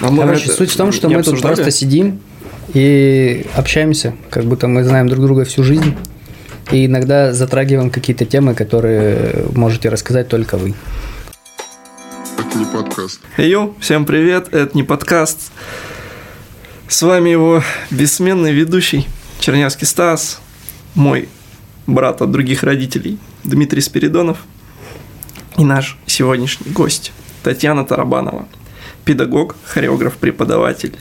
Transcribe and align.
А 0.00 0.10
мы 0.10 0.22
Короче, 0.22 0.46
это 0.46 0.54
суть 0.54 0.70
в 0.70 0.76
том, 0.76 0.92
что 0.92 1.08
мы 1.08 1.16
тут 1.16 1.34
обсуждали? 1.34 1.54
просто 1.56 1.70
сидим 1.70 2.20
и 2.72 3.46
общаемся, 3.54 4.14
как 4.30 4.44
будто 4.44 4.66
мы 4.66 4.82
знаем 4.82 5.08
друг 5.08 5.24
друга 5.24 5.44
всю 5.44 5.62
жизнь. 5.62 5.94
И 6.70 6.86
иногда 6.86 7.32
затрагиваем 7.32 7.90
какие-то 7.90 8.24
темы, 8.24 8.54
которые 8.54 9.46
можете 9.54 9.88
рассказать 9.88 10.28
только 10.28 10.56
вы. 10.56 10.74
Это 12.38 12.58
не 12.58 12.64
подкаст. 12.64 13.20
Йоу, 13.36 13.74
всем 13.80 14.06
привет, 14.06 14.54
это 14.54 14.70
не 14.74 14.84
подкаст. 14.84 15.50
С 16.88 17.02
вами 17.02 17.30
его 17.30 17.62
бессменный 17.90 18.52
ведущий 18.52 19.06
Чернявский 19.40 19.86
Стас, 19.86 20.40
мой 20.94 21.28
брат 21.86 22.22
от 22.22 22.30
других 22.30 22.62
родителей 22.62 23.18
Дмитрий 23.44 23.80
Спиридонов 23.80 24.38
и 25.58 25.64
наш 25.64 25.98
сегодняшний 26.06 26.70
гость 26.72 27.12
Татьяна 27.42 27.84
Тарабанова, 27.84 28.46
педагог, 29.10 29.56
хореограф, 29.64 30.18
преподаватель 30.18 30.94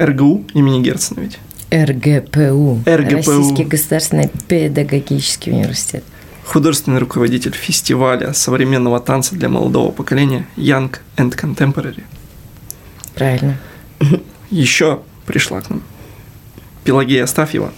РГУ 0.00 0.46
имени 0.52 0.82
Герцена 0.82 1.20
ведь. 1.20 1.38
РГПУ. 1.70 2.82
РГПУ. 2.84 3.14
Российский 3.14 3.62
государственный 3.62 4.28
педагогический 4.48 5.52
университет. 5.52 6.02
Художественный 6.44 6.98
руководитель 6.98 7.52
фестиваля 7.52 8.32
современного 8.32 8.98
танца 8.98 9.36
для 9.36 9.48
молодого 9.48 9.92
поколения 9.92 10.44
Young 10.56 10.92
and 11.16 11.36
Contemporary. 11.40 12.02
Правильно. 13.14 13.56
еще 14.50 15.02
пришла 15.24 15.60
к 15.60 15.70
нам 15.70 15.84
Пелагея 16.82 17.24
Астафьева. 17.24 17.72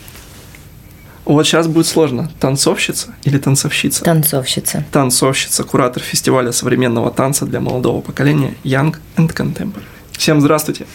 Вот 1.24 1.46
сейчас 1.46 1.66
будет 1.68 1.86
сложно. 1.86 2.30
Танцовщица 2.40 3.14
или 3.24 3.38
танцовщица? 3.38 4.04
Танцовщица. 4.04 4.84
Танцовщица, 4.90 5.64
куратор 5.64 6.02
фестиваля 6.02 6.52
современного 6.52 7.10
танца 7.10 7.46
для 7.46 7.60
молодого 7.60 8.00
поколения 8.00 8.54
Young 8.64 8.96
and 9.16 9.34
Contemporary. 9.34 9.84
Всем 10.12 10.40
здравствуйте. 10.40 10.86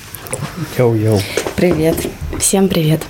Йоу-йоу. 0.77 1.19
Привет. 1.55 1.97
Всем 2.39 2.67
привет. 2.67 3.01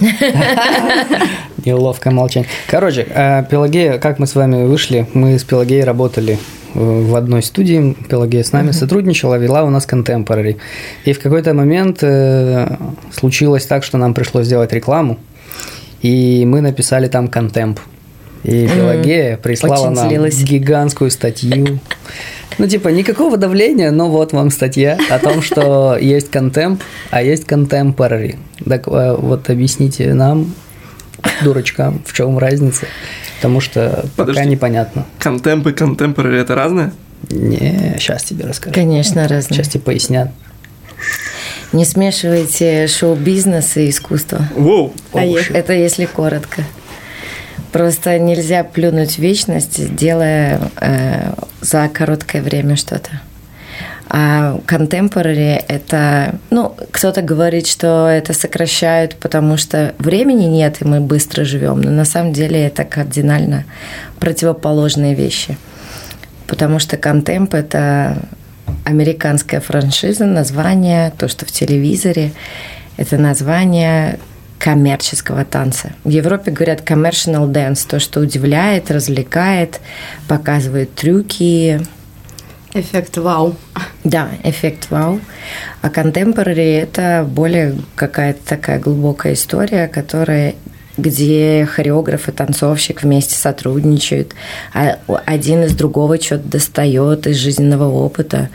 Неловкое 1.64 2.12
молчание. 2.12 2.48
Короче, 2.68 3.06
э, 3.08 3.44
Пелагея, 3.50 3.98
как 3.98 4.18
мы 4.18 4.26
с 4.26 4.34
вами 4.34 4.64
вышли, 4.64 5.06
мы 5.14 5.38
с 5.38 5.44
Пелагеей 5.44 5.84
работали 5.84 6.38
э, 6.74 6.78
в 6.78 7.14
одной 7.14 7.42
студии, 7.42 7.96
Пелагея 8.08 8.42
с 8.42 8.52
нами 8.52 8.72
сотрудничала, 8.72 9.36
вела 9.36 9.64
у 9.64 9.70
нас 9.70 9.86
Contemporary. 9.86 10.56
И 11.04 11.12
в 11.12 11.20
какой-то 11.20 11.54
момент 11.54 11.98
э, 12.02 12.76
случилось 13.12 13.66
так, 13.66 13.84
что 13.84 13.98
нам 13.98 14.14
пришлось 14.14 14.46
сделать 14.46 14.72
рекламу, 14.72 15.18
и 16.02 16.44
мы 16.46 16.60
написали 16.60 17.08
там 17.08 17.28
контемп. 17.28 17.80
И 18.42 18.68
Пелагея 18.68 19.38
прислала 19.38 19.86
Очень 19.86 19.96
нам 19.96 20.08
злилась. 20.08 20.42
гигантскую 20.42 21.10
статью. 21.10 21.78
Ну, 22.58 22.66
типа, 22.66 22.88
никакого 22.88 23.36
давления, 23.36 23.90
но 23.90 24.08
вот 24.08 24.32
вам 24.32 24.50
статья 24.50 24.98
о 25.10 25.18
том, 25.18 25.42
что 25.42 25.96
есть 26.00 26.30
контемп, 26.30 26.82
а 27.10 27.22
есть 27.22 27.44
contemporary. 27.44 28.36
Так 28.68 28.86
э, 28.88 29.16
вот 29.18 29.50
объясните 29.50 30.14
нам, 30.14 30.54
дурачкам, 31.42 32.02
в 32.06 32.12
чем 32.12 32.38
разница, 32.38 32.86
потому 33.36 33.60
что 33.60 34.04
пока 34.16 34.28
Подожди. 34.28 34.50
непонятно. 34.50 35.06
Контемп 35.18 35.66
и 35.68 35.72
контемпорари 35.72 36.40
это 36.40 36.54
разное? 36.54 36.92
Не, 37.30 37.96
сейчас 37.98 38.24
тебе 38.24 38.44
расскажу. 38.46 38.74
Конечно, 38.74 39.26
разные. 39.26 39.56
Сейчас 39.56 39.68
тебе 39.68 39.82
пояснят. 39.82 40.30
Не 41.72 41.84
смешивайте 41.84 42.86
шоу-бизнес 42.86 43.76
и 43.76 43.88
искусство. 43.90 44.46
Воу! 44.54 44.92
А 45.12 45.24
е- 45.24 45.42
это 45.52 45.72
если 45.72 46.04
коротко. 46.04 46.62
Просто 47.72 48.18
нельзя 48.18 48.64
плюнуть 48.64 49.16
в 49.16 49.18
вечность, 49.18 49.94
делая 49.94 50.60
э, 50.80 51.32
за 51.60 51.88
короткое 51.88 52.42
время 52.42 52.76
что-то. 52.76 53.20
А 54.08 54.60
contemporary– 54.66 55.64
это… 55.68 56.36
Ну, 56.50 56.76
кто-то 56.92 57.22
говорит, 57.22 57.66
что 57.66 58.08
это 58.08 58.32
сокращают, 58.32 59.16
потому 59.16 59.56
что 59.56 59.94
времени 59.98 60.44
нет, 60.44 60.76
и 60.80 60.84
мы 60.84 61.00
быстро 61.00 61.44
живем. 61.44 61.80
Но 61.80 61.90
на 61.90 62.04
самом 62.04 62.32
деле 62.32 62.64
это 62.64 62.84
кардинально 62.84 63.64
противоположные 64.20 65.14
вещи. 65.14 65.56
Потому 66.46 66.78
что 66.78 66.96
контемп– 66.96 67.54
это 67.56 68.18
американская 68.84 69.60
франшиза, 69.60 70.26
название, 70.26 71.12
то, 71.16 71.26
что 71.26 71.46
в 71.46 71.50
телевизоре, 71.50 72.32
это 72.96 73.16
название 73.16 74.18
коммерческого 74.58 75.44
танца. 75.44 75.92
В 76.04 76.08
Европе 76.08 76.50
говорят 76.50 76.80
commercial 76.80 77.50
dance, 77.50 77.86
то, 77.86 77.98
что 78.00 78.20
удивляет, 78.20 78.90
развлекает, 78.90 79.80
показывает 80.28 80.94
трюки, 80.94 81.80
Эффект 82.76 83.18
вау. 83.18 83.54
да, 84.02 84.30
эффект 84.42 84.88
вау. 84.90 85.20
А 85.80 85.88
contemporary– 85.90 86.80
это 86.82 87.24
более 87.28 87.76
какая-то 87.94 88.40
такая 88.44 88.80
глубокая 88.80 89.34
история, 89.34 89.86
которая 89.86 90.56
где 90.96 91.68
хореограф 91.70 92.28
и 92.28 92.32
танцовщик 92.32 93.02
вместе 93.02 93.36
сотрудничают, 93.36 94.34
а 94.72 94.98
один 95.24 95.64
из 95.64 95.74
другого 95.74 96.20
что-то 96.20 96.48
достает 96.48 97.26
из 97.26 97.36
жизненного 97.36 97.88
опыта. 97.88 98.48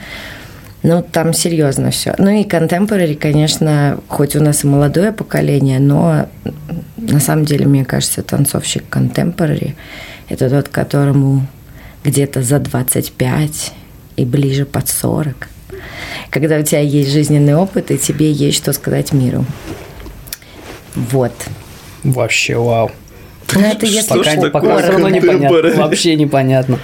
Ну, 0.82 1.04
там 1.04 1.34
серьезно 1.34 1.92
все. 1.92 2.16
Ну 2.18 2.30
и 2.30 2.44
contemporary, 2.44 3.16
конечно, 3.16 4.00
хоть 4.08 4.36
у 4.36 4.42
нас 4.44 4.64
и 4.64 4.68
молодое 4.68 5.12
поколение, 5.12 5.80
но 5.80 6.28
на 6.96 7.20
самом 7.20 7.46
деле, 7.46 7.66
мне 7.66 7.84
кажется, 7.84 8.24
танцовщик 8.24 8.84
contemporary– 8.90 9.74
это 10.30 10.50
тот, 10.50 10.70
которому 10.70 11.46
где-то 12.04 12.42
за 12.44 12.60
25 12.60 13.74
и 14.16 14.26
ближе 14.26 14.66
под 14.66 14.88
40. 14.88 15.50
Когда 16.30 16.58
у 16.58 16.64
тебя 16.64 16.80
есть 16.82 17.12
жизненный 17.12 17.56
опыт, 17.56 17.92
и 17.92 17.98
тебе 17.98 18.32
есть 18.32 18.58
что 18.58 18.72
сказать 18.74 19.12
миру. 19.12 19.46
Вот. 20.96 21.34
Вообще 22.04 22.56
вау. 22.56 22.92
Ну, 23.54 23.62
это 23.62 23.86
если 23.86 24.02
Что 24.02 24.18
Пока, 24.18 24.32
такое 24.36 24.52
пока 24.52 24.78
все 24.78 24.92
равно 24.92 25.10
контемпорари? 25.10 25.38
непонятно. 25.40 25.82
Вообще 25.84 26.16
непонятно. 26.16 26.80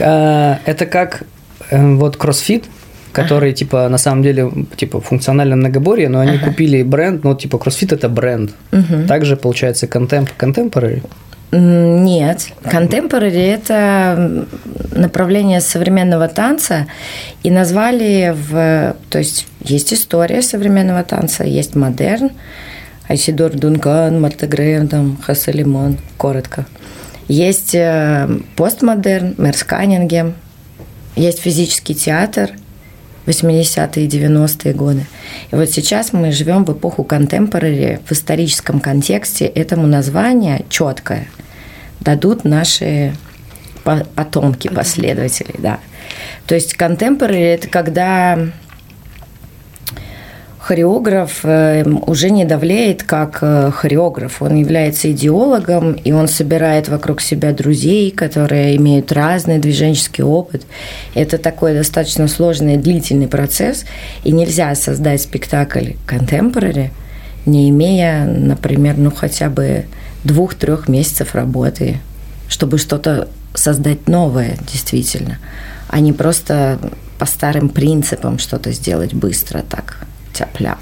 А, 0.00 0.58
Это 0.66 0.86
как 0.86 1.22
э, 1.70 1.94
вот 1.94 2.16
кроссфит, 2.16 2.64
который, 3.12 3.52
типа, 3.52 3.88
на 3.88 3.98
самом 3.98 4.22
деле, 4.22 4.50
типа, 4.76 5.00
функционально 5.00 5.56
многоборье, 5.56 6.08
но 6.08 6.20
они 6.20 6.38
купили 6.38 6.82
бренд, 6.82 7.24
ну, 7.24 7.34
типа, 7.34 7.58
кроссфит– 7.58 7.92
это 7.92 8.08
бренд. 8.08 8.52
Также, 9.06 9.36
получается, 9.36 9.86
контемп, 9.86 10.30
contemporary. 10.38 11.02
Нет, 11.50 12.48
contemporary– 12.62 13.54
это 13.54 14.46
направление 14.92 15.60
современного 15.60 16.28
танца, 16.28 16.86
и 17.42 17.50
назвали 17.50 18.34
в… 18.36 18.94
То 19.08 19.18
есть 19.18 19.46
есть 19.62 19.94
история 19.94 20.42
современного 20.42 21.02
танца, 21.04 21.44
есть 21.44 21.74
модерн, 21.74 22.30
Айсидор 23.08 23.52
Дункан, 23.52 24.20
Марта 24.20 24.46
Грэм, 24.46 24.88
там, 24.88 25.16
Хосе 25.16 25.52
Лимон, 25.52 25.96
коротко. 26.18 26.66
Есть 27.28 27.74
э, 27.74 28.28
постмодерн, 28.54 29.34
Мерс 29.38 29.64
Каннингем, 29.64 30.34
есть 31.16 31.40
физический 31.40 31.94
театр, 31.94 32.50
80-е 33.28 34.04
и 34.04 34.08
90-е 34.08 34.72
годы. 34.72 35.06
И 35.50 35.56
вот 35.56 35.70
сейчас 35.70 36.12
мы 36.12 36.32
живем 36.32 36.64
в 36.64 36.72
эпоху 36.72 37.06
contemporary, 37.08 38.00
в 38.04 38.12
историческом 38.12 38.80
контексте 38.80 39.44
этому 39.46 39.86
название 39.86 40.64
четкое 40.68 41.28
дадут 42.00 42.44
наши 42.44 43.14
по- 43.84 44.06
потомки, 44.14 44.68
последователи, 44.68 45.54
да. 45.58 45.78
То 46.46 46.54
есть 46.54 46.76
contemporary– 46.76 47.54
это 47.54 47.68
когда 47.68 48.38
хореограф 50.68 51.40
э, 51.44 51.82
уже 52.06 52.28
не 52.28 52.44
давлеет 52.44 53.02
как 53.02 53.38
э, 53.40 53.70
хореограф. 53.70 54.42
Он 54.42 54.54
является 54.54 55.10
идеологом, 55.10 55.92
и 55.92 56.12
он 56.12 56.28
собирает 56.28 56.90
вокруг 56.90 57.22
себя 57.22 57.54
друзей, 57.54 58.10
которые 58.10 58.76
имеют 58.76 59.10
разный 59.10 59.58
движенческий 59.58 60.22
опыт. 60.22 60.66
Это 61.14 61.38
такой 61.38 61.72
достаточно 61.72 62.28
сложный 62.28 62.76
длительный 62.76 63.28
процесс, 63.28 63.86
и 64.24 64.30
нельзя 64.30 64.74
создать 64.74 65.22
спектакль 65.22 65.92
contemporary, 66.06 66.90
не 67.46 67.70
имея, 67.70 68.26
например, 68.26 68.98
ну 68.98 69.10
хотя 69.10 69.48
бы 69.48 69.86
двух-трех 70.22 70.86
месяцев 70.86 71.34
работы, 71.34 71.96
чтобы 72.46 72.76
что-то 72.76 73.28
создать 73.54 74.06
новое 74.06 74.58
действительно, 74.70 75.38
а 75.88 76.00
не 76.00 76.12
просто 76.12 76.78
по 77.18 77.24
старым 77.24 77.70
принципам 77.70 78.38
что-то 78.38 78.70
сделать 78.72 79.14
быстро 79.14 79.62
так, 79.62 80.06
тяп-ляп. 80.38 80.78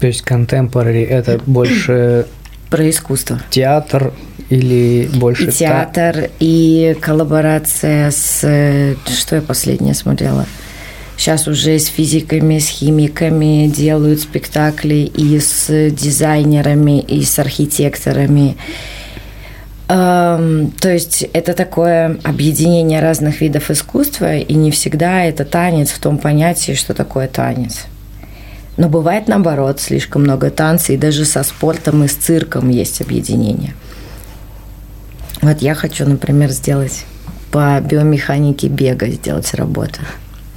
То 0.00 0.06
есть 0.06 0.22
contemporary– 0.26 1.06
это 1.08 1.40
больше 1.46 2.26
Про 2.70 2.88
искусство. 2.88 3.40
театр 3.50 4.12
или 4.48 5.08
больше 5.14 5.44
И 5.44 5.46
та- 5.46 5.52
театр, 5.52 6.30
и 6.40 6.96
коллаборация 7.00 8.10
с... 8.10 8.40
э, 8.44 8.94
Что 9.06 9.36
я 9.36 9.42
последнее 9.42 9.94
смотрела? 9.94 10.46
Сейчас 11.16 11.48
уже 11.48 11.78
с 11.78 11.86
физиками, 11.88 12.58
с 12.58 12.68
химиками 12.68 13.66
делают 13.66 14.20
спектакли 14.20 14.94
и 15.14 15.38
с 15.38 15.66
дизайнерами, 15.90 17.00
и 17.00 17.22
с 17.24 17.38
архитекторами. 17.38 18.56
Эм, 19.88 20.70
то 20.80 20.88
есть 20.90 21.22
это 21.32 21.52
такое 21.52 22.16
объединение 22.22 23.00
разных 23.00 23.40
видов 23.40 23.70
искусства, 23.70 24.36
и 24.36 24.54
не 24.54 24.70
всегда 24.70 25.24
это 25.24 25.44
танец 25.44 25.90
в 25.90 25.98
том 25.98 26.16
понятии, 26.18 26.72
что 26.72 26.94
такое 26.94 27.26
танец. 27.26 27.86
Но 28.76 28.88
бывает 28.88 29.28
наоборот, 29.28 29.80
слишком 29.80 30.22
много 30.22 30.50
танца, 30.50 30.92
и 30.92 30.96
даже 30.96 31.24
со 31.24 31.42
спортом 31.42 32.04
и 32.04 32.08
с 32.08 32.14
цирком 32.14 32.68
есть 32.68 33.00
объединение. 33.00 33.74
Вот 35.42 35.60
я 35.62 35.74
хочу, 35.74 36.06
например, 36.06 36.50
сделать 36.50 37.04
по 37.50 37.80
биомеханике 37.80 38.68
бега 38.68 39.08
сделать 39.08 39.52
работу. 39.54 40.00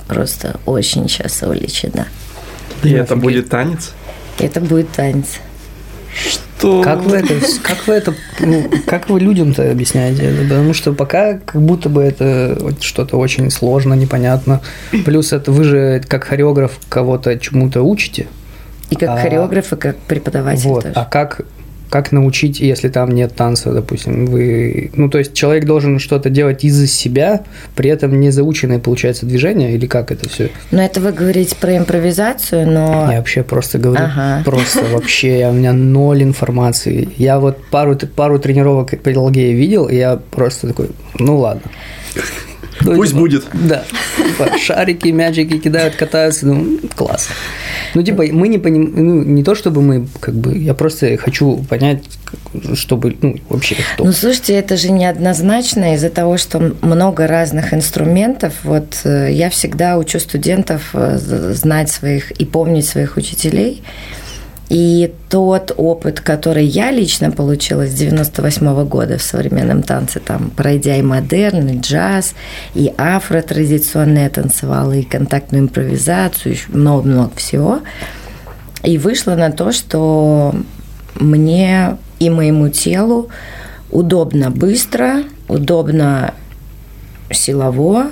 Просто 0.07 0.59
очень 0.65 1.07
сейчас 1.09 1.41
увлечена. 1.41 2.07
И 2.83 2.91
это 2.91 3.15
будет 3.15 3.49
танец? 3.49 3.91
Это 4.39 4.59
будет 4.59 4.91
танец. 4.91 5.39
Что? 6.63 6.81
Как 6.81 7.01
вы 7.03 7.17
это, 7.17 7.33
как 7.61 7.87
вы 7.87 7.93
это, 7.93 8.13
ну, 8.39 8.71
как 8.85 9.09
вы 9.09 9.19
людям-то 9.19 9.69
объясняете? 9.69 10.33
Потому 10.43 10.73
что 10.73 10.93
пока 10.93 11.33
как 11.39 11.61
будто 11.61 11.89
бы 11.89 12.01
это 12.01 12.57
что-то 12.79 13.17
очень 13.17 13.51
сложно, 13.51 13.95
непонятно. 13.95 14.61
Плюс 15.03 15.33
это 15.33 15.51
вы 15.51 15.65
же 15.65 16.01
как 16.07 16.23
хореограф 16.23 16.79
кого-то 16.87 17.37
чему-то 17.37 17.81
учите. 17.81 18.27
И 18.89 18.95
как 18.95 19.09
А, 19.09 19.17
хореограф, 19.17 19.73
и 19.73 19.75
как 19.75 19.97
преподаватель 19.97 20.63
Вот. 20.69 20.83
тоже. 20.83 20.93
А 20.95 21.03
как 21.03 21.41
как 21.93 22.11
научить, 22.11 22.59
если 22.59 22.89
там 22.89 23.11
нет 23.11 23.35
танца, 23.35 23.71
допустим, 23.71 24.25
вы, 24.25 24.89
ну 24.95 25.09
то 25.11 25.19
есть 25.19 25.35
человек 25.35 25.65
должен 25.65 25.99
что-то 25.99 26.31
делать 26.31 26.63
из 26.63 26.91
себя, 26.91 27.43
при 27.75 27.91
этом 27.91 28.19
не 28.19 28.31
заученное 28.31 28.79
получается 28.79 29.27
движение 29.27 29.75
или 29.75 29.85
как 29.85 30.11
это 30.11 30.27
все? 30.27 30.49
Но 30.71 30.81
это 30.83 30.99
вы 30.99 31.11
говорите 31.11 31.55
про 31.55 31.77
импровизацию, 31.77 32.65
но 32.65 33.11
Я 33.11 33.19
вообще 33.19 33.43
просто 33.43 33.77
говорю, 33.77 34.05
Ага. 34.05 34.41
просто 34.43 34.83
вообще, 34.91 35.47
у 35.51 35.53
меня 35.53 35.71
ноль 35.71 36.23
информации. 36.23 37.09
Я 37.17 37.39
вот 37.39 37.63
пару, 37.69 37.95
пару 37.95 38.39
тренировок 38.39 38.89
по 38.89 38.97
Пелагеи 38.97 39.53
видел, 39.53 39.85
и 39.85 39.95
я 39.95 40.19
просто 40.31 40.69
такой, 40.69 40.89
ну 41.19 41.37
ладно. 41.37 41.69
Ну, 42.81 42.95
Пусть 42.95 43.11
типа, 43.11 43.19
будет. 43.19 43.45
Да. 43.53 43.83
Типа, 44.17 44.57
шарики, 44.57 45.09
мячики 45.09 45.57
кидают, 45.59 45.95
катаются, 45.95 46.47
ну, 46.47 46.79
класс. 46.95 47.29
Ну, 47.93 48.03
типа, 48.03 48.23
мы 48.31 48.47
не 48.47 48.57
понимаем, 48.57 48.93
ну, 48.95 49.23
не 49.23 49.43
то 49.43 49.55
чтобы 49.55 49.81
мы, 49.81 50.07
как 50.19 50.35
бы, 50.35 50.57
я 50.57 50.73
просто 50.73 51.17
хочу 51.17 51.63
понять, 51.69 52.03
чтобы, 52.73 53.15
ну, 53.21 53.37
вообще 53.49 53.75
кто. 53.93 54.05
Ну, 54.05 54.11
слушайте, 54.11 54.53
это 54.53 54.77
же 54.77 54.91
неоднозначно 54.91 55.95
из-за 55.95 56.09
того, 56.09 56.37
что 56.37 56.75
много 56.81 57.27
разных 57.27 57.73
инструментов. 57.73 58.53
Вот 58.63 59.01
э, 59.03 59.31
я 59.31 59.49
всегда 59.49 59.97
учу 59.97 60.19
студентов 60.19 60.89
э, 60.93 61.17
знать 61.17 61.89
своих 61.89 62.31
и 62.31 62.45
помнить 62.45 62.87
своих 62.87 63.17
учителей. 63.17 63.83
И 64.73 65.13
тот 65.29 65.71
опыт, 65.77 66.19
который 66.19 66.65
я 66.65 66.89
лично 66.89 67.29
получила 67.29 67.85
с 67.85 67.93
98 67.93 68.85
года 68.85 69.19
в 69.19 69.21
современном 69.21 69.83
танце, 69.83 70.19
там, 70.19 70.49
пройдя 70.49 70.95
и 70.95 71.03
модерн, 71.03 71.67
и 71.67 71.79
джаз, 71.79 72.33
и 72.73 72.91
афро 72.97 73.43
традиционно 73.43 74.23
я 74.23 74.29
танцевала, 74.31 74.93
и 74.93 75.03
контактную 75.03 75.65
импровизацию, 75.65 76.55
много-много 76.69 77.35
всего, 77.35 77.81
и 78.81 78.97
вышло 78.97 79.35
на 79.35 79.51
то, 79.51 79.71
что 79.71 80.55
мне 81.19 81.97
и 82.17 82.31
моему 82.31 82.69
телу 82.69 83.29
удобно 83.91 84.49
быстро, 84.49 85.21
удобно 85.47 86.33
силово, 87.31 88.07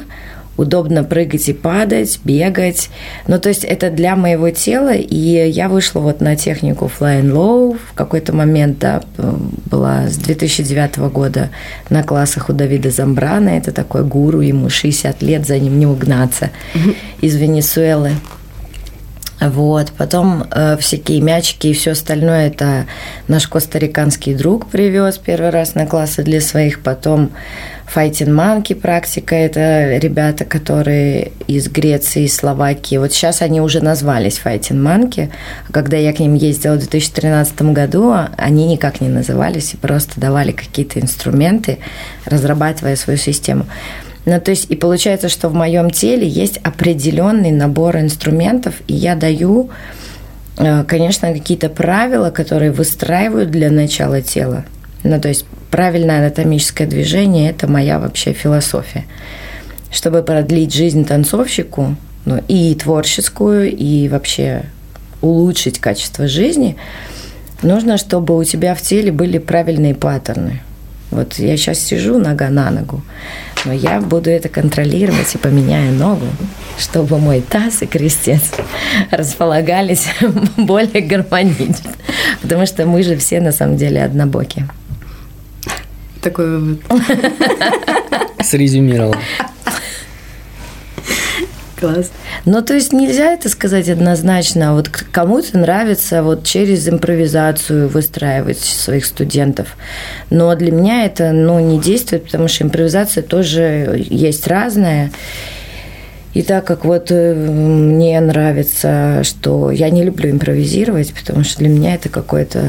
удобно 0.61 1.03
прыгать 1.03 1.49
и 1.49 1.53
падать, 1.53 2.19
бегать. 2.23 2.89
Ну, 3.27 3.39
то 3.39 3.49
есть 3.49 3.63
это 3.63 3.89
для 3.89 4.15
моего 4.15 4.49
тела, 4.51 4.93
и 4.93 5.49
я 5.49 5.67
вышла 5.67 5.99
вот 5.99 6.21
на 6.21 6.35
технику 6.35 6.89
Fly 6.99 7.21
and 7.21 7.31
Low 7.31 7.77
в 7.89 7.93
какой-то 7.93 8.33
момент, 8.33 8.79
да, 8.79 9.01
была 9.17 10.07
с 10.07 10.17
2009 10.17 10.97
года 11.11 11.49
на 11.89 12.03
классах 12.03 12.49
у 12.49 12.53
Давида 12.53 12.91
Замбрана, 12.91 13.49
это 13.49 13.71
такой 13.71 14.03
гуру, 14.03 14.41
ему 14.41 14.69
60 14.69 15.21
лет, 15.21 15.47
за 15.47 15.57
ним 15.59 15.79
не 15.79 15.87
угнаться, 15.87 16.51
из 17.21 17.35
Венесуэлы. 17.35 18.11
Вот, 19.41 19.91
потом 19.97 20.43
э, 20.51 20.77
всякие 20.77 21.19
мячики 21.19 21.67
и 21.67 21.73
все 21.73 21.91
остальное 21.91 22.47
это 22.47 22.85
наш 23.27 23.47
костариканский 23.47 24.35
друг 24.35 24.67
привез 24.67 25.17
первый 25.17 25.49
раз 25.49 25.73
на 25.73 25.87
классы 25.87 26.21
для 26.21 26.39
своих, 26.41 26.83
потом 26.83 27.31
Fighting 27.93 28.29
Monkey 28.29 28.75
практика, 28.75 29.35
это 29.35 29.97
ребята, 29.97 30.45
которые 30.45 31.31
из 31.47 31.67
Греции, 31.69 32.25
из 32.25 32.35
Словакии. 32.35 32.97
Вот 32.97 33.13
сейчас 33.13 33.41
они 33.41 33.61
уже 33.61 33.83
назвались 33.83 34.39
Fighting 34.43 34.79
Monkey, 34.79 35.31
а 35.67 35.73
когда 35.73 35.97
я 35.97 36.13
к 36.13 36.19
ним 36.19 36.35
ездила 36.35 36.75
в 36.75 36.79
2013 36.79 37.61
году, 37.73 38.13
они 38.37 38.67
никак 38.67 39.01
не 39.01 39.09
назывались 39.09 39.73
и 39.73 39.77
просто 39.77 40.21
давали 40.21 40.51
какие-то 40.51 40.99
инструменты, 40.99 41.79
разрабатывая 42.25 42.95
свою 42.95 43.17
систему. 43.17 43.65
Ну, 44.25 44.39
то 44.39 44.51
есть, 44.51 44.69
и 44.69 44.75
получается, 44.75 45.29
что 45.29 45.49
в 45.49 45.53
моем 45.53 45.89
теле 45.89 46.27
есть 46.27 46.57
определенный 46.57 47.51
набор 47.51 47.97
инструментов, 47.97 48.75
и 48.87 48.93
я 48.93 49.15
даю, 49.15 49.69
э, 50.57 50.83
конечно, 50.83 51.33
какие-то 51.33 51.69
правила, 51.69 52.29
которые 52.29 52.71
выстраивают 52.71 53.49
для 53.49 53.71
начала 53.71 54.21
тела. 54.21 54.63
Ну, 55.03 55.19
то 55.19 55.27
есть, 55.27 55.45
правильное 55.71 56.19
анатомическое 56.19 56.87
движение– 56.87 57.49
это 57.51 57.67
моя 57.67 57.97
вообще 57.97 58.33
философия. 58.33 59.05
Чтобы 59.91 60.21
продлить 60.21 60.73
жизнь 60.73 61.05
танцовщику, 61.05 61.95
ну, 62.25 62.43
и 62.47 62.75
творческую, 62.75 63.75
и 63.75 64.07
вообще 64.07 64.65
улучшить 65.21 65.79
качество 65.79 66.27
жизни, 66.27 66.77
нужно, 67.63 67.97
чтобы 67.97 68.37
у 68.37 68.43
тебя 68.43 68.75
в 68.75 68.81
теле 68.81 69.11
были 69.11 69.39
правильные 69.39 69.95
паттерны. 69.95 70.61
Вот 71.11 71.33
я 71.39 71.57
сейчас 71.57 71.79
сижу 71.79 72.17
нога 72.17 72.49
на 72.49 72.71
ногу, 72.71 73.01
но 73.65 73.73
я 73.73 73.99
буду 73.99 74.29
это 74.29 74.47
контролировать 74.47 75.35
и 75.35 75.37
поменяю 75.37 75.93
ногу, 75.93 76.25
чтобы 76.79 77.19
мой 77.19 77.41
таз 77.41 77.81
и 77.81 77.85
крестец 77.85 78.51
располагались 79.11 80.07
более 80.57 81.01
гармонично. 81.01 81.91
Потому 82.41 82.65
что 82.65 82.85
мы 82.85 83.03
же 83.03 83.17
все 83.17 83.41
на 83.41 83.51
самом 83.51 83.75
деле 83.75 84.03
однобоки. 84.03 84.65
Такой 86.21 86.59
вывод. 86.59 86.81
Срезюмировал. 88.41 89.15
Класс. 91.81 92.11
Ну, 92.45 92.61
то 92.61 92.75
есть 92.75 92.93
нельзя 92.93 93.33
это 93.33 93.49
сказать 93.49 93.89
однозначно. 93.89 94.75
Вот 94.75 94.87
к- 94.87 95.09
кому-то 95.11 95.57
нравится 95.57 96.21
вот 96.21 96.43
через 96.43 96.87
импровизацию 96.87 97.89
выстраивать 97.89 98.59
своих 98.59 99.03
студентов. 99.03 99.75
Но 100.29 100.53
для 100.55 100.71
меня 100.71 101.05
это 101.05 101.31
ну, 101.31 101.59
не 101.59 101.79
действует, 101.79 102.25
потому 102.25 102.47
что 102.47 102.65
импровизация 102.65 103.23
тоже 103.23 104.05
есть 104.09 104.47
разная. 104.47 105.11
И 106.35 106.43
так 106.43 106.65
как 106.65 106.85
вот 106.85 107.07
э, 107.09 107.33
мне 107.33 108.19
нравится, 108.21 109.23
что 109.23 109.71
я 109.71 109.89
не 109.89 110.03
люблю 110.03 110.29
импровизировать, 110.29 111.11
потому 111.13 111.43
что 111.43 111.57
для 111.57 111.69
меня 111.69 111.95
это 111.95 112.09
какой-то, 112.09 112.61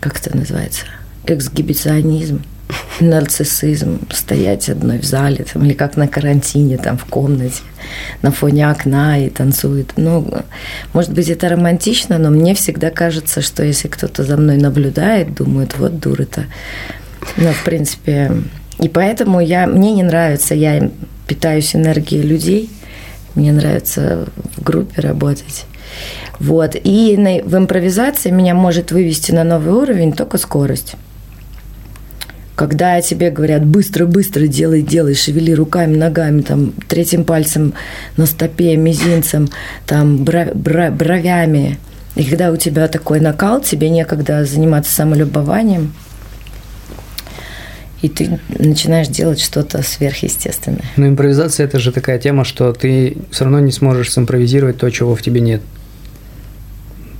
как 0.00 0.18
это 0.18 0.36
называется, 0.36 0.82
эксгибиционизм, 1.26 2.42
нарциссизм, 3.00 4.00
стоять 4.10 4.68
одной 4.68 4.98
в 4.98 5.04
зале, 5.04 5.44
там, 5.50 5.64
или 5.64 5.72
как 5.72 5.96
на 5.96 6.08
карантине, 6.08 6.78
там, 6.78 6.96
в 6.98 7.04
комнате, 7.04 7.62
на 8.22 8.30
фоне 8.30 8.70
окна 8.70 9.18
и 9.18 9.28
танцует. 9.28 9.92
Ну, 9.96 10.26
может 10.92 11.12
быть, 11.12 11.28
это 11.28 11.48
романтично, 11.48 12.18
но 12.18 12.30
мне 12.30 12.54
всегда 12.54 12.90
кажется, 12.90 13.40
что 13.42 13.62
если 13.64 13.88
кто-то 13.88 14.24
за 14.24 14.36
мной 14.36 14.56
наблюдает, 14.56 15.34
думает, 15.34 15.78
вот 15.78 15.98
дура-то. 15.98 16.44
Ну, 17.36 17.52
в 17.52 17.64
принципе, 17.64 18.32
и 18.78 18.88
поэтому 18.88 19.40
я, 19.40 19.66
мне 19.66 19.92
не 19.92 20.02
нравится, 20.02 20.54
я 20.54 20.90
питаюсь 21.26 21.74
энергией 21.74 22.22
людей, 22.22 22.70
мне 23.34 23.52
нравится 23.52 24.26
в 24.56 24.62
группе 24.62 25.00
работать. 25.00 25.64
Вот. 26.38 26.74
И 26.82 27.16
на- 27.16 27.42
в 27.42 27.56
импровизации 27.56 28.30
меня 28.30 28.54
может 28.54 28.92
вывести 28.92 29.32
на 29.32 29.44
новый 29.44 29.72
уровень 29.72 30.12
только 30.12 30.38
скорость. 30.38 30.94
Когда 32.54 33.00
тебе 33.00 33.30
говорят 33.30 33.64
быстро-быстро 33.64 34.46
делай, 34.46 34.82
делай, 34.82 35.14
шевели 35.14 35.54
руками, 35.54 35.96
ногами, 35.96 36.42
там, 36.42 36.72
третьим 36.86 37.24
пальцем 37.24 37.72
на 38.16 38.26
стопе, 38.26 38.76
мизинцем, 38.76 39.48
там, 39.86 40.24
бровями. 40.24 41.78
И 42.14 42.24
когда 42.24 42.50
у 42.50 42.56
тебя 42.56 42.88
такой 42.88 43.20
накал, 43.20 43.62
тебе 43.62 43.88
некогда 43.88 44.44
заниматься 44.44 44.92
самолюбованием, 44.92 45.94
и 48.02 48.08
ты 48.08 48.38
начинаешь 48.48 49.08
делать 49.08 49.40
что-то 49.40 49.82
сверхъестественное. 49.82 50.84
Но 50.96 51.06
импровизация 51.06 51.64
это 51.64 51.78
же 51.78 51.92
такая 51.92 52.18
тема, 52.18 52.44
что 52.44 52.72
ты 52.72 53.16
все 53.30 53.44
равно 53.44 53.60
не 53.60 53.72
сможешь 53.72 54.12
симпровизировать 54.12 54.76
то, 54.76 54.90
чего 54.90 55.14
в 55.14 55.22
тебе 55.22 55.40
нет. 55.40 55.62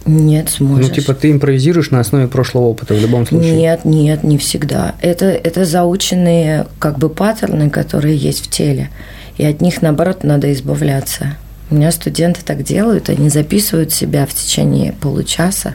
Нет, 0.05 0.51
сможешь. 0.51 0.89
Ну, 0.89 0.95
типа, 0.95 1.15
ты 1.15 1.31
импровизируешь 1.31 1.91
на 1.91 2.01
основе 2.01 2.27
прошлого 2.27 2.65
опыта 2.65 2.95
в 2.95 3.01
любом 3.01 3.27
случае. 3.27 3.57
Нет, 3.57 3.85
нет, 3.85 4.25
не 4.25 4.39
всегда. 4.39 4.95
Это, 5.01 5.27
это 5.27 5.65
заученные 5.65 6.67
как 6.79 6.99
бы 6.99 7.09
паттерны, 7.09 7.71
которые 7.71 8.17
есть 8.17 8.47
в 8.47 8.51
теле. 8.51 8.91
И 9.37 9.45
от 9.45 9.61
них, 9.61 9.81
наоборот, 9.83 10.25
надо 10.25 10.53
избавляться. 10.53 11.37
У 11.71 11.75
меня 11.75 11.91
студенты 11.91 12.41
так 12.45 12.63
делают, 12.63 13.09
они 13.09 13.31
записывают 13.31 13.93
себя 13.93 14.27
в 14.27 14.35
течение 14.35 14.93
получаса 14.93 15.75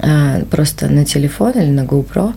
а, 0.00 0.42
просто 0.50 0.88
на 0.88 1.04
телефон 1.04 1.52
или 1.52 1.70
на 1.70 1.84
GoPro, 1.84 2.34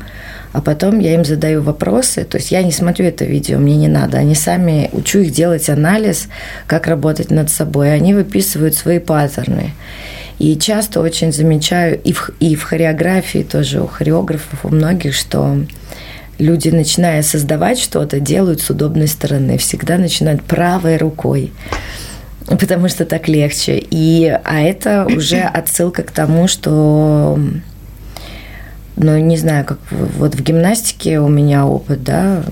а 0.54 0.62
потом 0.62 1.00
я 1.00 1.16
им 1.16 1.26
задаю 1.26 1.62
вопросы. 1.62 2.24
То 2.24 2.38
есть 2.38 2.52
я 2.52 2.62
не 2.62 2.72
смотрю 2.72 3.06
это 3.06 3.26
видео, 3.26 3.58
мне 3.58 3.76
не 3.76 3.88
надо. 3.88 4.18
Они 4.18 4.36
сами, 4.36 4.90
учу 4.94 5.20
их 5.20 5.32
делать 5.32 5.70
анализ, 5.70 6.28
как 6.68 6.88
работать 6.88 7.32
над 7.32 7.50
собой. 7.50 7.94
Они 7.94 8.14
выписывают 8.14 8.76
свои 8.76 9.00
паттерны. 9.00 9.72
И 10.42 10.58
часто 10.58 11.02
очень 11.02 11.32
замечаю, 11.32 12.02
и 12.02 12.14
в, 12.14 12.32
и 12.40 12.56
в 12.56 12.64
хореографии 12.64 13.44
тоже 13.44 13.80
у 13.80 13.86
хореографов, 13.86 14.66
у 14.66 14.70
многих, 14.70 15.14
что 15.14 15.56
люди, 16.40 16.70
начиная 16.70 17.22
создавать 17.22 17.78
что-то, 17.78 18.20
делают 18.20 18.60
с 18.60 18.72
удобной 18.72 19.08
стороны. 19.08 19.60
Всегда 19.60 20.00
начинают 20.00 20.42
правой 20.42 20.98
рукой 20.98 21.52
потому 22.48 22.90
что 22.90 23.06
так 23.06 23.28
легче. 23.28 23.84
И, 23.92 24.28
а 24.44 24.62
это 24.62 25.06
уже 25.06 25.42
отсылка 25.54 26.02
к 26.02 26.10
тому, 26.10 26.48
что 26.48 27.40
ну, 28.98 29.18
не 29.20 29.38
знаю, 29.38 29.64
как 29.64 29.78
вот 29.92 30.34
в 30.34 30.42
гимнастике 30.42 31.20
у 31.20 31.28
меня 31.28 31.68
опыт, 31.68 32.04
да, 32.04 32.44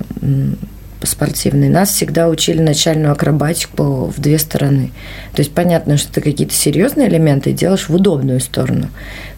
спортивный, 1.06 1.70
нас 1.70 1.90
всегда 1.90 2.28
учили 2.28 2.62
начальную 2.62 3.12
акробатику 3.12 4.06
в 4.16 4.20
две 4.20 4.38
стороны. 4.38 4.92
То 5.34 5.42
есть 5.42 5.54
понятно, 5.54 5.98
что 5.98 6.14
ты 6.14 6.22
какие-то 6.22 6.54
серьезные 6.54 7.08
элементы 7.08 7.54
делаешь 7.54 7.90
в 7.90 7.96
удобную 7.96 8.40
сторону, 8.40 8.90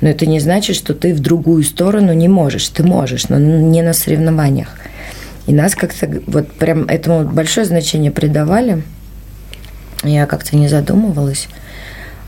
но 0.02 0.10
это 0.10 0.26
не 0.26 0.40
значит, 0.40 0.76
что 0.76 0.94
ты 0.94 1.14
в 1.14 1.20
другую 1.20 1.64
сторону 1.64 2.14
не 2.14 2.28
можешь. 2.28 2.68
Ты 2.70 2.84
можешь, 2.84 3.30
но 3.30 3.38
не 3.38 3.82
на 3.82 3.94
соревнованиях. 3.94 4.70
И 5.48 5.54
нас 5.54 5.76
как-то 5.76 6.22
вот 6.28 6.52
прям 6.54 6.86
этому 6.86 7.28
большое 7.30 7.66
значение 7.66 8.12
придавали. 8.12 8.84
Я 10.04 10.26
как-то 10.26 10.56
не 10.56 10.68
задумывалась. 10.68 11.48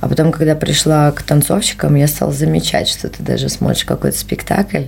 А 0.02 0.10
потом, 0.10 0.32
когда 0.32 0.54
пришла 0.56 1.12
к 1.12 1.24
танцовщикам, 1.24 1.96
я 1.96 2.08
стала 2.08 2.34
замечать, 2.34 2.90
что 2.90 3.08
ты 3.08 3.24
даже 3.24 3.48
смотришь 3.48 3.86
какой-то 3.86 4.18
спектакль, 4.18 4.86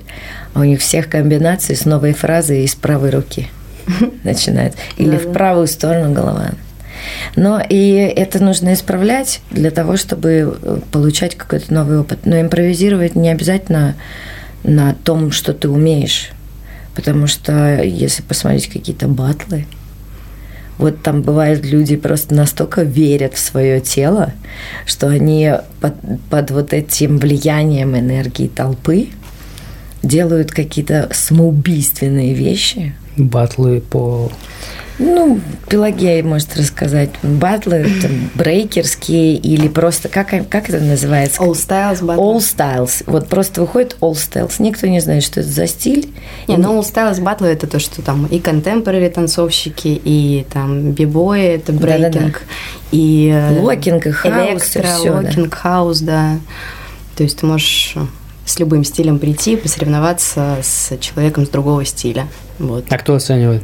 а 0.53 0.59
у 0.59 0.63
них 0.65 0.81
всех 0.81 1.09
комбинаций 1.09 1.75
с 1.75 1.85
новой 1.85 2.13
фразой 2.13 2.65
из 2.65 2.75
правой 2.75 3.11
руки 3.11 3.49
начинает. 4.23 4.75
Или 4.97 5.17
в 5.17 5.31
правую 5.31 5.67
сторону 5.67 6.13
голова. 6.13 6.51
Но 7.35 7.61
и 7.67 7.91
это 7.91 8.43
нужно 8.43 8.73
исправлять 8.73 9.41
для 9.51 9.71
того, 9.71 9.97
чтобы 9.97 10.57
э, 10.61 10.79
получать 10.91 11.35
какой-то 11.35 11.73
новый 11.73 11.99
опыт. 11.99 12.25
Но 12.25 12.39
импровизировать 12.39 13.15
не 13.15 13.29
обязательно 13.29 13.95
на 14.63 14.93
том, 14.93 15.31
что 15.31 15.53
ты 15.53 15.69
умеешь. 15.69 16.29
Потому 16.95 17.27
что 17.27 17.83
если 17.83 18.23
посмотреть 18.23 18.69
какие-то 18.69 19.07
батлы, 19.07 19.67
вот 20.77 21.01
там 21.01 21.21
бывают 21.21 21.65
люди 21.65 21.95
просто 21.95 22.35
настолько 22.35 22.83
верят 22.83 23.33
в 23.35 23.39
свое 23.39 23.79
тело, 23.79 24.33
что 24.85 25.07
они 25.07 25.51
под, 25.79 25.93
под 26.29 26.51
вот 26.51 26.73
этим 26.73 27.17
влиянием 27.17 27.97
энергии 27.97 28.47
толпы 28.47 29.09
делают 30.03 30.51
какие-то 30.51 31.09
самоубийственные 31.11 32.33
вещи. 32.33 32.93
Батлы 33.17 33.81
по 33.81 34.31
ну, 34.97 35.41
Пелагея 35.67 36.23
может 36.23 36.55
рассказать. 36.55 37.09
Батлы 37.21 37.85
там, 38.01 38.29
брейкерские 38.33 39.35
или 39.35 39.67
просто, 39.67 40.07
как, 40.07 40.29
как 40.49 40.69
это 40.69 40.79
называется? 40.79 41.41
All 41.41 41.51
Styles 41.51 42.03
батлы. 42.03 42.23
All 42.23 42.37
Styles. 42.37 43.03
Вот 43.05 43.27
просто 43.27 43.61
выходит 43.61 43.97
All 43.99 44.13
Styles. 44.13 44.53
Никто 44.59 44.87
не 44.87 45.01
знает, 45.01 45.23
что 45.23 45.41
это 45.41 45.49
за 45.49 45.67
стиль. 45.67 46.13
Не, 46.47 46.57
ну 46.57 46.79
All 46.79 46.81
Styles 46.81 47.21
батлы 47.21 47.47
это 47.47 47.67
то, 47.67 47.79
что 47.79 48.01
там 48.01 48.25
и 48.27 48.39
контемпорари 48.39 49.09
танцовщики, 49.09 49.99
и 50.03 50.45
там 50.51 50.91
бибои, 50.91 51.43
это 51.43 51.73
брейкинг, 51.73 52.43
и 52.91 53.31
э, 53.33 53.59
Локинг 53.59 54.07
и 54.07 54.11
хаус, 54.11 54.75
и 54.75 54.81
всё, 54.81 55.03
да. 55.03 55.27
локинг, 55.27 55.53
хаус, 55.53 55.99
да. 55.99 56.37
То 57.17 57.23
есть 57.23 57.39
ты 57.39 57.45
можешь 57.45 57.95
с 58.45 58.59
любым 58.59 58.85
стилем 58.85 59.19
прийти, 59.19 59.57
посоревноваться 59.57 60.57
с 60.61 60.97
человеком 60.99 61.45
с 61.45 61.49
другого 61.49 61.83
стиля. 61.83 62.27
Вот. 62.59 62.85
А 62.89 62.97
кто 62.97 63.15
оценивает? 63.15 63.61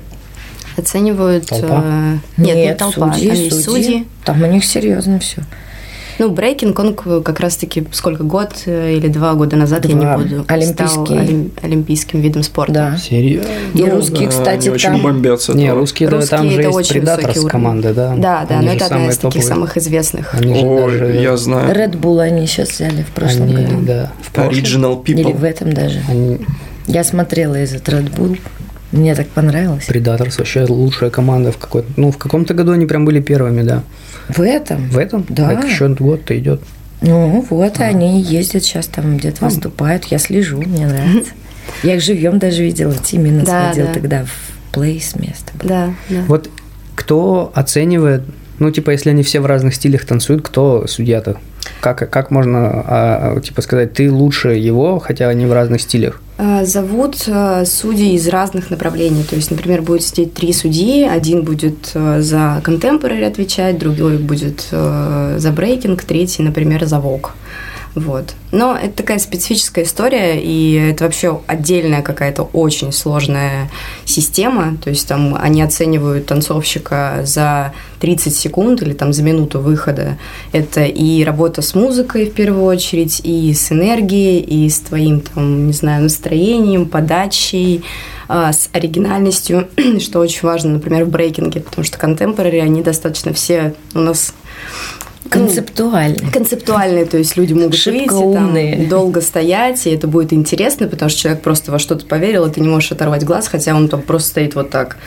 Оценивают... 0.78 1.48
Толпа? 1.48 1.84
э, 1.84 2.16
нет, 2.38 2.56
не 2.56 2.76
толпа, 2.76 3.14
судьи, 3.14 3.28
там 3.30 3.38
есть 3.38 3.64
судьи. 3.64 3.84
судьи. 3.84 4.08
Там 4.24 4.42
у 4.42 4.46
них 4.48 4.64
серьезно 4.66 5.20
все. 5.20 5.42
Ну, 6.20 6.30
брейкинг, 6.30 6.78
он 6.78 6.94
как 7.24 7.40
раз-таки 7.40 7.84
сколько, 7.92 8.24
год 8.24 8.52
э, 8.68 8.94
или 8.96 9.08
два 9.08 9.34
года 9.34 9.56
назад, 9.56 9.86
я 9.86 9.96
Два. 9.96 10.18
не 10.18 10.24
буду, 10.24 10.46
Олимпийский. 10.48 10.88
стал 10.88 11.06
олим- 11.18 11.52
олимпийским 11.64 12.22
видом 12.22 12.44
спорта. 12.44 12.74
Да. 12.74 12.98
Серьезно? 12.98 13.50
И 13.74 13.84
русские, 13.84 14.26
Да, 14.26 14.30
кстати, 14.30 14.70
очень 14.70 14.92
там... 14.92 15.02
бомбят 15.02 15.42
с 15.42 15.46
этого. 15.46 15.58
Не, 15.58 15.72
русские, 15.74 16.10
да, 16.10 16.22
там 16.22 16.42
Русские 16.48 16.52
же 16.52 16.62
это 16.62 16.78
есть 16.78 16.90
очень 16.92 17.02
уровень. 17.40 17.50
команды, 17.50 17.94
да. 17.94 18.14
Да, 18.16 18.46
да, 18.48 18.58
Они 18.60 18.68
но 18.68 18.74
это 18.74 18.86
одна 18.86 19.08
из 19.08 19.18
таких 19.18 19.22
топовые. 19.22 19.44
самых 19.44 19.78
известных. 19.78 20.36
Они 20.36 20.64
Ой, 20.64 20.92
даже... 21.00 21.06
я 21.16 21.38
знаю. 21.38 21.76
Red 21.76 22.00
Bull 22.00 22.22
они 22.22 22.46
сейчас 22.46 22.70
взяли 22.70 23.02
в 23.04 23.08
прошлом 23.10 23.44
они, 23.44 23.54
году. 23.56 23.80
да, 23.82 24.12
в 24.22 24.32
прошлом. 24.32 24.54
Original 24.54 25.04
Или 25.06 25.26
People. 25.26 25.38
в 25.38 25.44
этом 25.44 25.74
даже. 25.74 26.02
Они... 26.08 26.40
Я 26.88 27.04
смотрела 27.04 27.56
этот 27.56 27.88
Red 27.90 28.16
Bull. 28.16 28.38
Мне 28.92 29.16
так 29.16 29.28
понравилось. 29.30 29.86
Предаторс 29.86 30.38
вообще 30.38 30.66
лучшая 30.66 31.10
команда 31.10 31.52
в 31.52 31.58
какой-то... 31.58 31.88
Ну, 31.96 32.12
в 32.12 32.18
каком-то 32.18 32.54
году 32.54 32.74
они 32.74 32.86
прям 32.86 33.06
были 33.06 33.22
первыми, 33.22 33.62
да. 33.62 33.84
В 34.28 34.42
этом? 34.42 34.90
В 34.90 34.98
этом? 34.98 35.26
Да. 35.30 35.50
Так 35.56 35.66
еще 35.66 35.88
год-то 35.90 36.38
идет. 36.38 36.62
Ну, 37.02 37.46
вот 37.50 37.80
они 37.80 38.22
ездят 38.22 38.64
сейчас 38.64 38.88
там 38.88 39.18
где-то 39.18 39.46
выступают. 39.46 40.06
Я 40.06 40.18
слежу, 40.20 40.58
мне 40.62 40.88
нравится. 40.88 41.32
Я 41.84 41.96
их 41.96 42.02
живьем 42.04 42.38
даже 42.38 42.64
видела. 42.64 42.94
Тимина 42.94 43.44
Да, 43.44 43.68
сходил 43.72 43.88
да. 43.88 43.94
тогда 43.94 44.26
в 44.26 44.74
плейс 44.74 45.16
место. 45.16 45.52
было. 45.58 45.70
Да, 45.70 45.94
да. 46.10 46.22
Вот 46.28 46.50
кто 46.96 47.52
оценивает, 47.56 48.24
ну, 48.60 48.72
типа, 48.72 48.92
если 48.92 49.10
они 49.10 49.24
все 49.24 49.40
в 49.40 49.46
разных 49.46 49.74
стилях 49.74 50.06
танцуют, 50.06 50.44
кто 50.44 50.86
судья-то? 50.88 51.38
Как, 51.80 52.10
как 52.12 52.30
можно, 52.30 52.70
а, 52.86 53.40
типа, 53.40 53.62
сказать, 53.62 53.94
ты 53.94 54.12
лучше 54.12 54.50
его, 54.50 55.00
хотя 55.00 55.30
они 55.30 55.46
в 55.46 55.54
разных 55.54 55.82
стилях? 55.82 56.22
А, 56.44 56.66
Зовут 56.66 57.26
а, 57.28 57.66
судей 57.66 58.16
из 58.16 58.28
разных 58.28 58.72
направлений. 58.72 59.24
То 59.24 59.36
есть, 59.36 59.52
например, 59.52 59.84
будет 59.84 60.02
сидеть 60.02 60.34
три 60.34 60.52
судьи. 60.54 61.04
Один 61.04 61.44
будет 61.44 61.92
а, 61.94 62.20
за 62.20 62.62
контемпорари 62.64 63.24
отвечать, 63.24 63.78
другой 63.78 64.18
будет 64.18 64.68
за 64.72 65.54
брейкинг, 65.56 66.04
третий, 66.04 66.42
например, 66.42 66.86
за 66.86 67.00
вок. 67.00 67.34
Вот. 67.94 68.36
Но 68.52 68.78
это 68.78 68.98
такая 68.98 69.20
специфическая 69.20 69.84
история, 69.84 70.42
и 70.42 70.74
это 70.76 71.04
вообще 71.04 71.42
отдельная 71.48 72.02
какая-то 72.02 72.44
очень 72.44 72.92
сложная 72.94 73.70
система. 74.06 74.78
То 74.82 74.90
есть 74.90 75.08
там 75.08 75.36
они 75.36 75.62
оценивают 75.62 76.26
танцовщика 76.26 77.22
за 77.24 77.74
30 78.00 78.34
секунд 78.34 78.82
или 78.82 78.94
там 78.94 79.12
за 79.12 79.24
минуту 79.24 79.60
выхода. 79.60 80.18
Это 80.54 80.84
и 80.86 81.24
работа 81.24 81.62
с 81.62 81.76
музыкой 81.76 82.30
в 82.30 82.34
первую 82.34 82.64
очередь, 82.64 83.22
и 83.24 83.54
с 83.54 83.72
энергией, 83.72 84.40
и 84.40 84.70
с 84.70 84.80
твоим 84.80 85.20
там, 85.22 85.68
не 85.68 85.74
знаю, 85.74 86.04
настроением, 86.04 86.88
подачей, 86.88 87.84
а, 88.28 88.54
с 88.54 88.70
оригинальностью, 88.72 89.68
что 90.00 90.20
очень 90.20 90.48
важно, 90.48 90.72
например, 90.72 91.04
в 91.04 91.10
брейкинге, 91.10 91.60
потому 91.60 91.84
что 91.84 91.98
контемпорари, 91.98 92.60
они 92.60 92.82
достаточно 92.82 93.34
все 93.34 93.74
у 93.94 94.00
нас 94.00 94.34
ну, 95.34 95.46
Концептуально. 95.46 96.32
концептуальные, 96.32 97.06
то 97.06 97.18
есть 97.18 97.38
люди 97.38 97.54
могут 97.54 97.76
Шибко 97.76 98.14
выйти, 98.14 98.36
там, 98.36 98.48
умные. 98.48 98.88
долго 98.88 99.22
стоять, 99.22 99.88
и 99.88 99.92
это 99.92 100.08
будет 100.08 100.34
интересно, 100.34 100.88
потому 100.88 101.10
что 101.10 101.20
человек 101.20 101.42
просто 101.42 101.72
во 101.72 101.80
что-то 101.80 102.06
поверил, 102.06 102.46
и 102.46 102.52
ты 102.52 102.60
не 102.60 102.68
можешь 102.68 102.92
оторвать 102.92 103.24
глаз, 103.24 103.48
хотя 103.48 103.74
он 103.74 103.88
там 103.88 104.02
просто 104.02 104.30
стоит 104.30 104.56
вот 104.56 104.70
так. 104.70 104.98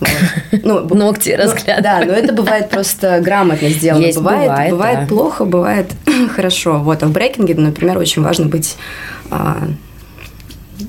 Вот. 0.00 0.10
Ну, 0.62 0.80
Ногти 0.94 1.34
ну, 1.36 1.44
разглядывает. 1.44 1.82
Да, 1.82 2.04
но 2.04 2.12
это 2.12 2.32
бывает 2.34 2.68
просто 2.68 3.20
грамотно 3.20 3.68
сделано. 3.70 4.04
Есть, 4.04 4.18
бывает, 4.18 4.70
бывает, 4.70 5.00
да. 5.00 5.06
плохо, 5.06 5.44
бывает 5.44 5.86
хорошо. 6.34 6.78
Вот, 6.78 7.02
а 7.02 7.06
в 7.06 7.12
брейкинге, 7.12 7.54
например, 7.54 7.98
очень 7.98 8.22
важно 8.22 8.46
быть, 8.46 8.76
а, 9.30 9.68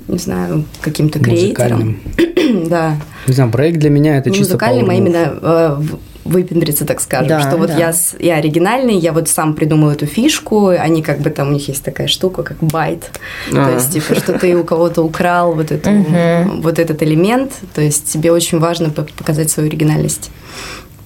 не 0.08 0.18
знаю, 0.18 0.66
каким-то 0.82 1.20
креатором. 1.20 2.00
Музыкальным. 2.18 2.68
Да. 2.70 2.98
Не 3.28 3.34
знаю, 3.34 3.52
проект 3.52 3.80
для 3.80 3.90
меня 3.90 4.18
это 4.18 4.30
чисто 4.30 4.56
музыкальным, 4.56 4.90
а 4.90 4.94
именно 4.94 5.40
э, 5.42 5.82
выпендриться, 6.24 6.86
так 6.86 7.02
скажем. 7.02 7.28
Да, 7.28 7.42
что 7.42 7.58
вот 7.58 7.68
да. 7.68 7.78
я, 7.78 7.94
я 8.20 8.36
оригинальный, 8.36 8.96
я 8.98 9.12
вот 9.14 9.28
сам 9.30 9.54
придумал 9.54 9.90
эту 9.92 10.06
фишку, 10.06 10.68
они 10.68 11.02
как 11.02 11.20
бы 11.20 11.30
там, 11.30 11.50
у 11.50 11.52
них 11.52 11.68
есть 11.68 11.84
такая 11.84 12.08
штука, 12.08 12.44
как 12.44 12.58
байт. 12.60 13.12
А. 13.52 13.66
То 13.66 13.74
есть, 13.74 13.94
типа, 13.94 14.16
что 14.16 14.34
ты 14.38 14.56
у 14.56 14.64
кого-то 14.64 15.02
украл 15.04 15.54
вот, 15.54 15.72
эту, 15.72 15.90
Мгм. 15.90 16.62
вот 16.62 16.80
этот 16.80 17.02
элемент. 17.04 17.54
То 17.74 17.82
есть, 17.82 18.12
тебе 18.12 18.32
очень 18.32 18.60
важно 18.60 18.90
по- 18.90 19.04
показать 19.18 19.50
свою 19.50 19.70
оригинальность. 19.70 20.30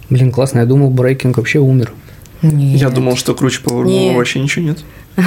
Блин, 0.10 0.32
классно, 0.32 0.60
я 0.60 0.66
думал, 0.66 0.90
брейкинг 0.90 1.38
вообще 1.38 1.60
умер. 1.60 1.92
Нет. 2.42 2.80
Я 2.82 2.90
думал, 2.90 3.16
что 3.16 3.34
круче. 3.34 3.62
Move 3.64 4.16
вообще 4.16 4.40
ничего 4.40 4.66
нет. 4.66 4.84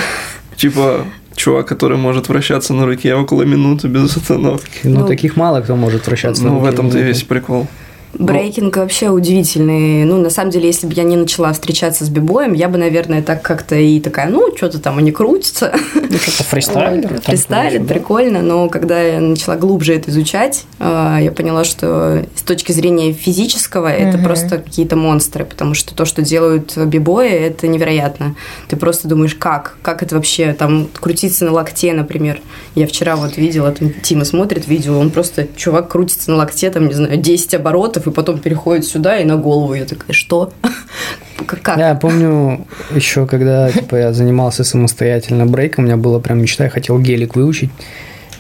Типа, 0.57 1.05
чувак, 1.35 1.67
который 1.67 1.97
может 1.97 2.29
вращаться 2.29 2.75
на 2.75 2.85
руке 2.87 3.15
около 3.15 3.43
минуты 3.43 3.89
без 3.89 4.17
остановки. 4.17 4.81
Ну, 4.85 5.01
Ну, 5.01 5.07
таких 5.07 5.37
мало 5.37 5.61
кто 5.61 5.77
может 5.77 6.07
вращаться. 6.07 6.43
Ну, 6.45 6.51
на 6.51 6.55
в 6.59 6.61
руке 6.61 6.75
этом-то 6.75 6.99
и 6.99 7.03
весь 7.03 7.23
прикол. 7.23 7.67
Брейкинг 8.15 8.77
вообще 8.77 9.11
удивительный. 9.11 10.05
Ну, 10.05 10.21
на 10.21 10.31
самом 10.31 10.51
деле, 10.51 10.67
если 10.67 10.87
бы 10.87 10.95
я 10.95 11.03
не 11.03 11.17
начала 11.17 11.53
встречаться 11.53 12.05
с 12.05 12.09
бибоем, 12.09 12.53
я 12.53 12.69
бы, 12.69 12.79
наверное, 12.79 13.23
так 13.23 13.43
как-то 13.43 13.77
и 13.77 14.01
такая, 14.01 14.29
ну, 14.29 14.55
что-то 14.57 14.79
там 14.79 14.99
они 14.99 15.13
крутятся. 15.13 15.73
Ну, 15.95 16.17
что-то 16.17 16.45
фристайлит. 16.45 17.09
там, 17.09 17.19
Фристайлит, 17.19 17.87
прикольно, 17.87 18.41
но 18.41 18.69
когда 18.69 19.01
я 19.01 19.21
начала 19.21 19.57
глубже 19.57 19.95
это 19.95 20.11
изучать, 20.11 20.65
э, 20.79 21.19
я 21.21 21.33
поняла, 21.33 21.65
что 21.65 22.25
с 22.35 22.43
точки 22.43 22.73
зрения 22.73 23.13
физического 23.13 23.89
это 23.89 24.17
просто 24.17 24.59
какие-то 24.59 24.97
монстры, 24.97 25.45
потому 25.45 25.75
что 25.75 25.95
то, 25.95 26.07
что 26.07 26.23
делают 26.23 26.77
бибои, 26.77 27.29
это 27.29 27.69
невероятно. 27.69 28.37
Ты 28.69 28.77
просто 28.77 29.07
думаешь, 29.07 29.35
как? 29.35 29.77
Как 29.83 30.03
это 30.03 30.15
вообще 30.15 30.55
там 30.55 30.89
крутиться 30.99 31.45
на 31.45 31.53
локте, 31.53 31.93
например? 31.93 32.41
Я 32.75 32.87
вчера 32.87 33.17
вот 33.17 33.37
видела, 33.37 33.75
Тима 34.03 34.25
смотрит 34.25 34.67
видео, 34.67 34.99
он 34.99 35.11
просто, 35.11 35.47
чувак 35.57 35.89
крутится 35.89 36.31
на 36.31 36.39
локте, 36.39 36.71
там, 36.71 36.89
не 36.89 36.95
знаю, 36.95 37.17
10 37.19 37.55
оборотов, 37.55 37.98
и 38.07 38.11
потом 38.11 38.39
переходит 38.39 38.85
сюда 38.85 39.19
и 39.19 39.25
на 39.25 39.37
голову. 39.37 39.75
Я 39.75 39.85
такая, 39.85 40.13
что? 40.13 40.53
Как? 41.47 41.79
Я 41.79 41.95
помню 41.95 42.67
еще, 42.95 43.27
когда 43.27 43.71
типа, 43.71 43.97
я 43.97 44.13
занимался 44.13 44.65
самостоятельно 44.65 45.47
брейком, 45.47 45.85
у 45.85 45.87
меня 45.87 45.97
была 45.97 46.21
прям 46.21 46.41
мечта, 46.41 46.65
я 46.65 46.71
хотел 46.71 46.99
гелик 46.99 47.37
выучить. 47.37 47.71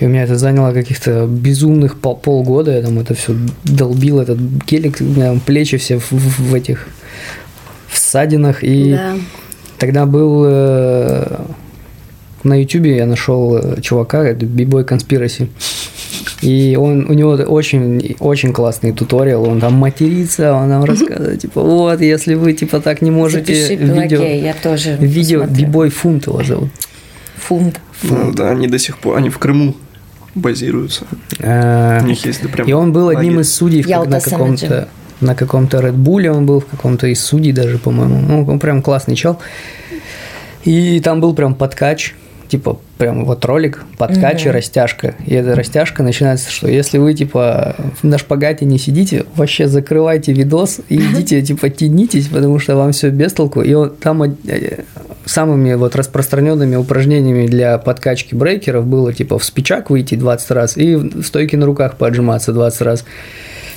И 0.00 0.04
у 0.06 0.08
меня 0.08 0.22
это 0.22 0.36
заняло 0.36 0.72
каких-то 0.72 1.26
безумных 1.26 1.98
пол- 2.00 2.16
полгода. 2.16 2.70
Я 2.72 2.82
там 2.82 2.98
это 3.00 3.14
все 3.14 3.34
долбил, 3.64 4.20
этот 4.20 4.38
гелик, 4.38 4.98
у 5.00 5.04
меня 5.04 5.38
плечи 5.44 5.76
все 5.76 5.98
в, 5.98 6.12
в- 6.12 6.40
в 6.50 6.54
этих 6.54 6.86
в 7.88 7.98
ссадинах. 7.98 8.62
И 8.62 8.92
Да. 8.92 9.16
тогда 9.78 10.06
был 10.06 10.44
э, 10.46 11.40
на 12.44 12.54
Ютубе 12.60 12.96
я 12.96 13.06
нашел 13.06 13.56
э, 13.56 13.80
чувака, 13.80 14.22
это 14.24 14.46
B-Boy 14.46 14.86
Conspiracy. 14.86 15.48
И 16.40 16.76
он, 16.76 17.06
у 17.08 17.12
него 17.12 17.30
очень, 17.32 18.16
очень 18.20 18.52
классный 18.52 18.92
туториал, 18.92 19.44
он 19.48 19.60
там 19.60 19.74
матерится, 19.74 20.54
он 20.54 20.68
нам 20.68 20.84
рассказывает, 20.84 21.40
типа, 21.40 21.60
вот, 21.62 22.00
если 22.00 22.34
вы, 22.34 22.52
типа, 22.52 22.80
так 22.80 23.02
не 23.02 23.10
можете 23.10 23.54
Запиши 23.54 23.74
видео, 23.76 24.18
Пелагея, 24.18 24.44
я 24.44 24.54
тоже 24.54 24.96
видео, 24.96 25.44
бибой 25.44 25.90
фунт 25.90 26.26
его 26.26 26.42
зовут. 26.42 26.70
Фунт. 27.36 27.80
Ну 28.02 28.32
да, 28.32 28.50
они 28.50 28.68
до 28.68 28.78
сих 28.78 28.98
пор, 28.98 29.16
они 29.16 29.30
в 29.30 29.38
Крыму 29.38 29.74
базируются. 30.34 31.06
Э, 31.38 32.00
У 32.02 32.06
них 32.06 32.24
есть 32.24 32.42
да, 32.42 32.48
прям 32.48 32.68
И 32.68 32.72
он 32.72 32.92
был 32.92 33.08
одним 33.08 33.36
лагерь. 33.36 33.42
из 33.42 33.52
судей 33.52 33.82
на 33.82 34.20
каком-то 34.20 34.88
на 35.20 35.34
каком-то 35.34 35.78
Red 35.78 35.96
Bull 35.96 36.28
он 36.28 36.46
был, 36.46 36.60
в 36.60 36.66
каком-то 36.66 37.08
из 37.08 37.20
судей 37.20 37.52
даже, 37.52 37.78
по-моему. 37.78 38.20
Ну, 38.20 38.44
он 38.46 38.60
прям 38.60 38.82
классный 38.82 39.16
чел. 39.16 39.40
И 40.64 41.00
там 41.00 41.20
был 41.20 41.34
прям 41.34 41.54
подкач, 41.54 42.14
типа 42.48 42.78
прям 42.96 43.24
вот 43.24 43.44
ролик, 43.44 43.84
подкач 43.96 44.46
и 44.46 44.50
растяжка. 44.50 45.14
И 45.26 45.34
эта 45.34 45.54
растяжка 45.54 46.02
начинается, 46.02 46.50
что 46.50 46.68
если 46.68 46.98
вы 46.98 47.14
типа 47.14 47.76
на 48.02 48.18
шпагате 48.18 48.64
не 48.64 48.78
сидите, 48.78 49.24
вообще 49.36 49.68
закрывайте 49.68 50.32
видос 50.32 50.80
и 50.88 50.96
идите 50.96 51.42
типа 51.42 51.70
тянитесь, 51.70 52.28
потому 52.28 52.58
что 52.58 52.76
вам 52.76 52.92
все 52.92 53.10
без 53.10 53.32
толку. 53.32 53.62
И 53.62 53.72
он, 53.74 53.90
там 53.90 54.22
э, 54.22 54.84
самыми 55.24 55.74
вот 55.74 55.94
распространенными 55.94 56.76
упражнениями 56.76 57.46
для 57.46 57.78
подкачки 57.78 58.34
брейкеров 58.34 58.86
было 58.86 59.12
типа 59.12 59.38
в 59.38 59.44
спичак 59.44 59.90
выйти 59.90 60.14
20 60.14 60.50
раз 60.50 60.76
и 60.76 60.96
в 60.96 61.22
стойке 61.22 61.56
на 61.56 61.66
руках 61.66 61.96
поджиматься 61.96 62.52
20 62.52 62.80
раз. 62.82 63.04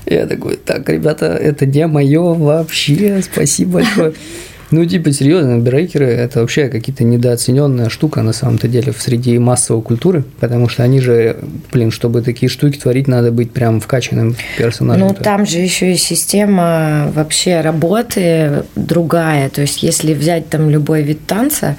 И 0.06 0.14
Я 0.14 0.26
такой, 0.26 0.56
так, 0.56 0.90
ребята, 0.90 1.28
это 1.28 1.66
не 1.66 1.86
мое 1.86 2.22
вообще, 2.22 3.22
спасибо 3.22 3.74
большое. 3.74 4.14
Ну, 4.72 4.86
типа, 4.86 5.12
серьезно, 5.12 5.58
брейкеры– 5.58 6.06
это 6.08 6.40
вообще 6.40 6.70
какие-то 6.70 7.04
недооцененная 7.04 7.90
штука 7.90 8.22
на 8.22 8.32
самом-то 8.32 8.70
деле 8.70 8.94
в 8.94 9.02
среди 9.02 9.38
массовой 9.38 9.82
культуры, 9.82 10.24
потому 10.40 10.70
что 10.70 10.84
они 10.84 11.02
же, 11.02 11.38
блин, 11.74 11.92
чтобы 11.92 12.22
такие 12.22 12.50
штуки 12.50 12.80
творить, 12.80 13.08
надо 13.08 13.32
быть 13.32 13.52
прям 13.52 13.82
вкачанным 13.82 14.36
персонажем. 14.58 15.10
Ну, 15.10 15.14
там 15.14 15.46
же 15.46 15.60
еще 15.60 15.92
и 15.92 15.98
система 15.98 17.12
вообще 17.14 17.60
работы 17.60 18.64
другая. 18.78 19.50
То 19.50 19.62
есть, 19.62 19.84
если 19.84 20.14
взять 20.14 20.48
там 20.50 20.70
любой 20.70 21.04
вид 21.04 21.26
танца, 21.28 21.76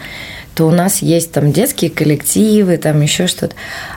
то 0.54 0.66
у 0.66 0.70
нас 0.70 1.00
есть 1.00 1.32
там 1.32 1.50
детские 1.50 1.90
коллективы, 1.90 2.76
там 2.76 3.00
еще 3.00 3.26
что-то. 3.26 3.54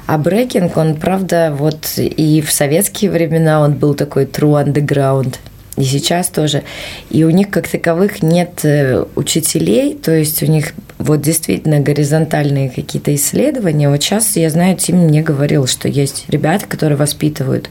А 0.07 0.17
брейкинг, 0.17 0.77
он, 0.77 0.95
правда, 0.95 1.53
вот 1.57 1.97
и 1.97 2.41
в 2.41 2.51
советские 2.51 3.11
времена 3.11 3.61
он 3.61 3.73
был 3.73 3.93
такой 3.93 4.23
true 4.23 4.63
underground. 4.63 5.35
И 5.77 5.83
сейчас 5.83 6.29
тоже. 6.29 6.63
И 7.09 7.23
у 7.23 7.29
них 7.29 7.49
как 7.49 7.67
таковых 7.67 8.23
нет 8.23 8.61
э, 8.63 9.05
учителей, 9.15 9.95
то 9.95 10.11
есть 10.11 10.41
у 10.41 10.45
них 10.45 10.73
вот 10.99 11.21
действительно 11.21 11.79
горизонтальные 11.81 12.69
какие-то 12.69 13.13
исследования. 13.13 13.89
Вот 13.89 14.01
сейчас 14.01 14.37
я 14.37 14.49
знаю, 14.49 14.77
Тим 14.77 14.99
мне 14.99 15.21
говорил, 15.21 15.67
что 15.67 15.89
есть 15.89 16.25
ребята, 16.29 16.65
которые 16.65 16.97
воспитывают 16.97 17.69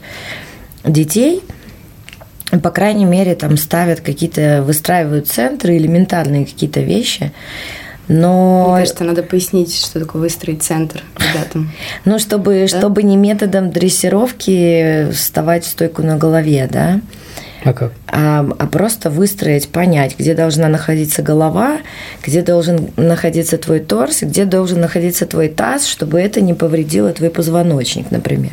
детей, 0.83 1.41
по 2.61 2.69
крайней 2.69 3.05
мере, 3.05 3.35
там 3.35 3.57
ставят 3.57 4.01
какие-то, 4.01 4.63
выстраивают 4.65 5.27
центры, 5.27 5.77
элементарные 5.77 6.45
какие-то 6.45 6.81
вещи. 6.81 7.31
Но, 8.07 8.67
Мне 8.69 8.81
кажется, 8.81 9.03
надо 9.03 9.23
пояснить, 9.23 9.75
что 9.75 9.99
такое 9.99 10.21
выстроить 10.21 10.61
центр 10.61 11.03
ребятам. 11.17 11.71
ну, 12.05 12.19
чтобы, 12.19 12.67
чтобы 12.67 13.01
не 13.01 13.17
методом 13.17 13.71
дрессировки 13.71 15.09
вставать 15.11 15.65
в 15.65 15.69
стойку 15.69 16.03
на 16.03 16.15
голове, 16.15 16.69
да, 16.71 17.01
А 17.65 17.73
как? 17.73 17.91
а, 18.07 18.47
а 18.59 18.67
просто 18.67 19.09
выстроить, 19.09 19.69
понять, 19.69 20.15
где 20.17 20.35
должна 20.35 20.69
находиться 20.69 21.23
голова, 21.23 21.79
где 22.23 22.43
должен 22.43 22.91
находиться 22.95 23.57
твой 23.57 23.79
торс, 23.79 24.21
где 24.21 24.45
должен 24.45 24.79
находиться 24.79 25.25
твой 25.25 25.49
таз, 25.49 25.87
чтобы 25.87 26.21
это 26.21 26.41
не 26.41 26.53
повредило 26.53 27.11
твой 27.11 27.31
позвоночник, 27.31 28.11
например. 28.11 28.51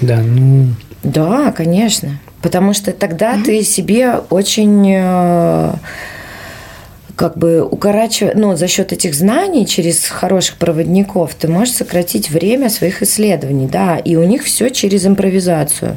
Да, 0.00 0.18
ну, 0.18 0.68
Да, 1.02 1.52
конечно. 1.52 2.20
Потому 2.42 2.74
что 2.74 2.92
тогда 2.92 3.36
ты 3.42 3.62
себе 3.62 4.20
очень 4.30 4.92
э, 4.94 5.72
как 7.16 7.36
бы 7.38 7.62
укорачивая, 7.62 8.34
ну, 8.34 8.56
за 8.56 8.68
счет 8.68 8.92
этих 8.92 9.14
знаний 9.14 9.66
через 9.66 10.04
хороших 10.06 10.56
проводников 10.56 11.34
ты 11.34 11.48
можешь 11.48 11.74
сократить 11.74 12.30
время 12.30 12.70
своих 12.70 13.02
исследований, 13.02 13.66
да, 13.66 13.96
и 13.96 14.16
у 14.16 14.24
них 14.24 14.44
все 14.44 14.70
через 14.70 15.06
импровизацию. 15.06 15.96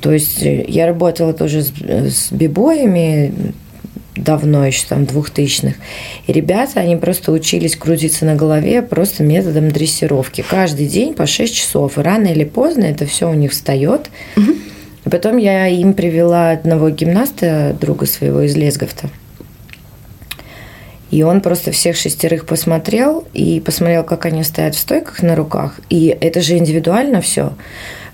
То 0.00 0.12
есть 0.12 0.42
э, 0.42 0.64
я 0.68 0.86
работала 0.86 1.32
тоже 1.32 1.62
с, 1.62 1.72
с 1.80 2.32
бибоями 2.32 3.54
давно, 4.16 4.66
еще 4.66 4.86
там, 4.88 5.04
двухтысячных. 5.04 5.76
И 6.26 6.32
ребята, 6.32 6.80
они 6.80 6.96
просто 6.96 7.32
учились 7.32 7.76
крутиться 7.76 8.24
на 8.24 8.34
голове 8.34 8.82
просто 8.82 9.22
методом 9.22 9.70
дрессировки. 9.70 10.44
Каждый 10.48 10.86
день 10.86 11.14
по 11.14 11.26
6 11.26 11.54
часов. 11.54 11.98
И 11.98 12.00
рано 12.00 12.26
или 12.26 12.44
поздно 12.44 12.84
это 12.84 13.06
все 13.06 13.30
у 13.30 13.34
них 13.34 13.52
встает. 13.52 14.10
И 15.04 15.08
потом 15.08 15.36
я 15.36 15.68
им 15.68 15.92
привела 15.92 16.50
одного 16.50 16.90
гимнаста, 16.90 17.76
друга 17.78 18.06
своего 18.06 18.40
из 18.40 18.56
Лесговта. 18.56 19.08
И 21.12 21.22
он 21.22 21.40
просто 21.40 21.70
всех 21.70 21.96
шестерых 21.96 22.46
посмотрел 22.46 23.24
и 23.32 23.60
посмотрел, 23.60 24.02
как 24.02 24.26
они 24.26 24.42
стоят 24.42 24.74
в 24.74 24.78
стойках 24.78 25.22
на 25.22 25.36
руках. 25.36 25.78
И 25.88 26.16
это 26.20 26.40
же 26.40 26.58
индивидуально 26.58 27.20
все. 27.20 27.52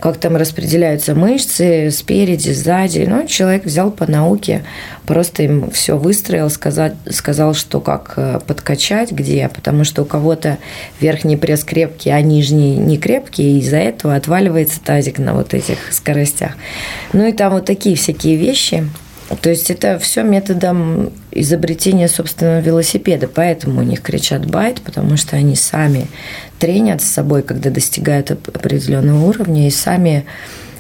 Как 0.02 0.16
там 0.16 0.34
распределяются 0.34 1.14
мышцы 1.14 1.92
спереди, 1.92 2.50
сзади. 2.50 3.06
Ну, 3.08 3.24
человек 3.28 3.64
взял 3.64 3.92
по 3.92 4.10
науке, 4.10 4.64
просто 5.06 5.44
им 5.44 5.70
все 5.70 5.96
выстроил, 5.96 6.50
сказал, 6.50 6.90
сказал, 7.08 7.54
что 7.54 7.80
как 7.80 8.14
э, 8.16 8.40
подкачать, 8.44 9.12
где. 9.12 9.48
Потому 9.48 9.84
что 9.84 10.02
у 10.02 10.04
кого-то 10.04 10.58
верхний 11.00 11.36
пресс 11.36 11.62
крепкий, 11.62 12.10
а 12.10 12.20
нижний 12.20 12.78
не 12.78 12.98
крепкий, 12.98 13.52
и 13.52 13.60
из-за 13.60 13.76
этого 13.76 14.16
отваливается 14.16 14.80
тазик 14.80 15.18
на 15.18 15.34
вот 15.34 15.54
этих 15.54 15.92
скоростях. 15.92 16.54
Ну 17.12 17.24
и 17.24 17.30
там 17.30 17.52
вот 17.52 17.66
такие 17.66 17.94
всякие 17.94 18.34
вещи. 18.34 18.84
То 19.40 19.50
есть 19.50 19.70
это 19.70 20.00
все 20.00 20.24
методом 20.24 21.12
изобретения 21.32 22.08
собственного 22.08 22.60
велосипеда. 22.60 23.28
Поэтому 23.28 23.80
у 23.80 23.84
них 23.84 24.02
кричат 24.02 24.46
байт, 24.46 24.80
потому 24.82 25.16
что 25.16 25.36
они 25.36 25.56
сами 25.56 26.06
тренят 26.58 27.02
с 27.02 27.08
собой, 27.08 27.42
когда 27.42 27.70
достигают 27.70 28.30
оп- 28.30 28.48
определенного 28.48 29.26
уровня, 29.26 29.66
и 29.66 29.70
сами 29.70 30.24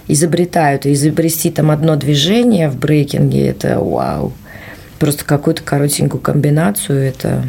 изобретают. 0.08 0.86
И 0.86 0.92
изобрести 0.92 1.50
там 1.50 1.70
одно 1.70 1.96
движение 1.96 2.68
в 2.68 2.76
брейкинге– 2.76 3.46
это 3.48 3.78
вау. 3.80 4.32
Просто 4.98 5.24
какую-то 5.24 5.62
коротенькую 5.62 6.20
комбинацию– 6.20 6.98
это 7.00 7.44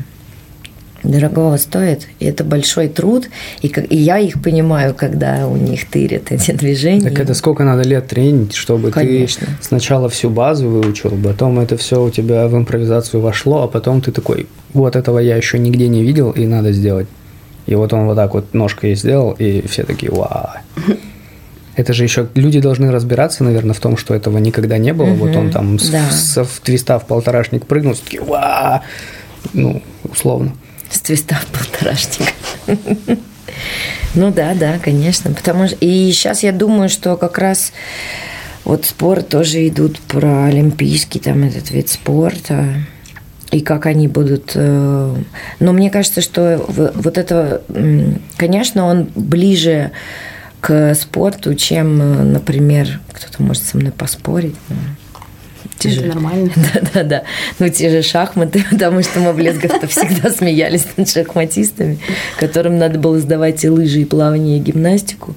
дорогого 1.04 1.58
стоит. 1.58 2.08
И 2.20 2.26
это 2.26 2.44
большой 2.44 2.88
труд. 2.88 3.30
И, 3.62 3.70
как- 3.70 3.92
и 3.92 3.96
я 3.96 4.20
их 4.20 4.42
понимаю, 4.42 4.94
когда 4.96 5.48
у 5.48 5.56
них 5.58 5.88
тырят 5.90 6.32
эти 6.32 6.52
движения. 6.54 7.10
так 7.10 7.20
это 7.20 7.34
сколько 7.34 7.64
надо 7.64 7.84
лет 7.84 8.08
тренить, 8.08 8.54
чтобы 8.56 8.92
Конечно. 8.92 9.48
ты 9.48 9.54
сначала 9.64 10.10
всю 10.10 10.30
базу 10.30 10.70
выучил, 10.70 11.18
потом 11.24 11.60
это 11.60 11.78
все 11.78 12.02
у 12.04 12.10
тебя 12.10 12.48
в 12.48 12.56
импровизацию 12.56 13.22
вошло, 13.22 13.64
а 13.64 13.68
потом 13.68 14.02
ты 14.02 14.12
такой, 14.12 14.48
вот 14.74 14.96
этого 14.96 15.20
я 15.20 15.36
еще 15.38 15.60
нигде 15.60 15.88
не 15.88 16.04
видел, 16.04 16.32
и 16.32 16.46
надо 16.46 16.72
сделать. 16.72 17.08
И 17.66 17.76
вот 17.76 17.94
он 17.94 18.06
вот 18.08 18.16
так 18.16 18.34
вот 18.34 18.54
ножкой 18.54 18.96
сделал, 18.96 19.32
и 19.40 19.66
все 19.68 19.84
такие, 19.84 20.12
вау. 20.12 20.50
Это 21.76 21.92
же 21.94 22.04
еще 22.04 22.28
люди 22.36 22.60
должны 22.60 22.92
разбираться, 22.92 23.44
наверное, 23.44 23.74
в 23.74 23.80
том, 23.80 23.98
что 23.98 24.14
этого 24.14 24.38
никогда 24.38 24.78
не 24.78 24.94
было. 24.94 25.08
Вот 25.14 25.36
он 25.36 25.50
там 25.50 25.80
с, 25.80 25.90
да. 25.90 26.08
с- 26.12 26.44
в 26.44 26.60
твиста 26.62 27.00
в 27.00 27.08
полторашник 27.08 27.66
прыгнул, 27.66 27.94
все 27.94 28.04
такие, 28.04 28.22
вау. 28.22 28.82
Ну, 29.54 29.82
условно. 30.04 30.52
С 30.94 31.00
твиста 31.02 31.36
в. 31.36 32.22
Ну 34.16 34.32
да, 34.32 34.54
да, 34.54 34.78
конечно. 34.78 35.32
Потому 35.34 35.68
что 35.68 35.76
и 35.80 36.12
сейчас 36.12 36.44
я 36.44 36.52
думаю, 36.52 36.88
что 36.88 37.18
как 37.18 37.38
раз 37.40 37.74
Вот 38.64 38.86
спорт 38.86 39.28
тоже 39.28 39.68
идут 39.68 40.00
про 40.00 40.46
олимпийский 40.46 41.20
там 41.20 41.44
этот 41.44 41.72
вид 41.72 41.90
спорта 41.90 42.66
и 43.52 43.60
как 43.62 43.86
они 43.88 44.08
будут. 44.08 44.52
э, 44.56 45.16
Но 45.60 45.74
мне 45.74 45.90
кажется, 45.90 46.22
что 46.22 46.64
вот 46.68 47.18
это, 47.18 47.62
конечно, 48.38 48.86
он 48.86 49.10
ближе 49.16 49.92
к 50.62 50.96
спорту, 50.96 51.56
чем, 51.56 52.02
э, 52.02 52.24
например, 52.24 53.02
кто-то 53.12 53.44
может 53.44 53.64
со 53.64 53.78
мной 53.78 53.92
поспорить. 53.92 54.56
Те 55.84 55.90
Это 55.90 56.02
же- 56.02 56.08
нормально. 56.08 56.52
Да-да-да. 56.74 57.24
Ну, 57.60 57.70
те 57.70 57.90
же 57.90 58.02
шахматы, 58.02 58.64
потому 58.72 59.04
что 59.04 59.20
мы 59.20 59.34
в 59.34 59.40
Лесгах-то 59.40 59.88
всегда 59.88 60.30
смеялись 60.30 60.86
над 60.98 61.10
шахматистами, 61.10 62.00
которым 62.40 62.78
надо 62.78 63.00
было 63.00 63.20
сдавать 63.20 63.64
и 63.64 63.70
лыжи, 63.70 64.02
и 64.02 64.06
плавание, 64.06 64.58
и 64.58 64.62
гимнастику. 64.62 65.36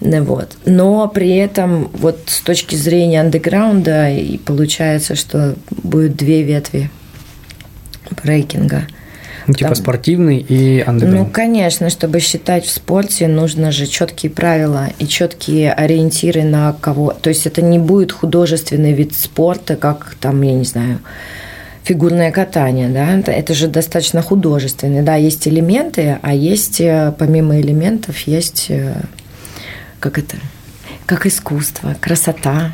Ну, 0.00 0.22
Вот. 0.24 0.56
Но 0.66 1.08
при 1.08 1.36
этом 1.36 1.90
вот 1.94 2.18
с 2.26 2.40
точки 2.40 2.74
зрения 2.76 3.20
андеграунда 3.20 4.10
и 4.10 4.36
получается, 4.38 5.14
что 5.16 5.56
будет 5.70 6.16
две 6.16 6.42
ветви 6.42 6.90
брейкинга. 8.22 8.86
Ну, 9.46 9.54
типа 9.54 9.68
Там- 9.70 9.74
спортивный 9.76 10.38
и 10.38 10.82
Ну, 10.84 10.90
андеграунд. 10.90 11.32
конечно, 11.32 11.88
чтобы 11.90 12.20
считать 12.20 12.64
в 12.64 12.70
спорте, 12.70 13.28
нужно 13.28 13.70
же 13.70 13.86
четкие 13.86 14.30
правила 14.30 14.88
и 14.98 15.06
четкие 15.06 15.72
ориентиры 15.72 16.42
на 16.42 16.72
кого. 16.80 17.12
То 17.12 17.30
есть 17.30 17.46
это 17.46 17.62
не 17.62 17.78
будет 17.78 18.10
художественный 18.12 18.92
вид 18.92 19.14
спорта, 19.14 19.76
как 19.76 20.16
там, 20.20 20.42
я 20.42 20.52
не 20.52 20.64
знаю, 20.64 20.98
фигурное 21.84 22.32
катание, 22.32 22.88
да, 22.88 23.16
это, 23.18 23.30
это 23.30 23.54
же 23.54 23.68
достаточно 23.68 24.20
художественный. 24.20 25.02
Да, 25.02 25.14
есть 25.14 25.46
элементы, 25.46 26.18
а 26.22 26.34
есть, 26.34 26.80
э, 26.80 27.12
помимо 27.16 27.60
элементов, 27.60 28.18
есть, 28.26 28.66
э, 28.70 28.94
как 30.00 30.18
это, 30.18 30.36
как 31.06 31.26
искусство, 31.26 31.94
красота. 32.00 32.72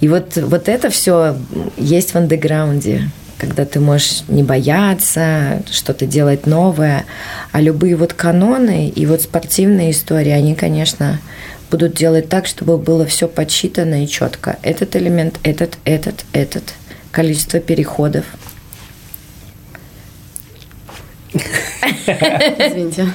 И 0.00 0.08
вот, 0.08 0.36
вот 0.36 0.70
это 0.70 0.88
все 0.88 1.36
есть 1.76 2.12
в 2.12 2.16
андеграунде, 2.16 3.10
когда 3.40 3.64
ты 3.64 3.80
можешь 3.80 4.22
не 4.28 4.42
бояться, 4.42 5.62
что-то 5.70 6.06
делать 6.06 6.46
новое. 6.46 7.06
А 7.52 7.60
любые 7.60 7.96
вот 7.96 8.12
каноны 8.12 8.88
и 8.88 9.06
вот 9.06 9.22
спортивные 9.22 9.92
истории, 9.92 10.30
они, 10.30 10.54
конечно, 10.54 11.18
будут 11.70 11.94
делать 11.94 12.28
так, 12.28 12.46
чтобы 12.46 12.76
было 12.76 13.06
все 13.06 13.28
подсчитано 13.28 14.04
и 14.04 14.06
четко. 14.06 14.58
Этот 14.62 14.94
элемент, 14.94 15.40
этот, 15.42 15.78
этот, 15.84 16.26
этот. 16.32 16.74
Количество 17.12 17.60
переходов. 17.60 18.24
Извините. 21.32 23.06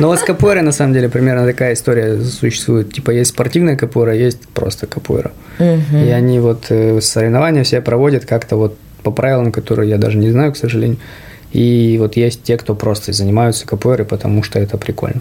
Но 0.00 0.08
вот 0.08 0.20
с 0.20 0.22
капуэрой, 0.22 0.62
на 0.62 0.72
самом 0.72 0.94
деле, 0.94 1.08
примерно 1.08 1.44
такая 1.44 1.74
история 1.74 2.22
существует. 2.22 2.92
Типа, 2.92 3.10
есть 3.10 3.30
спортивная 3.30 3.76
капуэра, 3.76 4.14
есть 4.14 4.48
просто 4.48 4.86
капуэра. 4.86 5.32
И 5.58 6.10
они 6.10 6.40
вот 6.40 6.66
э, 6.70 7.00
соревнования 7.02 7.64
все 7.64 7.80
проводят 7.80 8.24
как-то 8.24 8.56
вот 8.56 8.78
по 9.02 9.10
правилам, 9.10 9.52
которые 9.52 9.90
я 9.90 9.98
даже 9.98 10.18
не 10.18 10.30
знаю, 10.30 10.52
к 10.52 10.56
сожалению. 10.56 10.98
И 11.52 11.96
вот 11.98 12.16
есть 12.16 12.42
те, 12.42 12.58
кто 12.58 12.74
просто 12.74 13.12
занимаются 13.12 13.66
капуэрой, 13.66 14.04
потому 14.04 14.42
что 14.42 14.58
это 14.58 14.76
прикольно. 14.76 15.20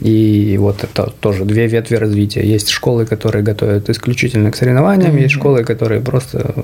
И 0.00 0.56
вот 0.58 0.84
это 0.84 1.12
тоже 1.20 1.44
две 1.44 1.66
ветви 1.66 1.96
развития. 1.96 2.42
Есть 2.46 2.68
школы, 2.68 3.06
которые 3.06 3.42
готовят 3.42 3.88
исключительно 3.88 4.50
к 4.50 4.56
соревнованиям, 4.56 5.16
есть 5.16 5.34
школы, 5.34 5.64
которые 5.64 6.00
просто 6.00 6.54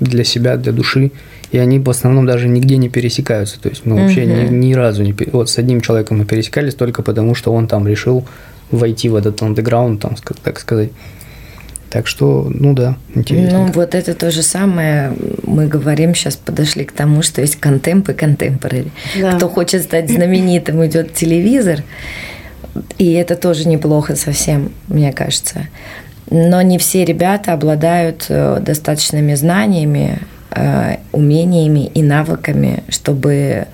для 0.00 0.24
себя, 0.24 0.56
для 0.56 0.72
души. 0.72 1.12
И 1.52 1.58
они 1.58 1.78
в 1.78 1.88
основном 1.88 2.26
даже 2.26 2.48
нигде 2.48 2.76
не 2.76 2.90
пересекаются. 2.90 3.58
То 3.60 3.70
есть 3.70 3.86
мы 3.86 3.96
вообще 3.96 4.26
ни, 4.26 4.52
ни 4.52 4.74
разу 4.74 5.02
не... 5.02 5.14
Вот 5.32 5.48
с 5.48 5.58
одним 5.58 5.80
человеком 5.80 6.18
мы 6.18 6.26
пересекались 6.26 6.74
только 6.74 7.02
потому, 7.02 7.34
что 7.34 7.52
он 7.54 7.66
там 7.66 7.88
решил 7.88 8.26
войти 8.70 9.08
в 9.08 9.14
этот 9.14 9.40
андеграунд, 9.40 10.02
там, 10.02 10.16
так 10.42 10.58
сказать. 10.58 10.90
Так 11.90 12.06
что, 12.06 12.50
ну 12.52 12.72
да, 12.74 12.96
интересно. 13.14 13.66
Ну, 13.66 13.72
вот 13.72 13.94
это 13.94 14.14
то 14.14 14.30
же 14.30 14.42
самое. 14.42 15.12
Мы 15.44 15.66
говорим, 15.66 16.14
сейчас 16.14 16.36
подошли 16.36 16.84
к 16.84 16.92
тому, 16.92 17.22
что 17.22 17.40
есть 17.40 17.56
контемп 17.60 18.08
и 18.08 18.12
контемпорари. 18.12 18.90
Да. 19.20 19.32
Кто 19.32 19.48
хочет 19.48 19.82
стать 19.82 20.10
знаменитым, 20.10 20.84
идет 20.84 21.14
телевизор. 21.14 21.82
И 22.98 23.12
это 23.12 23.36
тоже 23.36 23.68
неплохо 23.68 24.16
совсем, 24.16 24.72
мне 24.88 25.12
кажется. 25.12 25.68
Но 26.28 26.60
не 26.62 26.78
все 26.78 27.04
ребята 27.04 27.52
обладают 27.52 28.26
э, 28.28 28.58
достаточными 28.60 29.34
знаниями, 29.34 30.18
э, 30.50 30.96
умениями 31.12 31.86
и 31.94 32.02
навыками, 32.02 32.82
чтобы 32.88 33.68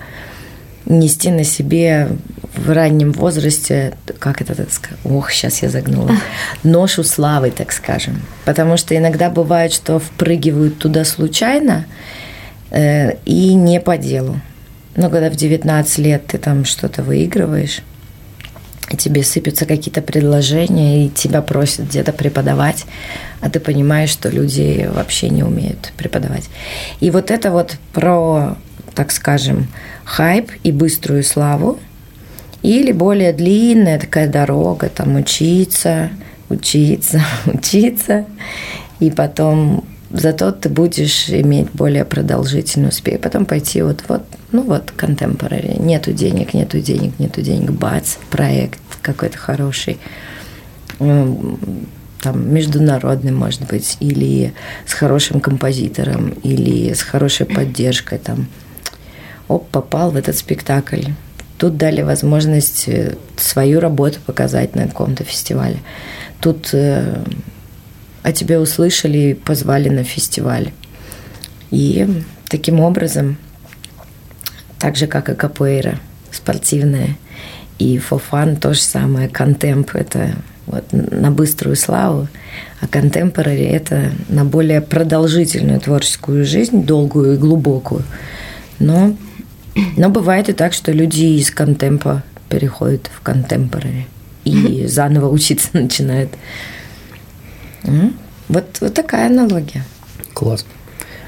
нести 0.85 1.31
на 1.31 1.43
себе 1.43 2.09
в 2.63 2.71
раннем 2.73 3.11
возрасте, 3.11 3.93
как 4.19 4.41
это 4.41 4.55
так 4.55 4.71
сказать, 4.71 4.99
ох, 5.03 5.31
сейчас 5.31 5.61
я 5.61 5.69
загнула, 5.69 6.11
ношу 6.63 7.03
славы, 7.03 7.51
так 7.51 7.71
скажем. 7.71 8.21
Потому 8.45 8.77
что 8.77 8.95
иногда 8.95 9.29
бывает, 9.29 9.73
что 9.73 9.99
впрыгивают 9.99 10.77
туда 10.79 11.03
случайно 11.03 11.85
э, 12.71 13.17
и 13.25 13.53
не 13.53 13.79
по 13.79 13.97
делу. 13.97 14.39
Но 14.95 15.09
когда 15.09 15.29
в 15.29 15.35
19 15.35 15.97
лет 15.97 16.27
ты 16.27 16.37
там 16.37 16.65
что-то 16.65 17.03
выигрываешь, 17.03 17.81
и 18.89 18.97
тебе 18.97 19.23
сыпятся 19.23 19.65
какие-то 19.65 20.01
предложения, 20.01 21.05
и 21.05 21.09
тебя 21.09 21.41
просят 21.41 21.87
где-то 21.87 22.13
преподавать, 22.13 22.85
а 23.41 23.49
ты 23.49 23.59
понимаешь, 23.59 24.09
что 24.09 24.29
люди 24.29 24.89
вообще 24.93 25.29
не 25.29 25.43
умеют 25.43 25.91
преподавать. 25.97 26.49
И 26.99 27.09
вот 27.09 27.31
это 27.31 27.51
вот 27.51 27.77
про, 27.91 28.55
так 28.93 29.11
скажем, 29.11 29.67
хайп 30.05 30.51
и 30.63 30.71
быструю 30.71 31.23
славу, 31.23 31.79
или 32.63 32.91
более 32.91 33.33
длинная 33.33 33.99
такая 33.99 34.27
дорога, 34.27 34.89
там 34.89 35.15
учиться, 35.17 36.09
учиться, 36.49 37.21
учиться, 37.45 38.25
и 38.99 39.11
потом 39.11 39.83
зато 40.13 40.51
ты 40.51 40.69
будешь 40.69 41.29
иметь 41.29 41.71
более 41.71 42.05
продолжительный 42.05 42.89
успех. 42.89 43.19
Потом 43.19 43.45
пойти 43.45 43.81
вот, 43.81 44.03
вот, 44.07 44.23
ну 44.51 44.61
вот, 44.61 44.93
contemporary. 44.95 45.81
Нету 45.81 46.13
денег, 46.13 46.53
нету 46.53 46.79
денег, 46.79 47.19
нету 47.19 47.41
денег. 47.41 47.71
Бац, 47.71 48.15
проект 48.29 48.79
какой-то 49.01 49.37
хороший. 49.37 49.97
Там 50.99 52.53
международный, 52.53 53.33
может 53.33 53.67
быть, 53.67 53.97
или 53.99 54.53
с 54.85 54.93
хорошим 54.93 55.41
композитором, 55.41 56.29
или 56.43 56.93
с 56.93 57.01
хорошей 57.01 57.45
поддержкой. 57.45 58.19
Там, 58.19 58.47
оп, 59.49 59.67
попал 59.69 60.11
в 60.11 60.15
этот 60.15 60.37
спектакль. 60.37 61.03
Тут 61.57 61.77
дали 61.77 62.01
возможность 62.01 62.87
э, 62.87 63.15
свою 63.37 63.79
работу 63.79 64.19
показать 64.25 64.75
на 64.75 64.87
каком-то 64.87 65.23
фестивале. 65.23 65.77
Тут 66.39 66.69
э, 66.73 67.23
о 68.23 68.31
тебе 68.31 68.59
услышали 68.59 69.17
и 69.17 69.33
позвали 69.33 69.89
на 69.89 70.03
фестиваль. 70.03 70.71
И 71.71 72.07
таким 72.47 72.79
образом, 72.79 73.37
так 74.79 74.95
же, 74.95 75.07
как 75.07 75.29
и 75.29 75.35
капуэйра, 75.35 75.99
спортивная, 76.31 77.17
и 77.79 77.97
фофан 77.97 78.55
то 78.57 78.73
же 78.73 78.81
самое, 78.81 79.29
контемп– 79.29 79.91
это 79.95 80.35
вот 80.65 80.85
на 80.91 81.31
быструю 81.31 81.75
славу, 81.75 82.27
а 82.79 82.87
контемпорари– 82.87 83.63
это 83.65 84.11
на 84.29 84.45
более 84.45 84.81
продолжительную 84.81 85.79
творческую 85.79 86.45
жизнь, 86.45 86.85
долгую 86.85 87.33
и 87.33 87.37
глубокую. 87.37 88.03
Но, 88.79 89.15
но 89.97 90.09
бывает 90.09 90.49
и 90.49 90.53
так, 90.53 90.73
что 90.73 90.91
люди 90.91 91.23
из 91.39 91.51
контемпа 91.51 92.23
переходят 92.49 93.09
в 93.13 93.21
контемпорари 93.21 94.07
и 94.43 94.85
заново 94.87 95.29
учиться 95.29 95.69
начинают. 95.73 96.31
Вот, 98.49 98.65
вот 98.81 98.93
такая 98.93 99.27
аналогия. 99.27 99.83
Класс. 100.33 100.65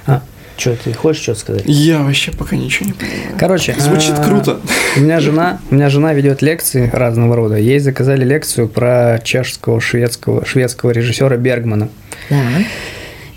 А, 0.05 0.21
что, 0.57 0.75
ты 0.75 0.93
хочешь 0.93 1.23
что-то 1.23 1.39
сказать? 1.39 1.63
Я 1.65 1.99
вообще 1.99 2.31
пока 2.31 2.55
ничего 2.55 2.87
не 2.87 2.93
понимаю. 2.93 3.35
Короче, 3.37 3.75
Звучит 3.79 4.13
а, 4.17 4.23
круто. 4.23 4.59
У 4.95 4.99
меня 4.99 5.19
жена, 5.19 5.59
у 5.69 5.75
меня 5.75 5.89
жена 5.89 6.13
ведет 6.13 6.41
лекции 6.41 6.89
разного 6.91 7.35
рода. 7.35 7.55
Ей 7.55 7.79
заказали 7.79 8.23
лекцию 8.23 8.69
про 8.69 9.19
чешского, 9.23 9.81
шведского, 9.81 10.45
шведского 10.45 10.91
режиссера 10.91 11.35
Бергмана. 11.37 11.89
Да. 12.29 12.37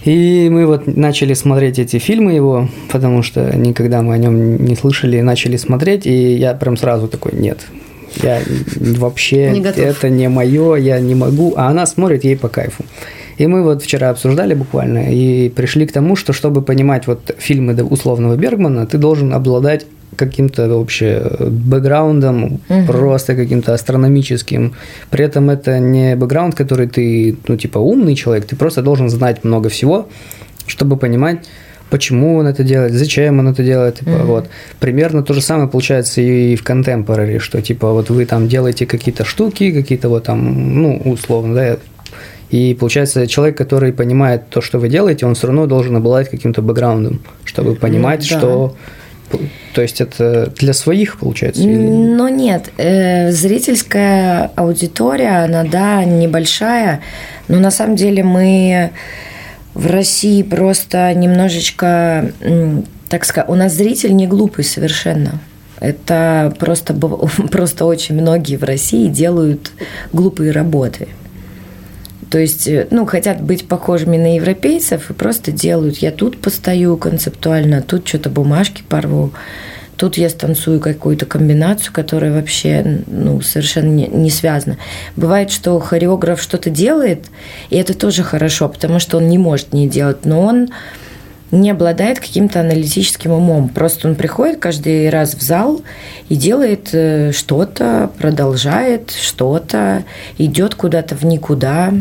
И 0.08 0.48
мы 0.48 0.64
вот 0.66 0.86
начали 0.86 1.34
смотреть 1.34 1.78
эти 1.78 1.98
фильмы 1.98 2.32
его, 2.32 2.66
потому 2.90 3.22
что 3.22 3.54
никогда 3.54 4.00
мы 4.00 4.14
о 4.14 4.18
нем 4.18 4.56
не 4.64 4.74
слышали, 4.74 5.20
начали 5.20 5.58
смотреть, 5.58 6.06
и 6.06 6.34
я 6.34 6.54
прям 6.54 6.78
сразу 6.78 7.08
такой, 7.08 7.32
нет, 7.34 7.66
я 8.22 8.40
вообще, 8.76 9.50
Не 9.50 9.60
готов. 9.60 9.84
это 9.84 10.08
не 10.08 10.30
мое, 10.30 10.76
я 10.76 10.98
не 10.98 11.14
могу, 11.14 11.52
а 11.58 11.68
она 11.68 11.84
смотрит 11.84 12.24
ей 12.24 12.38
по 12.38 12.48
кайфу. 12.48 12.86
И 13.36 13.46
мы 13.46 13.62
вот 13.62 13.82
вчера 13.82 14.08
обсуждали 14.08 14.54
буквально 14.54 15.12
и 15.12 15.50
пришли 15.50 15.86
к 15.86 15.92
тому, 15.92 16.16
что 16.16 16.32
чтобы 16.32 16.62
понимать 16.62 17.06
вот 17.06 17.34
фильмы 17.38 17.74
условного 17.84 18.34
Бергмана, 18.34 18.86
ты 18.86 18.96
должен 18.96 19.34
обладать 19.34 19.84
каким-то 20.16 20.68
вообще 20.68 21.22
бэкграундом, 21.40 22.60
просто 22.86 23.34
каким-то 23.34 23.74
астрономическим. 23.74 24.74
При 25.10 25.24
этом 25.24 25.50
это 25.50 25.78
не 25.78 26.16
бэкграунд, 26.16 26.54
который 26.54 26.88
ты, 26.88 27.36
ну, 27.46 27.56
типа, 27.56 27.78
умный 27.78 28.14
человек, 28.14 28.46
ты 28.46 28.56
просто 28.56 28.82
должен 28.82 29.08
знать 29.10 29.44
много 29.44 29.68
всего, 29.68 30.08
чтобы 30.66 30.96
понимать, 30.96 31.46
почему 31.90 32.36
он 32.36 32.46
это 32.46 32.64
делает, 32.64 32.92
зачем 32.92 33.38
он 33.38 33.48
это 33.48 33.62
делает. 33.62 33.98
Типа, 33.98 34.18
вот. 34.24 34.48
Примерно 34.80 35.22
то 35.22 35.34
же 35.34 35.40
самое 35.40 35.68
получается 35.68 36.20
и 36.20 36.56
в 36.56 36.64
contemporary, 36.64 37.38
что 37.38 37.62
типа 37.62 37.92
вот 37.92 38.10
вы 38.10 38.26
там 38.26 38.48
делаете 38.48 38.86
какие-то 38.86 39.24
штуки, 39.24 39.72
какие-то 39.72 40.08
вот 40.08 40.24
там, 40.24 40.82
ну, 40.82 41.00
условно, 41.04 41.54
да, 41.54 41.78
И 42.50 42.74
получается, 42.74 43.26
человек, 43.26 43.56
который 43.56 43.92
понимает 43.92 44.48
то, 44.48 44.60
что 44.60 44.78
вы 44.78 44.88
делаете, 44.88 45.26
он 45.26 45.34
все 45.34 45.48
равно 45.48 45.66
должен 45.66 45.96
обладать 45.96 46.30
каким-то 46.30 46.62
бэкграундом, 46.62 47.20
чтобы 47.44 47.74
понимать, 47.74 48.20
да. 48.30 48.38
что... 48.38 48.76
То 49.74 49.82
есть 49.82 50.00
это 50.00 50.52
для 50.56 50.72
своих, 50.72 51.18
получается? 51.18 51.62
или- 51.62 51.76
Но 51.76 52.28
нет, 52.28 52.70
э, 52.78 53.30
зрительская 53.30 54.50
аудитория, 54.56 55.44
она, 55.44 55.64
да, 55.64 56.04
небольшая, 56.04 57.00
но 57.48 57.58
на 57.58 57.70
самом 57.70 57.96
деле 57.96 58.22
мы 58.24 58.90
в 59.74 59.86
России 59.86 60.42
просто 60.42 61.12
немножечко, 61.14 62.32
так 63.08 63.24
сказать, 63.24 63.48
у 63.48 63.54
нас 63.54 63.72
зритель 63.74 64.14
не 64.16 64.26
глупый 64.26 64.64
совершенно. 64.64 65.40
Это 65.80 66.52
просто, 66.58 66.94
просто 67.50 67.84
очень 67.84 68.14
многие 68.20 68.56
в 68.56 68.64
России 68.64 69.08
делают 69.08 69.70
глупые 70.12 70.50
работы. 70.50 71.08
То 72.30 72.38
есть, 72.38 72.66
э, 72.68 72.86
ну, 72.90 73.06
хотят 73.06 73.40
быть 73.42 73.66
похожими 73.66 74.16
на 74.16 74.36
европейцев 74.36 75.10
и 75.10 75.14
просто 75.14 75.52
делают. 75.52 75.98
Я 75.98 76.10
тут 76.10 76.38
постою 76.40 76.96
концептуально, 76.96 77.82
тут 77.82 78.06
что-то 78.06 78.28
бумажки 78.28 78.82
порву, 78.88 79.32
тут 79.96 80.16
я 80.16 80.28
станцую 80.28 80.80
какую-то 80.80 81.26
комбинацию, 81.26 81.92
которая 81.92 82.32
вообще, 82.32 83.02
ну, 83.06 83.40
совершенно 83.40 83.88
не, 83.88 84.06
не 84.06 84.30
связана. 84.30 84.76
Бывает, 85.16 85.50
что 85.50 85.78
хореограф 85.80 86.40
что-то 86.40 86.70
делает, 86.70 87.26
и 87.70 87.76
это 87.76 87.94
тоже 87.94 88.22
хорошо, 88.22 88.68
потому 88.68 88.98
что 88.98 89.16
он 89.16 89.28
не 89.28 89.38
может 89.38 89.72
не 89.72 89.88
делать, 89.88 90.24
но 90.24 90.42
он 90.42 90.68
не 91.50 91.70
обладает 91.70 92.20
каким-то 92.20 92.60
аналитическим 92.60 93.32
умом. 93.32 93.70
Просто 93.70 94.08
он 94.08 94.16
приходит 94.16 94.58
каждый 94.58 95.08
раз 95.08 95.34
в 95.34 95.42
зал 95.42 95.80
и 96.28 96.36
делает 96.36 96.90
э, 96.92 97.32
что-то, 97.32 98.10
продолжает 98.18 99.10
что-то, 99.10 100.04
идет 100.36 100.74
куда-то 100.74 101.14
в 101.14 101.24
никуда, 101.24 101.94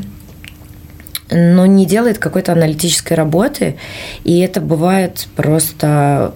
но 1.30 1.66
не 1.66 1.86
делает 1.86 2.18
какой-то 2.18 2.54
аналитической 2.54 3.14
работы. 3.14 3.78
И 4.24 4.40
это 4.40 4.62
бывает 4.62 5.28
просто, 5.36 6.34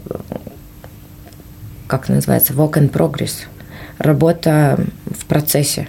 как 1.88 2.10
называется, 2.10 2.54
walk 2.54 2.74
in 2.74 2.92
progress. 2.92 3.46
Работа 3.98 4.80
в 5.06 5.26
процессе. 5.26 5.88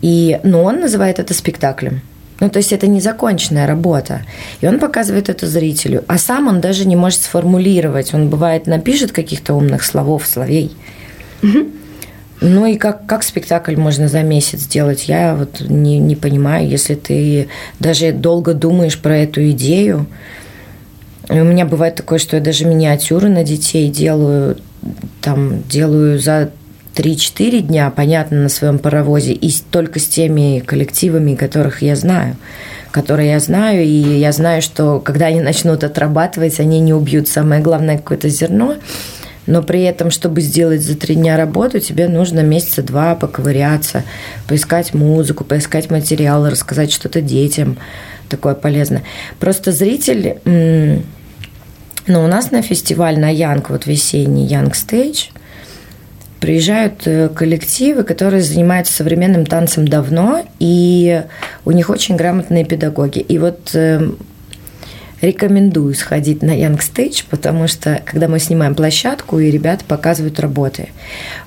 И, 0.00 0.40
но 0.42 0.62
он 0.64 0.80
называет 0.80 1.18
это 1.18 1.34
спектаклем. 1.34 2.00
Ну, 2.40 2.50
то 2.50 2.56
есть 2.56 2.72
это 2.72 2.88
незаконченная 2.88 3.68
работа. 3.68 4.22
И 4.60 4.66
он 4.66 4.80
показывает 4.80 5.28
это 5.28 5.46
зрителю. 5.46 6.04
А 6.08 6.18
сам 6.18 6.48
он 6.48 6.60
даже 6.60 6.86
не 6.86 6.96
может 6.96 7.20
сформулировать. 7.20 8.14
Он, 8.14 8.30
бывает, 8.30 8.66
напишет 8.66 9.12
каких-то 9.12 9.54
умных 9.54 9.84
словов, 9.84 10.26
словей. 10.26 10.72
Ну 12.44 12.66
и 12.66 12.76
как, 12.76 13.06
как 13.06 13.22
спектакль 13.22 13.76
можно 13.76 14.08
за 14.08 14.22
месяц 14.22 14.62
сделать, 14.62 15.06
я 15.06 15.36
вот 15.36 15.60
не, 15.60 15.98
не 15.98 16.16
понимаю, 16.16 16.68
если 16.68 16.96
ты 16.96 17.48
даже 17.78 18.10
долго 18.10 18.52
думаешь 18.52 18.98
про 18.98 19.18
эту 19.18 19.48
идею. 19.50 20.06
И 21.30 21.38
у 21.38 21.44
меня 21.44 21.64
бывает 21.66 21.94
такое, 21.94 22.18
что 22.18 22.36
я 22.36 22.42
даже 22.42 22.66
миниатюры 22.66 23.28
на 23.28 23.44
детей 23.44 23.88
делаю, 23.88 24.56
там, 25.20 25.62
делаю 25.68 26.18
за 26.18 26.50
3-4 26.96 27.60
дня, 27.60 27.92
понятно, 27.94 28.42
на 28.42 28.48
своем 28.48 28.80
паровозе, 28.80 29.32
и 29.32 29.54
только 29.70 30.00
с 30.00 30.08
теми 30.08 30.58
коллективами, 30.66 31.36
которых 31.36 31.80
я 31.80 31.94
знаю, 31.94 32.36
которые 32.90 33.30
я 33.30 33.38
знаю, 33.38 33.84
и 33.84 34.18
я 34.18 34.32
знаю, 34.32 34.62
что 34.62 34.98
когда 34.98 35.26
они 35.26 35.40
начнут 35.40 35.84
отрабатывать, 35.84 36.58
они 36.58 36.80
не 36.80 36.92
убьют. 36.92 37.28
Самое 37.28 37.62
главное 37.62 37.98
какое-то 37.98 38.28
зерно, 38.28 38.74
но 39.46 39.62
при 39.62 39.82
этом, 39.82 40.10
чтобы 40.10 40.40
сделать 40.40 40.82
за 40.82 40.96
три 40.96 41.14
дня 41.14 41.36
работу, 41.36 41.80
тебе 41.80 42.08
нужно 42.08 42.40
месяца 42.40 42.82
два 42.82 43.14
поковыряться, 43.14 44.04
поискать 44.46 44.94
музыку, 44.94 45.44
поискать 45.44 45.90
материал, 45.90 46.48
рассказать 46.48 46.92
что-то 46.92 47.20
детям 47.20 47.78
такое 48.28 48.54
полезное. 48.54 49.02
Просто 49.38 49.72
зритель... 49.72 50.36
Ну, 52.08 52.24
у 52.24 52.26
нас 52.26 52.50
на 52.50 52.62
фестиваль 52.62 53.16
на 53.16 53.28
Янг, 53.28 53.70
вот 53.70 53.86
весенний 53.86 54.44
Янг 54.44 54.74
Стейдж, 54.74 55.28
приезжают 56.40 57.06
э, 57.06 57.28
коллективы, 57.28 58.02
которые 58.02 58.42
занимаются 58.42 58.92
современным 58.92 59.46
танцем 59.46 59.86
давно, 59.86 60.44
и 60.58 61.22
у 61.64 61.70
них 61.70 61.90
очень 61.90 62.16
грамотные 62.16 62.64
педагоги. 62.64 63.20
И 63.20 63.38
вот 63.38 63.70
э, 63.74 64.10
рекомендую 65.22 65.94
сходить 65.94 66.42
на 66.42 66.50
Young 66.50 66.78
Stage, 66.78 67.24
потому 67.30 67.68
что 67.68 68.02
когда 68.04 68.28
мы 68.28 68.38
снимаем 68.38 68.74
площадку, 68.74 69.38
и 69.38 69.50
ребята 69.50 69.84
показывают 69.86 70.40
работы. 70.40 70.88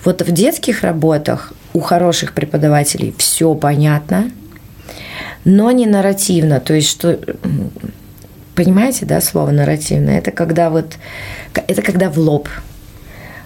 Вот 0.03 0.21
в 0.21 0.31
детских 0.31 0.81
работах 0.81 1.53
у 1.73 1.81
хороших 1.81 2.33
преподавателей 2.33 3.13
все 3.17 3.53
понятно, 3.53 4.31
но 5.43 5.69
не 5.71 5.85
нарративно. 5.85 6.59
То 6.59 6.73
есть, 6.73 6.89
что 6.89 7.19
понимаете, 8.55 9.05
да, 9.05 9.19
слово 9.19 9.51
нарративно? 9.51 10.09
Это 10.09 10.31
когда 10.31 10.69
вот 10.69 10.95
это 11.53 11.81
когда 11.81 12.09
в 12.09 12.17
лоб 12.17 12.49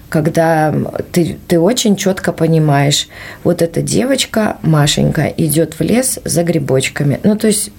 когда 0.08 0.74
ты, 1.12 1.38
ты 1.46 1.60
очень 1.60 1.94
четко 1.94 2.32
понимаешь, 2.32 3.06
вот 3.44 3.62
эта 3.62 3.80
девочка, 3.80 4.56
Машенька, 4.62 5.28
идет 5.28 5.78
в 5.78 5.82
лес 5.82 6.18
за 6.24 6.42
грибочками. 6.42 7.20
Ну, 7.22 7.36
то 7.36 7.46
есть 7.46 7.70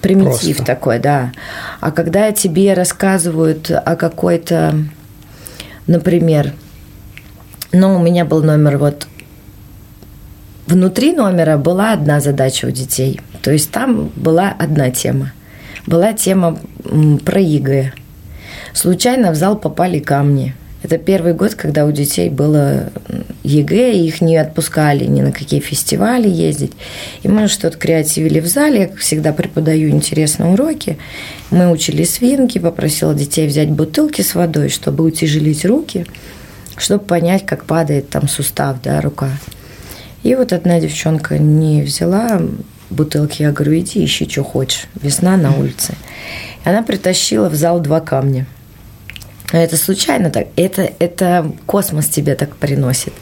примитив 0.00 0.56
Просто. 0.56 0.64
такой, 0.64 0.98
да. 0.98 1.32
А 1.80 1.90
когда 1.90 2.32
тебе 2.32 2.74
рассказывают 2.74 3.70
о 3.70 3.96
какой-то, 3.96 4.74
например, 5.86 6.52
ну, 7.72 7.96
у 7.96 8.02
меня 8.02 8.24
был 8.24 8.42
номер 8.42 8.78
вот 8.78 9.06
внутри 10.66 11.12
номера 11.12 11.56
была 11.56 11.92
одна 11.92 12.20
задача 12.20 12.66
у 12.66 12.70
детей. 12.70 13.20
То 13.42 13.50
есть 13.50 13.70
там 13.70 14.10
была 14.16 14.54
одна 14.58 14.90
тема. 14.90 15.32
Была 15.86 16.12
тема 16.12 16.58
про 17.24 17.40
ЕГЭ. 17.40 17.92
Случайно 18.74 19.32
в 19.32 19.34
зал 19.34 19.56
попали 19.58 19.98
камни. 19.98 20.54
Это 20.82 20.96
первый 20.96 21.34
год, 21.34 21.54
когда 21.54 21.84
у 21.86 21.90
детей 21.90 22.30
было 22.30 22.92
ЕГЭ, 23.42 23.94
и 23.94 24.06
их 24.06 24.20
не 24.20 24.36
отпускали 24.36 25.06
ни 25.06 25.20
на 25.20 25.32
какие 25.32 25.58
фестивали 25.58 26.28
ездить. 26.28 26.72
И 27.22 27.28
мы 27.28 27.48
что-то 27.48 27.76
креативили 27.76 28.38
в 28.38 28.46
зале. 28.46 28.80
Я, 28.82 28.86
как 28.88 28.98
всегда, 28.98 29.32
преподаю 29.32 29.88
интересные 29.88 30.52
уроки. 30.52 30.98
Мы 31.50 31.70
учили 31.70 32.04
свинки, 32.04 32.58
попросила 32.58 33.12
детей 33.12 33.48
взять 33.48 33.70
бутылки 33.70 34.22
с 34.22 34.34
водой, 34.36 34.68
чтобы 34.68 35.04
утяжелить 35.04 35.64
руки, 35.64 36.06
чтобы 36.76 37.04
понять, 37.04 37.44
как 37.44 37.64
падает 37.64 38.08
там 38.08 38.28
сустав, 38.28 38.80
да, 38.80 39.00
рука. 39.00 39.30
И 40.22 40.34
вот 40.36 40.52
одна 40.52 40.78
девчонка 40.78 41.38
не 41.38 41.82
взяла 41.82 42.40
бутылки, 42.90 43.42
я 43.42 43.50
говорю, 43.50 43.78
иди 43.78 44.04
ищи, 44.04 44.28
что 44.28 44.44
хочешь. 44.44 44.86
Весна 45.02 45.36
на 45.36 45.56
улице. 45.56 45.94
И 46.64 46.68
она 46.68 46.82
притащила 46.82 47.48
в 47.48 47.54
зал 47.54 47.80
два 47.80 48.00
камня. 48.00 48.46
Это 49.52 49.76
случайно 49.78 50.30
так. 50.30 50.48
Это, 50.56 50.90
это 50.98 51.50
космос 51.66 52.06
тебе 52.06 52.34
так 52.34 52.56
приносит. 52.56 53.14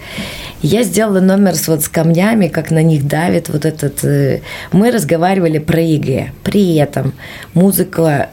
Я 0.61 0.83
сделала 0.83 1.21
номер 1.21 1.55
с, 1.55 1.69
вот, 1.69 1.83
с 1.85 1.89
камнями, 1.89 2.49
как 2.49 2.71
на 2.71 2.83
них 2.83 3.07
давит 3.07 3.49
вот 3.49 3.65
этот... 3.65 4.03
э, 4.05 4.41
Мы 4.73 4.91
разговаривали 4.91 5.59
про 5.59 5.81
ЕГЭ. 5.81 6.33
При 6.43 6.75
этом 6.77 7.12
музыка 7.55 8.31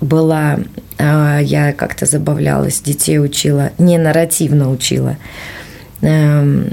была... 0.00 0.58
а, 0.98 1.38
Я 1.40 1.72
как-то 1.72 2.06
забавлялась, 2.06 2.80
детей 2.80 3.20
учила, 3.20 3.70
не 3.78 3.98
нарративно 3.98 4.70
учила. 4.70 5.16
Эм, 6.00 6.72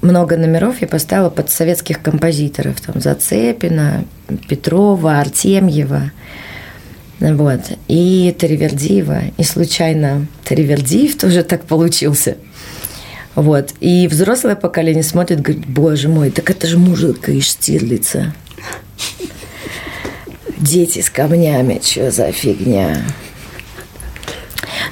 Много 0.00 0.38
номеров 0.38 0.80
я 0.80 0.88
поставила 0.88 1.28
под 1.28 1.50
советских 1.50 2.00
композиторов. 2.00 2.80
Там 2.80 3.02
Зацепина, 3.02 4.04
Петрова, 4.48 5.18
Артемьева. 5.20 6.12
Вот. 7.20 7.60
И 7.86 8.34
Таривердиева. 8.38 9.24
И 9.36 9.44
случайно 9.44 10.26
Таривердиев 10.44 11.18
тоже 11.18 11.42
так 11.42 11.64
получился. 11.64 12.36
Вот. 13.34 13.74
И 13.80 14.08
взрослое 14.08 14.56
поколение 14.56 15.02
смотрит, 15.02 15.40
говорит, 15.40 15.66
боже 15.66 16.08
мой, 16.08 16.30
так 16.30 16.50
это 16.50 16.66
же 16.66 16.78
мужика 16.78 17.30
из 17.30 17.44
Штирлица. 17.46 18.34
Дети 20.56 21.00
с 21.00 21.10
камнями, 21.10 21.80
что 21.82 22.10
за 22.10 22.32
фигня? 22.32 23.02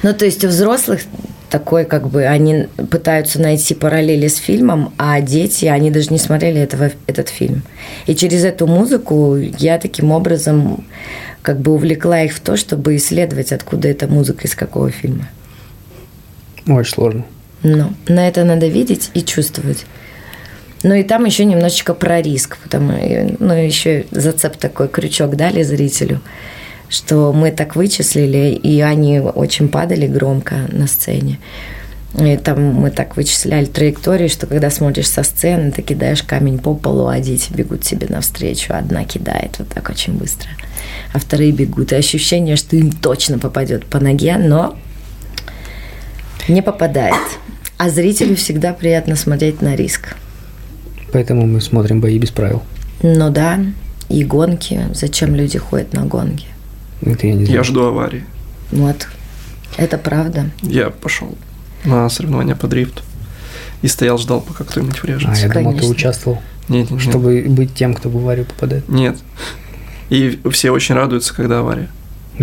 Ну, 0.01 0.13
то 0.13 0.25
есть 0.25 0.43
у 0.45 0.47
взрослых 0.47 1.01
такой, 1.49 1.85
как 1.85 2.09
бы, 2.09 2.25
они 2.25 2.67
пытаются 2.89 3.41
найти 3.41 3.73
параллели 3.73 4.27
с 4.27 4.37
фильмом, 4.37 4.93
а 4.97 5.19
дети, 5.21 5.65
они 5.65 5.91
даже 5.91 6.09
не 6.11 6.19
смотрели 6.19 6.61
этого, 6.61 6.91
этот 7.07 7.29
фильм. 7.29 7.63
И 8.05 8.15
через 8.15 8.43
эту 8.45 8.67
музыку 8.67 9.35
я 9.35 9.77
таким 9.77 10.11
образом 10.11 10.85
как 11.41 11.59
бы 11.59 11.73
увлекла 11.73 12.21
их 12.21 12.33
в 12.33 12.39
то, 12.39 12.57
чтобы 12.57 12.95
исследовать, 12.95 13.51
откуда 13.51 13.87
эта 13.87 14.07
музыка, 14.07 14.47
из 14.47 14.55
какого 14.55 14.91
фильма. 14.91 15.27
Очень 16.67 16.93
сложно. 16.93 17.25
Ну, 17.63 17.93
на 18.07 18.27
это 18.27 18.43
надо 18.43 18.67
видеть 18.67 19.09
и 19.13 19.21
чувствовать. 19.21 19.85
Ну 20.83 20.93
и 20.93 21.03
там 21.03 21.25
еще 21.25 21.43
немножечко 21.43 21.93
про 21.93 22.21
риск, 22.21 22.57
потому 22.63 22.93
ну 23.39 23.53
еще 23.53 24.05
зацеп 24.11 24.55
такой 24.55 24.87
крючок 24.87 25.35
дали 25.35 25.61
зрителю, 25.63 26.21
что 26.89 27.31
мы 27.33 27.51
так 27.51 27.75
вычислили, 27.75 28.53
и 28.53 28.81
они 28.81 29.19
очень 29.19 29.69
падали 29.69 30.07
громко 30.07 30.65
на 30.69 30.87
сцене. 30.87 31.39
И 32.17 32.37
там 32.37 32.73
мы 32.73 32.89
так 32.89 33.15
вычисляли 33.15 33.65
траектории, 33.65 34.27
что 34.27 34.47
когда 34.47 34.71
смотришь 34.71 35.07
со 35.07 35.21
сцены, 35.21 35.71
ты 35.71 35.83
кидаешь 35.83 36.23
камень 36.23 36.57
по 36.57 36.73
полу, 36.73 37.07
а 37.07 37.19
дети 37.19 37.53
бегут 37.53 37.81
тебе 37.81 38.07
навстречу. 38.09 38.73
Одна 38.73 39.03
кидает 39.03 39.59
вот 39.59 39.69
так 39.69 39.89
очень 39.89 40.13
быстро, 40.13 40.49
а 41.13 41.19
вторые 41.19 41.51
бегут. 41.51 41.91
И 41.91 41.95
ощущение, 41.95 42.55
что 42.55 42.75
им 42.75 42.91
точно 42.91 43.37
попадет 43.37 43.85
по 43.85 43.99
ноге, 43.99 44.37
но 44.37 44.75
не 46.47 46.63
попадает. 46.63 47.13
А 47.77 47.89
зрителю 47.89 48.35
всегда 48.35 48.73
приятно 48.73 49.15
смотреть 49.15 49.61
на 49.61 49.75
риск. 49.75 50.15
Поэтому 51.13 51.45
мы 51.45 51.61
смотрим 51.61 52.01
бои 52.01 52.17
без 52.17 52.31
правил. 52.31 52.63
Ну 53.03 53.29
да, 53.29 53.59
и 54.09 54.23
гонки. 54.23 54.81
Зачем 54.93 55.35
люди 55.35 55.59
ходят 55.59 55.93
на 55.93 56.05
гонки? 56.05 56.47
Это 57.01 57.27
я 57.27 57.33
не 57.33 57.45
знаю. 57.45 57.57
Я 57.59 57.63
жду 57.63 57.83
аварии. 57.85 58.23
Вот. 58.71 59.07
Это 59.77 59.97
правда. 59.97 60.49
Я 60.61 60.89
пошел 60.89 61.37
на 61.85 62.09
соревнования 62.09 62.55
по 62.55 62.67
дрифту. 62.67 63.03
И 63.81 63.87
стоял, 63.87 64.17
ждал, 64.17 64.41
пока 64.41 64.63
кто-нибудь 64.65 64.97
А, 64.99 65.01
врежется. 65.05 65.47
я 65.47 65.53
думал, 65.53 65.73
ты 65.77 65.85
участвовал, 65.85 66.41
Нет, 66.67 66.91
нет, 66.91 66.99
нет. 66.99 67.01
чтобы 67.09 67.45
быть 67.47 67.73
тем, 67.73 67.93
кто 67.93 68.09
в 68.09 68.17
аварию 68.17 68.45
попадает. 68.45 68.89
Нет. 68.89 69.17
И 70.09 70.39
все 70.51 70.71
очень 70.71 70.95
радуются, 70.95 71.33
когда 71.33 71.59
авария. 71.59 71.87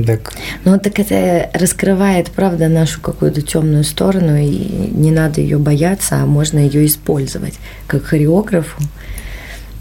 Так, 0.06 0.32
Ну, 0.64 0.78
так 0.78 0.98
это 0.98 1.50
раскрывает, 1.54 2.30
правда, 2.30 2.68
нашу 2.68 3.00
какую-то 3.00 3.40
темную 3.42 3.82
сторону, 3.84 4.36
и 4.36 4.46
не 4.46 5.10
надо 5.10 5.40
ее 5.40 5.58
бояться, 5.58 6.16
а 6.22 6.26
можно 6.26 6.58
ее 6.58 6.86
использовать 6.86 7.54
как 7.86 8.04
хореографу. 8.04 8.80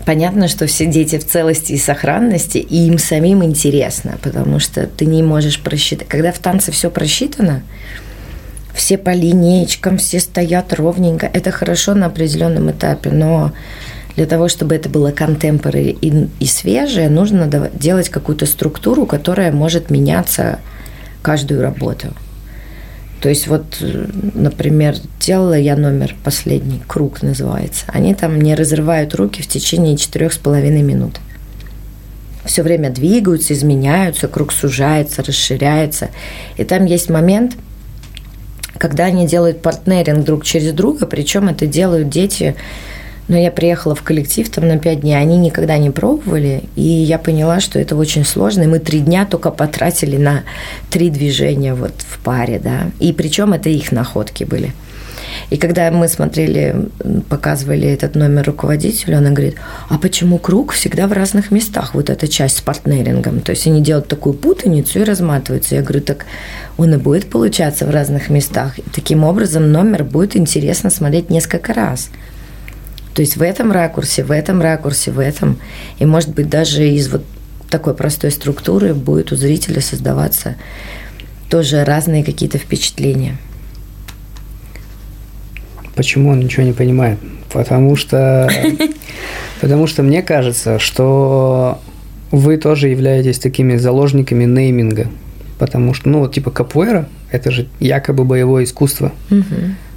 Понятно, 0.06 0.48
что 0.48 0.68
все 0.68 0.86
дети 0.86 1.18
в 1.18 1.26
целости 1.26 1.74
и 1.74 1.78
сохранности, 1.78 2.60
и 2.60 2.88
им 2.88 3.00
самим 3.00 3.44
интересно, 3.44 4.18
потому 4.22 4.60
что 4.60 4.86
ты 4.86 5.06
не 5.06 5.24
можешь 5.24 5.60
просчитать. 5.60 6.08
Когда 6.08 6.32
в 6.32 6.38
танце 6.38 6.72
все 6.72 6.92
просчитано, 6.92 7.64
все 8.76 9.00
по 9.00 9.10
линеечкам, 9.10 9.98
все 9.98 10.20
стоят 10.20 10.74
ровненько. 10.74 11.26
Это 11.34 11.50
хорошо 11.50 11.96
на 11.96 12.06
определенном 12.06 12.70
этапе, 12.70 13.10
но 13.10 13.52
для 14.16 14.28
того, 14.28 14.48
чтобы 14.48 14.76
это 14.76 14.90
было 14.90 15.12
контемпорари 15.12 15.98
и, 16.00 16.28
и 16.40 16.46
свежее, 16.46 17.10
нужно 17.10 17.48
делать 17.74 18.10
какую-то 18.10 18.46
структуру, 18.46 19.08
которая 19.08 19.52
может 19.52 19.90
меняться 19.90 20.60
каждую 21.24 21.64
работу. 21.64 22.10
То 23.26 23.30
есть 23.30 23.48
вот, 23.48 23.78
э, 23.82 24.06
например, 24.36 24.98
делала 25.20 25.58
я 25.58 25.76
номер 25.76 26.14
последний, 26.24 26.84
круг 26.86 27.24
называется. 27.24 27.86
Они 27.88 28.14
там 28.14 28.40
не 28.40 28.54
разрывают 28.54 29.16
руки 29.16 29.42
в 29.42 29.48
течение 29.48 29.98
четырех 29.98 30.32
с 30.32 30.38
половиной 30.38 30.84
минут. 30.84 31.20
Все 32.46 32.62
время 32.62 32.92
двигаются, 32.92 33.56
изменяются, 33.56 34.28
круг 34.28 34.52
сужается, 34.52 35.24
расширяется. 35.24 36.12
И 36.58 36.64
там 36.66 36.86
есть 36.86 37.10
момент, 37.10 37.56
когда 38.78 39.06
они 39.06 39.26
делают 39.26 39.60
партнеринг 39.64 40.24
друг 40.24 40.46
через 40.46 40.72
друга, 40.72 41.08
причем 41.08 41.50
это 41.50 41.66
делают 41.66 42.10
дети. 42.10 42.56
Но 43.28 43.38
я 43.38 43.52
приехала 43.52 43.96
в 43.96 44.04
коллектив 44.04 44.48
там 44.50 44.68
на 44.68 44.78
пять 44.78 45.02
дней, 45.02 45.18
они 45.18 45.38
никогда 45.38 45.78
не 45.78 45.90
пробовали, 45.90 46.64
и 46.76 46.82
я 46.82 47.18
поняла, 47.18 47.60
что 47.60 47.80
это 47.80 47.96
очень 47.96 48.24
сложно, 48.24 48.64
и 48.64 48.68
мы 48.68 48.80
три 48.80 49.00
дня 49.00 49.26
только 49.26 49.50
потратили 49.50 50.18
на 50.18 50.44
три 50.92 51.10
движения 51.10 51.74
вот 51.74 51.94
в 52.08 52.20
паре, 52.20 52.60
да, 52.60 52.92
и 53.00 53.14
причем 53.14 53.54
это 53.54 53.70
их 53.70 53.92
находки 53.92 54.44
были. 54.44 54.74
И 55.50 55.58
когда 55.58 55.92
мы 55.92 56.08
смотрели, 56.08 56.90
показывали 57.30 57.88
этот 57.88 58.16
номер 58.16 58.46
руководителю, 58.46 59.18
она 59.18 59.32
говорит, 59.32 59.56
а 59.90 59.98
почему 59.98 60.38
круг 60.38 60.72
всегда 60.72 61.08
в 61.08 61.14
разных 61.14 61.52
местах, 61.52 61.94
вот 61.94 62.10
эта 62.10 62.28
часть 62.28 62.58
с 62.58 62.62
партнерингом? 62.62 63.42
То 63.42 63.52
есть 63.52 63.68
они 63.68 63.82
делают 63.82 64.08
такую 64.08 64.34
путаницу 64.34 65.00
и 65.00 65.04
разматываются. 65.04 65.76
Я 65.76 65.82
говорю, 65.82 66.02
так 66.02 66.26
он 66.78 66.94
и 66.94 66.98
будет 66.98 67.30
получаться 67.30 67.86
в 67.86 67.90
разных 67.90 68.30
местах. 68.30 68.80
И 68.80 68.84
таким 68.94 69.24
образом 69.24 69.72
номер 69.72 70.04
будет 70.04 70.36
интересно 70.36 70.90
смотреть 70.90 71.30
несколько 71.30 71.74
раз. 71.74 72.10
То 73.16 73.22
есть 73.22 73.38
в 73.38 73.42
этом 73.42 73.72
ракурсе, 73.72 74.26
в 74.26 74.32
этом 74.32 74.62
ракурсе, 74.62 75.10
в 75.10 75.20
этом. 75.20 75.58
И, 76.00 76.06
может 76.06 76.30
быть, 76.36 76.50
даже 76.50 76.88
из 76.88 77.08
вот 77.08 77.24
такой 77.70 77.96
простой 77.96 78.30
структуры 78.30 78.94
будет 78.94 79.32
у 79.32 79.38
зрителя 79.38 79.82
создаваться 79.82 80.56
тоже 81.50 81.86
разные 81.86 82.26
какие-то 82.26 82.58
впечатления. 82.58 83.38
Почему 85.96 86.32
он 86.32 86.42
ничего 86.42 86.64
не 86.64 86.74
понимает? 86.74 87.18
Потому 87.54 87.96
что, 87.96 88.52
потому 89.62 89.88
что 89.88 90.04
мне 90.04 90.22
кажется, 90.22 90.78
что 90.78 91.80
вы 92.32 92.58
тоже 92.58 92.90
являетесь 92.90 93.40
такими 93.40 93.78
заложниками 93.78 94.44
нейминга. 94.44 95.08
Потому 95.58 95.94
что, 95.94 96.10
ну, 96.10 96.20
вот 96.20 96.34
типа 96.34 96.52
капуэра– 96.52 97.08
это 97.32 97.50
же 97.50 97.70
якобы 97.80 98.26
боевое 98.26 98.66
искусство. 98.66 99.14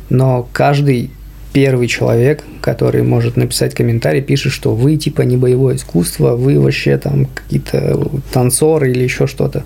Но 0.08 0.48
каждый 0.52 1.10
первый 1.52 1.86
человек, 1.86 2.44
который 2.60 3.02
может 3.02 3.36
написать 3.36 3.74
комментарий, 3.74 4.22
пишет, 4.22 4.52
что 4.52 4.74
вы 4.74 4.96
типа 4.96 5.22
не 5.22 5.36
боевое 5.36 5.76
искусство, 5.76 6.36
вы 6.36 6.60
вообще 6.60 6.98
там 6.98 7.26
какие-то 7.26 8.10
танцоры 8.32 8.90
или 8.90 9.02
еще 9.02 9.26
что-то. 9.26 9.64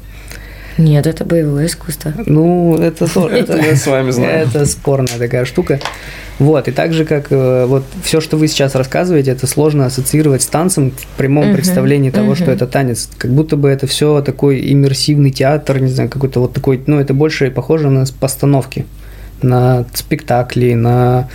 Нет, 0.79 1.07
это 1.07 1.25
боевое 1.25 1.67
искусство. 1.67 2.15
Ну, 2.27 2.77
это 2.77 3.13
тоже. 3.13 3.37
Это 3.41 3.57
мы 3.57 3.77
с 3.77 3.87
вами 3.87 4.11
знаем. 4.11 4.49
Это 4.49 4.65
спорная 4.67 5.19
такая 5.19 5.45
штука. 5.45 5.81
Вот, 6.39 6.67
и 6.67 6.73
так 6.73 6.93
же, 6.93 7.05
как 7.05 7.27
э, 7.31 7.67
вот 7.67 7.85
все, 8.03 8.21
что 8.21 8.37
вы 8.37 8.49
сейчас 8.49 8.75
рассказываете, 8.75 9.33
это 9.33 9.47
сложно 9.47 9.87
ассоциировать 9.87 10.43
с 10.43 10.47
танцем 10.47 10.91
в 10.91 11.07
прямом 11.17 11.53
представлении 11.53 12.11
того, 12.11 12.35
что 12.35 12.51
это 12.51 12.67
танец. 12.67 13.09
Как 13.19 13.31
будто 13.31 13.57
бы 13.57 13.69
это 13.69 13.87
все 13.87 14.23
такой 14.23 14.73
иммерсивный 14.73 15.31
театр, 15.31 15.79
не 15.81 15.91
знаю, 15.91 16.09
какой-то 16.09 16.41
вот 16.41 16.53
такой, 16.53 16.83
ну, 16.87 16.99
это 16.99 17.13
больше 17.13 17.51
похоже 17.51 17.91
на 17.91 18.05
постановки, 18.19 18.87
на 19.43 19.85
спектакли, 19.93 20.75
на... 20.75 21.29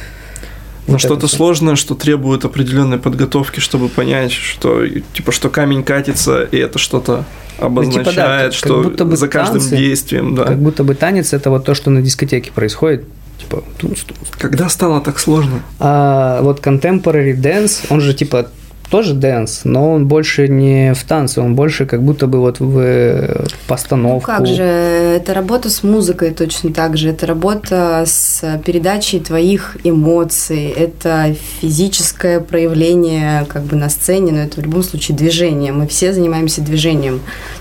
Но 0.87 0.97
что-то 0.97 1.27
сложное, 1.27 1.75
что 1.75 1.95
требует 1.95 2.45
определенной 2.45 2.97
подготовки, 2.97 3.59
чтобы 3.59 3.89
понять, 3.89 4.31
что 4.31 4.87
типа 4.87 5.31
что 5.31 5.49
камень 5.49 5.83
катится, 5.83 6.43
и 6.43 6.57
это 6.57 6.79
что-то 6.79 7.25
обозначает, 7.59 8.07
типа 8.07 8.15
да, 8.15 8.43
как- 8.43 8.53
что 8.53 8.81
как 8.81 8.91
будто 8.91 9.05
бы 9.05 9.17
за 9.17 9.27
каждым 9.27 9.59
танцы, 9.59 9.75
действием, 9.77 10.35
да. 10.35 10.45
Как 10.45 10.59
будто 10.59 10.83
бы 10.83 10.95
танец 10.95 11.33
это 11.33 11.49
вот 11.49 11.65
то, 11.65 11.73
что 11.75 11.89
на 11.89 12.01
дискотеке 12.01 12.51
происходит. 12.51 13.03
Типа, 13.39 13.63
тунц-тунц. 13.77 14.29
Когда 14.37 14.67
стало 14.69 14.99
так 15.01 15.19
сложно? 15.19 15.61
А 15.79 16.41
вот 16.41 16.59
contemporary 16.59 17.35
dance, 17.35 17.85
он 17.89 18.01
же 18.01 18.13
типа 18.13 18.47
тоже 18.89 19.13
dance, 19.13 19.61
но 19.65 19.93
он 19.93 20.07
больше 20.07 20.47
не 20.47 20.93
в 20.93 21.03
танце, 21.03 21.41
он 21.41 21.55
больше 21.55 21.85
как 21.85 22.01
будто 22.03 22.27
бы 22.27 22.39
вот 22.39 22.59
в 22.59 22.79
э, 22.79 23.39
Ну 23.39 23.45
постановку. 23.67 24.25
как 24.25 24.47
же, 24.47 24.63
это 24.63 25.33
работа 25.33 25.69
с 25.69 25.83
музыкой 25.83 26.31
точно 26.31 26.73
так 26.73 26.97
же, 26.97 27.09
это 27.09 27.25
работа 27.25 28.03
с 28.05 28.61
передачей 28.65 29.19
твоих 29.19 29.77
эмоций, 29.83 30.67
это 30.67 31.35
физическое 31.61 32.39
проявление 32.39 33.45
как 33.45 33.63
бы 33.63 33.75
на 33.75 33.89
сцене, 33.89 34.31
но 34.31 34.39
это 34.39 34.61
в 34.61 34.63
любом 34.63 34.83
случае 34.83 35.17
движение, 35.17 35.71
мы 35.73 35.87
все 35.87 36.13
занимаемся 36.13 36.61
движением, 36.61 37.19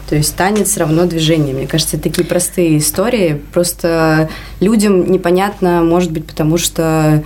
то 0.09 0.15
есть 0.15 0.37
танец 0.37 0.77
равно 0.77 1.07
движение, 1.07 1.55
мне 1.55 1.67
кажется, 1.67 1.99
такие 1.99 2.25
простые 2.27 2.79
истории, 2.79 3.41
просто 3.53 4.29
людям 4.61 5.11
непонятно, 5.11 5.83
может 5.83 6.13
быть, 6.13 6.27
потому 6.27 6.57
что 6.59 7.23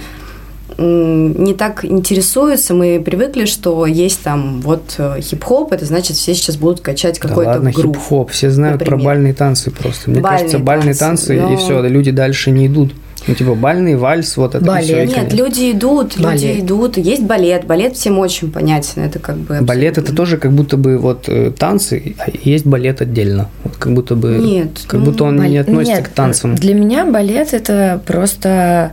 не 0.80 1.54
так 1.54 1.84
интересуются. 1.84 2.74
Мы 2.74 3.00
привыкли, 3.04 3.44
что 3.44 3.86
есть 3.86 4.22
там 4.22 4.60
вот 4.62 4.94
э, 4.98 5.20
хип-хоп, 5.20 5.72
это 5.72 5.84
значит, 5.84 6.16
все 6.16 6.34
сейчас 6.34 6.56
будут 6.56 6.80
качать 6.80 7.20
Да 7.20 7.28
какой-то 7.28 7.50
ладно, 7.52 7.70
грув. 7.70 7.96
хип-хоп, 7.96 8.30
все 8.30 8.50
знают 8.50 8.78
про 8.78 8.92
например. 8.92 9.04
бальные 9.06 9.34
танцы 9.34 9.70
просто. 9.70 10.10
Мне 10.10 10.20
Бальные 10.20 10.38
кажется, 10.38 10.58
бальные 10.58 10.94
танцы, 10.94 11.26
танцы, 11.28 11.36
и 11.36 11.40
но- 11.40 11.56
все, 11.56 11.82
люди 11.88 12.10
дальше 12.10 12.50
не 12.50 12.66
идут. 12.66 12.92
Ну, 13.26 13.34
типа, 13.34 13.54
бальный 13.54 13.96
вальс, 13.96 14.34
вот 14.38 14.54
это 14.54 14.64
Балет. 14.64 14.84
всё, 14.86 15.02
и 15.02 15.06
Нет, 15.06 15.34
люди 15.34 15.72
идут, 15.72 16.18
Балет. 16.18 16.40
люди 16.42 16.60
идут. 16.60 16.96
Есть 16.96 17.22
балет. 17.24 17.66
Балет 17.66 17.94
всем 17.94 18.18
очень 18.18 18.50
понятен. 18.50 19.02
Это 19.02 19.18
как 19.18 19.36
бы... 19.36 19.60
Балет 19.60 19.98
это 19.98 20.14
тоже 20.16 20.38
как 20.38 20.52
будто 20.52 20.78
бы 20.78 20.96
вот 20.96 21.24
э, 21.28 21.50
танцы, 21.50 22.14
а 22.18 22.30
есть 22.42 22.64
балет 22.64 23.02
отдельно. 23.02 23.50
Вот 23.62 23.76
как 23.76 23.92
будто 23.92 24.14
бы. 24.14 24.28
Нет, 24.38 24.70
Как 24.86 25.00
ну, 25.00 25.04
будто 25.06 25.24
он 25.24 25.36
не 25.36 25.58
Балет- 25.58 25.60
относится 25.68 25.96
Нет, 26.00 26.08
к 26.08 26.12
танцам. 26.12 26.54
Для 26.54 26.72
меня 26.72 27.04
балет 27.04 27.52
это 27.52 28.00
просто, 28.06 28.92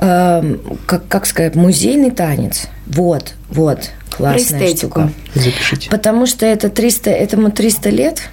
эм, 0.00 0.60
как, 0.86 1.08
как 1.08 1.26
сказать, 1.26 1.54
музейный 1.54 2.10
танец. 2.10 2.68
Вот, 2.86 3.34
вот, 3.48 3.90
классная 4.10 4.66
эстетику. 4.66 5.00
штука. 5.00 5.12
Запишите. 5.34 5.90
Потому 5.90 6.26
что 6.26 6.46
это 6.46 6.68
300, 6.68 7.10
этому 7.10 7.50
300 7.50 7.90
лет, 7.90 8.28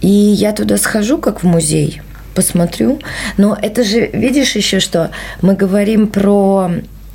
и 0.00 0.08
я 0.08 0.52
туда 0.52 0.76
схожу 0.78 1.18
как 1.18 1.42
в 1.42 1.46
музей, 1.46 2.00
посмотрю. 2.34 3.00
Но 3.36 3.56
это 3.60 3.84
же, 3.84 4.06
видишь 4.12 4.56
еще 4.56 4.80
что, 4.80 5.10
мы 5.42 5.54
говорим 5.54 6.08
про 6.08 6.70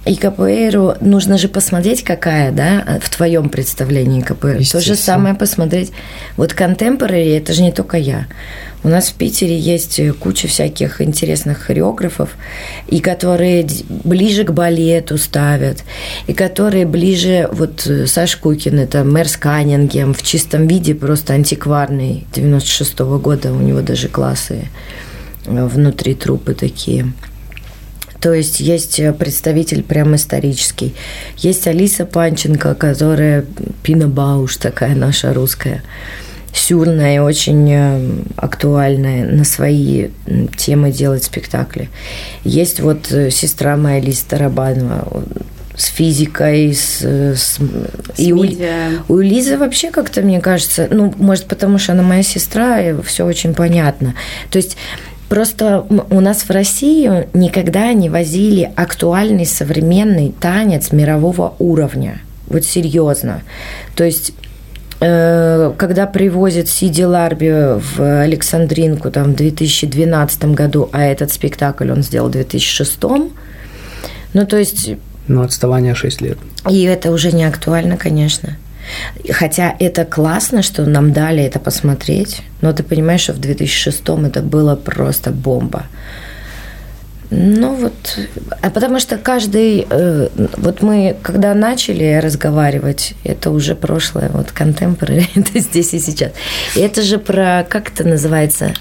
и 0.06 0.16
КПРу, 0.16 0.96
нужно 1.02 1.38
же 1.38 1.48
посмотреть, 1.48 2.04
какая, 2.04 2.52
да, 2.52 3.00
в 3.02 3.10
твоем 3.10 3.50
представлении 3.50 4.22
КПР. 4.22 4.64
То 4.72 4.80
же 4.80 4.96
самое 4.96 5.34
посмотреть. 5.34 5.92
Вот 6.38 6.54
contemporary, 6.54 7.38
это 7.38 7.54
же 7.54 7.64
не 7.64 7.72
только 7.72 7.98
я. 7.98 8.28
У 8.84 8.88
нас 8.88 9.08
в 9.08 9.16
Питере 9.16 9.58
есть 9.58 10.00
куча 10.20 10.48
всяких 10.48 11.02
интересных 11.02 11.58
хореографов, 11.58 12.36
и 12.88 13.00
которые 13.00 13.68
ближе 13.90 14.44
к 14.44 14.52
балету 14.52 15.18
ставят, 15.18 15.84
и 16.28 16.34
которые 16.34 16.86
ближе, 16.86 17.50
вот 17.52 17.88
э, 17.88 18.06
Саш 18.06 18.36
Кукин, 18.36 18.78
это 18.78 19.04
мэр 19.04 19.28
Сканингем, 19.28 20.14
в 20.14 20.22
чистом 20.22 20.68
виде, 20.68 20.94
просто 20.94 21.34
антикварный, 21.34 22.28
96 22.36 23.00
года, 23.00 23.54
у 23.54 23.60
него 23.60 23.82
даже 23.82 24.08
классы 24.08 24.70
э, 25.48 25.66
внутри 25.66 26.14
трупы 26.14 26.54
такие. 26.54 27.12
То 28.26 28.34
есть 28.34 28.60
есть 28.60 29.00
э, 29.00 29.14
представитель 29.14 29.84
прям 29.84 30.16
исторический. 30.16 30.96
Есть 31.38 31.68
Алиса 31.68 32.08
Панченко, 32.08 32.74
которая 32.74 33.46
Пина 33.84 34.08
Бауш 34.08 34.58
такая 34.58 34.96
наша 34.96 35.32
русская 35.32 35.84
сюрная 36.52 37.18
и 37.18 37.20
очень 37.20 37.72
э, 37.72 38.24
актуальная, 38.36 39.28
на 39.28 39.44
свои 39.44 40.08
темы 40.58 40.92
делать 40.92 41.26
спектакли. 41.26 41.92
Есть 42.44 42.80
вот 42.80 43.12
э, 43.12 43.30
сестра 43.30 43.78
моя 43.78 44.00
Лиза 44.00 44.26
Тарабанова, 44.28 45.24
с 45.78 45.86
физикой, 45.86 46.74
с, 46.74 47.04
с, 47.04 47.60
С 47.60 47.60
и 48.18 48.34
у, 48.34 48.44
у 49.08 49.20
Лизы 49.20 49.60
вообще 49.60 49.92
как-то, 49.92 50.24
мне 50.24 50.42
кажется, 50.42 50.88
ну, 50.90 51.14
может, 51.18 51.46
потому 51.46 51.78
что 51.78 51.92
она 51.92 52.02
моя 52.02 52.24
сестра, 52.24 52.82
и 52.82 53.00
все 53.04 53.24
очень 53.24 53.54
понятно. 53.54 54.16
То 54.50 54.58
есть 54.58 54.78
Просто 55.30 55.86
у 55.90 56.20
нас 56.20 56.44
в 56.44 56.50
России 56.52 57.28
никогда 57.34 57.94
не 57.94 58.10
возили 58.10 58.72
актуальный 58.76 59.46
современный 59.46 60.34
танец 60.40 60.92
мирового 60.92 61.56
уровня. 61.60 62.22
Вот 62.48 62.64
серьезно. 62.64 63.42
То 63.96 64.04
есть 64.04 64.34
э, 65.00 65.74
когда 65.78 66.06
привозят 66.06 66.70
Сиди 66.70 67.04
Ларби 67.04 67.80
в 67.80 68.22
Александринку 68.22 69.10
там, 69.10 69.34
в 69.34 69.36
2012 69.36 70.46
году, 70.46 70.90
а 70.92 71.04
этот 71.04 71.32
спектакль 71.32 71.92
он 71.92 72.04
сделал 72.04 72.30
в 72.30 72.32
2006, 72.32 73.00
ну, 74.34 74.46
то 74.46 74.58
есть 74.58 74.92
Ну, 75.28 75.42
отставание 75.42 75.96
6 75.96 76.22
лет. 76.22 76.38
и 76.70 76.84
это 76.84 77.12
уже 77.12 77.32
не 77.32 77.46
актуально, 77.46 77.98
конечно. 77.98 78.58
Хотя 79.32 79.76
это 79.80 80.06
классно, 80.06 80.62
что 80.62 80.86
нам 80.86 81.14
дали 81.14 81.44
это 81.44 81.60
посмотреть, 81.60 82.42
но 82.62 82.74
ты 82.74 82.84
понимаешь, 82.84 83.22
что 83.22 83.34
в 83.34 83.40
2006 83.40 84.02
это 84.26 84.42
было 84.42 84.76
просто 84.76 85.32
бомба. 85.32 85.86
Ну 87.32 87.74
вот, 87.76 88.20
а 88.62 88.70
потому 88.70 89.00
что 89.00 89.18
каждый, 89.18 89.88
э, 89.90 90.30
вот 90.58 90.82
мы 90.84 91.16
когда 91.24 91.54
начали 91.56 92.20
разговаривать, 92.24 93.16
это 93.24 93.50
уже 93.50 93.76
прошлое, 93.76 94.30
вот 94.30 94.54
contemporary, 94.58 95.28
это 95.36 95.60
здесь 95.60 95.94
и 95.94 96.00
сейчас. 96.00 96.32
И 96.76 96.80
это 96.80 97.02
же 97.02 97.18
про, 97.18 97.66
как 97.68 97.92
это 97.92 98.08
называется, 98.08 98.74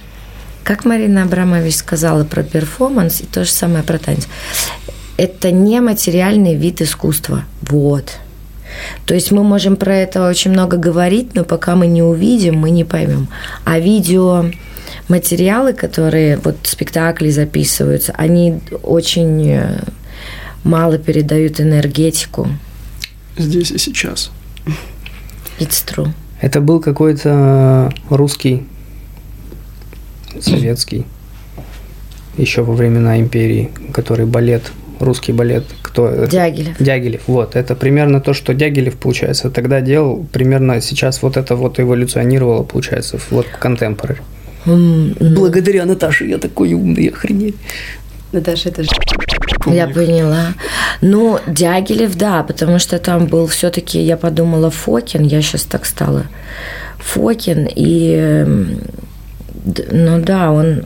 как 0.62 0.84
Марина 0.84 1.22
Абрамович 1.22 1.76
сказала 1.76 2.24
про 2.24 2.42
перформанс, 2.42 3.22
и 3.22 3.24
то 3.26 3.44
же 3.44 3.50
самое 3.50 3.82
про 3.82 3.98
танец. 3.98 4.28
Это 5.16 5.50
нематериальный 5.50 6.55
вид 6.55 6.82
искусства. 6.82 7.44
Вот. 7.62 8.18
То 9.07 9.14
есть 9.14 9.33
мы 9.33 9.43
можем 9.43 9.77
про 9.77 9.95
это 9.97 10.29
очень 10.29 10.51
много 10.51 10.77
говорить, 10.77 11.35
но 11.35 11.45
пока 11.45 11.77
мы 11.77 11.87
не 11.87 12.03
увидим, 12.03 12.57
мы 12.57 12.70
не 12.70 12.85
поймем. 12.85 13.29
А 13.64 13.79
видео 13.79 14.47
материалы, 15.09 15.72
которые 15.72 16.39
вот 16.39 16.57
спектакли 16.64 17.31
записываются, 17.31 18.12
они 18.16 18.61
очень 18.83 19.51
э, 19.51 19.81
мало 20.62 20.99
передают 20.99 21.61
энергетику. 21.61 22.49
Здесь 23.37 23.70
и 23.70 23.79
сейчас. 23.79 24.31
It's 25.59 25.85
true. 25.87 26.11
Это 26.41 26.61
был 26.61 26.81
какой-то 26.81 27.93
русский, 28.11 28.66
советский, 30.41 31.07
еще 32.37 32.62
во 32.62 32.75
времена 32.75 33.18
империи, 33.18 33.70
который 33.93 34.27
балет, 34.27 34.62
русский 35.05 35.32
балет, 35.32 35.64
кто? 35.82 36.26
Дягилев. 36.26 36.76
Дягилев, 36.80 37.20
вот, 37.26 37.57
это 37.57 37.74
примерно 37.74 38.20
то, 38.20 38.32
что 38.34 38.55
Дягилев, 38.55 38.96
получается, 38.96 39.50
тогда 39.50 39.80
делал, 39.80 40.26
примерно 40.32 40.80
сейчас 40.80 41.22
вот 41.22 41.36
это 41.36 41.57
вот 41.57 41.78
эволюционировало, 41.78 42.62
получается, 42.64 43.18
в- 43.18 43.30
вот 43.30 43.46
контемпорари. 43.61 44.20
Благодаря 44.66 45.84
Наташе 45.84 46.26
я 46.26 46.38
такой 46.38 46.72
умный, 46.72 47.09
охренеть. 47.09 47.55
Наташа, 48.32 48.70
это 48.70 48.82
же 48.82 48.90
Я 49.66 49.86
поняла. 49.86 50.55
Ну, 51.00 51.38
Дягилев, 51.46 52.16
да, 52.16 52.42
потому 52.42 52.78
что 52.80 52.98
там 52.98 53.26
был 53.26 53.46
все-таки, 53.46 54.00
я 54.00 54.16
подумала, 54.16 54.70
Фокин, 54.70 55.22
я 55.22 55.40
сейчас 55.42 55.62
так 55.64 55.86
стала. 55.86 56.24
Фокин, 56.98 57.68
и, 57.76 58.44
ну 59.92 60.22
да, 60.22 60.50
он 60.50 60.84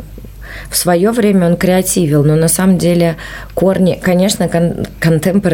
в 0.70 0.76
свое 0.76 1.10
время 1.10 1.48
он 1.48 1.56
креативил, 1.56 2.24
но 2.24 2.36
на 2.36 2.48
самом 2.48 2.78
деле 2.78 3.16
корни, 3.54 3.98
конечно, 4.00 4.48
кон- 4.48 4.86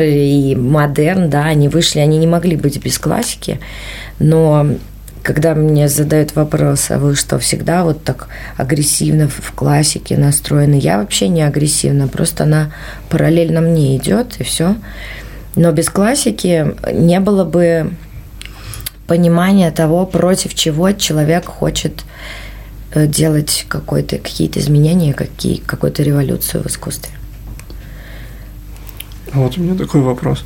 и 0.00 0.56
модерн, 0.56 1.30
да, 1.30 1.44
они 1.44 1.68
вышли, 1.68 2.00
они 2.00 2.18
не 2.18 2.26
могли 2.26 2.56
быть 2.56 2.82
без 2.82 2.98
классики, 2.98 3.60
но 4.18 4.66
когда 5.24 5.54
мне 5.54 5.88
задают 5.88 6.36
вопрос, 6.36 6.90
а 6.90 6.98
вы 6.98 7.16
что, 7.16 7.38
всегда 7.38 7.84
вот 7.84 8.04
так 8.04 8.28
агрессивно 8.58 9.26
в 9.28 9.52
классике 9.52 10.18
настроены? 10.18 10.74
Я 10.74 10.98
вообще 10.98 11.28
не 11.28 11.42
агрессивна, 11.42 12.08
просто 12.08 12.44
она 12.44 12.72
параллельно 13.08 13.62
мне 13.62 13.96
идет, 13.96 14.36
и 14.38 14.44
все. 14.44 14.76
Но 15.56 15.72
без 15.72 15.88
классики 15.88 16.74
не 16.92 17.20
было 17.20 17.44
бы 17.44 17.94
понимания 19.06 19.70
того, 19.70 20.04
против 20.04 20.54
чего 20.54 20.92
человек 20.92 21.46
хочет 21.46 22.04
делать 22.94 23.66
какой-то, 23.68 24.18
какие-то 24.18 24.60
изменения, 24.60 25.12
какие, 25.14 25.56
какую-то 25.58 26.02
революцию 26.02 26.62
в 26.62 26.66
искусстве. 26.66 27.12
А 29.32 29.38
вот 29.40 29.58
у 29.58 29.60
меня 29.62 29.74
такой 29.74 30.00
вопрос. 30.00 30.44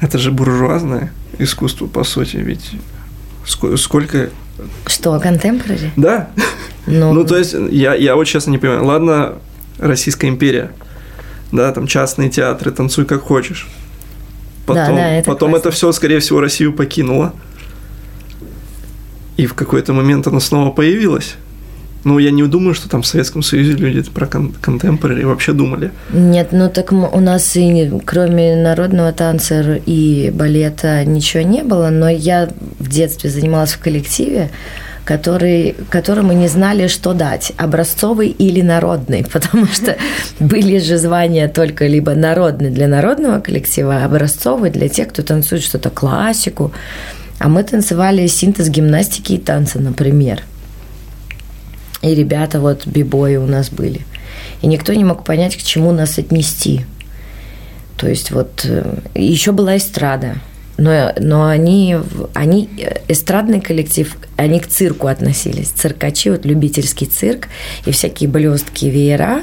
Это 0.00 0.18
же 0.18 0.30
буржуазное 0.30 1.12
искусство, 1.38 1.86
по 1.86 2.04
сути, 2.04 2.36
ведь 2.36 2.72
ско- 3.46 3.76
сколько... 3.76 4.30
Что, 4.86 5.18
контемпорари? 5.18 5.90
Да? 5.96 6.28
Ну, 6.86 7.12
Ну, 7.14 7.24
то 7.24 7.36
есть, 7.38 7.54
я, 7.70 7.94
я 7.94 8.14
вот 8.14 8.24
честно 8.24 8.50
не 8.50 8.58
понимаю. 8.58 8.84
Ладно, 8.84 9.34
Российская 9.78 10.28
империя, 10.28 10.70
да, 11.50 11.72
там 11.72 11.86
частные 11.86 12.28
театры, 12.28 12.70
танцуй 12.70 13.06
как 13.06 13.22
хочешь. 13.22 13.66
Да, 14.66 14.74
Потом, 14.74 14.96
да, 14.96 15.10
это 15.16 15.30
потом 15.30 15.50
классно. 15.50 15.68
это 15.68 15.76
все, 15.76 15.92
скорее 15.92 16.20
всего, 16.20 16.40
Россию 16.40 16.72
покинуло. 16.74 17.32
И 19.36 19.46
в 19.46 19.54
какой-то 19.54 19.92
момент 19.92 20.26
оно 20.26 20.40
снова 20.40 20.70
появилось. 20.70 21.34
Ну, 22.04 22.18
я 22.18 22.30
не 22.30 22.42
думаю, 22.42 22.74
что 22.74 22.88
там 22.88 23.00
в 23.00 23.06
Советском 23.06 23.42
Союзе 23.42 23.72
люди 23.72 24.02
про 24.10 24.26
кон- 24.26 24.52
контемпорари 24.60 25.24
вообще 25.24 25.52
думали. 25.52 25.90
Нет, 26.12 26.48
ну 26.52 26.68
так 26.68 26.92
у 26.92 27.20
нас 27.20 27.56
и 27.56 27.90
кроме 28.04 28.56
народного 28.56 29.12
танца 29.12 29.80
и 29.86 30.30
балета 30.34 31.04
ничего 31.04 31.42
не 31.42 31.62
было, 31.62 31.88
но 31.88 32.10
я 32.10 32.50
в 32.78 32.88
детстве 32.88 33.30
занималась 33.30 33.72
в 33.72 33.78
коллективе, 33.78 34.50
который, 35.06 35.74
которому 35.88 36.34
не 36.34 36.48
знали, 36.48 36.88
что 36.88 37.14
дать, 37.14 37.52
образцовый 37.56 38.28
или 38.28 38.60
народный, 38.60 39.24
потому 39.32 39.66
что 39.66 39.96
были 40.40 40.78
же 40.80 40.98
звания 40.98 41.48
только 41.48 41.86
либо 41.86 42.14
народный 42.14 42.70
для 42.70 42.86
народного 42.86 43.40
коллектива, 43.40 43.96
а 43.96 44.04
образцовый 44.04 44.70
для 44.70 44.90
тех, 44.90 45.08
кто 45.08 45.22
танцует 45.22 45.62
что-то 45.62 45.88
классику. 45.88 46.70
А 47.44 47.48
мы 47.50 47.62
танцевали 47.62 48.26
синтез 48.26 48.70
гимнастики 48.70 49.34
и 49.34 49.38
танца, 49.38 49.78
например. 49.78 50.44
И 52.00 52.14
ребята 52.14 52.58
вот 52.58 52.86
бибои 52.86 53.36
у 53.36 53.46
нас 53.46 53.68
были. 53.68 54.00
И 54.62 54.66
никто 54.66 54.94
не 54.94 55.04
мог 55.04 55.24
понять, 55.24 55.54
к 55.54 55.62
чему 55.62 55.92
нас 55.92 56.16
отнести. 56.16 56.86
То 57.98 58.08
есть 58.08 58.30
вот 58.30 58.66
еще 59.14 59.52
была 59.52 59.76
эстрада. 59.76 60.36
Но, 60.78 61.12
но 61.18 61.46
они, 61.46 61.98
они, 62.32 62.70
э, 62.78 63.00
эстрадный 63.08 63.60
коллектив, 63.60 64.16
они 64.38 64.58
к 64.58 64.66
цирку 64.66 65.08
относились. 65.08 65.68
Циркачи, 65.68 66.30
вот 66.30 66.46
любительский 66.46 67.04
цирк 67.04 67.48
и 67.84 67.90
всякие 67.90 68.30
блестки, 68.30 68.86
веера, 68.86 69.42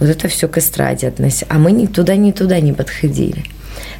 вот 0.00 0.08
это 0.08 0.26
все 0.26 0.48
к 0.48 0.58
эстраде 0.58 1.06
относилось. 1.06 1.44
А 1.48 1.58
мы 1.58 1.70
ни 1.70 1.86
туда, 1.86 2.16
ни 2.16 2.32
туда 2.32 2.58
не 2.58 2.72
подходили. 2.72 3.44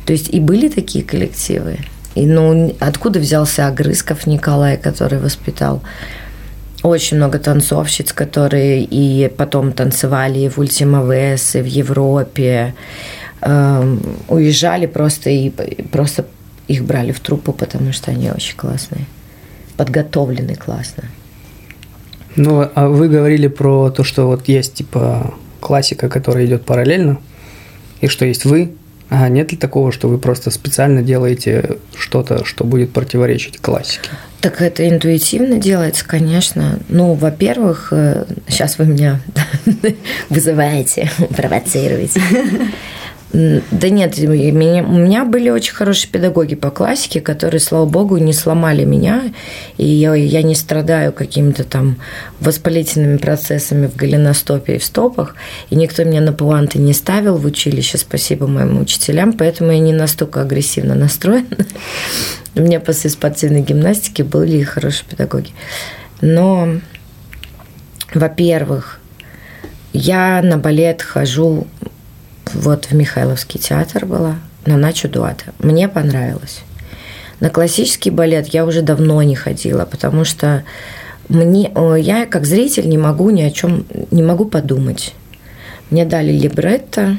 То 0.04 0.12
есть 0.12 0.30
и 0.30 0.40
были 0.40 0.68
такие 0.68 1.04
коллективы. 1.04 1.78
И, 2.16 2.26
ну, 2.26 2.74
откуда 2.80 3.20
взялся 3.20 3.68
Огрызков 3.68 4.26
Николай, 4.26 4.78
который 4.78 5.18
воспитал 5.18 5.82
очень 6.82 7.18
много 7.18 7.38
танцовщиц, 7.38 8.12
которые 8.12 8.82
и 8.82 9.28
потом 9.28 9.72
танцевали 9.72 10.40
и 10.40 10.48
в 10.48 10.58
Ультима 10.58 11.04
Вес, 11.04 11.54
и 11.54 11.60
в 11.60 11.66
Европе. 11.66 12.74
Эм, 13.42 14.00
уезжали 14.28 14.86
просто 14.86 15.30
и 15.30 15.48
и 15.48 15.82
просто 15.82 16.24
их 16.68 16.84
брали 16.84 17.12
в 17.12 17.20
труппу, 17.20 17.52
потому 17.52 17.92
что 17.92 18.10
они 18.10 18.30
очень 18.30 18.56
классные. 18.56 19.04
Подготовлены 19.76 20.54
классно. 20.54 21.04
Ну, 22.34 22.68
а 22.74 22.88
вы 22.88 23.08
говорили 23.08 23.48
про 23.48 23.90
то, 23.90 24.04
что 24.04 24.26
вот 24.26 24.48
есть 24.48 24.74
типа 24.74 25.34
классика, 25.60 26.08
которая 26.08 26.46
идет 26.46 26.64
параллельно, 26.64 27.18
и 28.00 28.08
что 28.08 28.24
есть 28.24 28.46
вы. 28.46 28.72
А 29.08 29.28
нет 29.28 29.52
ли 29.52 29.58
такого, 29.58 29.92
что 29.92 30.08
вы 30.08 30.18
просто 30.18 30.50
специально 30.50 31.02
делаете 31.02 31.78
что-то, 31.96 32.44
что 32.44 32.64
будет 32.64 32.92
противоречить 32.92 33.58
классике? 33.58 34.10
Так 34.40 34.60
это 34.60 34.88
интуитивно 34.88 35.58
делается, 35.58 36.06
конечно. 36.06 36.78
Ну, 36.88 37.14
во-первых, 37.14 37.92
сейчас 38.48 38.78
вы 38.78 38.86
меня 38.86 39.20
вызываете, 40.28 41.10
провоцируете. 41.36 42.20
Да 43.32 43.88
нет, 43.88 44.16
у 44.18 44.28
меня 44.28 45.24
были 45.24 45.50
очень 45.50 45.74
хорошие 45.74 46.10
педагоги 46.10 46.54
по 46.54 46.70
классике, 46.70 47.20
которые, 47.20 47.60
слава 47.60 47.84
богу, 47.84 48.16
не 48.18 48.32
сломали 48.32 48.84
меня, 48.84 49.32
и 49.76 49.86
я, 49.86 50.14
я 50.14 50.42
не 50.42 50.54
страдаю 50.54 51.12
какими-то 51.12 51.64
там 51.64 51.96
воспалительными 52.40 53.16
процессами 53.16 53.88
в 53.88 53.96
голеностопе 53.96 54.76
и 54.76 54.78
в 54.78 54.84
стопах, 54.84 55.34
и 55.70 55.76
никто 55.76 56.04
меня 56.04 56.20
на 56.20 56.32
пуанты 56.32 56.78
не 56.78 56.92
ставил 56.92 57.36
в 57.36 57.44
училище, 57.44 57.98
спасибо 57.98 58.46
моим 58.46 58.80
учителям, 58.80 59.32
поэтому 59.32 59.72
я 59.72 59.80
не 59.80 59.92
настолько 59.92 60.42
агрессивно 60.42 60.94
настроена. 60.94 61.46
У 62.54 62.60
меня 62.60 62.80
после 62.80 63.10
спортивной 63.10 63.60
гимнастики 63.60 64.22
были 64.22 64.62
хорошие 64.62 65.04
педагоги. 65.10 65.50
Но, 66.22 66.80
во-первых, 68.14 69.00
я 69.92 70.40
на 70.42 70.56
балет 70.56 71.02
хожу 71.02 71.66
вот 72.56 72.86
в 72.86 72.92
Михайловский 72.92 73.60
театр 73.60 74.06
была, 74.06 74.36
на 74.64 74.76
Начу 74.76 75.08
Дуата. 75.08 75.52
Мне 75.58 75.88
понравилось. 75.88 76.60
На 77.40 77.50
классический 77.50 78.10
балет 78.10 78.48
я 78.48 78.64
уже 78.64 78.82
давно 78.82 79.22
не 79.22 79.36
ходила, 79.36 79.84
потому 79.84 80.24
что 80.24 80.64
мне, 81.28 81.70
я 81.98 82.26
как 82.26 82.46
зритель 82.46 82.88
не 82.88 82.98
могу 82.98 83.30
ни 83.30 83.42
о 83.42 83.50
чем, 83.50 83.84
не 84.10 84.22
могу 84.22 84.46
подумать. 84.46 85.14
Мне 85.90 86.04
дали 86.04 86.32
либретто, 86.32 87.18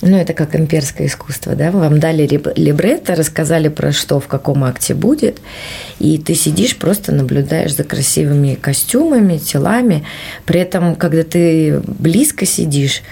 ну, 0.00 0.16
это 0.16 0.32
как 0.32 0.56
имперское 0.56 1.06
искусство, 1.06 1.54
да, 1.54 1.70
вам 1.70 2.00
дали 2.00 2.26
либретто, 2.56 3.14
рассказали 3.14 3.68
про 3.68 3.92
что, 3.92 4.18
в 4.18 4.26
каком 4.26 4.64
акте 4.64 4.94
будет, 4.94 5.40
и 5.98 6.18
ты 6.18 6.34
сидишь, 6.34 6.76
просто 6.76 7.12
наблюдаешь 7.12 7.76
за 7.76 7.84
красивыми 7.84 8.54
костюмами, 8.54 9.38
телами, 9.38 10.04
при 10.44 10.60
этом, 10.60 10.96
когда 10.96 11.22
ты 11.22 11.80
близко 11.86 12.44
сидишь, 12.46 13.02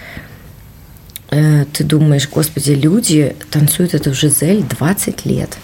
э, 1.32 1.64
ты 1.72 1.82
думаешь, 1.82 2.28
господи, 2.28 2.72
люди 2.72 3.34
танцуют 3.50 3.94
эту 3.94 4.14
Жизель 4.14 4.62
20 4.62 5.26
лет. 5.26 5.56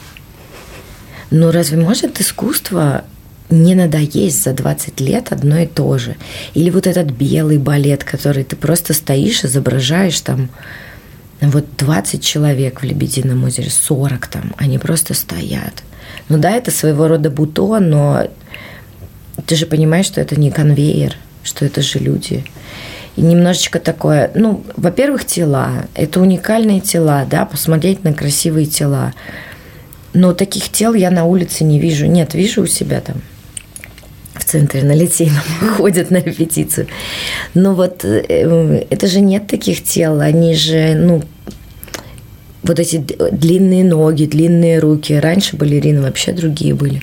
Но 1.30 1.52
разве 1.52 1.76
может 1.78 2.20
искусство 2.20 3.04
не 3.50 3.74
надоесть 3.74 4.42
за 4.42 4.52
20 4.52 5.00
лет 5.00 5.30
одно 5.30 5.58
и 5.58 5.66
то 5.66 5.98
же? 5.98 6.16
Или 6.54 6.70
вот 6.70 6.86
этот 6.86 7.10
белый 7.10 7.58
балет, 7.58 8.02
который 8.02 8.44
ты 8.44 8.56
просто 8.56 8.94
стоишь, 8.94 9.44
изображаешь 9.44 10.20
там 10.20 10.48
вот 11.40 11.66
20 11.76 12.22
человек 12.22 12.80
в 12.80 12.84
Лебедином 12.84 13.44
озере, 13.44 13.70
40 13.70 14.26
там, 14.26 14.54
они 14.56 14.78
просто 14.78 15.14
стоят. 15.14 15.84
Ну 16.28 16.38
да, 16.38 16.50
это 16.52 16.70
своего 16.70 17.08
рода 17.08 17.30
бутон, 17.30 17.90
но 17.90 18.28
ты 19.46 19.54
же 19.54 19.66
понимаешь, 19.66 20.06
что 20.06 20.20
это 20.20 20.38
не 20.38 20.50
конвейер, 20.50 21.16
что 21.42 21.64
это 21.64 21.80
же 21.82 21.98
люди. 21.98 22.44
Немножечко 23.20 23.80
такое, 23.80 24.30
ну, 24.34 24.62
во-первых, 24.76 25.24
тела. 25.24 25.86
Это 25.94 26.20
уникальные 26.20 26.80
тела, 26.80 27.26
да, 27.28 27.44
посмотреть 27.44 28.04
на 28.04 28.14
красивые 28.14 28.66
тела. 28.66 29.12
Но 30.14 30.32
таких 30.32 30.70
тел 30.70 30.94
я 30.94 31.10
на 31.10 31.24
улице 31.24 31.64
не 31.64 31.78
вижу. 31.78 32.06
Нет, 32.06 32.34
вижу 32.34 32.62
у 32.62 32.66
себя 32.66 33.00
там 33.00 33.16
в 34.34 34.44
центре 34.44 34.82
на 34.82 34.92
Литейном 34.92 35.42
ходят 35.76 36.10
на 36.10 36.18
репетицию. 36.18 36.86
Но 37.54 37.74
вот 37.74 38.04
э, 38.04 38.86
это 38.88 39.06
же 39.08 39.20
нет 39.20 39.46
таких 39.46 39.82
тел, 39.82 40.20
они 40.20 40.54
же, 40.54 40.94
ну, 40.94 41.22
вот 42.62 42.78
эти 42.78 42.96
длинные 42.96 43.84
ноги, 43.84 44.26
длинные 44.26 44.78
руки. 44.78 45.12
Раньше 45.14 45.56
балерины 45.56 46.02
вообще 46.02 46.32
другие 46.32 46.74
были. 46.74 47.02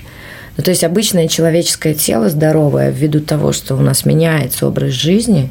Ну, 0.56 0.64
то 0.64 0.70
есть 0.70 0.84
обычное 0.84 1.28
человеческое 1.28 1.94
тело 1.94 2.30
здоровое, 2.30 2.90
ввиду 2.90 3.20
того, 3.20 3.52
что 3.52 3.74
у 3.74 3.80
нас 3.80 4.04
меняется 4.04 4.66
образ 4.66 4.92
жизни, 4.92 5.50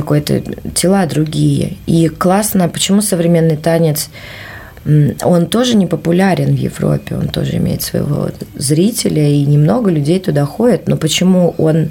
какой-то 0.00 0.42
тела 0.74 1.06
другие. 1.06 1.76
И 1.86 2.08
классно, 2.08 2.68
почему 2.68 3.00
современный 3.00 3.56
танец, 3.56 4.10
он 4.84 5.46
тоже 5.46 5.74
не 5.74 5.86
популярен 5.86 6.54
в 6.54 6.58
Европе, 6.58 7.16
он 7.16 7.28
тоже 7.28 7.56
имеет 7.56 7.82
своего 7.82 8.28
зрителя, 8.54 9.26
и 9.28 9.44
немного 9.44 9.90
людей 9.90 10.20
туда 10.20 10.44
ходят, 10.44 10.86
но 10.86 10.96
почему 10.96 11.54
он 11.58 11.90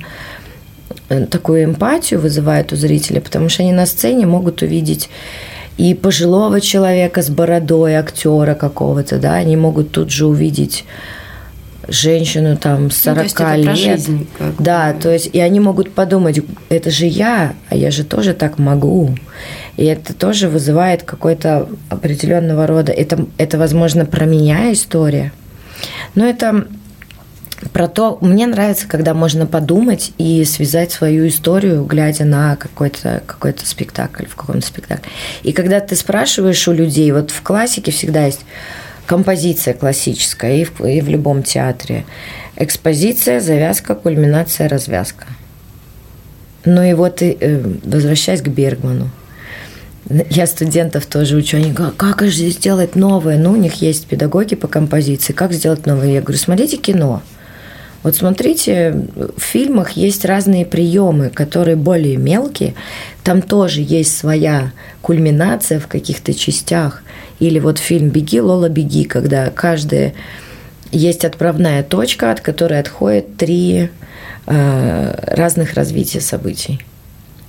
э, 1.10 1.26
такую 1.26 1.66
эмпатию 1.66 2.20
вызывает 2.22 2.72
у 2.74 2.76
зрителя, 2.76 3.22
потому 3.22 3.50
что 3.50 3.64
они 3.64 3.74
на 3.74 3.86
сцене 3.86 4.26
могут 4.26 4.62
увидеть 4.62 5.10
и 5.78 5.94
пожилого 5.94 6.62
человека 6.62 7.22
с 7.22 7.30
бородой, 7.30 7.96
актера 7.96 8.54
какого-то, 8.56 9.18
да, 9.18 9.34
они 9.34 9.58
могут 9.58 9.92
тут 9.92 10.12
же 10.12 10.26
увидеть 10.26 10.86
женщину 11.88 12.58
там 12.58 12.92
40 12.92 13.16
Ну, 13.16 13.16
то 13.16 13.24
есть 13.24 13.36
это 13.36 13.56
лет. 13.56 13.78
жизнь, 13.78 14.28
как 14.38 14.62
да, 14.62 14.94
то 14.94 15.12
есть 15.12 15.30
и 15.32 15.40
они 15.40 15.60
могут 15.60 15.94
подумать, 15.94 16.40
это 16.70 16.92
же 16.92 17.06
я, 17.06 17.54
а 17.70 17.76
я 17.76 17.92
же 17.92 18.04
тоже 18.04 18.34
так 18.34 18.58
могу. 18.58 19.16
И 19.78 19.86
это 19.86 20.14
тоже 20.14 20.48
вызывает 20.48 21.04
какой-то 21.04 21.68
определенного 21.90 22.68
рода, 22.68 22.92
это, 22.92 23.26
это 23.38 23.58
возможно, 23.58 24.06
про 24.06 24.26
меня 24.26 24.72
история. 24.72 25.32
Но 26.16 26.26
это 26.26 26.68
про 27.72 27.88
то, 27.88 28.18
мне 28.22 28.48
нравится, 28.48 28.88
когда 28.88 29.14
можно 29.14 29.46
подумать 29.46 30.14
и 30.18 30.44
связать 30.46 30.92
свою 30.92 31.28
историю, 31.28 31.84
глядя 31.86 32.26
на 32.26 32.56
какой-то 32.56 33.24
какой 33.26 33.56
спектакль, 33.64 34.26
в 34.26 34.36
каком-то 34.36 34.66
спектакле. 34.66 35.10
И 35.44 35.52
когда 35.52 35.80
ты 35.80 35.96
спрашиваешь 35.96 36.68
у 36.68 36.74
людей, 36.74 37.12
вот 37.12 37.32
в 37.32 37.42
классике 37.42 37.92
всегда 37.92 38.26
есть 38.26 38.42
композиция 39.06 39.74
классическая 39.74 40.58
и 40.58 40.64
в, 40.66 40.82
и 40.82 41.02
в 41.02 41.10
любом 41.10 41.44
театре. 41.44 42.06
Экспозиция, 42.56 43.40
завязка, 43.40 43.96
кульминация, 43.96 44.70
развязка. 44.70 45.26
Ну 46.66 46.84
и 46.84 46.94
вот, 46.94 47.22
э, 47.22 47.62
возвращаясь 47.84 48.42
к 48.42 48.48
Бергману. 48.48 49.10
Я 50.30 50.46
студентов 50.46 51.08
тоже 51.08 51.36
учу, 51.36 51.58
они 51.58 51.72
говорят, 51.72 51.96
как 51.96 52.22
же 52.22 52.50
сделать 52.50 52.96
новое? 52.96 53.38
Ну, 53.38 53.52
у 53.52 53.56
них 53.56 53.82
есть 53.82 54.06
педагоги 54.06 54.56
по 54.56 54.68
композиции, 54.68 55.34
как 55.34 55.52
сделать 55.52 55.88
новое? 55.88 56.10
Я 56.10 56.22
говорю, 56.22 56.38
смотрите 56.38 56.78
кино. 56.78 57.24
Вот 58.06 58.16
смотрите, 58.16 59.08
в 59.16 59.42
фильмах 59.42 59.94
есть 59.94 60.26
разные 60.26 60.64
приемы, 60.64 61.32
которые 61.32 61.76
более 61.76 62.18
мелкие. 62.18 62.76
Там 63.24 63.42
тоже 63.42 63.82
есть 63.82 64.16
своя 64.16 64.74
кульминация 65.02 65.80
в 65.80 65.88
каких-то 65.88 66.36
частях. 66.36 67.02
Или 67.40 67.58
вот 67.58 67.80
фильм 67.80 68.10
«Беги, 68.10 68.40
Лола, 68.40 68.70
беги», 68.70 69.06
когда 69.06 69.50
каждая 69.50 70.14
есть 70.92 71.26
отправная 71.26 71.82
точка, 71.82 72.30
от 72.30 72.42
которой 72.42 72.80
отходят 72.80 73.38
три 73.38 73.90
э, 74.46 75.36
разных 75.36 75.74
развития 75.74 76.22
событий. 76.22 76.82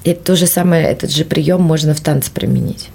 И 0.04 0.14
то 0.14 0.36
же 0.36 0.46
самое, 0.46 0.86
этот 0.86 1.10
же 1.10 1.26
прием 1.26 1.60
можно 1.60 1.92
в 1.92 2.00
танце 2.00 2.30
применить. 2.30 2.88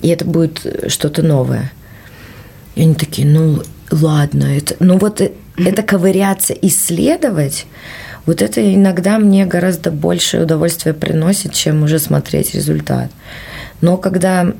И 0.00 0.08
это 0.08 0.24
будет 0.24 0.88
что-то 0.88 1.22
новое. 1.22 1.70
И 2.74 2.82
они 2.82 2.96
такие, 2.96 3.28
ну 3.28 3.62
ладно, 3.92 4.46
это, 4.46 4.74
ну 4.80 4.98
вот 4.98 5.20
э- 5.20 5.30
это 5.56 5.82
ковыряться, 5.82 6.52
исследовать, 6.54 7.66
вот 8.26 8.40
это 8.42 8.74
иногда 8.74 9.18
мне 9.18 9.44
гораздо 9.44 9.90
больше 9.90 10.40
удовольствия 10.40 10.94
приносит, 10.94 11.52
чем 11.52 11.82
уже 11.82 11.98
смотреть 11.98 12.54
результат. 12.54 13.10
Но 13.80 13.96
когда, 13.98 14.52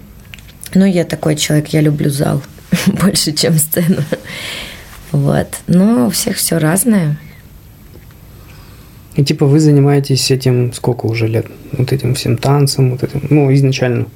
ну 0.75 0.85
я 0.85 1.05
такой 1.05 1.37
человек, 1.37 1.69
я 1.69 1.81
люблю 1.81 2.11
зал 2.11 2.43
больше, 2.87 3.33
чем 3.33 3.55
сцену. 3.55 4.03
Вот. 5.13 5.49
Но 5.67 6.09
у 6.09 6.11
всех 6.11 6.37
все 6.37 6.59
разное. 6.59 7.19
И 9.15 9.25
типа 9.25 9.47
вы 9.47 9.61
занимаетесь 9.61 10.31
этим 10.31 10.73
сколько 10.73 11.07
уже 11.07 11.29
лет? 11.29 11.47
Вот 11.73 11.93
этим 11.93 12.15
всем 12.15 12.37
танцем, 12.37 12.91
вот 12.91 13.03
этим, 13.05 13.25
ну, 13.31 13.53
изначально. 13.55 14.07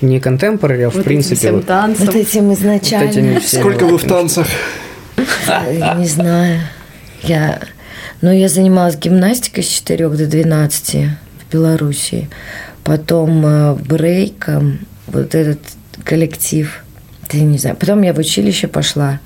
Не 0.00 0.18
контемпорари, 0.20 0.82
а 0.82 0.90
в 0.90 0.94
Вот 0.94 1.00
этим 1.00 1.04
принципе. 1.04 1.36
всем 1.36 1.54
вот- 1.56 1.66
танцем. 1.66 2.06
Вот 2.06 2.14
этим 2.14 2.48
вот 2.48 2.58
изначально. 2.58 3.10
этими 3.10 3.38
всеми 3.38 3.60
Сколько 3.60 3.84
вот 3.84 3.92
вы 3.92 3.98
в 3.98 4.04
танцах? 4.04 4.46
Я 5.46 5.94
Не 5.94 6.06
знаю. 6.06 6.60
Я, 7.22 7.60
ну, 8.20 8.32
я 8.32 8.48
занималась 8.48 8.96
гимнастикой 8.96 9.62
с 9.62 9.68
4 9.68 10.08
до 10.08 10.26
12 10.26 10.94
в 10.94 11.52
Белоруссии. 11.52 12.28
Потом 12.84 13.46
э, 13.46 13.74
брейком, 13.74 14.80
вот 15.06 15.34
этот 15.34 15.58
коллектив. 16.04 16.82
Я 17.32 17.42
не 17.42 17.58
знаю. 17.58 17.76
Потом 17.76 18.02
я 18.02 18.12
в 18.12 18.18
училище 18.18 18.66
пошла. 18.66 19.20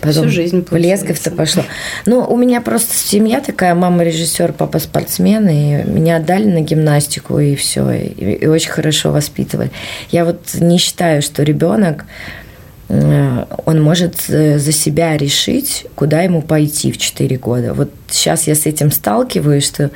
Потом 0.00 0.24
Всю 0.24 0.28
жизнь, 0.28 0.66
в 0.68 0.76
Лесговце 0.76 1.30
пошла. 1.30 1.64
Ну, 2.04 2.20
у 2.20 2.36
меня 2.36 2.60
просто 2.60 2.94
семья 2.94 3.40
такая, 3.40 3.74
мама 3.74 4.04
режиссер, 4.04 4.52
папа 4.52 4.78
спортсмен, 4.78 5.48
и 5.48 5.84
меня 5.84 6.16
отдали 6.16 6.44
на 6.44 6.60
гимнастику, 6.60 7.38
и 7.38 7.54
все, 7.54 7.90
и, 7.92 8.34
и 8.34 8.46
очень 8.46 8.70
хорошо 8.70 9.10
воспитывали. 9.10 9.70
Я 10.10 10.26
вот 10.26 10.54
не 10.54 10.78
считаю, 10.78 11.22
что 11.22 11.42
ребенок 11.42 12.04
он 12.88 13.82
может 13.82 14.14
э, 14.28 14.58
за 14.58 14.70
себя 14.70 15.16
решить, 15.16 15.86
куда 15.96 16.22
ему 16.22 16.40
пойти 16.40 16.92
в 16.92 16.98
4 16.98 17.36
года. 17.36 17.74
Вот 17.74 17.90
сейчас 18.08 18.46
я 18.46 18.54
с 18.54 18.64
этим 18.64 18.92
сталкиваюсь, 18.92 19.66
что 19.66 19.90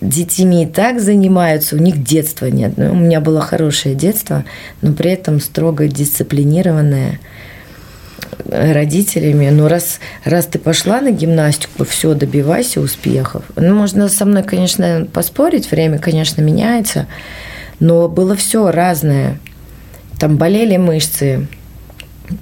детьми 0.00 0.62
и 0.62 0.66
так 0.66 1.00
занимаются, 1.00 1.74
у 1.74 1.80
них 1.80 2.02
детства 2.04 2.46
нет. 2.46 2.74
Ну, 2.76 2.92
у 2.92 2.94
меня 2.94 3.20
было 3.20 3.40
хорошее 3.40 3.96
детство, 3.96 4.44
но 4.80 4.92
при 4.92 5.10
этом 5.10 5.40
строго 5.40 5.88
дисциплинированное 5.88 7.18
э, 8.44 8.72
родителями. 8.74 9.48
Ну, 9.50 9.66
раз, 9.66 9.98
раз 10.24 10.46
ты 10.46 10.60
пошла 10.60 11.00
на 11.00 11.10
гимнастику, 11.10 11.84
все, 11.84 12.14
добивайся 12.14 12.80
успехов. 12.80 13.42
Ну, 13.56 13.74
можно 13.74 14.08
со 14.08 14.24
мной, 14.24 14.44
конечно, 14.44 15.08
поспорить, 15.12 15.68
время, 15.72 15.98
конечно, 15.98 16.42
меняется, 16.42 17.08
но 17.80 18.08
было 18.08 18.36
все 18.36 18.70
разное. 18.70 19.40
там 20.20 20.36
болели 20.36 20.76
мышцы, 20.76 21.48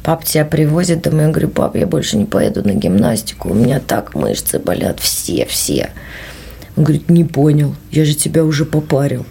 пап 0.03 0.25
тебя 0.25 0.45
привозит 0.45 1.03
домой, 1.03 1.25
я 1.25 1.29
говорю, 1.31 1.49
пап, 1.49 1.77
я 1.77 1.87
больше 1.87 2.17
не 2.17 2.25
поеду 2.25 2.67
на 2.67 2.73
гимнастику, 2.73 3.51
у 3.51 3.55
меня 3.55 3.81
так 3.81 4.15
мышцы 4.15 4.59
болят, 4.59 5.01
все, 5.01 5.47
все. 5.47 5.91
Он 6.77 6.85
говорит, 6.85 7.11
не 7.11 7.25
понял, 7.25 7.75
я 7.91 8.05
же 8.05 8.15
тебя 8.15 8.45
уже 8.45 8.65
попарил. 8.65 9.27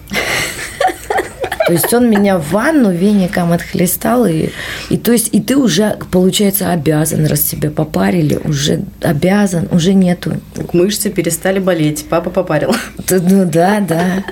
То 1.67 1.73
есть 1.73 1.93
он 1.93 2.09
меня 2.09 2.37
в 2.37 2.51
ванну 2.51 2.93
веником 2.93 3.51
отхлестал, 3.51 4.25
и, 4.25 4.51
и 4.89 4.97
то 4.97 5.11
есть 5.11 5.29
и 5.33 5.41
ты 5.41 5.57
уже, 5.57 5.97
получается, 6.11 6.71
обязан, 6.71 7.25
раз 7.25 7.41
тебя 7.41 7.71
попарили, 7.71 8.39
уже 8.45 8.83
обязан, 9.01 9.67
уже 9.71 9.93
нету. 9.93 10.39
Так 10.53 10.73
мышцы 10.73 11.09
перестали 11.09 11.59
болеть, 11.59 12.05
папа 12.09 12.29
попарил. 12.29 12.73
Ну 13.09 13.45
да, 13.45 13.81
да. 13.81 14.23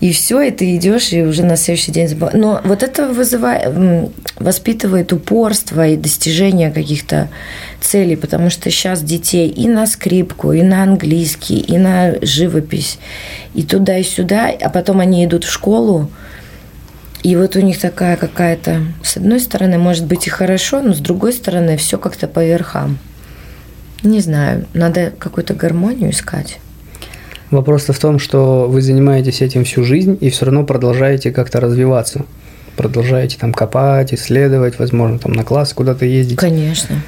И 0.00 0.12
все, 0.12 0.40
и 0.42 0.50
ты 0.50 0.76
идешь, 0.76 1.12
и 1.12 1.22
уже 1.22 1.44
на 1.44 1.56
следующий 1.56 1.92
день 1.92 2.08
забываешь. 2.08 2.38
Но 2.38 2.60
вот 2.64 2.82
это 2.82 3.08
вызывает, 3.08 3.72
воспитывает 4.36 5.12
упорство 5.12 5.86
и 5.86 5.96
достижение 5.96 6.70
каких-то 6.70 7.28
целей, 7.80 8.16
потому 8.16 8.50
что 8.50 8.70
сейчас 8.70 9.02
детей 9.02 9.48
и 9.48 9.68
на 9.68 9.86
скрипку, 9.86 10.52
и 10.52 10.62
на 10.62 10.82
английский, 10.82 11.58
и 11.58 11.78
на 11.78 12.14
живопись, 12.22 12.98
и 13.54 13.62
туда, 13.62 13.98
и 13.98 14.02
сюда, 14.02 14.50
а 14.60 14.68
потом 14.68 15.00
они 15.00 15.24
идут 15.24 15.44
в 15.44 15.50
школу, 15.50 16.10
и 17.22 17.34
вот 17.36 17.56
у 17.56 17.60
них 17.60 17.80
такая 17.80 18.16
какая-то, 18.16 18.82
с 19.02 19.16
одной 19.16 19.40
стороны, 19.40 19.76
может 19.78 20.06
быть 20.06 20.26
и 20.26 20.30
хорошо, 20.30 20.80
но 20.80 20.94
с 20.94 20.98
другой 20.98 21.32
стороны, 21.32 21.76
все 21.76 21.98
как-то 21.98 22.28
по 22.28 22.44
верхам. 22.44 22.98
Не 24.02 24.20
знаю, 24.20 24.66
надо 24.74 25.10
какую-то 25.18 25.54
гармонию 25.54 26.10
искать. 26.10 26.58
Вопрос-то 27.50 27.92
в 27.92 27.98
том, 27.98 28.18
что 28.18 28.66
вы 28.68 28.82
занимаетесь 28.82 29.40
этим 29.40 29.64
всю 29.64 29.82
жизнь 29.82 30.18
и 30.20 30.28
все 30.28 30.46
равно 30.46 30.64
продолжаете 30.64 31.30
как-то 31.30 31.60
развиваться. 31.60 32.24
Продолжаете 32.76 33.38
там 33.40 33.52
копать, 33.54 34.12
исследовать, 34.12 34.78
возможно, 34.78 35.18
там 35.18 35.32
на 35.32 35.44
класс 35.44 35.72
куда-то 35.72 36.04
ездить. 36.04 36.38
Конечно. 36.38 37.02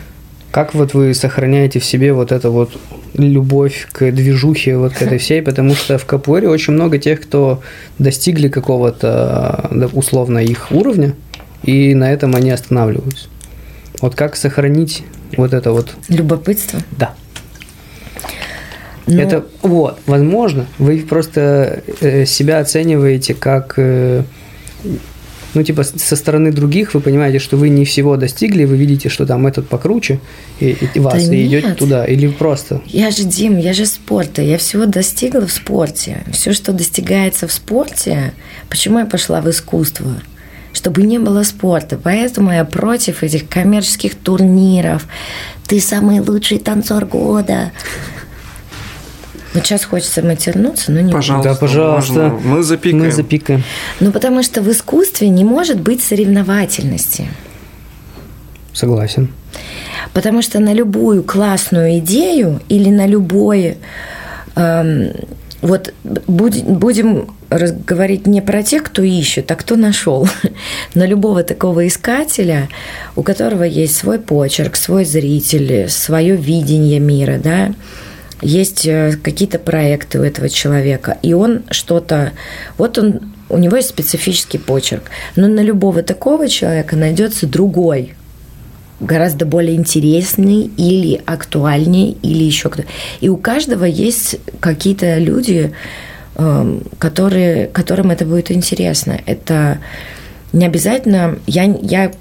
Как 0.50 0.74
вот 0.74 0.94
вы 0.94 1.14
сохраняете 1.14 1.78
в 1.78 1.84
себе 1.84 2.12
вот 2.12 2.32
эту 2.32 2.50
вот 2.50 2.72
любовь 3.14 3.86
к 3.92 4.10
движухе 4.10 4.76
вот 4.76 4.94
к 4.94 5.02
этой 5.02 5.18
всей, 5.18 5.42
потому 5.42 5.74
что 5.74 5.98
в 5.98 6.06
капуэре 6.06 6.48
очень 6.48 6.72
много 6.72 6.98
тех, 6.98 7.20
кто 7.20 7.62
достигли 7.98 8.48
какого-то 8.48 9.70
условно 9.92 10.38
их 10.38 10.72
уровня, 10.72 11.14
и 11.62 11.94
на 11.94 12.10
этом 12.10 12.34
они 12.34 12.50
останавливаются. 12.50 13.28
Вот 14.00 14.14
как 14.14 14.36
сохранить 14.36 15.04
вот 15.36 15.52
это 15.52 15.72
вот... 15.72 15.94
Любопытство? 16.08 16.80
Да. 16.92 17.14
Ну... 19.14 19.20
Это 19.20 19.44
вот, 19.62 19.98
возможно, 20.06 20.66
вы 20.78 20.98
просто 20.98 21.82
э, 22.00 22.24
себя 22.26 22.60
оцениваете 22.60 23.34
как 23.34 23.74
э, 23.76 24.22
ну, 25.54 25.62
типа, 25.62 25.82
со 25.82 26.16
стороны 26.16 26.52
других 26.52 26.94
вы 26.94 27.00
понимаете, 27.00 27.38
что 27.38 27.56
вы 27.56 27.68
не 27.70 27.84
всего 27.84 28.16
достигли, 28.16 28.64
вы 28.64 28.76
видите, 28.76 29.08
что 29.08 29.26
там 29.26 29.46
этот 29.46 29.68
покруче, 29.68 30.20
и, 30.60 30.76
и 30.94 31.00
вас, 31.00 31.26
да 31.26 31.34
и 31.34 31.46
идете 31.46 31.74
туда, 31.74 32.04
или 32.04 32.28
просто? 32.28 32.80
Я 32.86 33.10
же, 33.10 33.24
Дим, 33.24 33.58
я 33.58 33.72
же 33.72 33.86
спорта, 33.86 34.42
я 34.42 34.58
всего 34.58 34.86
достигла 34.86 35.46
в 35.46 35.52
спорте. 35.52 36.22
Все, 36.32 36.52
что 36.52 36.72
достигается 36.72 37.48
в 37.48 37.52
спорте, 37.52 38.32
почему 38.68 39.00
я 39.00 39.06
пошла 39.06 39.40
в 39.40 39.50
искусство? 39.50 40.14
чтобы 40.72 41.02
не 41.02 41.18
было 41.18 41.42
спорта. 41.42 41.98
Поэтому 42.00 42.52
я 42.52 42.64
против 42.64 43.24
этих 43.24 43.48
коммерческих 43.48 44.14
турниров. 44.14 45.04
Ты 45.66 45.80
самый 45.80 46.20
лучший 46.20 46.60
танцор 46.60 47.06
года. 47.06 47.72
Вот 49.54 49.66
сейчас 49.66 49.84
хочется 49.84 50.22
матернуться, 50.22 50.92
но 50.92 51.00
не 51.00 51.12
Пожалуйста, 51.12 51.50
да, 51.50 51.56
пожалуйста. 51.56 52.28
Можно. 52.28 52.48
Мы 52.48 52.62
запикаем. 52.62 53.04
Мы 53.04 53.10
запикаем. 53.10 53.62
Ну, 53.98 54.12
потому 54.12 54.42
что 54.42 54.62
в 54.62 54.70
искусстве 54.70 55.28
не 55.28 55.44
может 55.44 55.80
быть 55.80 56.02
соревновательности. 56.02 57.28
Согласен. 58.72 59.32
Потому 60.12 60.42
что 60.42 60.60
на 60.60 60.72
любую 60.72 61.24
классную 61.24 61.98
идею 61.98 62.60
или 62.68 62.90
на 62.90 63.06
любой... 63.06 63.78
Эм, 64.54 65.12
вот 65.62 65.92
будем, 66.02 66.74
будем 66.74 67.28
говорить 67.50 68.26
не 68.26 68.40
про 68.40 68.62
тех, 68.62 68.84
кто 68.84 69.02
ищет, 69.02 69.50
а 69.50 69.56
кто 69.56 69.76
нашел. 69.76 70.26
На 70.94 71.04
любого 71.06 71.42
такого 71.42 71.86
искателя, 71.86 72.68
у 73.14 73.22
которого 73.22 73.64
есть 73.64 73.96
свой 73.96 74.18
почерк, 74.18 74.76
свой 74.76 75.04
зритель, 75.04 75.88
свое 75.90 76.36
видение 76.36 76.98
мира, 76.98 77.38
да, 77.42 77.74
есть 78.42 78.86
э, 78.86 79.16
какие-то 79.22 79.58
проекты 79.58 80.20
у 80.20 80.22
этого 80.22 80.48
человека, 80.48 81.18
и 81.22 81.32
он 81.34 81.62
что-то... 81.70 82.32
Вот 82.78 82.98
он, 82.98 83.32
у 83.48 83.58
него 83.58 83.76
есть 83.76 83.88
специфический 83.88 84.58
почерк, 84.58 85.10
но 85.36 85.48
на 85.48 85.60
любого 85.60 86.02
такого 86.02 86.48
человека 86.48 86.96
найдется 86.96 87.46
другой, 87.46 88.14
гораздо 89.00 89.46
более 89.46 89.76
интересный 89.76 90.70
или 90.76 91.20
актуальней, 91.24 92.16
или 92.22 92.44
еще 92.44 92.68
кто-то. 92.68 92.88
И 93.20 93.28
у 93.28 93.36
каждого 93.36 93.84
есть 93.84 94.36
какие-то 94.60 95.18
люди, 95.18 95.72
эм, 96.36 96.82
которые, 96.98 97.66
которым 97.66 98.10
это 98.10 98.26
будет 98.26 98.50
интересно. 98.50 99.18
Это 99.26 99.78
не 100.52 100.66
обязательно... 100.66 101.38
Я, 101.46 101.64
я 101.64 102.12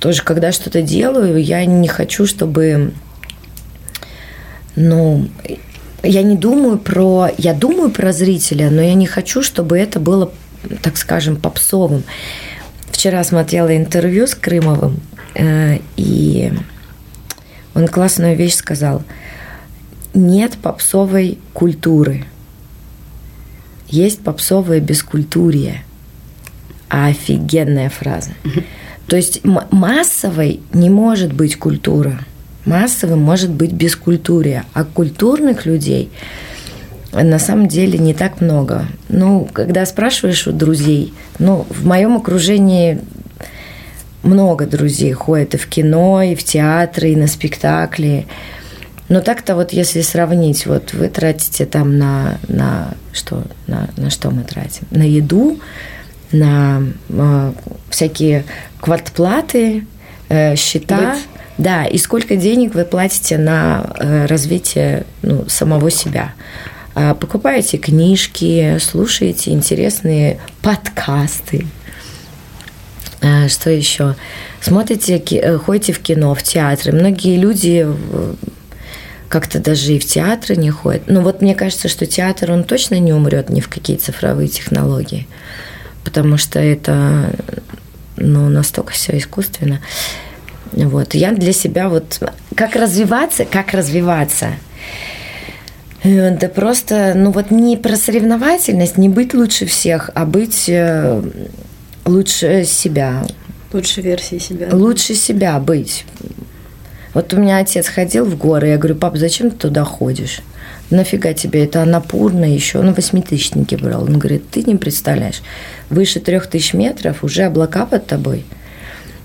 тоже, 0.00 0.22
когда 0.22 0.52
что-то 0.52 0.80
делаю, 0.80 1.42
я 1.42 1.64
не 1.66 1.88
хочу, 1.88 2.26
чтобы 2.26 2.92
ну, 4.76 5.28
я 6.02 6.22
не 6.22 6.36
думаю 6.36 6.78
про... 6.78 7.30
Я 7.38 7.54
думаю 7.54 7.90
про 7.90 8.12
зрителя, 8.12 8.70
но 8.70 8.82
я 8.82 8.94
не 8.94 9.06
хочу, 9.06 9.42
чтобы 9.42 9.78
это 9.78 10.00
было, 10.00 10.32
так 10.82 10.96
скажем, 10.96 11.36
попсовым. 11.36 12.04
Вчера 12.90 13.22
смотрела 13.24 13.76
интервью 13.76 14.26
с 14.26 14.34
Крымовым, 14.34 15.00
э, 15.34 15.78
и 15.96 16.52
он 17.74 17.88
классную 17.88 18.36
вещь 18.36 18.54
сказал. 18.54 19.02
Нет 20.12 20.58
попсовой 20.62 21.38
культуры. 21.52 22.24
Есть 23.88 24.20
попсовое 24.22 24.80
бескультурие. 24.80 25.82
Офигенная 26.88 27.90
фраза. 27.90 28.30
То 29.06 29.16
есть 29.16 29.42
массовой 29.44 30.60
не 30.72 30.88
может 30.90 31.32
быть 31.32 31.56
культура– 31.56 32.20
массовым 32.64 33.20
может 33.20 33.50
быть 33.50 33.72
бескультурие, 33.72 34.64
а 34.72 34.84
культурных 34.84 35.66
людей 35.66 36.10
на 37.12 37.38
самом 37.38 37.68
деле 37.68 37.98
не 37.98 38.12
так 38.12 38.40
много. 38.40 38.86
Ну, 39.08 39.48
когда 39.52 39.86
спрашиваешь 39.86 40.46
у 40.46 40.52
друзей, 40.52 41.14
ну, 41.38 41.66
в 41.70 41.86
моем 41.86 42.16
окружении 42.16 43.00
много 44.22 44.66
друзей 44.66 45.12
ходят 45.12 45.54
и 45.54 45.58
в 45.58 45.66
кино, 45.68 46.22
и 46.22 46.34
в 46.34 46.42
театры, 46.42 47.10
и 47.10 47.16
на 47.16 47.26
спектакли. 47.26 48.26
Но 49.08 49.20
так-то 49.20 49.54
вот 49.54 49.72
если 49.72 50.00
сравнить, 50.00 50.66
вот 50.66 50.92
вы 50.94 51.08
тратите 51.08 51.66
там 51.66 51.98
на, 51.98 52.38
на 52.48 52.94
что, 53.12 53.44
на, 53.66 53.88
на 53.96 54.10
что 54.10 54.30
мы 54.30 54.42
тратим? 54.42 54.86
На 54.90 55.02
еду, 55.02 55.60
на 56.32 56.82
э, 57.10 57.52
всякие 57.90 58.44
квартплаты, 58.80 59.86
э, 60.30 60.56
счета. 60.56 61.12
Быть 61.12 61.33
да, 61.58 61.84
и 61.84 61.98
сколько 61.98 62.36
денег 62.36 62.74
вы 62.74 62.84
платите 62.84 63.38
на 63.38 63.94
э, 63.98 64.26
развитие 64.26 65.06
ну, 65.22 65.48
самого 65.48 65.90
себя. 65.90 66.32
А, 66.94 67.14
покупаете 67.14 67.78
книжки, 67.78 68.78
слушаете 68.80 69.52
интересные 69.52 70.40
подкасты. 70.62 71.66
А, 73.20 73.48
что 73.48 73.70
еще? 73.70 74.16
Смотрите, 74.60 75.16
э, 75.18 75.58
ходите 75.58 75.92
в 75.92 76.00
кино, 76.00 76.34
в 76.34 76.42
театры. 76.42 76.92
Многие 76.92 77.36
люди 77.36 77.86
как-то 79.28 79.58
даже 79.58 79.94
и 79.94 79.98
в 79.98 80.06
театры 80.06 80.56
не 80.56 80.70
ходят. 80.70 81.04
Но 81.06 81.20
вот 81.20 81.40
мне 81.40 81.54
кажется, 81.54 81.88
что 81.88 82.06
театр, 82.06 82.50
он 82.52 82.64
точно 82.64 82.98
не 82.98 83.12
умрет 83.12 83.48
ни 83.50 83.60
в 83.60 83.68
какие 83.68 83.96
цифровые 83.96 84.48
технологии, 84.48 85.26
потому 86.04 86.36
что 86.36 86.60
это 86.60 87.32
ну, 88.16 88.48
настолько 88.48 88.92
все 88.92 89.18
искусственно. 89.18 89.80
Вот. 90.76 91.14
Я 91.14 91.32
для 91.32 91.52
себя 91.52 91.88
вот... 91.88 92.20
Как 92.54 92.76
развиваться? 92.76 93.44
Как 93.44 93.72
развиваться? 93.72 94.48
Э, 96.02 96.36
да 96.36 96.48
просто, 96.48 97.12
ну 97.14 97.30
вот 97.30 97.50
не 97.50 97.76
про 97.76 97.96
соревновательность, 97.96 98.98
не 98.98 99.08
быть 99.08 99.34
лучше 99.34 99.66
всех, 99.66 100.10
а 100.14 100.26
быть 100.26 100.68
э, 100.68 101.22
лучше 102.04 102.64
себя. 102.64 103.24
Лучше 103.72 104.00
версии 104.00 104.38
себя. 104.38 104.68
Лучше 104.72 105.14
себя 105.14 105.58
быть. 105.58 106.04
Вот 107.14 107.32
у 107.32 107.36
меня 107.38 107.58
отец 107.58 107.88
ходил 107.88 108.24
в 108.24 108.36
горы, 108.36 108.68
я 108.68 108.78
говорю, 108.78 108.96
пап, 108.96 109.16
зачем 109.16 109.50
ты 109.50 109.56
туда 109.56 109.84
ходишь? 109.84 110.40
Нафига 110.90 111.32
тебе 111.32 111.64
это 111.64 111.82
Анапурна 111.82 112.44
еще, 112.44 112.82
ну, 112.82 112.92
восьмитысячники 112.92 113.76
брал. 113.76 114.02
Он 114.02 114.18
говорит, 114.18 114.50
ты 114.50 114.64
не 114.64 114.74
представляешь, 114.74 115.40
выше 115.88 116.18
трех 116.18 116.48
тысяч 116.48 116.74
метров 116.74 117.22
уже 117.22 117.44
облака 117.44 117.86
под 117.86 118.06
тобой– 118.06 118.44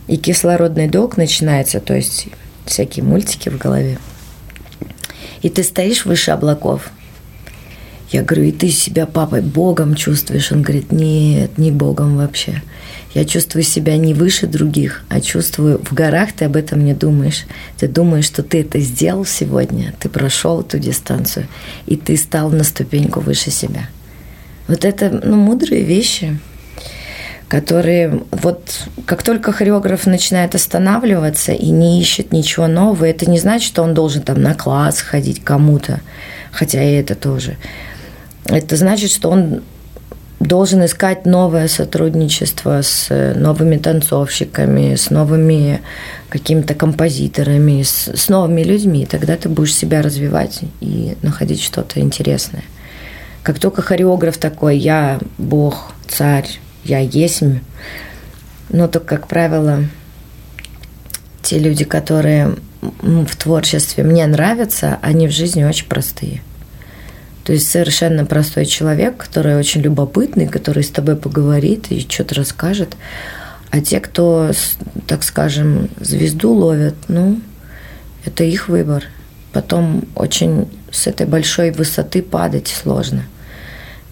и 0.10 0.18
кислородный 0.18 0.88
долг 0.88 1.18
начинается, 1.18 1.80
то 1.80 1.96
есть 1.96 2.28
всякие 2.66 3.06
мультики 3.06 3.50
в 3.50 3.58
голове. 3.58 4.00
И 5.42 5.50
ты 5.50 5.64
стоишь 5.64 6.06
выше 6.06 6.32
облаков, 6.32 6.90
Я 8.12 8.24
говорю, 8.24 8.46
и 8.46 8.52
ты 8.52 8.70
себя 8.70 9.06
папой 9.06 9.42
Богом 9.42 9.94
чувствуешь? 9.94 10.52
Он 10.52 10.64
говорит, 10.64 10.92
нет, 10.92 11.60
не 11.60 11.70
Богом 11.70 12.18
вообще. 12.18 12.64
Я 13.14 13.24
чувствую 13.24 13.62
себя 13.62 13.98
не 13.98 14.16
выше 14.16 14.48
других, 14.48 15.04
а 15.10 15.22
чувствую 15.22 15.80
в 15.84 15.94
горах 15.94 16.34
ты 16.34 16.46
об 16.46 16.56
этом 16.56 16.84
не 16.84 16.96
думаешь. 16.96 17.46
Ты 17.78 17.88
думаешь, 17.88 18.26
что 18.26 18.42
ты 18.42 18.62
это 18.62 18.80
сделал 18.80 19.26
сегодня, 19.26 19.94
ты 20.00 20.10
прошел 20.10 20.62
эту 20.62 20.80
дистанцию, 20.80 21.48
и 21.86 21.96
ты 21.98 22.18
стал 22.18 22.50
на 22.50 22.64
ступеньку 22.64 23.20
выше 23.20 23.52
себя. 23.52 23.88
Вот 24.68 24.86
это 24.86 25.22
ну, 25.24 25.36
мудрые 25.36 25.84
вещи, 25.84 26.40
которые 27.50 28.22
вот 28.32 28.88
как 29.06 29.24
только 29.24 29.52
хореограф 29.52 30.06
начинает 30.06 30.54
останавливаться 30.54 31.52
и 31.52 31.72
не 31.72 32.00
ищет 32.00 32.32
ничего 32.32 32.68
нового, 32.68 33.06
это 33.06 33.30
не 33.30 33.40
значит, 33.40 33.68
что 33.68 33.82
он 33.82 33.96
должен 33.96 34.22
там 34.22 34.42
на 34.42 34.54
класс 34.54 35.02
ходить 35.02 35.44
кому-то, 35.44 36.00
хотя 36.52 36.82
и 36.82 36.94
это 36.94 37.16
тоже. 37.16 37.58
Это 38.46 38.78
значит, 38.78 39.10
что 39.10 39.32
он 39.32 39.64
должен 40.40 40.86
искать 40.86 41.26
новое 41.26 41.68
сотрудничество 41.68 42.82
с 42.84 43.10
новыми 43.36 43.78
танцовщиками, 43.78 44.96
с 44.96 45.10
новыми 45.10 45.82
какими-то 46.30 46.76
композиторами, 46.76 47.82
с, 47.82 48.10
с 48.10 48.30
новыми 48.30 48.62
людьми. 48.62 49.08
Тогда 49.10 49.36
ты 49.36 49.50
будешь 49.50 49.76
себя 49.76 50.04
развивать 50.04 50.62
и 50.82 51.18
находить 51.24 51.64
что-то 51.64 52.00
интересное. 52.00 52.64
Как 53.42 53.58
только 53.58 53.82
хореограф 53.82 54.38
такой, 54.38 54.78
я 54.78 55.20
бог, 55.40 55.94
царь, 56.08 56.48
я 56.84 57.00
есть, 57.00 57.44
но 58.70 58.88
то, 58.88 59.00
как 59.00 59.28
правило, 59.28 59.86
те 61.42 61.60
люди, 61.60 61.86
которые 61.86 62.56
в 62.82 63.36
творчестве 63.36 64.04
мне 64.04 64.26
нравятся, 64.28 65.00
они 65.02 65.28
в 65.28 65.32
жизни 65.32 65.64
очень 65.64 65.88
простые. 65.88 66.42
То 67.44 67.54
есть 67.54 67.70
совершенно 67.70 68.26
простой 68.26 68.66
человек, 68.66 69.18
который 69.18 69.58
очень 69.58 69.82
любопытный, 69.82 70.48
который 70.48 70.84
с 70.84 70.90
тобой 70.90 71.16
поговорит 71.16 71.88
и 71.90 72.02
что-то 72.08 72.36
расскажет. 72.36 72.96
А 73.72 73.82
те, 73.82 74.00
кто, 74.00 74.52
так 75.08 75.24
скажем, 75.24 75.90
звезду 76.00 76.54
ловят, 76.54 76.96
ну, 77.08 77.42
это 78.26 78.44
их 78.44 78.70
выбор. 78.70 79.06
Потом 79.52 80.06
очень 80.16 80.68
с 80.92 81.08
этой 81.08 81.26
большой 81.26 81.72
высоты 81.72 82.22
падать 82.22 82.68
сложно. 82.68 83.24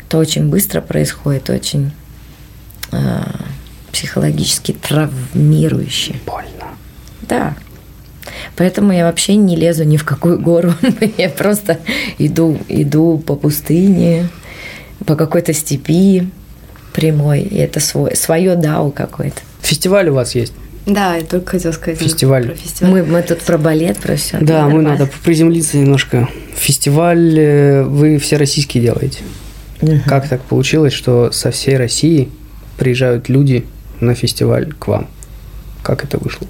Это 0.05 0.17
очень 0.17 0.49
быстро 0.49 0.81
происходит, 0.81 1.49
очень 1.49 1.91
э, 2.91 3.23
психологически 3.91 4.73
травмирующе. 4.73 6.15
Больно. 6.25 6.75
Да. 7.21 7.55
Поэтому 8.55 8.91
я 8.91 9.05
вообще 9.05 9.35
не 9.35 9.55
лезу 9.55 9.83
ни 9.83 9.97
в 9.97 10.03
какую 10.03 10.39
гору. 10.39 10.73
я 11.17 11.29
просто 11.29 11.79
иду, 12.17 12.59
иду 12.67 13.17
по 13.25 13.35
пустыне, 13.35 14.29
по 15.05 15.15
какой-то 15.15 15.53
степи 15.53 16.29
прямой. 16.93 17.41
И 17.41 17.57
это 17.57 17.79
свой, 17.79 18.15
свое 18.15 18.55
дау 18.55 18.91
какое-то. 18.91 19.41
Фестиваль 19.61 20.09
у 20.09 20.13
вас 20.13 20.35
есть? 20.35 20.53
Да, 20.85 21.15
я 21.15 21.23
только 21.23 21.51
хотела 21.51 21.73
сказать 21.73 21.99
Фестиваль. 21.99 22.47
про 22.47 22.55
фестиваль. 22.55 22.91
Мы, 22.91 23.03
мы 23.03 23.21
тут 23.21 23.39
про 23.41 23.57
балет, 23.57 23.97
про 23.97 24.15
все. 24.15 24.37
Да, 24.39 24.69
мы 24.69 24.81
надо 24.81 25.09
приземлиться 25.23 25.77
немножко. 25.77 26.29
Фестиваль 26.55 27.37
э, 27.37 27.83
вы 27.83 28.17
все 28.19 28.37
российские 28.37 28.83
делаете. 28.83 29.19
Как 30.05 30.27
так 30.29 30.41
получилось, 30.41 30.93
что 30.93 31.31
со 31.31 31.51
всей 31.51 31.77
России 31.77 32.29
приезжают 32.77 33.29
люди 33.29 33.65
на 33.99 34.13
фестиваль 34.13 34.73
к 34.73 34.87
вам? 34.87 35.07
Как 35.83 36.03
это 36.03 36.17
вышло? 36.17 36.47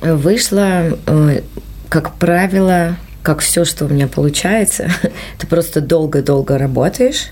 Вышло, 0.00 0.98
э, 1.06 1.40
как 1.88 2.14
правило, 2.14 2.96
как 3.22 3.40
все, 3.40 3.64
что 3.64 3.84
у 3.84 3.88
меня 3.88 4.08
получается, 4.08 4.90
ты 5.38 5.46
просто 5.46 5.80
долго-долго 5.80 6.58
работаешь, 6.58 7.30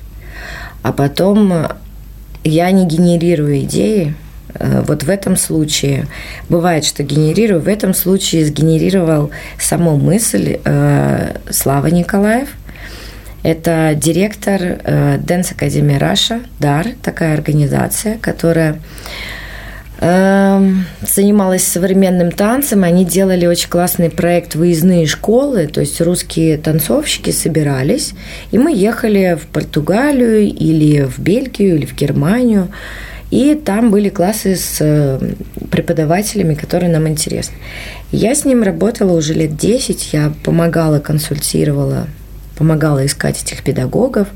а 0.83 0.93
потом 0.93 1.67
я 2.45 2.71
не 2.71 2.87
генерирую 2.87 3.61
идеи. 3.61 4.15
Э, 4.55 4.83
Вот 4.87 5.03
в 5.03 5.11
этом 5.11 5.37
случае 5.37 6.07
бывает, 6.49 6.85
что 6.85 7.03
генерирую. 7.03 7.61
В 7.61 7.69
этом 7.69 7.95
случае 7.95 8.47
сгенерировал 8.47 9.31
саму 9.59 9.97
мысль 9.97 10.59
э, 10.65 11.37
Слава 11.51 11.87
Николаев. 11.89 12.49
Это 13.43 13.95
директор 13.97 14.61
э, 14.63 15.19
Dance 15.19 15.57
Academy 15.57 15.99
Russia, 15.99 16.45
ДАР, 16.59 16.89
такая 17.03 17.35
организация, 17.35 18.19
которая 18.19 18.81
эм, 20.01 20.85
занималась 21.01 21.65
современным 21.65 22.33
танцем. 22.33 22.85
Они 22.85 23.05
делали 23.05 23.47
очень 23.47 23.71
классный 23.71 24.11
проект 24.11 24.55
«Выездные 24.55 25.07
школы», 25.07 25.67
то 25.69 25.81
есть 25.81 26.01
русские 26.01 26.59
танцовщики 26.59 27.31
собирались, 27.31 28.13
и 28.51 28.59
мы 28.59 28.75
ехали 28.75 29.39
в 29.41 29.47
Португалию 29.47 30.43
или 30.43 31.03
в 31.05 31.19
Бельгию 31.19 31.77
или 31.77 31.87
в 31.87 31.95
Германию, 31.95 32.69
и 33.31 33.55
там 33.55 33.91
были 33.91 34.09
классы 34.09 34.57
с 34.57 34.79
э, 34.81 35.19
преподавателями, 35.71 36.55
которые 36.55 36.91
нам 36.91 37.09
интересны. 37.09 37.55
Я 38.11 38.35
с 38.35 38.45
ним 38.45 38.65
работала 38.65 39.13
уже 39.13 39.35
лет 39.35 39.57
10, 39.57 40.13
я 40.13 40.33
помогала, 40.43 40.99
консультировала, 40.99 42.09
помогала 42.61 43.07
искать 43.07 43.43
этих 43.43 43.63
педагогов, 43.63 44.29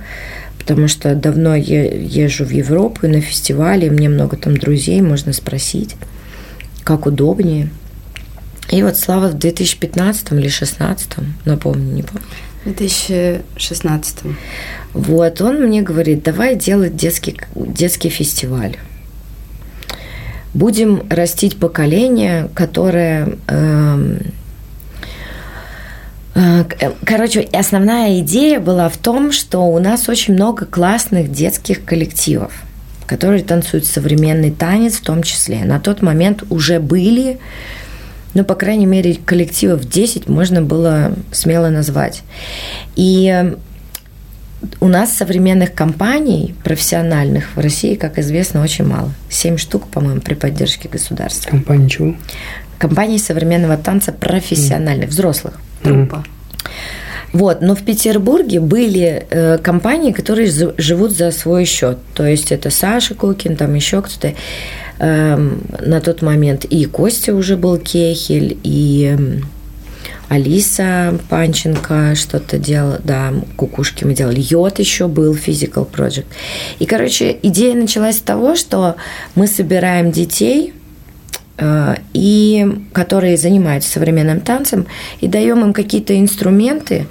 потому 0.59 0.89
что 0.89 1.14
давно 1.14 1.55
я 1.55 1.85
езжу 1.85 2.47
в 2.47 2.51
Европу 2.53 3.07
на 3.07 3.20
фестивале, 3.20 3.91
мне 3.91 4.09
много 4.09 4.39
там 4.39 4.57
друзей, 4.57 5.03
можно 5.03 5.35
спросить, 5.35 5.97
как 6.85 7.05
удобнее. 7.05 7.68
И 8.70 8.83
вот 8.83 8.97
Слава 8.97 9.29
в 9.29 9.35
2015 9.35 10.33
или 10.33 10.41
2016, 10.41 11.11
напомню, 11.45 11.93
не 11.93 12.03
помню. 12.03 12.25
В 12.62 12.75
2016. 12.75 14.16
Вот, 14.95 15.41
он 15.43 15.57
мне 15.57 15.83
говорит, 15.83 16.22
давай 16.22 16.57
делать 16.57 16.97
детский, 16.97 17.39
детский 17.55 18.09
фестиваль. 18.09 18.79
Будем 20.55 21.03
растить 21.11 21.59
поколение, 21.59 22.49
которое... 22.55 23.37
э, 23.49 24.16
Короче, 26.35 27.43
основная 27.53 28.20
идея 28.20 28.59
была 28.59 28.89
в 28.89 28.97
том, 28.97 29.30
что 29.30 29.61
у 29.61 29.78
нас 29.78 30.09
очень 30.09 30.35
много 30.35 30.66
классных 30.66 31.30
детских 31.30 31.85
коллективов, 31.85 32.53
которые 33.07 33.45
танцуют 33.45 33.87
современный 33.87 34.51
танец 34.51 34.95
в 34.95 35.03
том 35.03 35.22
числе. 35.22 35.64
На 35.64 35.78
тот 35.78 36.03
момент 36.03 36.43
уже 36.51 36.80
были, 36.80 37.39
ну, 38.35 38.45
по 38.45 38.57
крайней 38.57 38.87
мере, 38.87 39.14
коллективов 39.14 39.89
10 39.89 40.28
можно 40.28 40.61
было 40.61 41.12
смело 41.30 41.68
назвать. 41.68 42.22
И 42.97 43.28
э, 43.28 43.55
у 44.80 44.89
нас 44.89 45.16
современных 45.16 45.72
компаний 45.72 46.57
профессиональных 46.64 47.55
в 47.55 47.61
России, 47.61 47.95
как 47.95 48.18
известно, 48.18 48.61
очень 48.61 48.85
мало. 48.85 49.12
Семь 49.30 49.57
штук, 49.57 49.87
по-моему, 49.87 50.20
при 50.20 50.35
поддержке 50.35 50.89
государства. 50.89 51.51
Компания 51.51 51.89
чего? 51.89 52.16
Компаний 52.79 53.18
современного 53.18 53.77
танца 53.77 54.12
профессиональных, 54.12 55.11
взрослых. 55.11 55.55
Труппа. 55.83 56.25
Вот, 57.33 57.62
но 57.62 57.75
в 57.75 57.83
Петербурге 57.83 58.61
были 58.61 59.27
э, 59.29 59.59
компании, 59.59 60.12
которые 60.12 60.49
живут 60.79 61.11
за 61.11 61.33
свой 61.33 61.64
счет. 61.64 61.99
То 62.14 62.25
есть 62.25 62.53
это 62.53 62.70
Саша 62.70 63.14
Кукин, 63.14 63.57
там 63.57 63.75
еще 63.75 64.03
кто-то. 64.03 64.35
Эм, 65.01 65.62
на 65.81 66.01
тот 66.01 66.22
момент 66.22 66.64
и 66.64 66.85
Костя 66.85 67.35
уже 67.35 67.57
был 67.57 67.79
Кехель, 67.79 68.57
и 68.62 69.16
эм, 69.18 69.43
Алиса 70.29 71.18
Панченко 71.29 72.14
что-то 72.14 72.59
делала, 72.59 73.01
да, 73.03 73.33
кукушки 73.57 74.05
мы 74.05 74.14
делали. 74.14 74.41
Йод 74.41 74.79
еще 74.79 75.09
был, 75.09 75.35
Physical 75.35 75.89
Project. 75.91 76.27
И, 76.79 76.87
короче, 76.87 77.37
идея 77.43 77.75
началась 77.75 78.18
с 78.18 78.20
того, 78.20 78.55
что 78.55 78.95
мы 79.35 79.49
собираем 79.49 80.12
детей, 80.12 80.72
э, 80.72 80.84
и 81.59 82.83
которые 82.93 83.37
занимаются 83.37 83.91
современным 83.91 84.41
танцем, 84.41 84.87
и 85.21 85.29
даем 85.29 85.63
им 85.63 85.73
какие-то 85.73 86.19
инструменты, 86.19 87.07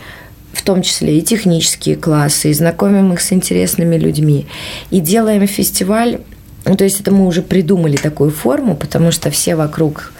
в 0.51 0.61
том 0.63 0.81
числе 0.81 1.17
и 1.17 1.21
технические 1.21 1.95
классы, 1.95 2.51
и 2.51 2.53
знакомим 2.53 3.13
их 3.13 3.21
с 3.21 3.31
интересными 3.31 3.95
людьми, 3.97 4.45
и 4.91 4.99
делаем 4.99 5.47
фестиваль. 5.47 6.19
Ну, 6.65 6.75
то 6.75 6.83
есть 6.83 7.01
это 7.01 7.11
мы 7.11 7.25
уже 7.25 7.41
придумали 7.41 7.97
такую 7.97 8.31
форму, 8.31 8.75
потому 8.75 9.11
что 9.11 9.31
все 9.31 9.55
вокруг 9.55 10.13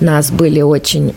нас 0.00 0.30
были 0.30 0.60
очень 0.60 1.14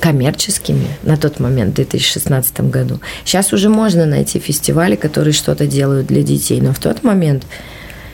коммерческими 0.00 0.88
на 1.04 1.16
тот 1.16 1.38
момент, 1.38 1.72
в 1.72 1.76
2016 1.76 2.60
году. 2.62 3.00
Сейчас 3.24 3.52
уже 3.52 3.68
можно 3.68 4.04
найти 4.04 4.40
фестивали, 4.40 4.96
которые 4.96 5.32
что-то 5.32 5.66
делают 5.66 6.08
для 6.08 6.22
детей, 6.22 6.60
но 6.60 6.72
в 6.72 6.80
тот 6.80 7.04
момент 7.04 7.44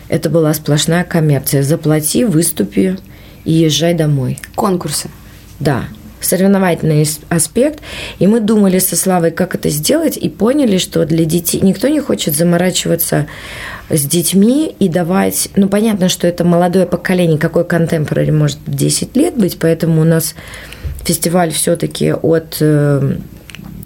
это 0.09 0.31
была 0.31 0.55
сплошная 0.55 1.05
коммерция. 1.05 1.63
Заплати, 1.63 2.25
выступи 2.25 2.97
и 3.45 3.53
езжай 3.53 3.95
домой. 3.95 4.39
Конкурсы. 4.55 5.09
Да, 5.61 5.85
соревновательный 6.21 7.03
ас- 7.03 7.21
аспект. 7.29 7.81
И 8.19 8.27
мы 8.27 8.41
думали 8.41 8.79
со 8.79 8.97
Славой, 8.97 9.31
как 9.31 9.55
это 9.55 9.69
сделать, 9.69 10.17
и 10.17 10.29
поняли, 10.29 10.79
что 10.79 11.05
для 11.05 11.25
детей 11.25 11.61
никто 11.63 11.89
не 11.89 12.01
хочет 12.01 12.35
заморачиваться 12.35 13.27
с 13.91 14.05
детьми 14.05 14.75
и 14.79 14.89
давать... 14.89 15.49
Ну, 15.57 15.69
понятно, 15.69 16.09
что 16.09 16.27
это 16.27 16.45
молодое 16.45 16.87
поколение, 16.87 17.39
какой 17.39 17.65
контемпорари 17.65 18.31
может 18.31 18.59
в 18.67 18.75
10 18.75 19.17
лет 19.17 19.37
быть, 19.37 19.59
поэтому 19.59 20.03
у 20.03 20.05
нас 20.05 20.35
фестиваль 21.05 21.53
все-таки 21.53 22.13
от 22.13 22.59
э, 22.61 23.17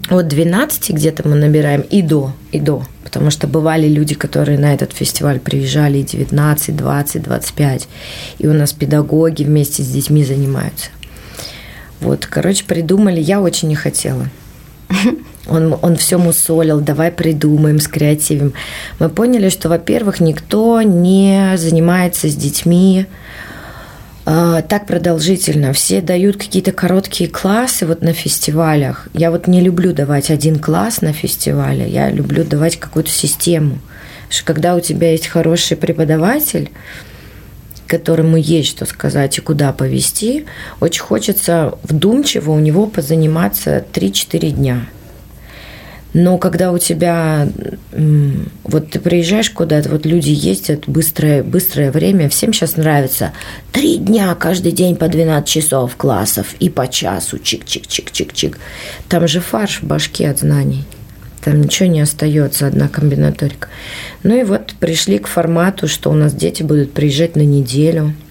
от 0.09 0.27
12 0.27 0.89
где-то 0.89 1.27
мы 1.27 1.35
набираем 1.35 1.81
и 1.81 2.01
до, 2.01 2.33
и 2.51 2.59
до. 2.59 2.83
Потому 3.13 3.29
что 3.29 3.45
бывали 3.45 3.87
люди, 3.87 4.15
которые 4.15 4.57
на 4.57 4.73
этот 4.73 4.91
фестиваль 4.91 5.39
приезжали 5.39 5.99
и 5.99 6.03
19, 6.03 6.75
20, 6.75 7.21
25. 7.21 7.87
И 8.39 8.47
у 8.47 8.53
нас 8.53 8.73
педагоги 8.73 9.43
вместе 9.43 9.83
с 9.83 9.87
детьми 9.87 10.25
занимаются. 10.25 10.89
Вот, 11.99 12.25
короче, 12.25 12.65
придумали. 12.65 13.21
Я 13.21 13.39
очень 13.39 13.67
не 13.67 13.75
хотела. 13.75 14.27
Он, 15.45 15.77
он 15.81 15.97
все 15.97 16.17
мусолил, 16.17 16.79
давай 16.79 17.11
придумаем, 17.11 17.81
скреативим. 17.81 18.53
Мы 18.99 19.09
поняли, 19.09 19.49
что, 19.49 19.67
во-первых, 19.67 20.21
никто 20.21 20.81
не 20.81 21.57
занимается 21.57 22.29
с 22.29 22.35
детьми 22.35 23.07
э, 24.25 24.61
так 24.67 24.87
продолжительно. 24.87 25.73
Все 25.73 26.01
дают 26.01 26.37
какие-то 26.37 26.71
короткие 26.71 27.29
классы 27.29 27.85
вот 27.85 28.01
на 28.01 28.13
фестивалях. 28.13 29.07
Я 29.13 29.31
вот 29.31 29.47
не 29.47 29.61
люблю 29.61 29.93
давать 29.93 30.29
один 30.29 30.59
класс 30.59 31.01
на 31.01 31.13
фестивале, 31.13 31.87
я 31.87 32.09
люблю 32.09 32.43
давать 32.43 32.77
какую-то 32.77 33.11
систему. 33.11 33.79
что 34.29 34.45
когда 34.45 34.75
у 34.75 34.79
тебя 34.79 35.11
есть 35.11 35.27
хороший 35.27 35.77
преподаватель, 35.77 36.71
которому 37.87 38.37
есть 38.37 38.69
что 38.69 38.85
сказать 38.85 39.37
и 39.37 39.41
куда 39.41 39.71
повести, 39.71 40.45
очень 40.79 41.01
хочется 41.01 41.77
вдумчиво 41.83 42.51
у 42.51 42.59
него 42.59 42.87
позаниматься 42.87 43.85
3-4 43.93 44.49
дня– 44.51 44.85
но 46.13 46.37
когда 46.37 46.71
у 46.71 46.77
тебя, 46.77 47.47
вот 48.63 48.89
ты 48.91 48.99
приезжаешь 48.99 49.49
куда-то, 49.49 49.89
вот 49.89 50.05
люди 50.05 50.29
ездят, 50.29 50.83
быстрое, 50.87 51.43
быстрое 51.43 51.91
время, 51.91 52.29
всем 52.29 52.53
сейчас 52.53 52.77
нравится. 52.77 53.33
Три 53.71 53.97
дня 53.97 54.33
каждый 54.35 54.71
день 54.71 54.95
по 54.95 55.07
12 55.07 55.47
часов 55.47 55.95
классов 55.95 56.53
и 56.59 56.69
по 56.69 56.87
часу, 56.87 57.37
чик-чик-чик-чик-чик. 57.37 58.57
Там 59.09 59.27
же 59.27 59.39
фарш 59.39 59.81
в 59.81 59.83
башке 59.83 60.29
от 60.29 60.39
знаний. 60.39 60.85
Там 61.43 61.61
ничего 61.61 61.89
не 61.89 62.01
остается, 62.01 62.67
одна 62.67 62.87
комбинаторика. 62.87 63.67
Ну 64.21 64.39
и 64.39 64.43
вот 64.43 64.75
пришли 64.79 65.17
к 65.17 65.27
формату, 65.27 65.87
что 65.87 66.11
у 66.11 66.13
нас 66.13 66.33
дети 66.33 66.63
будут 66.63 66.93
приезжать 66.93 67.35
на 67.35 67.41
неделю– 67.41 68.13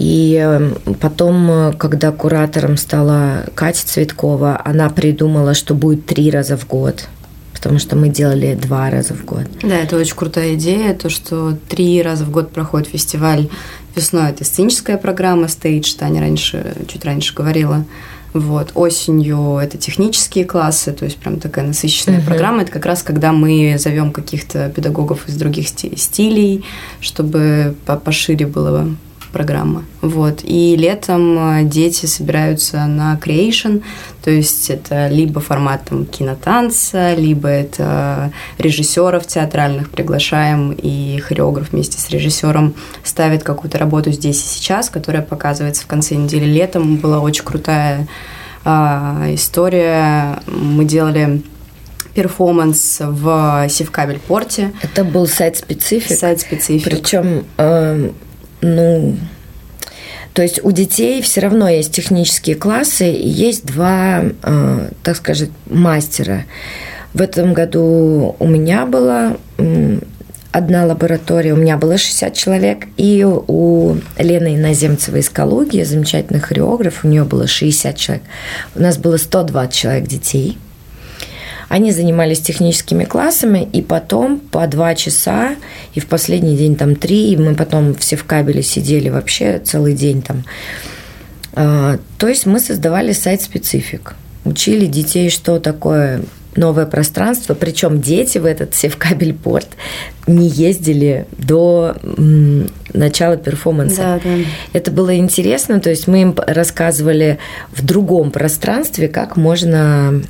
и 0.00 0.34
эм, 0.34 0.96
потом, 0.98 1.50
э, 1.50 1.72
когда 1.74 2.10
куратором 2.10 2.78
стала 2.78 3.44
Катя 3.54 3.86
Цветкова, 3.86 4.58
она 4.64 4.88
придумала, 4.88 5.52
что 5.52 5.74
будет 5.74 6.06
три 6.06 6.30
раза 6.30 6.56
в 6.56 6.66
год 6.66 7.08
потому 7.52 7.78
что 7.78 7.94
мы 7.94 8.08
делали 8.08 8.54
два 8.54 8.88
раза 8.88 9.12
в 9.12 9.26
год. 9.26 9.44
Да, 9.62 9.76
это 9.76 9.98
очень 9.98 10.16
крутая 10.16 10.54
идея, 10.54 10.94
то, 10.94 11.10
что 11.10 11.54
три 11.68 12.00
раза 12.00 12.24
в 12.24 12.30
год 12.30 12.52
проходит 12.52 12.88
фестиваль. 12.88 13.50
Весной 13.94 14.30
это 14.30 14.44
сценическая 14.44 14.96
программа, 14.96 15.46
стейдж, 15.46 15.92
Таня 15.94 16.22
раньше, 16.22 16.74
чуть 16.88 17.04
раньше 17.04 17.34
говорила. 17.34 17.84
Вот. 18.32 18.70
Осенью 18.74 19.58
это 19.58 19.76
технические 19.76 20.46
классы, 20.46 20.92
то 20.92 21.04
есть 21.04 21.18
прям 21.18 21.38
такая 21.38 21.66
насыщенная 21.66 22.20
uh-huh. 22.20 22.24
программа. 22.24 22.62
Это 22.62 22.72
как 22.72 22.86
раз 22.86 23.02
когда 23.02 23.32
мы 23.32 23.76
зовем 23.78 24.10
каких-то 24.10 24.70
педагогов 24.74 25.28
из 25.28 25.36
других 25.36 25.68
стилей, 25.68 26.64
чтобы 27.00 27.74
пошире 28.02 28.46
было 28.46 28.88
программа. 29.32 29.84
Вот. 30.00 30.40
И 30.42 30.76
летом 30.76 31.60
э, 31.60 31.64
дети 31.64 32.06
собираются 32.06 32.86
на 32.86 33.18
creation, 33.22 33.82
то 34.22 34.30
есть 34.30 34.70
это 34.70 35.08
либо 35.08 35.40
формат 35.40 35.84
там, 35.84 36.06
кинотанца, 36.06 37.14
либо 37.14 37.48
это 37.48 38.32
режиссеров 38.58 39.26
театральных 39.26 39.90
приглашаем, 39.90 40.72
и 40.72 41.18
хореограф 41.18 41.72
вместе 41.72 41.98
с 41.98 42.10
режиссером 42.10 42.74
ставит 43.04 43.42
какую-то 43.42 43.78
работу 43.78 44.10
здесь 44.12 44.42
и 44.42 44.46
сейчас, 44.46 44.90
которая 44.90 45.22
показывается 45.22 45.82
в 45.82 45.86
конце 45.86 46.14
недели. 46.14 46.44
Летом 46.44 46.96
была 46.96 47.20
очень 47.20 47.44
крутая 47.44 48.08
а, 48.64 49.26
история. 49.28 50.42
Мы 50.46 50.84
делали 50.84 51.42
перформанс 52.14 52.98
в 53.00 53.66
Севкабель 53.68 54.18
порте. 54.18 54.72
Это 54.82 55.04
был 55.04 55.26
сайт-специфик. 55.26 56.16
Сайт-специфик. 56.16 56.84
Причем 56.84 57.44
э, 57.56 58.10
ну, 58.60 59.16
то 60.34 60.42
есть 60.42 60.60
у 60.62 60.70
детей 60.72 61.22
все 61.22 61.40
равно 61.40 61.68
есть 61.68 61.92
технические 61.92 62.56
классы, 62.56 63.10
и 63.10 63.28
есть 63.28 63.66
два, 63.66 64.22
э, 64.42 64.88
так 65.02 65.16
сказать, 65.16 65.50
мастера. 65.66 66.44
В 67.12 67.20
этом 67.20 67.52
году 67.52 68.36
у 68.38 68.46
меня 68.46 68.86
была 68.86 69.36
одна 70.52 70.86
лаборатория, 70.86 71.52
у 71.52 71.56
меня 71.56 71.76
было 71.76 71.98
60 71.98 72.34
человек, 72.34 72.86
и 72.96 73.24
у 73.24 73.96
Лены 74.18 74.56
Иноземцевой 74.56 75.20
из 75.20 75.28
Калуги, 75.28 75.82
замечательный 75.82 76.40
хореограф, 76.40 77.04
у 77.04 77.08
нее 77.08 77.24
было 77.24 77.46
60 77.46 77.96
человек. 77.96 78.24
У 78.76 78.80
нас 78.80 78.98
было 78.98 79.16
120 79.16 79.74
человек 79.74 80.06
детей– 80.06 80.58
они 81.70 81.92
занимались 81.92 82.40
техническими 82.40 83.04
классами, 83.04 83.66
и 83.72 83.80
потом 83.80 84.40
по 84.40 84.66
два 84.66 84.96
часа, 84.96 85.54
и 85.94 86.00
в 86.00 86.06
последний 86.06 86.56
день 86.56 86.74
там 86.74 86.96
три, 86.96 87.32
и 87.32 87.36
мы 87.36 87.54
потом 87.54 87.94
все 87.94 88.16
в 88.16 88.24
кабеле 88.24 88.60
сидели 88.60 89.08
вообще 89.08 89.60
целый 89.60 89.94
день 89.94 90.20
там. 90.20 90.42
А, 91.52 92.00
то 92.18 92.26
есть 92.26 92.44
мы 92.44 92.58
создавали 92.58 93.12
сайт-специфик, 93.12 94.16
учили 94.44 94.86
детей, 94.86 95.30
что 95.30 95.60
такое 95.60 96.22
новое 96.56 96.86
пространство, 96.86 97.54
причем 97.54 98.00
дети 98.00 98.38
в 98.38 98.46
этот 98.46 98.74
севкабель 98.74 99.32
порт 99.32 99.68
не 100.26 100.48
ездили 100.48 101.26
до 101.38 101.94
начала 102.92 103.36
перформанса. 103.36 103.96
Да, 103.96 104.20
да. 104.24 104.36
Это 104.72 104.90
было 104.90 105.16
интересно, 105.16 105.78
то 105.78 105.88
есть 105.88 106.08
мы 106.08 106.22
им 106.22 106.34
рассказывали 106.36 107.38
в 107.70 107.84
другом 107.84 108.32
пространстве, 108.32 109.06
как 109.06 109.36
можно 109.36 110.20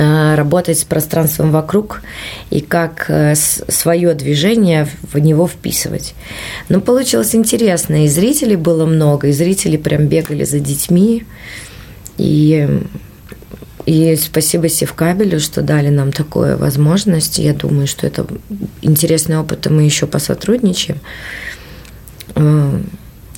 работать 0.00 0.78
с 0.78 0.84
пространством 0.84 1.50
вокруг 1.50 2.02
и 2.50 2.60
как 2.60 3.06
э, 3.08 3.34
свое 3.34 4.14
движение 4.14 4.88
в 5.12 5.18
него 5.18 5.46
вписывать. 5.46 6.14
Но 6.68 6.80
получилось 6.80 7.34
интересно, 7.34 8.04
и 8.04 8.08
зрителей 8.08 8.56
было 8.56 8.86
много, 8.86 9.28
и 9.28 9.32
зрители 9.32 9.76
прям 9.76 10.06
бегали 10.06 10.44
за 10.44 10.58
детьми, 10.58 11.24
и 12.16 12.80
и 13.86 14.14
спасибо 14.16 14.68
Севкабелю, 14.68 15.40
что 15.40 15.62
дали 15.62 15.88
нам 15.88 16.12
такую 16.12 16.58
возможность. 16.58 17.38
Я 17.38 17.54
думаю, 17.54 17.86
что 17.86 18.06
это 18.06 18.26
интересный 18.82 19.38
опыт, 19.38 19.66
и 19.66 19.70
мы 19.70 19.82
еще 19.82 20.06
посотрудничаем. 20.06 21.00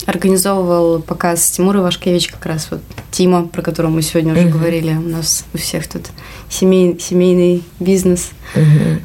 Организовывал 0.06 1.00
показ 1.00 1.50
Тимур 1.50 1.76
Ивашкевич, 1.76 2.28
как 2.28 2.46
раз 2.46 2.68
вот 2.70 2.80
Тима, 3.10 3.46
про 3.46 3.62
которого 3.62 3.90
мы 3.90 4.02
сегодня 4.02 4.32
уже 4.32 4.48
говорили. 4.48 4.92
У 4.92 5.08
нас 5.08 5.44
у 5.54 5.58
всех 5.58 5.86
тут 5.86 6.06
семей, 6.48 6.98
семейный 6.98 7.62
бизнес. 7.78 8.30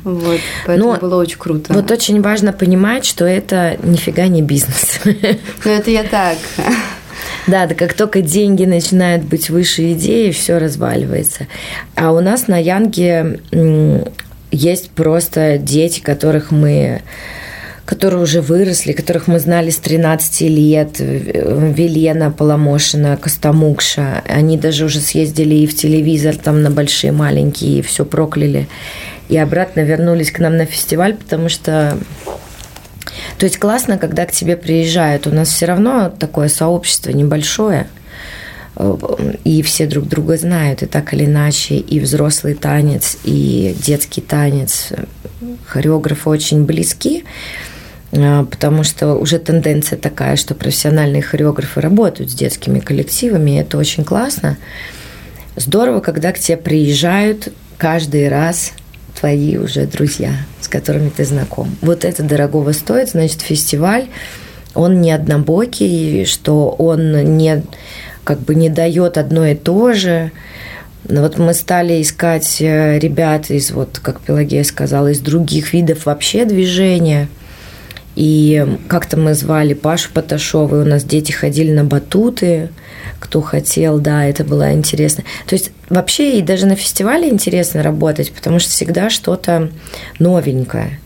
Вот, 0.04 0.40
поэтому 0.66 0.94
Но 0.94 1.00
было 1.00 1.22
очень 1.22 1.38
круто. 1.38 1.74
Вот 1.74 1.92
очень 1.92 2.22
важно 2.22 2.54
понимать, 2.54 3.06
что 3.06 3.26
это 3.26 3.78
нифига 3.84 4.28
не 4.28 4.42
бизнес. 4.42 5.00
Ну, 5.66 5.72
это 5.72 5.92
я 5.92 6.04
так. 6.04 6.38
Да, 7.48 7.66
да, 7.66 7.76
как 7.76 7.94
только 7.94 8.22
деньги 8.22 8.66
начинают 8.66 9.24
быть 9.24 9.50
выше 9.50 9.94
идеи, 9.94 10.32
все 10.32 10.58
разваливается. 10.58 11.48
А 11.96 12.12
у 12.12 12.20
нас 12.20 12.48
на 12.48 12.58
Янге 12.58 13.40
есть 14.52 14.92
просто 14.92 15.58
дети, 15.58 16.00
которых 16.00 16.52
мы 16.52 17.02
которые 17.88 18.22
уже 18.22 18.42
выросли, 18.42 18.92
которых 18.92 19.28
мы 19.28 19.40
знали 19.40 19.70
с 19.70 19.78
13 19.78 20.42
лет, 20.42 21.00
Велена 21.00 22.32
Поломошина, 22.32 23.16
Костомукша. 23.16 24.24
Они 24.28 24.58
даже 24.58 24.84
уже 24.84 25.00
съездили 25.00 25.56
и 25.56 25.68
в 25.68 25.74
телевизор, 25.74 26.36
там 26.36 26.62
на 26.62 26.70
большие, 26.70 27.14
маленькие, 27.14 27.80
и 27.80 27.82
все 27.82 28.04
прокляли. 28.04 28.68
И 29.30 29.38
обратно 29.38 29.80
вернулись 29.80 30.32
к 30.32 30.40
нам 30.40 30.58
на 30.58 30.66
фестиваль, 30.66 31.16
потому 31.16 31.48
что 31.48 31.98
то 33.38 33.46
есть 33.46 33.58
классно, 33.58 33.98
когда 33.98 34.26
к 34.26 34.32
тебе 34.34 34.58
приезжают. 34.58 35.26
У 35.26 35.32
нас 35.32 35.48
все 35.48 35.66
равно 35.66 36.10
такое 36.10 36.50
сообщество 36.50 37.12
небольшое, 37.12 37.88
и 39.46 39.62
все 39.62 39.88
друг 39.88 40.10
друга 40.10 40.36
знают, 40.36 40.84
и 40.84 40.88
так 40.88 41.14
или 41.14 41.24
иначе, 41.24 41.78
и 41.78 42.02
взрослый 42.02 42.54
танец, 42.54 43.18
и 43.24 43.74
детский 43.82 44.20
танец, 44.20 44.90
хореографы 45.66 46.30
очень 46.30 46.66
близки. 46.66 47.24
А, 48.20 48.46
потому 48.46 48.84
что 48.84 49.16
уже 49.16 49.40
тенденция 49.40 49.98
такая, 49.98 50.36
что 50.36 50.56
профессиональные 50.56 51.22
хореографы 51.22 51.82
работают 51.82 52.32
с 52.32 52.34
детскими 52.34 52.80
коллективами, 52.80 53.52
и 53.52 53.62
это 53.62 53.78
очень 53.78 54.04
классно. 54.04 54.58
Здорово, 55.56 56.00
когда 56.00 56.32
к 56.32 56.40
тебе 56.40 56.58
приезжают 56.58 57.50
каждый 57.78 58.30
раз 58.30 58.74
твои 59.20 59.58
уже 59.58 59.86
друзья, 59.86 60.32
с 60.62 60.68
которыми 60.68 61.10
ты 61.10 61.26
знаком. 61.26 61.76
Вот 61.82 62.06
это 62.06 62.24
дорогого 62.24 62.72
стоит, 62.72 63.10
значит, 63.10 63.42
фестиваль, 63.42 64.08
он 64.74 65.02
не 65.02 65.12
однобокий, 65.12 66.26
что 66.26 66.70
он 66.70 67.38
не, 67.38 67.64
как 68.24 68.40
бы 68.42 68.54
не 68.54 68.70
дает 68.70 69.18
одно 69.18 69.46
и 69.46 69.56
то 69.56 69.94
же. 69.94 70.32
Но 71.10 71.22
вот 71.22 71.38
мы 71.40 71.54
стали 71.54 72.02
искать 72.02 72.58
э, 72.60 73.00
ребят 73.00 73.50
из, 73.50 73.72
вот, 73.72 74.00
как 74.00 74.20
Пелагея 74.20 74.64
сказала, 74.64 75.08
из 75.08 75.20
других 75.20 75.74
видов 75.74 76.06
вообще 76.06 76.46
движения– 76.46 77.28
И 78.18 78.66
как-то 78.88 79.16
мы 79.16 79.36
звали 79.36 79.76
Пашу 79.76 80.10
Поташова, 80.12 80.78
и 80.78 80.82
у 80.82 80.86
нас 80.86 81.04
дети 81.04 81.32
ходили 81.32 81.72
на 81.72 81.84
батуты, 81.84 82.70
кто 83.20 83.42
хотел, 83.42 84.00
да, 84.00 84.26
это 84.26 84.44
было 84.44 84.74
интересно. 84.74 85.24
То 85.46 85.54
есть 85.54 85.70
вообще 85.88 86.40
и 86.40 86.42
даже 86.42 86.66
на 86.66 86.76
фестивале 86.76 87.30
интересно 87.30 87.84
работать, 87.84 88.32
потому 88.32 88.58
что 88.58 88.72
всегда 88.72 89.12
что-то 89.12 89.70
новенькое. 90.18 91.00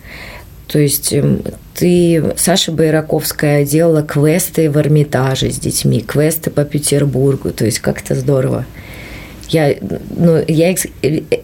То 0.68 0.80
есть 0.80 1.12
эм, 1.12 1.43
ты, 1.74 2.34
Саша 2.38 2.72
Байраковская, 2.72 3.66
делала 3.66 4.03
квесты 4.03 4.72
в 4.72 4.78
Эрмитаже 4.78 5.51
с 5.51 5.59
детьми, 5.59 5.99
квесты 5.99 6.49
по 6.49 6.64
Петербургу, 6.64 7.51
то 7.51 7.66
есть 7.66 7.80
как-то 7.80 8.16
здорово. 8.16 8.66
Я, 9.49 9.76
ну, 10.16 10.41
я 10.47 10.72
э, 10.72 10.76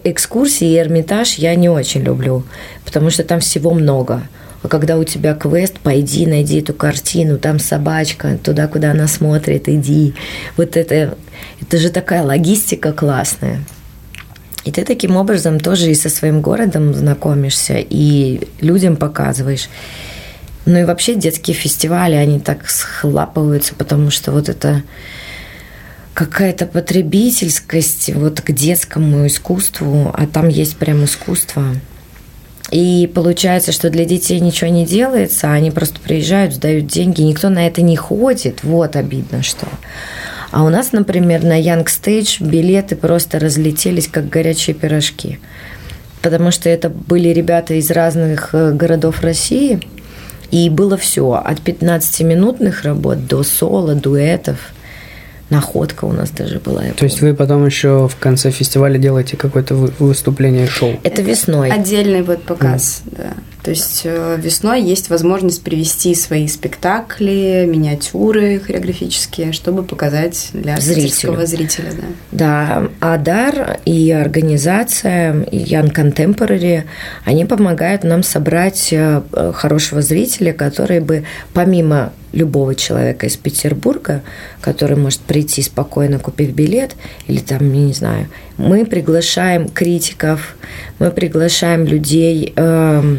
экскурсии 0.04 0.70
и 0.70 0.78
Эрмитаж 0.78 1.34
я 1.34 1.54
не 1.56 1.68
очень 1.68 2.00
люблю, 2.00 2.44
потому 2.86 3.10
что 3.10 3.22
там 3.22 3.40
всего 3.40 3.74
много. 3.74 4.22
А 4.62 4.68
когда 4.68 4.98
у 4.98 5.04
тебя 5.04 5.34
квест, 5.34 5.78
пойди, 5.78 6.26
найди 6.26 6.60
эту 6.60 6.74
картину, 6.74 7.38
там 7.38 7.58
собачка, 7.58 8.38
туда, 8.38 8.66
куда 8.66 8.90
она 8.90 9.06
смотрит, 9.06 9.68
иди. 9.68 10.14
Вот 10.56 10.76
это, 10.76 11.16
это 11.60 11.78
же 11.78 11.90
такая 11.90 12.22
логистика 12.22 12.92
классная. 12.92 13.60
И 14.64 14.72
ты 14.72 14.84
таким 14.84 15.16
образом 15.16 15.60
тоже 15.60 15.90
и 15.90 15.94
со 15.94 16.10
своим 16.10 16.40
городом 16.40 16.92
знакомишься, 16.92 17.76
и 17.78 18.48
людям 18.60 18.96
показываешь. 18.96 19.68
Ну 20.66 20.78
и 20.78 20.84
вообще 20.84 21.14
детские 21.14 21.54
фестивали, 21.54 22.14
они 22.14 22.40
так 22.40 22.68
схлапываются, 22.68 23.74
потому 23.74 24.10
что 24.10 24.32
вот 24.32 24.48
это 24.48 24.82
какая-то 26.12 26.66
потребительскость 26.66 28.12
вот 28.12 28.40
к 28.40 28.50
детскому 28.50 29.26
искусству, 29.28 30.10
а 30.12 30.26
там 30.26 30.48
есть 30.48 30.76
прям 30.76 31.04
искусство. 31.04 31.64
И 32.70 33.10
получается, 33.14 33.72
что 33.72 33.88
для 33.88 34.04
детей 34.04 34.40
ничего 34.40 34.70
не 34.70 34.84
делается, 34.84 35.52
они 35.52 35.70
просто 35.70 36.00
приезжают, 36.00 36.54
сдают 36.54 36.86
деньги, 36.86 37.22
никто 37.22 37.48
на 37.48 37.66
это 37.66 37.80
не 37.80 37.96
ходит. 37.96 38.62
Вот 38.62 38.96
обидно, 38.96 39.42
что. 39.42 39.66
А 40.50 40.64
у 40.64 40.68
нас, 40.68 40.92
например, 40.92 41.44
на 41.44 41.60
Young 41.60 41.86
Stage 41.86 42.44
билеты 42.46 42.96
просто 42.96 43.38
разлетелись, 43.38 44.08
как 44.08 44.28
горячие 44.28 44.74
пирожки. 44.74 45.38
Потому 46.20 46.50
что 46.50 46.68
это 46.68 46.88
были 46.88 47.28
ребята 47.28 47.74
из 47.74 47.90
разных 47.90 48.54
э, 48.54 48.72
городов 48.72 49.20
России. 49.20 49.80
И 50.50 50.68
было 50.70 50.96
все, 50.96 51.32
от 51.32 51.60
15-минутных 51.60 52.82
работ 52.82 53.26
до 53.26 53.42
соло, 53.42 53.94
дуэтов– 53.94 54.72
находка 55.50 56.04
у 56.04 56.12
нас 56.12 56.30
даже 56.30 56.58
была. 56.58 56.82
То 56.96 57.04
есть 57.04 57.20
вы 57.20 57.34
потом 57.34 57.64
еще 57.64 58.08
в 58.08 58.16
конце 58.16 58.50
фестиваля 58.50 58.98
делаете 58.98 59.36
какое-то 59.36 59.74
выступление, 59.74 60.66
шоу? 60.66 60.98
Это 61.02 61.22
весной. 61.22 61.70
Отдельный 61.70 62.22
вот 62.22 62.42
показ, 62.42 63.02
mm. 63.06 63.16
да. 63.16 63.32
То 63.62 63.70
есть 63.70 64.02
э, 64.04 64.38
весной 64.40 64.82
есть 64.82 65.10
возможность 65.10 65.62
привести 65.62 66.14
свои 66.14 66.46
спектакли, 66.46 67.66
миниатюры 67.68 68.60
хореографические, 68.60 69.52
чтобы 69.52 69.82
показать 69.82 70.50
для 70.52 70.78
зрительского 70.78 71.44
зрителя. 71.44 71.90
Да. 72.30 72.88
да, 73.00 73.12
Адар 73.14 73.80
и 73.84 74.12
организация 74.12 75.34
Young 75.50 75.92
Contemporary, 75.92 76.84
они 77.24 77.44
помогают 77.44 78.04
нам 78.04 78.22
собрать 78.22 78.88
э, 78.92 79.22
хорошего 79.54 80.02
зрителя, 80.02 80.52
который 80.52 81.00
бы 81.00 81.24
помимо 81.52 82.12
любого 82.32 82.74
человека 82.74 83.26
из 83.26 83.36
Петербурга, 83.36 84.22
который 84.60 84.96
может 84.96 85.20
прийти 85.20 85.62
спокойно, 85.62 86.18
купив 86.18 86.50
билет, 86.52 86.94
или 87.26 87.38
там, 87.38 87.72
я 87.72 87.80
не 87.86 87.92
знаю, 87.92 88.28
мы 88.56 88.84
приглашаем 88.84 89.68
критиков, 89.68 90.56
мы 90.98 91.10
приглашаем 91.10 91.84
людей, 91.84 92.52
э, 92.54 93.16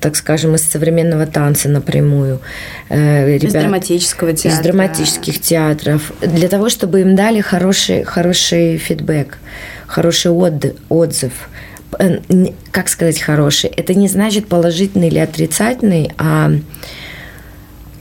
так 0.00 0.16
скажем, 0.16 0.54
из 0.54 0.62
современного 0.62 1.26
танца 1.26 1.68
напрямую. 1.68 2.40
Э, 2.88 3.26
ребят, 3.26 3.44
из 3.44 3.52
драматического 3.52 4.32
театра. 4.32 4.60
Из 4.60 4.64
драматических 4.64 5.40
театров. 5.40 6.12
Для 6.20 6.48
того, 6.48 6.68
чтобы 6.68 7.00
им 7.00 7.16
дали 7.16 7.40
хороший, 7.40 8.04
хороший 8.04 8.78
фидбэк, 8.78 9.38
хороший 9.86 10.30
отзыв. 10.30 11.32
Э, 11.98 12.18
как 12.70 12.88
сказать 12.88 13.20
хороший? 13.20 13.70
Это 13.70 13.94
не 13.94 14.08
значит 14.08 14.48
положительный 14.48 15.08
или 15.08 15.18
отрицательный, 15.18 16.10
а 16.18 16.52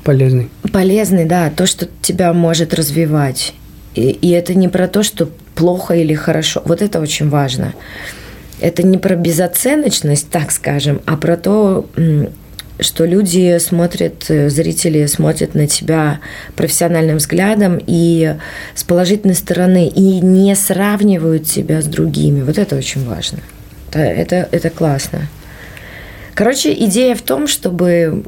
Полезный. 0.03 0.49
Полезный, 0.73 1.25
да, 1.25 1.49
то, 1.49 1.65
что 1.65 1.87
тебя 2.01 2.33
может 2.33 2.73
развивать. 2.73 3.53
И, 3.95 4.09
и 4.09 4.31
это 4.31 4.53
не 4.53 4.67
про 4.67 4.87
то, 4.87 5.01
что 5.01 5.29
плохо 5.55 5.93
или 5.95 6.13
хорошо. 6.13 6.61
Вот 6.65 6.81
это 6.81 6.99
очень 6.99 7.29
важно. 7.29 7.73
Это 8.63 8.81
не 8.81 8.97
про 8.97 9.17
безоценочность, 9.17 10.29
так 10.29 10.49
скажем, 10.49 11.01
а 11.05 11.17
про 11.17 11.35
то, 11.35 11.85
что 12.79 13.03
люди 13.03 13.57
смотрят, 13.59 14.23
зрители 14.25 15.05
смотрят 15.05 15.53
на 15.53 15.67
тебя 15.67 16.21
профессиональным 16.55 17.17
взглядом 17.17 17.77
и 17.85 18.37
с 18.73 18.83
положительной 18.85 19.35
стороны, 19.35 19.89
и 19.89 20.21
не 20.21 20.55
сравнивают 20.55 21.45
тебя 21.45 21.81
с 21.81 21.85
другими. 21.87 22.41
Вот 22.41 22.57
это 22.57 22.77
очень 22.77 23.05
важно. 23.05 23.39
Это, 23.89 23.99
это, 23.99 24.47
это 24.49 24.69
классно. 24.69 25.27
Короче, 26.33 26.73
идея 26.73 27.15
в 27.15 27.21
том, 27.21 27.49
чтобы 27.49 28.23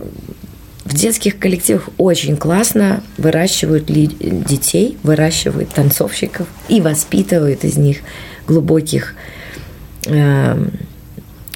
в 0.84 0.94
детских 0.94 1.40
коллективах 1.40 1.88
очень 1.98 2.36
классно 2.36 3.02
выращивают 3.18 3.86
детей, 3.86 4.98
выращивают 5.02 5.70
танцовщиков 5.70 6.46
и 6.68 6.82
воспитывают 6.82 7.64
из 7.64 7.78
них 7.78 8.00
глубоких, 8.48 9.16
э, 9.16 9.35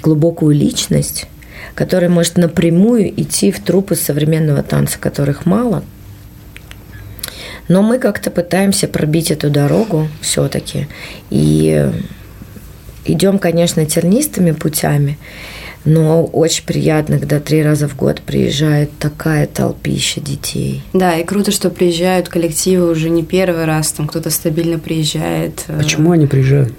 глубокую 0.01 0.55
личность, 0.55 1.27
которая 1.75 2.09
может 2.09 2.37
напрямую 2.37 3.09
идти 3.21 3.51
в 3.51 3.59
трупы 3.59 3.95
современного 3.95 4.63
танца, 4.63 4.97
которых 4.99 5.45
мало. 5.45 5.83
Но 7.67 7.83
мы 7.83 7.99
как-то 7.99 8.31
пытаемся 8.31 8.87
пробить 8.87 9.29
эту 9.29 9.49
дорогу 9.49 10.07
все-таки. 10.21 10.87
И 11.29 11.91
идем, 13.05 13.37
конечно, 13.37 13.85
тернистыми 13.85 14.51
путями. 14.51 15.17
Но 15.85 16.25
очень 16.25 16.65
приятно, 16.65 17.19
когда 17.19 17.39
три 17.39 17.63
раза 17.63 17.87
в 17.87 17.95
год 17.95 18.21
приезжает 18.21 18.89
такая 18.99 19.47
толпища 19.47 20.19
детей. 20.19 20.83
Да, 20.93 21.15
и 21.15 21.23
круто, 21.23 21.51
что 21.51 21.69
приезжают 21.69 22.27
коллективы 22.27 22.91
уже 22.91 23.09
не 23.09 23.23
первый 23.23 23.65
раз, 23.65 23.93
там 23.93 24.07
кто-то 24.07 24.29
стабильно 24.29 24.77
приезжает. 24.77 25.63
Э. 25.67 25.77
Почему 25.77 26.11
они 26.11 26.27
приезжают? 26.27 26.73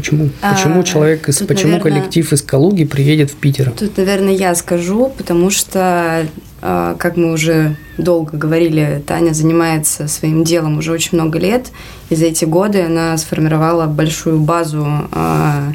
Почему? 0.00 0.30
А, 0.40 0.54
почему 0.54 0.82
человек 0.82 1.28
из, 1.28 1.36
почему 1.38 1.72
наверное, 1.72 1.80
коллектив 1.92 2.32
из 2.32 2.40
Калуги 2.42 2.84
приедет 2.84 3.30
в 3.30 3.36
Питер? 3.36 3.70
Тут, 3.70 3.98
наверное, 3.98 4.32
я 4.32 4.54
скажу, 4.54 5.12
потому 5.14 5.50
что, 5.50 6.26
а, 6.62 6.94
как 6.94 7.18
мы 7.18 7.32
уже 7.32 7.76
долго 7.98 8.38
говорили, 8.38 9.02
Таня 9.06 9.34
занимается 9.34 10.08
своим 10.08 10.42
делом 10.42 10.78
уже 10.78 10.92
очень 10.92 11.18
много 11.18 11.38
лет, 11.38 11.66
и 12.08 12.16
за 12.16 12.26
эти 12.26 12.46
годы 12.46 12.82
она 12.82 13.16
сформировала 13.18 13.86
большую 13.86 14.40
базу 14.40 14.86
а, 15.12 15.72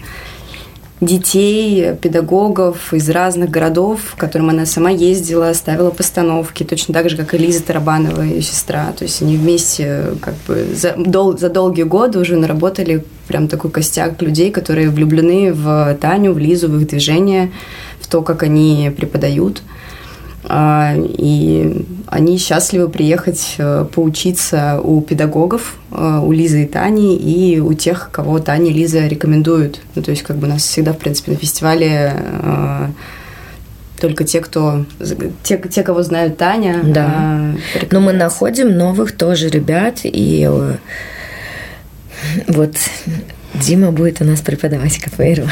детей, 1.01 1.93
педагогов 1.95 2.93
из 2.93 3.09
разных 3.09 3.49
городов, 3.49 3.99
в 4.13 4.15
которым 4.15 4.49
она 4.49 4.65
сама 4.65 4.89
ездила, 4.89 5.51
ставила 5.53 5.89
постановки, 5.89 6.63
точно 6.63 6.93
так 6.93 7.09
же, 7.09 7.17
как 7.17 7.33
и 7.33 7.37
Лиза 7.37 7.63
Тарабанова, 7.63 8.21
ее 8.21 8.41
сестра. 8.41 8.93
То 8.97 9.03
есть 9.03 9.21
они 9.21 9.35
вместе 9.35 10.13
как 10.21 10.35
бы 10.47 10.65
за, 10.73 10.93
дол, 10.97 11.37
за 11.37 11.49
долгие 11.49 11.83
годы 11.83 12.19
уже 12.19 12.37
наработали 12.37 13.03
прям 13.27 13.47
такой 13.47 13.71
костяк 13.71 14.21
людей, 14.21 14.51
которые 14.51 14.89
влюблены 14.89 15.51
в 15.53 15.97
Таню, 15.99 16.33
в 16.33 16.37
Лизу, 16.37 16.69
в 16.69 16.79
их 16.79 16.87
движение, 16.87 17.51
в 17.99 18.07
то, 18.07 18.21
как 18.21 18.43
они 18.43 18.91
преподают. 18.95 19.61
А, 20.47 20.93
и 20.95 21.85
они 22.07 22.37
счастливы 22.37 22.89
приехать 22.89 23.55
э, 23.57 23.85
поучиться 23.93 24.79
у 24.81 25.01
педагогов, 25.01 25.77
э, 25.91 26.19
у 26.23 26.31
Лизы 26.31 26.63
и 26.63 26.67
Тани, 26.67 27.17
и 27.17 27.59
у 27.59 27.73
тех, 27.73 28.09
кого 28.11 28.39
Таня 28.39 28.69
и 28.69 28.73
Лиза 28.73 29.07
рекомендуют. 29.07 29.81
Ну, 29.95 30.01
то 30.01 30.11
есть, 30.11 30.23
как 30.23 30.37
бы 30.37 30.47
у 30.47 30.49
нас 30.49 30.63
всегда, 30.63 30.93
в 30.93 30.97
принципе, 30.97 31.31
на 31.31 31.37
фестивале 31.37 32.13
э, 32.15 32.87
только 33.99 34.23
те, 34.23 34.41
кто 34.41 34.85
те, 35.43 35.57
те, 35.57 35.83
кого 35.83 36.03
знают 36.03 36.37
Таня. 36.37 36.81
Да. 36.83 37.55
Но 37.91 38.01
мы 38.01 38.13
находим 38.13 38.77
новых 38.77 39.13
тоже 39.13 39.49
ребят, 39.49 39.99
и 40.03 40.49
вот 42.47 42.75
Дима 43.53 43.91
будет 43.91 44.21
у 44.21 44.25
нас 44.25 44.41
преподавать 44.41 44.97
капоэйру. 44.99 45.47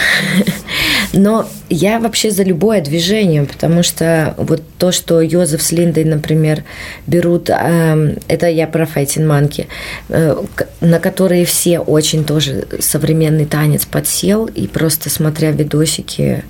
Но 1.14 1.48
я 1.70 2.00
вообще 2.00 2.32
за 2.32 2.42
любое 2.42 2.82
движение, 2.82 3.44
потому 3.44 3.84
что 3.84 4.34
вот 4.38 4.64
то, 4.80 4.92
что 4.92 5.22
Йозеф 5.22 5.62
с 5.62 5.72
Линдой, 5.72 6.06
например, 6.06 6.64
берут, 7.06 7.52
э, 7.52 8.18
это 8.28 8.48
я 8.48 8.66
про 8.66 8.88
файтинг 8.88 9.28
манки, 9.28 9.68
э, 10.10 10.36
на 10.82 11.00
которые 11.00 11.46
все 11.46 11.80
очень 11.80 12.26
тоже 12.26 12.68
современный 12.80 13.46
танец 13.46 13.86
подсел, 13.86 14.48
и 14.48 14.66
просто 14.66 15.12
смотря 15.12 15.52
видосики, 15.52 16.44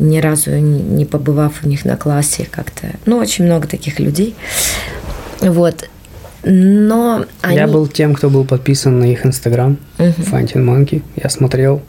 ни 0.00 0.18
разу 0.18 0.50
не 0.58 1.04
побывав 1.04 1.62
у 1.62 1.68
них 1.68 1.84
на 1.84 1.96
классе 1.96 2.48
как-то, 2.50 2.88
ну, 3.06 3.18
очень 3.18 3.44
много 3.44 3.68
таких 3.68 4.00
людей. 4.00 4.34
Вот, 5.40 5.88
но 6.42 7.26
они... 7.42 7.56
Я 7.56 7.68
был 7.68 7.86
тем, 7.86 8.14
кто 8.14 8.28
был 8.28 8.44
подписан 8.44 8.98
на 8.98 9.04
их 9.04 9.24
инстаграм, 9.24 9.78
uh-huh. 9.98 10.54
Monkey. 10.54 11.02
Я 11.16 11.30
смотрел, 11.30 11.80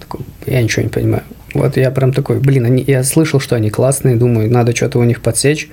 такой, 0.00 0.22
я 0.46 0.60
ничего 0.60 0.82
не 0.82 0.88
понимаю. 0.88 1.22
Вот 1.54 1.76
я 1.76 1.90
прям 1.90 2.12
такой, 2.12 2.38
блин, 2.40 2.64
они, 2.66 2.84
я 2.86 3.02
слышал, 3.04 3.40
что 3.40 3.56
они 3.56 3.70
классные, 3.70 4.16
думаю, 4.16 4.50
надо 4.50 4.74
что-то 4.74 4.98
у 4.98 5.04
них 5.04 5.20
подсечь. 5.22 5.68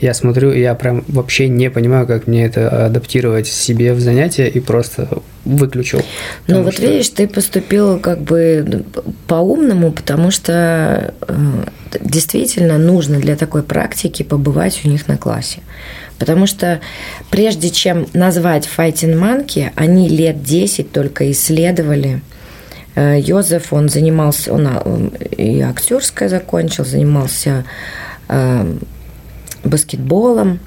Я 0.00 0.14
смотрю, 0.14 0.50
и 0.50 0.60
я 0.60 0.74
прям 0.74 1.04
вообще 1.08 1.46
не 1.48 1.68
понимаю, 1.70 2.06
как 2.06 2.26
мне 2.26 2.46
это 2.46 2.86
адаптировать 2.86 3.46
себе 3.46 3.92
в 3.92 4.00
занятия, 4.00 4.48
и 4.48 4.58
просто 4.58 5.08
выключил. 5.44 6.00
Ну 6.46 6.62
вот 6.62 6.72
что- 6.72 6.86
видишь, 6.86 7.10
ты 7.10 7.28
поступил 7.28 7.98
как 7.98 8.22
бы 8.22 8.84
по-умному, 9.26 9.92
потому 9.92 10.30
что 10.30 11.12
э, 11.28 11.34
действительно 12.00 12.78
нужно 12.78 13.18
для 13.20 13.36
такой 13.36 13.62
практики 13.62 14.22
побывать 14.22 14.80
у 14.84 14.88
них 14.88 15.06
на 15.06 15.18
классе. 15.18 15.58
Потому 16.18 16.46
что 16.46 16.80
прежде 17.30 17.68
чем 17.68 18.06
назвать 18.14 18.68
Fighting 18.74 19.18
Monkey, 19.18 19.70
они 19.74 20.08
лет 20.08 20.42
10 20.42 20.92
только 20.92 21.30
исследовали. 21.30 22.22
Э, 22.94 23.18
Йозеф, 23.20 23.72
он 23.72 23.88
занимался, 23.88 24.52
он 24.52 24.66
а, 24.66 24.82
он 24.84 25.08
и 25.08 25.60
актерское 25.60 26.28
закончил, 26.28 26.84
занимался 26.84 27.64
э, 28.28 28.74
баскетболом, 29.64 30.60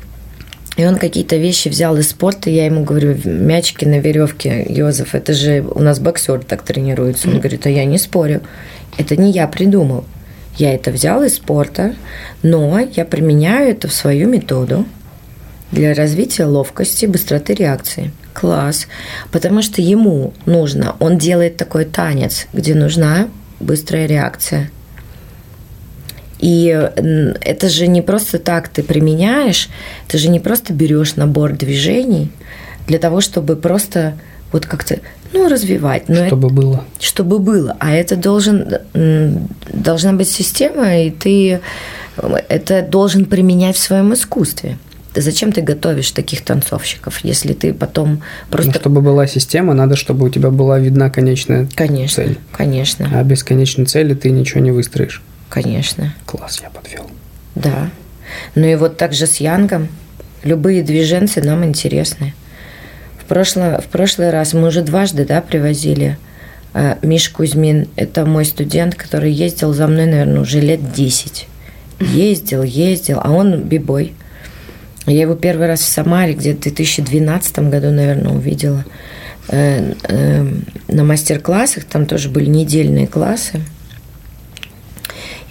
и 0.75 0.85
он 0.85 0.95
какие-то 0.95 1.35
вещи 1.35 1.69
взял 1.69 1.97
из 1.97 2.09
спорта, 2.09 2.49
я 2.49 2.65
ему 2.65 2.83
говорю, 2.83 3.15
мячики 3.25 3.85
на 3.85 3.99
веревке, 3.99 4.65
Йозеф, 4.67 5.13
это 5.13 5.33
же 5.33 5.61
у 5.61 5.81
нас 5.81 5.99
боксер 5.99 6.43
так 6.43 6.63
тренируется. 6.63 7.29
Он 7.29 7.37
говорит, 7.37 7.65
а 7.67 7.69
я 7.69 7.85
не 7.85 7.99
спорю, 7.99 8.41
это 8.97 9.15
не 9.15 9.31
я 9.31 9.47
придумал. 9.47 10.05
Я 10.57 10.73
это 10.73 10.91
взял 10.91 11.23
из 11.23 11.35
спорта, 11.35 11.95
но 12.43 12.79
я 12.79 13.05
применяю 13.05 13.71
это 13.71 13.87
в 13.87 13.93
свою 13.93 14.29
методу 14.29 14.85
для 15.71 15.93
развития 15.93 16.45
ловкости, 16.45 17.05
быстроты 17.07 17.53
реакции. 17.53 18.11
Класс. 18.33 18.87
Потому 19.31 19.61
что 19.61 19.81
ему 19.81 20.33
нужно, 20.45 20.95
он 20.99 21.17
делает 21.17 21.57
такой 21.57 21.85
танец, 21.85 22.47
где 22.53 22.75
нужна 22.75 23.29
быстрая 23.59 24.05
реакция. 24.07 24.69
И 26.39 26.65
это 27.41 27.69
же 27.69 27.87
не 27.87 28.01
просто 28.01 28.37
так 28.37 28.67
ты 28.67 28.83
применяешь, 28.83 29.69
ты 30.07 30.17
же 30.17 30.27
не 30.29 30.41
просто 30.41 30.73
берешь 30.73 31.15
набор 31.15 31.53
движений 31.53 32.31
для 32.85 32.99
того, 32.99 33.21
чтобы 33.21 33.55
просто 33.55 34.15
вот 34.51 34.65
как-то, 34.65 34.99
ну, 35.31 35.47
развивать. 35.47 36.09
Но 36.09 36.15
это- 36.15 36.27
Чтобы 36.27 36.49
было. 36.49 36.83
чтобы 36.99 37.39
было. 37.39 37.77
А 37.79 37.93
это 37.93 38.17
должен, 38.17 38.67
должна 39.71 40.13
быть 40.13 40.29
система, 40.29 40.97
и 40.97 41.11
ты 41.11 41.61
это 42.49 42.81
должен 42.81 43.25
применять 43.25 43.77
в 43.77 43.79
своем 43.81 44.13
искусстве. 44.13 44.77
Зачем 45.15 45.51
ты 45.51 45.61
готовишь 45.61 46.11
таких 46.11 46.43
танцовщиков, 46.43 47.19
если 47.23 47.53
ты 47.53 47.73
потом 47.73 48.23
просто... 48.49 48.71
Но 48.71 48.79
чтобы 48.79 49.01
была 49.01 49.27
система, 49.27 49.73
надо, 49.73 49.95
чтобы 49.95 50.25
у 50.25 50.29
тебя 50.29 50.49
была 50.49 50.79
видна 50.79 51.09
конечная 51.09 51.67
Конечно, 51.75 52.23
цель. 52.23 52.37
конечно, 52.51 53.09
А 53.13 53.23
без 53.23 53.43
конечной 53.43 53.85
цели 53.85 54.13
ты 54.15 54.31
ничего 54.31 54.59
не 54.61 54.71
выстроишь. 54.71 55.21
конечно, 55.49 56.13
Класс, 56.25 56.59
я 56.63 56.69
подвел. 56.69 57.05
да. 57.55 57.89
Ну 58.55 58.65
и 58.65 58.75
вот 58.75 58.97
так 58.97 59.13
же 59.13 59.27
с 59.27 59.35
Янгом. 59.37 59.89
Любые 60.43 60.81
движенцы 60.81 61.41
нам 61.43 61.63
интересны. 61.63 62.33
В 63.21 63.25
прошлый, 63.25 63.79
в 63.79 63.85
прошлый 63.85 64.31
раз 64.31 64.53
мы 64.53 64.67
уже 64.69 64.81
дважды 64.81 65.25
да, 65.25 65.39
привозили 65.41 66.17
э, 66.73 66.95
Миш 67.03 67.29
Кузьмин. 67.29 67.87
Это 67.95 68.25
мой 68.25 68.45
студент, 68.45 68.95
который 68.95 69.31
ездил 69.31 69.73
за 69.73 69.87
мной, 69.87 70.05
наверное, 70.07 70.41
уже 70.41 70.59
лет 70.61 70.91
10. 70.93 71.47
Ездил, 71.99 72.63
ездил, 72.63 73.19
а 73.23 73.31
он 73.31 73.61
бибой. 73.61 74.13
Я 75.05 75.21
его 75.21 75.35
первый 75.35 75.67
раз 75.67 75.81
в 75.81 75.89
Самаре 75.89 76.33
где-то 76.33 76.59
в 76.59 76.63
2012 76.63 77.59
году, 77.59 77.91
наверное, 77.91 78.31
увидела. 78.31 78.85
Э, 79.49 79.93
э, 80.03 80.45
на 80.87 81.03
мастер-классах, 81.03 81.83
там 81.83 82.05
тоже 82.05 82.29
были 82.29 82.49
недельные 82.49 83.07
классы. 83.07 83.61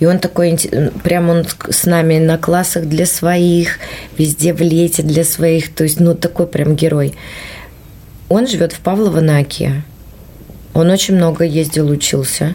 И 0.00 0.06
он 0.06 0.18
такой, 0.18 0.58
прям 1.04 1.28
он 1.28 1.44
с 1.68 1.84
нами 1.84 2.18
на 2.18 2.38
классах 2.38 2.86
для 2.86 3.06
своих, 3.06 3.78
везде 4.18 4.52
в 4.52 4.60
лете 4.60 5.02
для 5.02 5.22
своих, 5.22 5.72
то 5.72 5.84
есть, 5.84 6.00
ну, 6.00 6.14
такой 6.14 6.46
прям 6.46 6.74
герой. 6.74 7.14
Он 8.28 8.46
живет 8.48 8.72
в 8.72 8.80
Павлово 8.80 9.20
на 9.20 9.38
Оке. 9.38 9.84
Он 10.74 10.90
очень 10.90 11.14
много 11.14 11.44
ездил, 11.44 11.90
учился. 11.90 12.54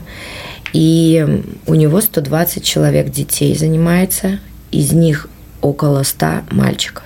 И 0.73 1.25
у 1.67 1.75
него 1.75 2.01
120 2.01 2.63
человек 2.63 3.11
детей 3.11 3.55
занимается, 3.55 4.39
из 4.71 4.91
них 4.91 5.29
около 5.69 6.03
100 6.03 6.43
мальчиков. 6.51 7.03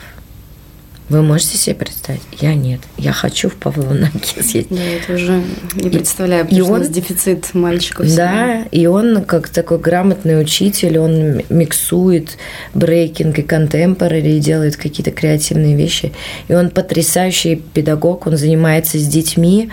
Вы 1.09 1.23
можете 1.23 1.57
себе 1.57 1.75
представить? 1.75 2.21
Я 2.39 2.55
нет. 2.55 2.79
Я 2.97 3.11
хочу 3.11 3.49
в 3.49 3.55
Павлово 3.55 3.93
на 3.93 4.07
Оке 4.07 4.41
съездить. 4.43 4.67
Я 4.71 4.95
это 4.95 5.13
уже 5.15 5.43
не 5.75 5.89
представляю, 5.89 6.43
и 6.43 6.47
потому 6.47 6.63
что 6.63 6.71
у 6.71 6.75
он- 6.75 6.79
нас 6.79 6.89
дефицит 6.89 7.53
мальчиков. 7.53 8.15
Да, 8.15 8.63
и 8.71 8.85
он 8.85 9.25
как 9.25 9.49
такой 9.49 9.77
грамотный 9.79 10.39
учитель, 10.41 10.97
он 10.99 11.41
миксует 11.49 12.37
брейкинг 12.73 13.39
и 13.39 13.41
контемпорари, 13.41 14.37
и 14.37 14.39
делает 14.39 14.77
какие-то 14.77 15.11
креативные 15.11 15.75
вещи. 15.75 16.13
И 16.47 16.53
он 16.53 16.69
потрясающий 16.69 17.57
педагог, 17.57 18.25
он 18.27 18.37
занимается 18.37 18.97
с 18.97 19.05
детьми, 19.05 19.69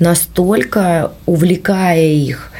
настолько 0.00 1.12
увлекая 1.24 2.02
их. 2.04 2.50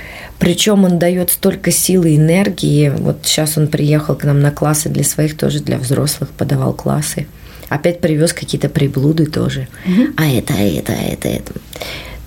Причем 0.40 0.84
он 0.84 0.98
дает 0.98 1.30
столько 1.30 1.70
силы 1.70 2.10
и 2.12 2.16
энергии. 2.16 2.88
Вот 2.88 3.18
сейчас 3.22 3.56
он 3.58 3.68
приехал 3.68 4.14
к 4.16 4.24
нам 4.24 4.40
на 4.40 4.50
классы 4.50 4.88
для 4.88 5.04
своих, 5.04 5.36
тоже 5.36 5.60
для 5.60 5.78
взрослых, 5.78 6.30
подавал 6.30 6.72
классы. 6.72 7.26
Опять 7.68 8.00
привез 8.00 8.32
какие-то 8.32 8.68
приблуды 8.68 9.26
тоже. 9.26 9.68
А 10.16 10.26
это, 10.26 10.54
а 10.54 10.60
это, 10.62 10.92
а 10.92 11.02
это, 11.12 11.28
это. 11.28 11.52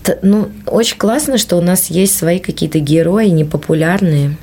Т- 0.03 0.19
Ну, 0.21 0.49
очень 0.67 0.97
классно, 0.97 1.37
что 1.37 1.57
у 1.57 1.61
нас 1.61 1.87
есть 1.89 2.15
свои 2.15 2.39
какие-то 2.39 2.79
герои 2.79 3.27
непопулярные, 3.27 4.37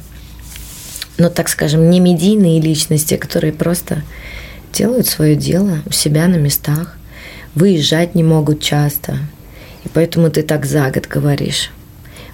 но, 1.17 1.31
так 1.31 1.49
скажем, 1.49 1.91
не 1.91 2.01
медийные 2.01 2.61
личности, 2.61 3.17
которые 3.17 3.53
просто 3.53 4.03
делают 4.73 5.07
свое 5.07 5.37
дело 5.37 5.79
у 5.87 5.93
себя 5.93 6.27
на 6.29 6.37
местах, 6.37 6.97
выезжать 7.55 8.15
не 8.15 8.25
могут 8.25 8.61
часто. 8.63 9.17
И 9.85 9.89
поэтому 9.93 10.29
ты 10.31 10.43
так 10.43 10.67
за 10.67 10.91
год 10.91 11.07
говоришь. 11.07 11.71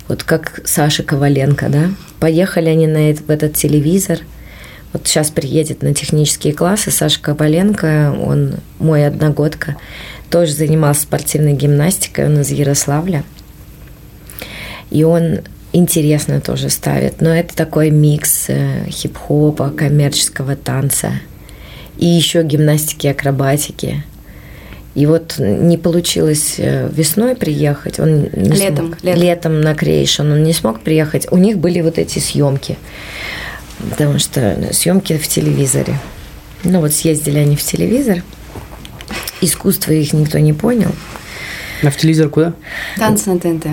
Вот 0.09 0.23
как 0.23 0.61
Саша 0.65 1.03
Коваленко, 1.03 1.69
да? 1.69 1.91
Поехали 2.21 2.69
они 2.69 2.87
на 2.87 3.11
эт- 3.11 3.25
в 3.27 3.31
этот 3.31 3.55
телевизор. 3.55 4.21
Вот 4.93 5.07
сейчас 5.07 5.31
приедет 5.31 5.83
на 5.83 5.95
технические 5.95 6.55
классы 6.55 6.91
Саша 6.91 7.21
Коваленко, 7.21 8.17
он 8.19 8.55
мой 8.79 9.07
одногодка, 9.07 9.77
тоже 10.31 10.53
занимался 10.53 11.03
спортивной 11.03 11.53
гимнастикой, 11.53 12.27
он 12.27 12.41
из 12.41 12.51
Ярославля. 12.51 13.25
И 14.91 15.05
он 15.05 15.41
интересно 15.73 16.41
тоже 16.41 16.71
ставит. 16.71 17.21
Но 17.21 17.31
это 17.31 17.55
такой 17.55 17.91
микс 17.91 18.47
э, 18.49 18.89
хип-хопа, 18.89 19.71
коммерческого 19.71 20.57
танца 20.57 21.13
и 21.99 22.07
еще 22.07 22.43
гимнастики, 22.43 23.07
акробатики. 23.09 24.05
И 24.97 25.05
вот 25.05 25.35
не 25.39 25.77
получилось 25.77 26.55
э, 26.57 26.89
весной 26.91 27.37
приехать. 27.37 28.01
Он 28.01 28.23
не 28.23 28.49
Летом, 28.49 28.87
смог. 28.89 29.05
летом. 29.05 29.23
летом 29.23 29.61
на 29.61 29.75
Крейшн 29.75 30.23
он 30.33 30.43
не 30.43 30.55
смог 30.55 30.81
приехать. 30.81 31.27
У 31.31 31.37
них 31.37 31.59
были 31.59 31.83
вот 31.83 31.99
эти 31.99 32.19
съемки, 32.19 32.79
потому 33.91 34.19
что 34.19 34.57
съемки 34.73 35.19
в 35.19 35.29
телевизоре. 35.29 35.99
Ну 36.65 36.81
вот 36.81 36.95
съездили 36.95 37.39
они 37.39 37.57
в 37.57 37.63
телевизор. 37.63 38.23
Искусство 39.43 39.93
их 39.93 40.15
никто 40.15 40.39
не 40.39 40.55
понял. 40.55 40.93
А 41.83 41.91
в 41.91 41.97
телевизор 41.99 42.31
куда? 42.31 42.55
Танцы 42.97 43.29
на 43.31 43.39
ТНТ. 43.39 43.67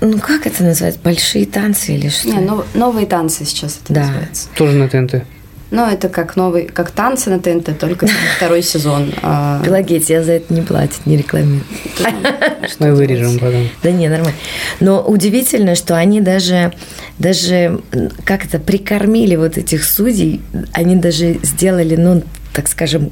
Ну 0.00 0.18
как 0.18 0.46
это 0.46 0.64
называется? 0.64 0.98
Большие 1.04 1.44
танцы 1.44 1.92
или 1.94 2.08
что? 2.08 2.28
Не, 2.28 2.38
нов- 2.40 2.64
новые 2.72 3.06
танцы 3.06 3.44
сейчас 3.44 3.80
это 3.84 3.92
Да. 3.92 4.00
называется. 4.06 4.48
Тоже 4.56 4.76
на 4.78 4.88
ТНТ. 4.88 5.24
Но 5.70 5.88
это 5.88 6.08
как 6.08 6.36
новый, 6.36 6.66
как 6.66 6.90
танцы 6.90 7.30
на 7.30 7.40
ТНТ, 7.40 7.78
только 7.78 8.06
второй 8.36 8.62
сезон. 8.62 9.12
А, 9.22 9.60
Пелагея 9.64 10.00
тебя 10.00 10.22
за 10.22 10.32
это 10.32 10.52
не 10.54 10.62
платят, 10.62 11.04
не 11.06 11.16
рекламируют. 11.16 11.64
Мы 12.78 12.94
вырежем 12.94 13.38
потом. 13.38 13.68
Да 13.82 13.90
не, 13.90 14.08
нормально. 14.08 14.36
Но 14.80 15.02
удивительно, 15.02 15.74
что 15.74 15.96
они 15.96 16.20
даже, 16.20 16.72
даже 17.18 17.80
м, 17.92 18.10
как 18.24 18.44
это, 18.44 18.58
прикормили 18.58 19.36
вот 19.36 19.58
этих 19.58 19.84
судей, 19.84 20.40
они 20.72 20.96
даже 20.96 21.38
сделали, 21.42 21.96
ну, 21.96 22.22
так 22.52 22.68
скажем, 22.68 23.10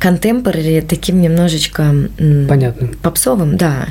контемпорари 0.00 0.80
таким 0.80 1.20
немножечко... 1.20 1.82
м, 2.18 2.46
Понятно. 2.48 2.88
Попсовым, 3.02 3.56
да. 3.56 3.86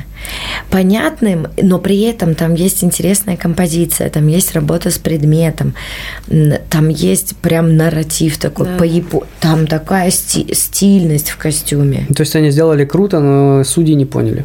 Понятным, 0.70 1.46
но 1.62 1.78
при 1.78 2.00
этом 2.02 2.34
там 2.34 2.54
есть 2.54 2.84
интересная 2.84 3.36
композиция, 3.36 4.10
там 4.10 4.26
есть 4.26 4.52
работа 4.52 4.90
с 4.90 4.98
предметом, 4.98 5.74
там 6.68 6.88
есть 6.88 7.36
прям 7.36 7.76
нарратив 7.76 8.36
такой 8.38 8.66
Да. 8.66 8.76
по 8.76 8.82
япо- 8.82 9.24
Там 9.40 9.66
такая 9.66 10.10
сти- 10.10 10.52
стильность 10.52 11.30
в 11.30 11.36
костюме. 11.38 12.06
То 12.14 12.22
есть 12.22 12.36
они 12.36 12.50
сделали 12.50 12.84
круто, 12.84 13.20
но 13.20 13.64
судьи 13.64 13.94
не 13.94 14.04
поняли. 14.04 14.44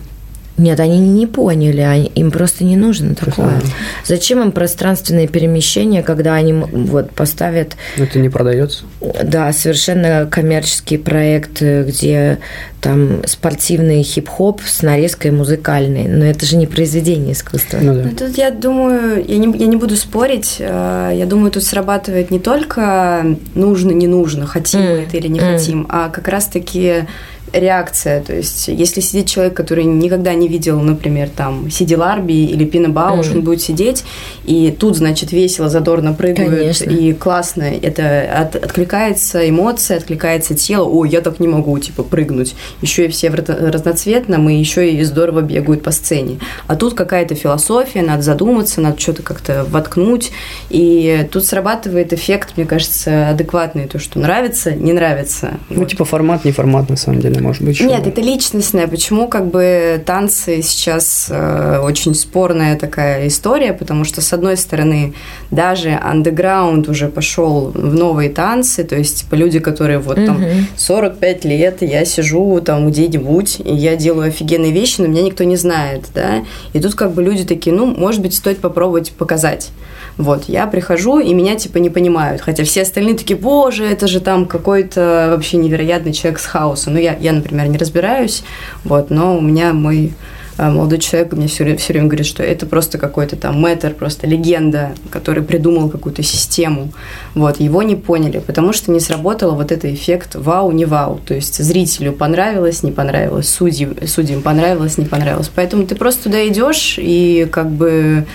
Нет, 0.58 0.80
они 0.80 1.00
не 1.00 1.28
поняли, 1.28 1.82
они- 1.82 2.12
им 2.16 2.32
просто 2.32 2.64
не 2.64 2.78
нужно 2.78 3.14
такое. 3.14 3.62
Зачем 4.06 4.42
им 4.42 4.52
пространственные 4.54 5.28
перемещения, 5.28 6.02
когда 6.02 6.36
они 6.36 6.54
вот 6.54 7.12
поставят, 7.12 7.76
Это 7.98 8.20
не 8.20 8.30
продается. 8.30 8.86
да, 9.24 9.52
совершенно 9.52 10.28
коммерческий 10.32 10.98
проект, 10.98 11.62
э, 11.62 11.84
где 11.84 12.40
там 12.80 13.26
спортивный 13.26 14.02
хип-хоп 14.04 14.62
с 14.66 14.82
нарезкой 14.82 15.32
музыкальной, 15.32 16.08
но 16.08 16.24
это 16.24 16.46
же 16.46 16.56
не 16.56 16.68
произведение 16.68 17.34
искусства. 17.34 17.80
Ну 17.82 17.94
да. 17.96 18.04
Ну, 18.04 18.10
тут 18.16 18.38
я 18.38 18.52
думаю, 18.52 19.26
я 19.28 19.38
не, 19.38 19.58
я 19.58 19.66
не 19.66 19.76
буду 19.76 19.96
спорить, 19.98 20.58
э, 20.60 21.12
я 21.16 21.26
думаю, 21.26 21.52
тут 21.52 21.64
срабатывает 21.64 22.32
не 22.32 22.40
только 22.40 23.26
нужно, 23.56 23.92
не 23.92 24.08
нужно, 24.08 24.46
хотим 24.46 24.82
мы 24.82 24.88
М, 24.88 25.00
это 25.04 25.18
или 25.18 25.28
не 25.28 25.40
м. 25.40 25.58
хотим, 25.58 25.86
а 25.90 26.10
как 26.10 26.28
раз-таки 26.28 27.06
реакция. 27.54 28.22
То 28.22 28.34
есть, 28.36 28.68
если 28.68 29.00
сидит 29.02 29.28
человек, 29.28 29.54
который 29.56 29.86
никогда 29.86 30.34
не 30.34 30.48
видел, 30.48 30.80
например, 30.82 31.30
там, 31.30 31.70
Сиди 31.72 31.96
Ларби 31.96 32.34
или 32.34 32.66
Пина 32.66 32.90
Бауш, 32.90 33.28
Мгм. 33.28 33.38
он 33.38 33.44
будет 33.44 33.62
сидеть, 33.62 34.04
и 34.44 34.76
тут, 34.78 34.98
значит, 34.98 35.32
весело, 35.32 35.70
задорно 35.70 36.14
прыгают, 36.14 36.50
Конечно. 36.60 36.90
и 36.90 37.14
классно, 37.14 37.64
это 37.64 38.22
от- 38.42 38.56
откликается 38.56 39.48
эмоция, 39.50 39.98
откликается 39.98 40.54
тело, 40.56 40.86
ой, 40.86 41.10
я 41.10 41.22
так 41.22 41.40
не 41.40 41.48
могу, 41.48 41.78
типа, 41.80 42.04
прыгнуть. 42.04 42.56
Еще 42.82 43.06
и 43.06 43.08
все 43.08 43.30
в 43.30 43.36
разноцветном, 43.36 44.50
и 44.50 44.56
еще 44.56 44.92
и 44.92 45.04
здорово 45.04 45.42
бегают 45.42 45.84
по 45.84 45.92
сцене. 45.92 46.40
А 46.68 46.76
тут 46.76 46.94
какая-то 46.94 47.36
философия, 47.36 48.02
надо 48.02 48.22
задуматься, 48.22 48.82
надо 48.82 49.00
что-то 49.00 49.22
как-то 49.24 49.66
воткнуть, 49.70 50.32
и 50.70 51.28
тут 51.32 51.46
срабатывает 51.46 52.14
эффект, 52.14 52.54
мне 52.58 52.66
кажется, 52.66 53.30
адекватный, 53.30 53.86
то, 53.88 54.00
что 54.00 54.20
нравится, 54.20 54.72
не 54.74 54.94
нравится. 54.94 55.58
Ну, 55.70 55.82
Вот. 55.82 55.90
типа 55.90 56.06
формат, 56.06 56.46
не 56.46 56.52
формат, 56.52 56.90
на 56.90 56.96
самом 56.98 57.22
деле, 57.22 57.35
может 57.42 57.62
быть. 57.64 57.80
Нет, 57.82 58.02
что- 58.02 58.10
это 58.10 58.22
личностное. 58.22 58.88
Почему 58.88 59.28
как 59.28 59.48
бы 59.48 60.02
танцы 60.06 60.62
сейчас 60.62 61.28
э, 61.30 61.80
очень 61.84 62.14
спорная 62.16 62.78
такая 62.78 63.28
история, 63.28 63.74
потому 63.74 64.04
что 64.06 64.22
с 64.22 64.34
одной 64.34 64.58
стороны 64.58 65.14
даже 65.52 65.92
андеграунд 66.02 66.88
уже 66.90 67.08
пошел 67.08 67.72
в 67.74 67.94
новые 67.94 68.30
танцы, 68.30 68.84
то 68.84 68.96
есть 68.96 69.22
типа 69.24 69.36
люди, 69.36 69.60
которые 69.60 70.00
вот 70.00 70.16
там 70.16 70.42
Мгм. 70.42 70.68
45 70.78 71.46
лет, 71.46 71.82
я 71.82 72.06
сижу 72.06 72.60
там 72.62 72.90
где-нибудь, 72.90 73.60
и 73.64 73.74
я 73.74 73.96
делаю 73.96 74.28
офигенные 74.30 74.72
вещи, 74.72 75.02
но 75.02 75.08
меня 75.08 75.22
никто 75.22 75.44
не 75.44 75.56
знает, 75.58 76.06
да, 76.14 76.44
и 76.74 76.80
тут 76.80 76.96
как 76.96 77.12
бы 77.14 77.24
люди 77.24 77.44
такие, 77.44 77.76
ну, 77.76 77.86
может 77.86 78.22
быть, 78.22 78.34
стоит 78.36 78.60
попробовать 78.60 79.12
показать. 79.12 79.70
Вот, 80.18 80.46
я 80.48 80.66
прихожу, 80.66 81.20
и 81.20 81.34
меня 81.34 81.56
типа 81.56 81.78
не 81.78 81.90
понимают, 81.90 82.42
хотя 82.42 82.64
все 82.64 82.84
остальные 82.84 83.16
такие, 83.18 83.38
боже, 83.38 83.84
это 83.84 84.08
же 84.08 84.22
там 84.22 84.46
какой-то 84.46 85.30
вообще 85.32 85.58
невероятный 85.58 86.14
человек 86.14 86.40
с 86.40 86.46
хаоса. 86.46 86.90
Ну, 86.90 86.98
я, 86.98 87.18
я 87.18 87.34
например, 87.34 87.68
не 87.68 87.78
разбираюсь, 87.78 88.44
вот, 88.86 89.10
но 89.10 89.38
у 89.38 89.42
меня 89.42 89.74
мой 89.74 90.14
э, 90.58 90.70
молодой 90.70 91.00
человек 91.00 91.34
мне 91.34 91.48
все, 91.48 91.66
время 91.66 92.08
говорит, 92.08 92.26
что 92.26 92.44
это 92.44 92.66
просто 92.66 92.98
какой-то 92.98 93.36
там 93.36 93.60
мэтр, 93.60 93.94
просто 93.94 94.26
легенда, 94.26 94.94
который 95.10 95.44
придумал 95.44 95.90
какую-то 95.90 96.24
систему. 96.24 96.94
Вот, 97.34 97.60
его 97.60 97.84
не 97.84 97.98
поняли, 97.98 98.40
потому 98.40 98.72
что 98.72 98.92
не 98.92 99.02
сработал 99.02 99.54
вот 99.56 99.74
этот 99.74 99.92
эффект 99.92 100.36
вау, 100.36 100.72
не 100.72 100.86
вау. 100.86 101.20
То 101.26 101.34
есть 101.34 101.62
зрителю 101.62 102.14
понравилось, 102.14 102.84
не 102.84 102.94
понравилось, 102.94 103.50
судьям, 103.50 103.96
судьям 104.08 104.42
понравилось, 104.42 104.98
не 104.98 105.06
понравилось. 105.06 105.52
Поэтому 105.54 105.86
ты 105.86 105.96
просто 105.96 106.24
туда 106.24 106.48
идешь 106.48 106.96
и 106.98 107.50
как 107.52 107.70
бы, 107.70 108.26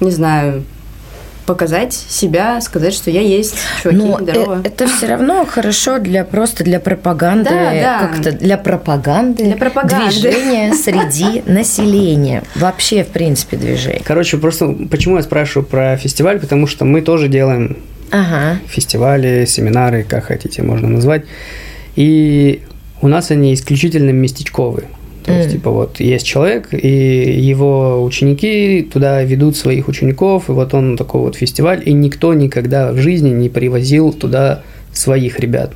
не 0.00 0.10
знаю, 0.10 0.64
показать 1.46 1.92
себя, 1.92 2.60
сказать, 2.60 2.92
что 2.92 3.10
я 3.10 3.20
есть, 3.22 3.54
чуваки, 3.82 3.98
Но 4.02 4.18
здорово. 4.20 4.60
э- 4.64 4.66
это 4.68 4.86
все 4.88 5.06
равно 5.06 5.46
хорошо 5.46 5.98
для 5.98 6.24
просто 6.24 6.64
для 6.64 6.80
пропаганды, 6.80 7.50
Да, 7.50 7.70
да. 7.72 7.98
как-то 8.08 8.32
для 8.32 8.58
пропаганды, 8.58 9.44
Для 9.44 9.56
пропаганды. 9.56 10.10
движения 10.10 10.74
среди 10.74 11.42
населения, 11.50 12.42
вообще 12.56 13.04
в 13.04 13.08
принципе 13.08 13.56
движение. 13.56 14.02
Короче, 14.04 14.36
просто 14.38 14.74
почему 14.90 15.16
я 15.16 15.22
спрашиваю 15.22 15.66
про 15.66 15.96
фестиваль, 15.96 16.40
потому 16.40 16.66
что 16.66 16.84
мы 16.84 17.00
тоже 17.00 17.28
делаем 17.28 17.76
Ага. 18.10 18.58
фестивали, 18.68 19.44
семинары, 19.46 20.02
как 20.04 20.24
хотите, 20.26 20.62
можно 20.62 20.88
назвать. 20.88 21.24
И 21.96 22.62
у 23.00 23.08
нас 23.08 23.30
они 23.30 23.54
исключительно 23.54 24.10
местечковые. 24.10 24.86
То 25.26 25.32
есть, 25.32 25.48
Мгм. 25.48 25.56
типа, 25.56 25.70
вот 25.70 25.98
есть 25.98 26.24
человек, 26.24 26.68
и 26.72 26.86
его 27.40 28.02
ученики 28.04 28.88
туда 28.92 29.24
ведут 29.24 29.56
своих 29.56 29.88
учеников, 29.88 30.48
и 30.48 30.52
вот 30.52 30.72
он 30.72 30.96
такой 30.96 31.20
вот 31.20 31.34
фестиваль, 31.34 31.82
и 31.84 31.92
никто 31.92 32.32
никогда 32.32 32.92
в 32.92 32.98
жизни 32.98 33.30
не 33.30 33.48
привозил 33.48 34.12
туда 34.12 34.62
своих 34.92 35.40
ребят. 35.40 35.72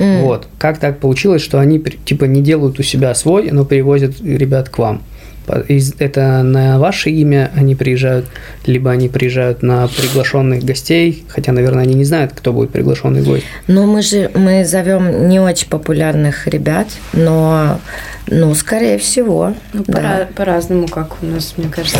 М. 0.00 0.22
Вот. 0.22 0.48
Как 0.58 0.78
так 0.78 0.98
получилось, 0.98 1.42
что 1.42 1.60
они, 1.60 1.78
типа, 2.04 2.24
не 2.24 2.42
делают 2.42 2.80
у 2.80 2.82
себя 2.82 3.14
свой, 3.14 3.50
но 3.52 3.64
привозят 3.64 4.20
ребят 4.20 4.68
к 4.68 4.78
вам? 4.78 5.02
По- 5.50 5.64
Это 5.98 6.42
на 6.44 6.78
ваше 6.78 7.10
имя 7.10 7.50
они 7.56 7.74
приезжают, 7.74 8.26
либо 8.66 8.90
они 8.92 9.08
приезжают 9.08 9.62
на 9.62 9.88
приглашенных 9.88 10.62
гостей, 10.62 11.24
хотя, 11.28 11.50
наверное, 11.52 11.82
они 11.82 11.94
не 11.94 12.04
знают, 12.04 12.32
кто 12.34 12.52
будет 12.52 12.70
приглашенный 12.70 13.22
гость. 13.22 13.44
Ну, 13.66 13.86
мы 13.86 14.02
же 14.02 14.30
мы 14.34 14.64
зовем 14.64 15.28
не 15.28 15.40
очень 15.40 15.68
популярных 15.68 16.46
ребят, 16.46 16.86
но, 17.12 17.80
ну, 18.28 18.54
скорее 18.54 18.98
всего, 18.98 19.54
Ну, 19.72 19.82
да. 19.88 19.92
пора- 19.92 20.28
по-разному, 20.36 20.86
как 20.86 21.16
у 21.22 21.26
нас, 21.26 21.54
мне 21.56 21.68
кажется. 21.68 21.98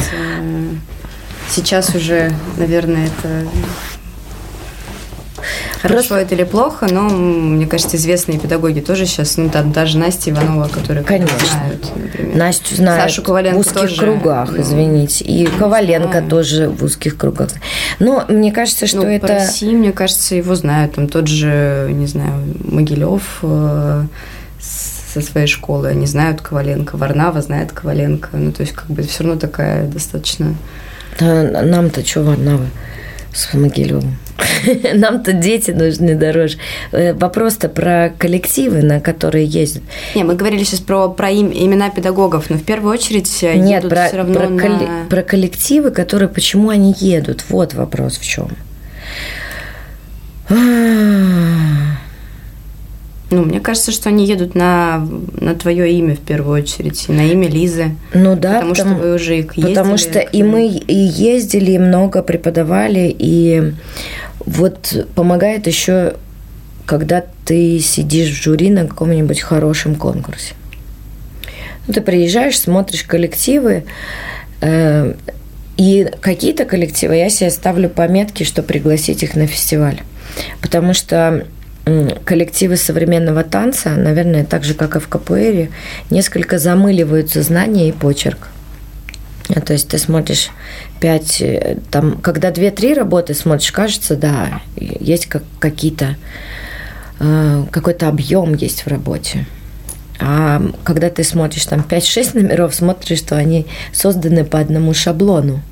Сейчас 1.49 1.95
уже, 1.97 2.31
наверное, 2.57 3.07
это 3.07 3.49
хорошо 5.81 6.09
Просто- 6.09 6.17
это 6.17 6.35
или 6.35 6.45
плохо, 6.45 6.87
но 6.91 7.03
мне 7.09 7.67
кажется, 7.67 7.97
известные 7.97 8.39
педагоги 8.39 8.81
тоже 8.81 9.07
сейчас, 9.07 9.37
ну 9.37 9.49
там 9.49 9.73
даже 9.73 9.99
Настя 9.99 10.31
Иванова, 10.31 10.69
которую 10.69 11.05
Конечно. 11.05 11.39
знают, 11.39 11.97
например. 11.97 12.37
Настю 12.37 12.75
знают 12.77 13.03
Сашу 13.03 13.23
Коваленко 13.23 13.57
в 13.57 13.61
узких 13.61 13.75
тоже, 13.75 13.97
кругах, 13.97 14.51
ну, 14.51 14.61
извините. 14.61 15.25
И 15.25 15.47
Коваленко 15.47 16.23
тоже 16.23 16.69
в 16.69 16.83
узких 16.85 17.17
кругах. 17.17 17.51
Но 17.99 18.25
мне 18.29 18.53
кажется, 18.53 18.87
что 18.87 18.99
ну, 18.99 19.05
это... 19.05 19.27
по 19.27 19.35
России, 19.35 19.75
мне 19.75 19.93
кажется, 19.93 20.35
его 20.35 20.55
знают. 20.55 20.95
Там 20.95 21.09
тот 21.09 21.29
же, 21.29 21.89
не 21.93 22.07
знаю, 22.07 22.55
Могилев 22.65 23.39
э, 23.43 24.05
со 24.61 25.21
своей 25.21 25.47
школы, 25.47 25.89
они 25.89 26.07
знают 26.07 26.41
Коваленко, 26.41 26.97
Варнава 26.97 27.43
знает 27.43 27.73
Коваленко. 27.73 28.31
Ну, 28.33 28.53
то 28.53 28.63
есть, 28.63 28.75
как 28.75 28.87
бы, 28.87 29.03
все 29.03 29.25
равно 29.25 29.39
такая 29.39 29.87
достаточно... 29.87 30.55
Да, 31.19 31.43
нам-то 31.43 32.05
что, 32.07 32.23
Варнава 32.23 32.67
с 33.33 33.53
Могилевым? 33.55 34.17
Нам-то 34.95 35.33
дети 35.33 35.71
нужны 35.71 36.15
дороже. 36.15 36.59
Э, 36.93 37.13
Вопрос-то 37.15 37.69
про 37.69 38.13
коллективы, 38.19 38.83
на 38.83 39.01
которые 39.01 39.45
ездят. 39.45 39.83
Не, 40.15 40.25
мы 40.25 40.35
говорили 40.35 40.65
сейчас 40.65 40.81
про, 40.81 41.09
про 41.09 41.31
им- 41.31 41.53
имена 41.53 41.91
педагогов, 41.91 42.51
но 42.51 42.57
в 42.57 42.63
первую 42.63 42.93
очередь 42.93 43.43
э, 43.43 43.57
Нет, 43.57 43.85
едут 43.85 43.91
про, 43.91 44.07
все 44.09 44.17
равно 44.17 44.35
про, 44.35 44.49
на... 44.49 44.61
колле- 44.61 45.09
про 45.09 45.23
коллективы, 45.23 45.91
которые, 45.91 46.29
почему 46.29 46.71
они 46.71 46.95
едут. 46.99 47.45
Вот 47.49 47.75
вопрос 47.75 48.19
в 48.19 48.25
чем. 48.25 48.49
Ну, 53.33 53.45
мне 53.45 53.61
кажется, 53.61 53.93
что 53.93 54.09
они 54.09 54.27
едут 54.27 54.57
на, 54.57 55.07
на 55.41 55.55
твое 55.55 55.93
имя 55.93 56.17
в 56.17 56.19
первую 56.19 56.61
очередь, 56.63 57.05
и 57.09 57.13
на 57.13 57.27
имя 57.31 57.49
Лизы. 57.49 57.93
Ну 58.13 58.35
да, 58.35 58.55
потому, 58.55 58.75
что 58.75 58.87
вы 58.89 59.15
уже 59.15 59.37
и 59.37 59.43
ездили. 59.43 59.67
Потому 59.69 59.97
что 59.99 60.21
к 60.21 60.35
и 60.35 60.43
мы 60.43 60.67
и 60.67 60.95
ездили, 60.95 61.73
и 61.73 61.79
много 61.79 62.23
преподавали, 62.25 63.15
и 63.17 63.73
вот 64.51 65.07
помогает 65.15 65.67
еще, 65.67 66.15
когда 66.85 67.25
ты 67.45 67.79
сидишь 67.79 68.31
в 68.31 68.43
жюри 68.43 68.71
на 68.71 68.87
каком-нибудь 68.87 69.41
хорошем 69.41 69.95
конкурсе. 69.95 70.55
Ну, 71.87 71.95
ты 71.95 72.01
приезжаешь, 72.01 72.59
смотришь 72.59 73.05
коллективы, 73.05 73.85
э, 74.61 75.15
и 75.77 76.11
какие-то 76.21 76.65
коллективы 76.65 77.17
я 77.17 77.31
себе 77.31 77.51
ставлю 77.51 77.89
пометки, 77.89 78.43
что 78.43 78.63
пригласить 78.63 79.23
их 79.23 79.35
на 79.35 79.47
фестиваль. 79.47 80.01
Потому 80.61 80.95
что 80.95 81.47
коллективы 82.25 82.77
современного 82.77 83.43
танца, 83.43 83.91
наверное, 83.91 84.45
так 84.45 84.65
же, 84.65 84.75
как 84.75 84.97
и 84.97 84.99
в 84.99 85.09
КПР, 85.09 85.71
несколько 86.11 86.59
замыливаются 86.59 87.43
знания 87.43 87.89
и 87.89 87.93
почерк. 87.93 88.49
То 89.55 89.73
есть 89.73 89.89
ты 89.89 89.99
смотришь 89.99 90.51
пять, 91.01 91.41
э, 91.41 91.79
там, 91.91 92.19
когда 92.19 92.51
две-три 92.51 92.95
работы 92.95 93.35
смотришь, 93.35 93.73
кажется, 93.73 94.17
да, 94.17 94.61
есть 94.77 95.27
как, 95.27 95.43
какие-то, 95.59 96.17
э, 97.19 97.65
какой-то 97.71 98.09
объем 98.09 98.55
есть 98.55 98.83
в 98.83 98.87
работе. 98.87 99.47
А 100.21 100.63
когда 100.85 101.09
ты 101.09 101.25
смотришь 101.25 101.65
там 101.67 101.81
5-6 101.81 102.35
номеров, 102.35 102.75
смотришь, 102.75 103.19
что 103.19 103.37
они 103.37 103.67
созданы 103.93 104.45
по 104.45 104.59
одному 104.59 104.93
шаблону, 104.93 105.63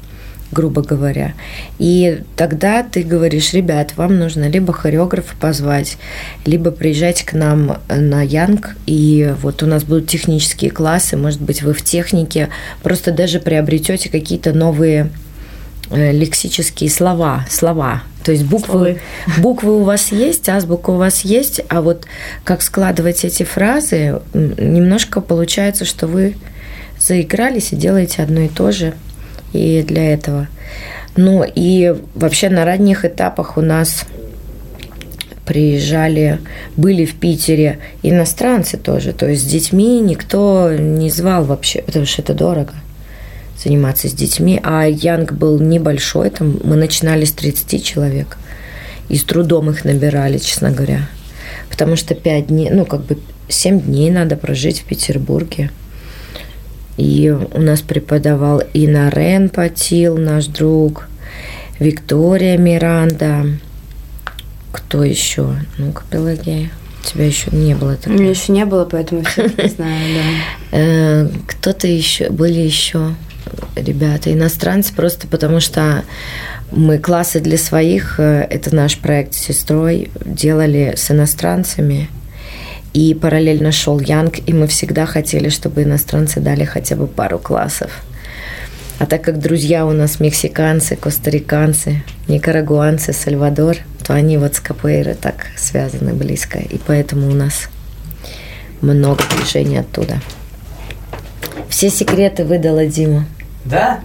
грубо 0.50 0.82
говоря. 0.82 1.34
И 1.78 2.22
тогда 2.36 2.82
ты 2.82 3.02
говоришь, 3.02 3.52
ребят, 3.52 3.92
вам 3.96 4.18
нужно 4.18 4.48
либо 4.48 4.72
хореографа 4.72 5.34
позвать, 5.38 5.98
либо 6.46 6.70
приезжать 6.70 7.22
к 7.24 7.34
нам 7.34 7.78
на 7.88 8.22
Янг, 8.22 8.76
и 8.86 9.34
вот 9.42 9.62
у 9.62 9.66
нас 9.66 9.84
будут 9.84 10.08
технические 10.08 10.70
классы, 10.70 11.16
может 11.16 11.40
быть, 11.40 11.62
вы 11.62 11.74
в 11.74 11.82
технике 11.82 12.48
просто 12.82 13.12
даже 13.12 13.40
приобретете 13.40 14.08
какие-то 14.08 14.52
новые 14.52 15.10
э, 15.90 16.12
лексические 16.12 16.90
слова, 16.90 17.46
слова. 17.50 18.02
То 18.24 18.32
есть 18.32 18.44
буквы, 18.44 19.00
буквы 19.38 19.80
у 19.80 19.84
вас 19.84 20.12
есть, 20.12 20.48
азбука 20.48 20.90
у 20.90 20.96
вас 20.96 21.22
есть, 21.22 21.60
а 21.68 21.80
вот 21.82 22.06
как 22.44 22.62
складывать 22.62 23.24
эти 23.24 23.42
фразы, 23.42 24.20
немножко 24.34 25.20
получается, 25.20 25.84
что 25.84 26.06
вы 26.06 26.36
заигрались 26.98 27.72
и 27.72 27.76
делаете 27.76 28.22
одно 28.22 28.40
и 28.40 28.48
то 28.48 28.72
же. 28.72 28.94
И 29.52 29.82
для 29.82 30.12
этого. 30.12 30.48
Ну 31.16 31.42
и 31.42 31.94
вообще 32.14 32.48
на 32.48 32.64
ранних 32.64 33.04
этапах 33.04 33.56
у 33.56 33.60
нас 33.60 34.04
приезжали, 35.44 36.40
были 36.76 37.06
в 37.06 37.14
Питере 37.14 37.78
иностранцы 38.02 38.76
тоже. 38.76 39.12
То 39.12 39.26
есть 39.26 39.42
с 39.42 39.50
детьми 39.50 40.00
никто 40.00 40.72
не 40.74 41.10
звал 41.10 41.44
вообще, 41.44 41.82
потому 41.82 42.04
что 42.04 42.22
это 42.22 42.34
дорого 42.34 42.74
заниматься 43.62 44.08
с 44.08 44.12
детьми. 44.12 44.60
А 44.62 44.84
Янг 44.84 45.32
был 45.32 45.58
небольшой, 45.58 46.30
там 46.30 46.60
мы 46.62 46.76
начинали 46.76 47.24
с 47.24 47.32
30 47.32 47.82
человек. 47.82 48.36
И 49.08 49.16
с 49.16 49.24
трудом 49.24 49.70
их 49.70 49.84
набирали, 49.84 50.38
честно 50.38 50.70
говоря. 50.70 51.08
Потому 51.70 51.96
что 51.96 52.14
5 52.14 52.46
дней, 52.48 52.70
ну 52.70 52.84
как 52.84 53.04
бы 53.04 53.18
7 53.48 53.80
дней 53.80 54.10
надо 54.10 54.36
прожить 54.36 54.80
в 54.80 54.84
Петербурге. 54.84 55.70
И 56.98 57.30
у 57.30 57.60
нас 57.60 57.80
преподавал 57.80 58.62
Ина 58.74 59.08
Рен 59.08 59.48
Патил, 59.48 60.18
наш 60.18 60.46
друг, 60.46 61.08
Виктория 61.78 62.58
Миранда, 62.58 63.46
кто 64.72 65.04
еще? 65.04 65.54
Ну-ка, 65.78 66.02
Пелагея. 66.10 66.70
Тебя 67.04 67.24
еще 67.26 67.50
не 67.52 67.74
было 67.74 67.96
У 68.04 68.10
меня 68.10 68.30
еще 68.30 68.52
не 68.52 68.66
было, 68.66 68.84
поэтому 68.84 69.22
всех 69.22 69.56
не 69.56 69.68
знаю, 69.68 70.14
да. 70.14 70.22
Э, 70.78 71.28
Кто-то 71.46 71.86
еще, 71.86 72.28
были 72.28 72.58
еще 72.58 73.14
ребята, 73.76 74.32
иностранцы, 74.32 74.92
просто 74.92 75.26
потому 75.26 75.60
что 75.60 76.04
мы 76.70 76.98
классы 76.98 77.40
для 77.40 77.56
своих, 77.56 78.18
э, 78.18 78.46
это 78.50 78.74
наш 78.74 78.98
проект 78.98 79.34
с 79.34 79.38
сестрой, 79.38 80.10
делали 80.24 80.94
с 80.96 81.10
иностранцами. 81.10 82.08
И 82.92 83.14
параллельно 83.14 83.72
шел 83.72 84.00
Янг, 84.00 84.38
и 84.46 84.52
мы 84.52 84.66
всегда 84.66 85.06
хотели, 85.06 85.48
чтобы 85.48 85.82
иностранцы 85.82 86.40
дали 86.40 86.64
хотя 86.64 86.96
бы 86.96 87.06
пару 87.06 87.38
классов. 87.38 87.90
А 88.98 89.06
так 89.06 89.22
как 89.22 89.38
друзья 89.38 89.86
у 89.86 89.92
нас 89.92 90.18
мексиканцы, 90.18 90.96
костариканцы, 90.96 92.02
никарагуанцы, 92.26 93.12
Сальвадор, 93.12 93.76
то 94.04 94.14
они 94.14 94.38
вот 94.38 94.56
с 94.56 94.60
Капуэйрой 94.60 95.14
так 95.14 95.46
связаны 95.56 96.14
близко. 96.14 96.58
И 96.58 96.80
поэтому 96.84 97.28
у 97.28 97.34
нас 97.34 97.68
много 98.80 99.22
движений 99.36 99.78
оттуда. 99.78 100.20
Все 101.68 101.90
секреты 101.90 102.44
выдала 102.44 102.86
Дима. 102.86 103.26
Да? 103.64 104.00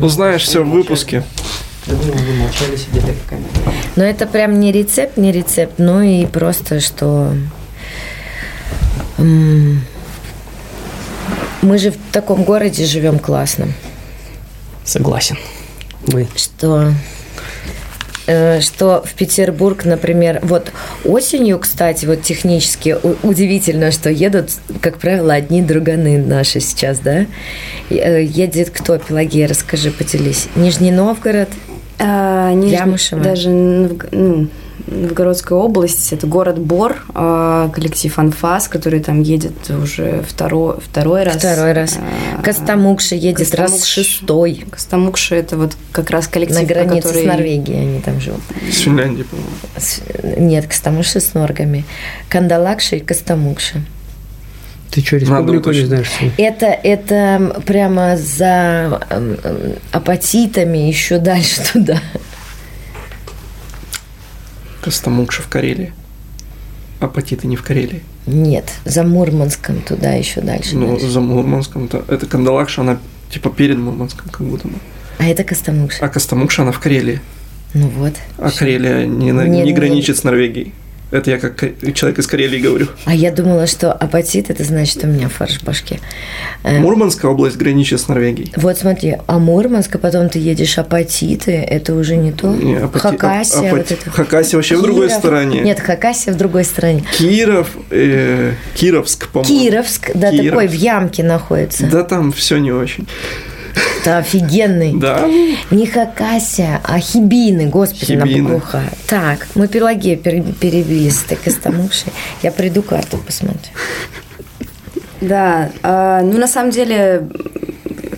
Узнаешь 0.00 0.42
все 0.42 0.62
в 0.62 0.70
выпуске. 0.70 1.24
Я 1.86 1.94
думал, 1.94 2.14
вы 2.14 2.34
молчали, 2.34 2.76
сидели 2.76 3.12
в 3.12 3.28
камере. 3.28 3.48
Но 3.96 4.04
это 4.04 4.26
прям 4.26 4.60
не 4.60 4.70
рецепт, 4.70 5.16
не 5.16 5.32
рецепт, 5.32 5.78
но 5.78 6.02
и 6.02 6.26
просто, 6.26 6.78
что 6.78 7.32
мы 9.22 9.78
же 11.78 11.90
в 11.90 11.96
таком 12.12 12.44
городе 12.44 12.84
живем 12.86 13.18
классном, 13.18 13.72
Согласен. 14.84 15.36
Вы. 16.06 16.26
что 16.34 16.92
э, 18.26 18.60
что 18.60 19.04
в 19.06 19.14
Петербург, 19.14 19.84
например, 19.84 20.40
вот 20.42 20.72
осенью, 21.04 21.58
кстати, 21.60 22.04
вот 22.06 22.22
технически 22.22 22.96
удивительно, 23.22 23.92
что 23.92 24.10
едут, 24.10 24.50
как 24.80 24.98
правило, 24.98 25.32
одни 25.34 25.62
друганы 25.62 26.18
наши 26.18 26.58
сейчас, 26.60 26.98
да? 26.98 27.26
Э, 27.90 28.22
Едет 28.24 28.70
кто, 28.70 28.98
Пелагея, 28.98 29.46
расскажи, 29.48 29.92
поделись. 29.92 30.48
Нижний 30.56 30.90
Новгород, 30.90 31.48
А, 32.00 32.50
Нижний- 32.52 32.72
Ямышево. 32.78 33.22
Даже 33.22 33.50
ну, 33.50 34.48
Новгородская 34.86 35.58
область, 35.58 36.12
это 36.12 36.26
город 36.26 36.58
Бор, 36.58 37.04
а, 37.14 37.68
коллектив 37.70 38.18
«Анфас», 38.18 38.68
который 38.68 39.00
там 39.00 39.22
едет 39.22 39.70
уже 39.70 40.22
второй, 40.28 40.80
второй 40.80 41.22
раз. 41.22 41.36
второй 41.36 41.72
раз. 41.72 41.98
А, 41.98 42.42
Костомукша 42.42 43.14
едет 43.14 43.54
раз 43.54 43.72
Костомукш. 43.72 43.86
шестой. 43.88 44.64
Костомукша– 44.70 45.34
это 45.36 45.56
вот 45.56 45.76
как 45.92 46.10
раз 46.10 46.26
коллектив, 46.28 46.60
На 46.60 46.66
границе 46.66 47.08
который... 47.08 47.22
с 47.24 47.26
Норвегией 47.26 47.80
они 47.80 48.00
там 48.00 48.20
живут. 48.20 48.40
С 48.70 48.78
Финляндии, 48.78 49.22
по-моему. 49.24 50.46
Нет, 50.48 50.66
Костомукша 50.66 51.20
с 51.20 51.34
норгами. 51.34 51.84
Кандалакша 52.28 52.96
и 52.96 53.00
Костомукша. 53.00 53.82
Ты 54.90 55.00
что, 55.00 55.14
Надо 55.16 55.24
республику 55.24 55.70
не 55.70 55.86
знаешь? 55.86 56.10
Это, 56.36 56.66
это 56.66 57.62
прямо 57.64 58.18
за 58.18 59.00
апатитами 59.90 60.78
еще 60.78 61.18
дальше 61.18 61.62
туда. 61.72 61.98
Костомукша 64.82 65.42
в 65.42 65.48
Карелии. 65.48 65.92
Апатиты 66.98 67.46
не 67.46 67.56
в 67.56 67.62
Карелии. 67.62 68.02
Нет, 68.26 68.72
за 68.84 69.04
Мурманском 69.04 69.80
туда 69.80 70.12
еще 70.12 70.40
дальше. 70.40 70.76
Ну, 70.76 70.88
дальше. 70.88 71.08
за 71.08 71.20
Мурманском. 71.20 71.84
-то. 71.84 72.04
Это 72.12 72.26
Кандалакша, 72.26 72.82
она 72.82 72.98
типа 73.30 73.50
перед 73.50 73.78
Мурманском, 73.78 74.28
как 74.30 74.46
будто 74.46 74.68
бы. 74.68 74.74
А 75.18 75.24
это 75.24 75.44
Костомукша. 75.44 76.04
А 76.04 76.08
Костомукша, 76.08 76.62
она 76.62 76.72
в 76.72 76.80
Карелии. 76.80 77.20
Ну 77.74 77.88
вот. 77.88 78.14
А 78.38 78.50
Карелия 78.50 79.06
не, 79.06 79.30
Не- 79.30 79.48
не 79.48 79.62
не- 79.62 79.72
граничит 79.72 80.18
с 80.18 80.24
Норвегией. 80.24 80.74
Это 81.12 81.30
я 81.30 81.38
как 81.38 81.56
ка- 81.56 81.92
человек 81.92 82.18
из 82.18 82.26
Карелии 82.26 82.58
говорю. 82.58 82.88
А 83.04 83.14
я 83.14 83.30
думала, 83.30 83.66
что 83.66 83.92
апатит 83.92 84.48
это 84.50 84.64
значит 84.64 85.04
у 85.04 85.06
меня 85.06 85.28
фарш 85.28 85.58
в 85.60 85.64
башке. 85.64 86.00
Э, 86.64 86.78
Мурманская 86.80 87.30
область 87.30 87.56
граничит 87.58 88.00
с 88.00 88.08
Норвегией. 88.08 88.50
Вот 88.56 88.78
смотри, 88.78 89.18
а 89.26 89.38
Мурманск, 89.38 89.94
а 89.94 89.98
потом 89.98 90.28
ты 90.30 90.38
едешь 90.38 90.78
апатиты, 90.78 91.52
это 91.52 91.94
уже 91.94 92.16
не 92.16 92.32
то. 92.32 92.48
Не, 92.54 92.76
апати- 92.76 92.98
Хакасия, 92.98 93.70
вот 93.70 93.80
апати- 93.80 93.92
это. 94.00 94.10
Хакасия 94.10 94.56
вообще 94.56 94.76
в 94.78 94.82
другой 94.82 95.08
Киров. 95.08 95.18
стороне. 95.20 95.60
Нет, 95.60 95.80
Хакасия 95.80 96.32
в 96.32 96.36
другой 96.36 96.64
стороне. 96.64 97.04
Киров, 97.18 97.68
э, 97.90 98.52
Кировск, 98.74 99.28
по-моему. 99.28 99.60
Кировск, 99.60 100.10
да, 100.14 100.30
Киров. 100.30 100.46
такой 100.46 100.66
в 100.68 100.72
ямке 100.72 101.22
находится. 101.22 101.86
Да 101.86 102.04
там 102.04 102.32
все 102.32 102.56
не 102.56 102.72
очень. 102.72 103.06
Это 104.00 104.18
офигенный. 104.18 104.92
Да. 104.94 105.26
Не 105.70 105.86
Хакасия, 105.86 106.80
а 106.84 106.98
Хибины, 106.98 107.66
господи, 107.66 108.12
на 108.14 108.26
Хибины. 108.26 108.48
букву 108.54 108.60
Х. 108.60 108.82
Так, 109.06 109.46
мы 109.54 109.68
Пелагею 109.68 110.18
пере- 110.18 110.42
перебили 110.42 111.08
с 111.08 111.24
Костомукшей. 111.44 112.12
Я 112.42 112.50
приду 112.52 112.82
карту 112.82 113.18
посмотрю. 113.18 113.60
Да, 115.20 115.70
а, 115.82 116.20
ну 116.22 116.36
на 116.38 116.48
самом 116.48 116.70
деле, 116.72 117.28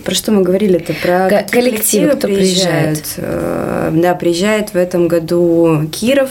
про 0.03 0.15
что 0.15 0.31
мы 0.31 0.41
говорили-то? 0.41 0.93
Про 0.93 1.29
Ко- 1.29 1.37
какие 1.43 1.61
коллективы, 1.61 2.15
кто 2.15 2.27
приезжает. 2.27 3.03
Э, 3.17 3.91
Да, 3.93 4.15
приезжает 4.15 4.69
в 4.73 4.75
этом 4.75 5.07
году 5.07 5.87
Киров, 5.91 6.29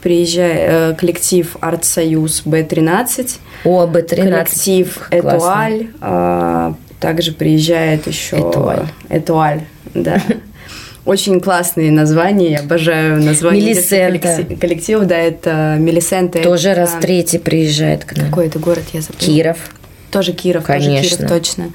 приезжает 0.00 0.70
э, 0.70 0.94
коллектив 0.96 1.56
Артсоюз 1.60 2.42
Б-13, 2.44 3.38
О, 3.64 3.86
Б-13. 3.86 4.16
коллектив 4.16 4.94
Классно. 5.10 5.16
Этуаль, 5.36 5.86
а, 6.00 6.74
также 7.00 7.32
приезжает 7.32 8.06
еще 8.06 8.36
Этуаль. 8.36 8.86
Этуаль, 9.08 9.62
да. 9.94 10.22
Очень 11.06 11.40
классные 11.40 11.90
названия, 11.90 12.52
я 12.52 12.58
обожаю 12.60 13.22
названия 13.22 13.60
Мелисента. 13.62 14.44
коллективов. 14.60 15.06
Да, 15.06 15.16
это 15.16 15.76
Мелисента. 15.78 16.40
Тоже 16.42 16.68
это- 16.68 16.82
раз 16.82 16.96
третий 17.00 17.38
приезжает 17.38 18.04
к 18.04 18.16
нам. 18.16 18.26
Какой 18.28 18.46
это 18.48 18.58
город, 18.58 18.84
я 18.92 19.00
забыла. 19.00 19.18
Киров. 19.20 19.56
Тоже 20.10 20.32
Киров, 20.32 20.66
тоже 20.66 20.78
Конечно. 20.80 21.16
Киров, 21.16 21.30
точно. 21.30 21.70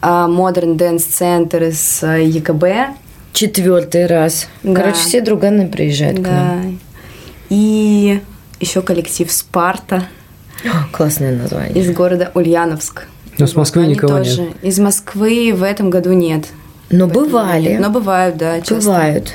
Modern 0.00 0.76
Dance 0.76 1.04
Center 1.20 1.68
из 1.68 2.02
а, 2.02 2.16
ЕКБ. 2.16 2.96
Четвертый 3.32 4.06
раз. 4.06 4.48
Да. 4.62 4.74
Короче, 4.74 4.96
все 4.98 5.20
друганы 5.20 5.68
приезжают 5.68 6.18
к 6.18 6.22
Да. 6.22 6.30
нам. 6.30 6.80
И 7.48 8.20
еще 8.60 8.80
коллектив 8.82 9.30
Спарта 9.30 10.04
Классное 10.92 11.36
название. 11.36 11.76
из 11.78 11.90
города 11.92 12.30
Ульяновск. 12.34 13.06
Но 13.40 13.46
с 13.46 13.56
Москвы 13.56 13.82
Они 13.84 13.94
никого 13.94 14.18
тоже. 14.18 14.40
нет. 14.42 14.52
Из 14.62 14.78
Москвы 14.78 15.52
в 15.54 15.62
этом 15.62 15.90
году 15.90 16.12
нет. 16.12 16.44
Но 16.90 17.06
году 17.06 17.26
бывали. 17.26 17.70
нет. 17.70 17.80
Но 17.80 17.90
бывают, 17.90 18.36
да, 18.36 18.60
часто. 18.60 18.74
Бывают. 18.76 19.32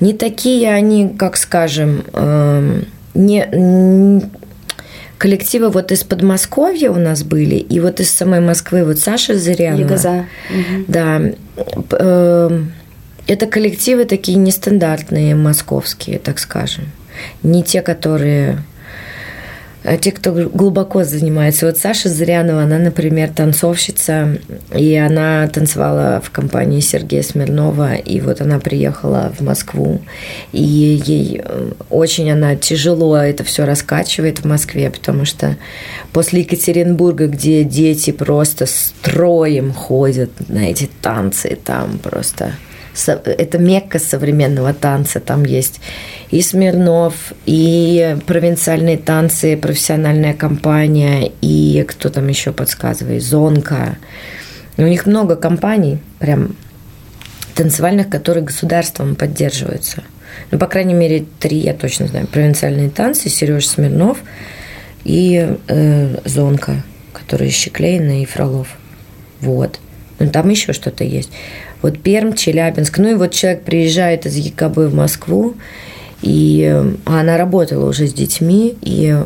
Не 0.00 0.12
такие 0.14 0.72
они, 0.72 1.08
как 1.08 1.36
скажем, 1.36 2.04
эм, 2.14 2.86
не 3.14 3.42
м, 3.44 4.30
коллективы 5.18 5.68
вот 5.68 5.92
из 5.92 6.02
Подмосковья 6.04 6.90
у 6.90 6.98
нас 6.98 7.22
были, 7.22 7.56
и 7.56 7.80
вот 7.80 8.00
из 8.00 8.10
самой 8.10 8.40
Москвы 8.40 8.84
вот 8.84 8.98
Саша 8.98 9.36
Зырянова. 9.38 9.80
Егоза. 9.80 10.24
Мгм. 10.50 10.84
Да. 10.88 11.20
Эм, 11.98 12.72
Это 13.26 13.46
коллективы 13.46 14.06
такие 14.06 14.38
нестандартные, 14.38 15.36
московские, 15.36 16.18
так 16.18 16.38
скажем. 16.40 16.86
Не 17.44 17.62
те, 17.62 17.80
которые... 17.82 18.58
а 19.82 19.96
Те, 19.96 20.12
кто 20.12 20.32
глубоко 20.32 21.04
занимается. 21.04 21.66
Вот 21.66 21.78
Саша 21.78 22.08
Зырянова, 22.08 22.62
она, 22.62 22.78
например, 22.78 23.30
танцовщица, 23.30 24.38
и 24.76 24.94
она 24.94 25.48
танцевала 25.48 26.20
в 26.22 26.30
компании 26.30 26.80
Сергея 26.80 27.22
Смирнова, 27.22 27.94
и 27.94 28.20
вот 28.20 28.40
она 28.42 28.58
приехала 28.58 29.32
в 29.38 29.42
Москву, 29.42 30.02
и 30.52 30.62
ей 30.62 31.40
э, 31.42 31.72
очень 31.88 32.30
она 32.30 32.56
тяжело 32.56 33.16
это 33.16 33.42
все 33.42 33.64
раскачивает 33.64 34.40
в 34.40 34.44
Москве, 34.44 34.90
потому 34.90 35.24
что 35.24 35.56
после 36.12 36.40
Екатеринбурга, 36.40 37.26
где 37.26 37.64
дети 37.64 38.10
просто 38.10 38.66
строем 38.66 39.72
ходят 39.72 40.30
на 40.48 40.70
эти 40.70 40.90
танцы, 41.00 41.56
там 41.62 41.98
просто 41.98 42.52
это 42.94 43.58
мекка 43.58 43.98
современного 43.98 44.74
танца. 44.74 45.20
Там 45.20 45.44
есть 45.44 45.80
и 46.30 46.42
Смирнов, 46.42 47.32
и 47.46 48.16
провинциальные 48.26 48.98
танцы, 48.98 49.56
профессиональная 49.56 50.34
компания, 50.34 51.30
и 51.40 51.84
кто 51.88 52.08
там 52.08 52.28
еще 52.28 52.52
подсказывает, 52.52 53.22
Зонка. 53.22 53.96
У 54.76 54.82
них 54.82 55.06
много 55.06 55.36
компаний, 55.36 55.98
прям 56.18 56.56
танцевальных, 57.54 58.08
которые 58.08 58.44
государством 58.44 59.14
поддерживаются. 59.14 60.02
Ну, 60.50 60.58
по 60.58 60.66
крайней 60.66 60.94
мере, 60.94 61.26
три 61.38 61.58
я 61.58 61.74
точно 61.74 62.06
знаю. 62.06 62.26
Провинциальные 62.26 62.90
танцы, 62.90 63.28
Сереж 63.28 63.68
Смирнов 63.68 64.18
и 65.04 65.56
э, 65.68 66.16
Зонка, 66.24 66.82
которые 67.12 67.50
Щеклейна 67.50 68.22
и 68.22 68.24
Фролов. 68.24 68.68
Вот. 69.40 69.80
Ну, 70.18 70.30
там 70.30 70.48
еще 70.48 70.72
что-то 70.72 71.04
есть. 71.04 71.30
Вот 71.82 71.98
Перм, 72.00 72.34
Челябинск. 72.34 72.98
Ну, 72.98 73.10
и 73.10 73.14
вот 73.14 73.32
человек 73.32 73.62
приезжает 73.62 74.26
из 74.26 74.36
ЕКБ 74.36 74.76
в 74.76 74.94
Москву, 74.94 75.54
и 76.22 76.68
э, 76.70 76.92
она 77.06 77.36
работала 77.38 77.88
уже 77.88 78.06
с 78.06 78.12
детьми, 78.12 78.76
и, 78.82 79.16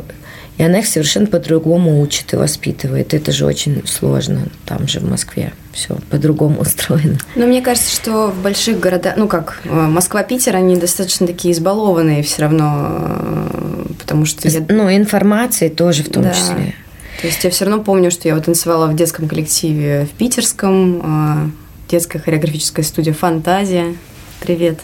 и 0.59 0.63
она 0.63 0.79
их 0.79 0.87
совершенно 0.87 1.27
по-другому 1.27 2.01
учит 2.01 2.33
и 2.33 2.37
воспитывает. 2.37 3.13
Это 3.15 3.33
же 3.33 3.45
очень 3.47 3.83
сложно 3.87 4.43
там 4.67 4.87
же 4.87 5.01
в 5.01 5.11
Москве. 5.11 5.53
Все 5.73 5.97
по-другому 6.11 6.61
устроено. 6.61 7.19
Но 7.35 7.47
мне 7.47 7.61
кажется, 7.63 7.91
что 7.95 8.29
в 8.29 8.41
больших 8.43 8.79
городах, 8.79 9.15
ну 9.17 9.27
как 9.27 9.61
э, 9.65 9.69
Москва, 9.73 10.23
Питер, 10.23 10.55
они 10.55 10.77
достаточно 10.77 11.27
такие 11.27 11.53
избалованные 11.53 12.23
все 12.23 12.43
равно, 12.43 12.87
э, 12.89 13.87
потому 13.99 14.25
что 14.27 14.49
я... 14.49 14.65
Ну, 14.69 14.89
информации 14.95 15.69
тоже 15.69 16.05
в 16.05 16.11
том 16.11 16.23
Да. 16.23 16.31
числе. 16.33 16.75
То 17.21 17.29
есть 17.29 17.43
я 17.43 17.51
все 17.51 17.65
равно 17.65 17.83
помню, 17.83 18.11
что 18.11 18.29
я 18.29 18.35
вот 18.35 18.45
танцевала 18.45 18.87
в 18.87 18.95
детском 18.95 19.29
коллективе 19.29 20.07
в 20.13 20.17
питерском, 20.17 21.01
э, 21.49 21.64
детская 21.95 22.19
хореографическая 22.19 22.85
студия 22.85 23.13
«Фантазия». 23.13 23.95
Привет, 24.41 24.81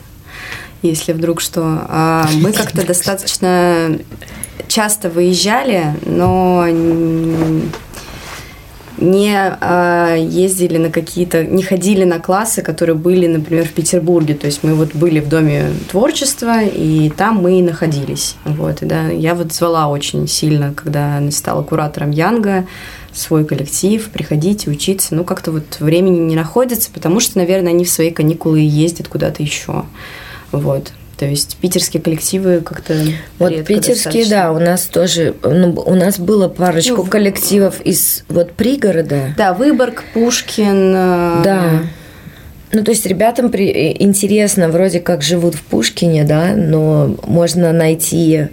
если 0.80 1.12
вдруг 1.12 1.40
что. 1.40 1.60
А 1.88 2.28
мы 2.34 2.52
как-то 2.52 2.86
достаточно 2.86 3.98
часто 4.68 5.10
выезжали, 5.10 5.86
но 6.06 6.68
не 8.96 9.34
а, 9.36 10.14
ездили 10.14 10.78
на 10.78 10.90
какие-то, 10.90 11.44
не 11.44 11.64
ходили 11.64 12.04
на 12.04 12.20
классы, 12.20 12.62
которые 12.62 12.94
были, 12.94 13.26
например, 13.26 13.64
в 13.66 13.72
Петербурге. 13.72 14.34
То 14.34 14.46
есть 14.46 14.62
мы 14.62 14.74
вот 14.74 14.94
были 14.94 15.18
в 15.18 15.28
Доме 15.28 15.70
творчества, 15.90 16.62
и 16.62 17.10
там 17.10 17.38
мы 17.42 17.58
и 17.58 17.62
находились. 17.62 18.36
Вот, 18.44 18.82
и 18.82 18.86
да, 18.86 19.08
я 19.08 19.34
вот 19.34 19.52
звала 19.52 19.88
очень 19.88 20.28
сильно, 20.28 20.72
когда 20.74 21.20
стала 21.32 21.64
куратором 21.64 22.12
Янга, 22.12 22.66
свой 23.12 23.44
коллектив, 23.44 24.08
приходите, 24.10 24.70
учиться. 24.70 25.14
Ну, 25.14 25.24
как-то 25.24 25.52
вот 25.52 25.78
времени 25.80 26.18
не 26.20 26.36
находится, 26.36 26.90
потому 26.92 27.20
что, 27.20 27.38
наверное, 27.38 27.72
они 27.72 27.84
в 27.84 27.90
свои 27.90 28.10
каникулы 28.10 28.60
ездят 28.60 29.08
куда-то 29.08 29.42
еще. 29.42 29.84
Вот. 30.52 30.92
То 31.16 31.26
есть 31.26 31.58
питерские 31.60 32.02
коллективы 32.02 32.60
как-то 32.62 32.96
Вот 33.38 33.50
редко 33.50 33.66
питерские, 33.66 34.24
достаточно. 34.24 34.30
да, 34.30 34.52
у 34.52 34.58
нас 34.58 34.84
тоже, 34.86 35.34
ну, 35.42 35.72
у 35.84 35.94
нас 35.94 36.18
было 36.18 36.48
парочку 36.48 36.96
Ну, 36.96 37.04
коллективов 37.04 37.80
из 37.82 38.24
вот 38.28 38.52
пригорода. 38.52 39.34
Да, 39.36 39.52
Выборг, 39.52 40.02
Пушкин. 40.14 40.94
э, 40.96 41.42
Да. 41.44 41.82
Ну, 42.72 42.84
то 42.84 42.92
есть 42.92 43.04
ребятам 43.06 43.50
при- 43.50 43.68
э, 43.70 43.96
интересно, 43.98 44.68
вроде 44.68 45.00
как 45.00 45.22
живут 45.22 45.54
в 45.56 45.62
Пушкине, 45.62 46.24
да, 46.24 46.54
но 46.54 47.16
можно 47.26 47.72
найти 47.72 48.48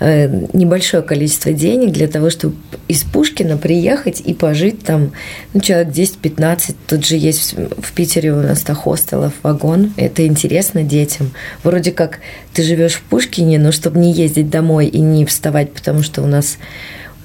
э, 0.00 0.28
небольшое 0.52 1.04
количество 1.04 1.52
денег 1.52 1.92
для 1.92 2.08
того, 2.08 2.28
чтобы 2.28 2.56
из 2.88 3.04
Пушкина 3.04 3.56
приехать 3.56 4.20
и 4.20 4.34
пожить 4.34 4.82
там, 4.82 5.12
ну, 5.54 5.60
человек 5.60 5.88
10-15. 5.94 6.74
Тут 6.88 7.06
же 7.06 7.16
есть 7.16 7.54
в- 7.54 7.80
в 7.80 7.92
Питере 7.92 8.32
у 8.32 8.40
нас 8.42 8.60
то 8.62 8.74
хостелов 8.74 9.32
вагон. 9.44 9.92
Это 9.96 10.26
интересно 10.26 10.82
детям. 10.82 11.30
Вроде 11.62 11.92
как 11.92 12.18
ты 12.52 12.64
живешь 12.64 12.94
в 12.94 13.02
Пушкине, 13.02 13.60
но 13.60 13.70
чтобы 13.70 14.00
не 14.00 14.12
ездить 14.12 14.50
домой 14.50 14.88
и 14.88 14.98
не 14.98 15.24
вставать, 15.24 15.72
потому 15.72 16.02
что 16.02 16.22
у 16.22 16.26
нас 16.26 16.58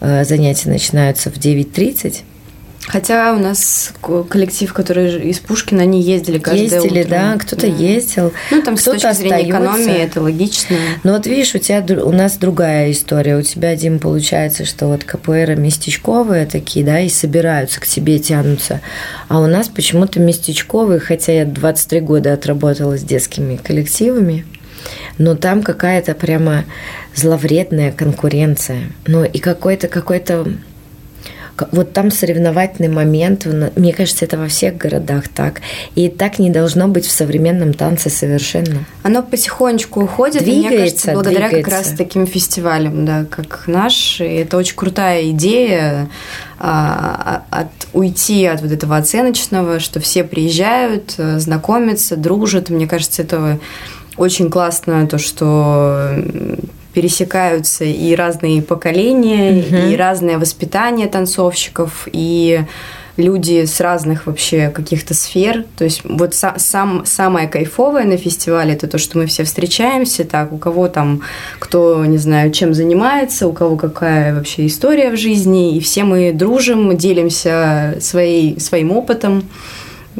э, 0.01 0.23
занятия 0.23 0.69
начинаются 0.69 1.31
в 1.31 1.37
9.30, 1.37 2.21
Хотя 2.91 3.33
у 3.35 3.37
нас 3.39 3.93
ко- 4.01 4.23
коллектив, 4.23 4.73
который 4.73 5.29
из 5.29 5.37
Пушкина, 5.37 5.83
они 5.83 6.01
ездили 6.01 6.39
каждое 6.39 6.63
ездили, 6.81 7.01
утро. 7.01 7.09
да, 7.09 7.37
кто-то 7.37 7.67
ездил. 7.67 8.33
Ну, 8.49 8.63
там 8.63 8.77
с 8.77 8.83
точки 8.83 9.13
зрения 9.13 9.35
остается. 9.35 9.49
экономии 9.51 9.93
это 10.01 10.21
логично. 10.21 10.75
Ну 11.03 11.11
вот 11.13 11.27
видишь, 11.27 11.53
у 11.53 11.59
тебя 11.59 11.85
у 12.03 12.11
нас 12.11 12.37
другая 12.37 12.91
история. 12.91 13.37
У 13.37 13.43
тебя, 13.43 13.75
Дим, 13.75 13.99
получается, 13.99 14.65
что 14.65 14.87
вот 14.87 15.03
КПР 15.03 15.53
местечковые 15.55 16.47
такие, 16.47 16.83
да, 16.83 16.99
и 16.99 17.09
собираются 17.09 17.79
к 17.79 17.85
тебе, 17.85 18.17
тянутся. 18.17 18.81
А 19.27 19.39
у 19.39 19.45
нас 19.45 19.67
почему-то 19.67 20.19
местечковые, 20.19 20.99
хотя 20.99 21.31
я 21.33 21.45
23 21.45 21.99
года 21.99 22.33
отработала 22.33 22.97
с 22.97 23.03
детскими 23.03 23.55
коллективами, 23.57 24.47
но 25.19 25.35
там 25.35 25.61
какая-то 25.61 26.15
прямо 26.15 26.65
зловредная 27.13 27.91
конкуренция. 27.91 28.83
Ну 29.05 29.23
и 29.23 29.37
какой-то 29.37 29.87
какой-то 29.87 30.47
вот 31.71 31.93
там 31.93 32.11
соревновательный 32.11 32.89
момент, 32.89 33.45
мне 33.75 33.93
кажется, 33.93 34.25
это 34.25 34.37
во 34.37 34.47
всех 34.47 34.77
городах 34.77 35.27
так. 35.27 35.61
И 35.95 36.09
так 36.09 36.39
не 36.39 36.49
должно 36.49 36.87
быть 36.87 37.05
в 37.05 37.11
современном 37.11 37.73
танце 37.73 38.09
совершенно. 38.09 38.85
Оно 39.03 39.23
потихонечку 39.23 40.01
уходит, 40.03 40.41
и 40.47 40.59
мне 40.59 40.69
кажется, 40.69 41.07
Двигается, 41.07 41.11
благодаря 41.13 41.49
как 41.49 41.63
двигается. 41.63 41.89
раз 41.89 41.97
таким 41.97 42.27
фестивалям, 42.27 43.05
да, 43.05 43.25
как 43.29 43.63
наш. 43.67 44.21
И 44.21 44.25
это 44.25 44.57
очень 44.57 44.75
крутая 44.75 45.29
идея 45.31 46.09
а, 46.57 47.43
от, 47.49 47.67
уйти 47.93 48.45
от 48.45 48.61
вот 48.61 48.71
этого 48.71 48.97
оценочного, 48.97 49.79
что 49.79 49.99
все 49.99 50.23
приезжают, 50.23 51.15
э, 51.17 51.39
знакомятся, 51.39 52.17
дружат. 52.17 52.69
Мне 52.69 52.87
кажется, 52.87 53.21
это 53.21 53.59
очень 54.17 54.49
классно, 54.49 55.07
то, 55.07 55.17
что 55.17 56.13
пересекаются 56.99 57.85
и 57.85 58.13
разные 58.13 58.61
поколения, 58.61 59.61
и 59.91 59.95
разное 59.95 60.37
воспитание 60.37 61.07
танцовщиков, 61.07 62.09
и 62.11 62.61
люди 63.15 63.65
с 63.65 63.79
разных 63.79 64.27
вообще 64.27 64.69
каких-то 64.69 65.13
сфер. 65.13 65.63
То 65.77 65.85
есть 65.85 66.01
вот 66.03 66.31
са- 66.31 66.57
сам, 66.57 67.05
самое 67.05 67.47
кайфовое 67.47 68.03
на 68.03 68.17
фестивале 68.17 68.73
это 68.73 68.87
то, 68.87 68.97
что 68.97 69.17
мы 69.17 69.27
все 69.27 69.43
встречаемся, 69.43 70.25
так, 70.25 70.51
у 70.51 70.57
кого 70.57 70.89
там, 70.89 71.21
кто, 71.59 72.03
не 72.05 72.17
знаю, 72.17 72.51
чем 72.51 72.73
занимается, 72.73 73.47
у 73.47 73.53
кого 73.53 73.77
какая 73.77 74.35
вообще 74.35 74.67
история 74.67 75.09
в 75.11 75.17
жизни, 75.17 75.77
и 75.77 75.79
все 75.79 76.03
мы 76.03 76.33
дружим, 76.33 76.97
делимся 76.97 77.97
своей, 78.01 78.59
своим 78.59 78.91
опытом, 78.91 79.43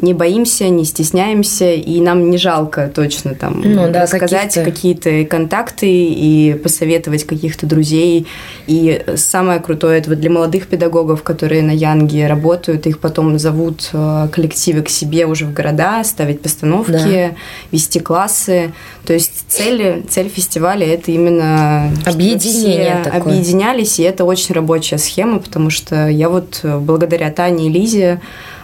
не 0.00 0.14
боимся, 0.14 0.68
не 0.68 0.84
стесняемся, 0.84 1.72
и 1.72 2.00
нам 2.00 2.30
не 2.30 2.38
жалко 2.38 2.90
точно 2.94 3.34
там 3.34 3.60
Ну 3.64 3.90
да, 3.90 4.02
рассказать 4.02 4.54
какие-то 4.54 5.24
контакты 5.24 5.88
и 5.90 6.54
посоветовать 6.54 7.24
каких-то 7.24 7.66
друзей. 7.66 8.26
И 8.66 9.02
самое 9.16 9.60
крутое 9.60 9.98
это 9.98 10.10
вот 10.10 10.20
для 10.20 10.30
молодых 10.30 10.66
педагогов, 10.66 11.22
которые 11.22 11.62
на 11.62 11.70
Янге 11.72 12.26
работают, 12.26 12.86
их 12.86 12.98
потом 12.98 13.38
зовут 13.38 13.90
э, 13.92 14.28
коллективы 14.32 14.82
к 14.82 14.88
себе 14.88 15.26
уже 15.26 15.44
в 15.46 15.52
города, 15.52 16.02
ставить 16.04 16.40
постановки, 16.40 16.92
Да. 16.92 17.30
вести 17.72 18.00
классы. 18.00 18.72
То 19.06 19.12
есть 19.12 19.44
цель, 19.48 20.02
цель 20.08 20.28
фестиваля 20.28 20.86
это 20.86 21.10
именно 21.10 21.90
Объединение 22.06 23.00
все 23.02 23.10
такое. 23.10 23.20
объединялись, 23.34 23.98
и 23.98 24.02
это 24.02 24.24
очень 24.24 24.54
рабочая 24.54 24.98
схема, 24.98 25.38
потому 25.38 25.70
что 25.70 26.08
я 26.08 26.28
вот 26.28 26.60
э, 26.62 26.78
благодаря 26.78 27.30
Тане 27.30 27.66
и 27.66 27.70
Лизе 27.70 28.20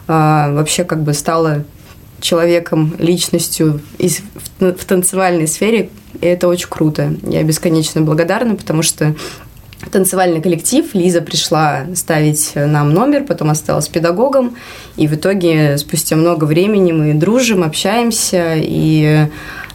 вообще 0.07 0.85
как 0.85 1.03
бы 1.03 1.13
стала 1.15 1.65
человеком, 2.21 2.95
личностью 2.99 3.81
из, 3.99 4.21
в, 4.59 4.73
в 4.73 4.85
танцевальной 4.85 5.47
сфере, 5.47 5.91
и 6.21 6.27
это 6.27 6.49
очень 6.49 6.69
круто. 6.69 7.15
Я 7.23 7.43
бесконечно 7.43 8.01
благодарна, 8.01 8.57
потому 8.57 8.83
что 8.83 9.15
танцевальный 9.91 10.41
коллектив, 10.41 10.95
Лиза 10.95 11.21
пришла 11.21 11.87
ставить 11.95 12.53
нам 12.55 12.93
номер, 12.93 13.25
потом 13.25 13.51
осталась 13.51 13.89
педагогом, 13.89 14.57
и 14.97 15.07
в 15.07 15.15
итоге 15.15 15.77
спустя 15.79 16.17
много 16.17 16.45
времени 16.45 16.93
мы 16.93 17.15
дружим, 17.15 17.63
общаемся, 17.63 18.55
и 18.57 19.29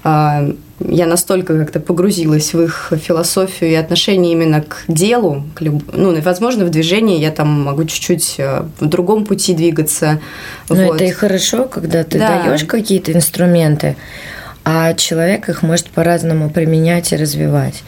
а, 0.04 0.52
я 0.90 1.06
настолько 1.06 1.58
как-то 1.58 1.80
погрузилась 1.80 2.54
в 2.54 2.62
их 2.62 2.94
философию 3.02 3.72
и 3.72 3.76
отношение 3.76 4.32
именно 4.34 4.62
к 4.62 4.84
делу, 4.88 5.44
к 5.56 5.62
люб- 5.62 5.92
ну, 5.94 6.20
возможно, 6.22 6.66
в 6.66 6.70
движении 6.70 7.20
я 7.20 7.32
там 7.32 7.64
могу 7.64 7.86
чуть-чуть 7.86 8.36
э, 8.38 8.64
в 8.80 8.86
другом 8.88 9.26
пути 9.26 9.54
двигаться. 9.54 10.20
Но 10.70 10.76
Вот. 10.88 10.96
это 10.96 11.06
и 11.06 11.12
хорошо, 11.12 11.66
когда 11.66 12.04
ты 12.04 12.20
Да. 12.20 12.44
даешь 12.44 12.64
какие-то 12.66 13.12
инструменты, 13.14 13.96
а 14.64 14.94
человек 14.94 15.50
их 15.50 15.64
может 15.64 15.88
по-разному 15.90 16.50
применять 16.52 17.12
и 17.14 17.16
развивать. 17.16 17.82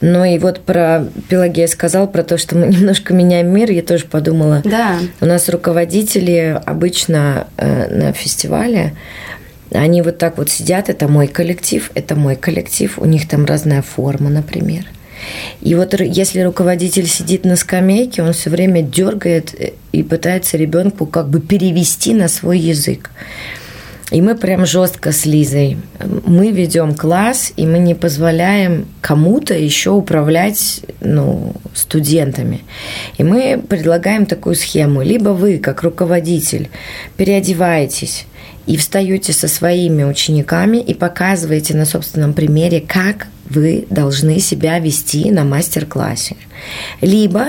Ну 0.00 0.24
и 0.24 0.38
вот 0.38 0.60
про 0.60 1.06
Пелагея 1.28 1.66
сказал, 1.66 2.06
про 2.06 2.22
то, 2.22 2.38
что 2.38 2.56
мы 2.56 2.66
немножко 2.68 3.12
меняем 3.14 3.48
мир, 3.48 3.70
я 3.72 3.82
тоже 3.82 4.04
подумала. 4.04 4.62
Да. 4.64 4.98
У 5.20 5.26
нас 5.26 5.48
руководители 5.48 6.60
обычно 6.66 7.48
э, 7.56 7.88
на 7.94 8.12
фестивале, 8.12 8.94
они 9.72 10.02
вот 10.02 10.18
так 10.18 10.38
вот 10.38 10.50
сидят, 10.50 10.88
это 10.88 11.08
мой 11.08 11.26
коллектив, 11.26 11.90
это 11.94 12.16
мой 12.16 12.36
коллектив, 12.36 12.98
у 12.98 13.04
них 13.04 13.28
там 13.28 13.44
разная 13.44 13.82
форма, 13.82 14.30
например. 14.30 14.84
И 15.60 15.74
вот 15.74 15.98
если 16.00 16.40
руководитель 16.40 17.06
сидит 17.06 17.44
на 17.44 17.56
скамейке, 17.56 18.22
он 18.22 18.32
все 18.32 18.50
время 18.50 18.82
дергает 18.82 19.54
э, 19.54 19.72
и 19.92 20.02
пытается 20.02 20.56
ребенку 20.56 21.06
как 21.06 21.28
бы 21.28 21.40
перевести 21.40 22.14
на 22.14 22.28
свой 22.28 22.58
язык. 22.58 23.10
И 24.10 24.20
мы 24.22 24.34
прям 24.34 24.66
жестко 24.66 25.12
с 25.12 25.24
Лизой. 25.24 25.76
Мы 26.26 26.50
ведем 26.50 26.94
класс, 26.94 27.52
и 27.56 27.64
мы 27.64 27.78
не 27.78 27.94
позволяем 27.94 28.88
кому-то 29.00 29.54
еще 29.54 29.90
управлять 29.90 30.80
ну, 31.00 31.54
студентами. 31.74 32.62
И 33.18 33.22
мы 33.22 33.62
предлагаем 33.68 34.26
такую 34.26 34.56
схему. 34.56 35.02
Либо 35.02 35.28
вы, 35.28 35.58
как 35.58 35.84
руководитель, 35.84 36.70
переодеваетесь 37.16 38.26
и 38.66 38.76
встаете 38.76 39.32
со 39.32 39.48
своими 39.48 40.04
учениками 40.04 40.78
и 40.78 40.94
показываете 40.94 41.76
на 41.76 41.84
собственном 41.84 42.34
примере, 42.34 42.80
как 42.80 43.28
вы 43.48 43.86
должны 43.90 44.38
себя 44.40 44.78
вести 44.78 45.30
на 45.30 45.44
мастер-классе. 45.44 46.36
Либо 47.00 47.48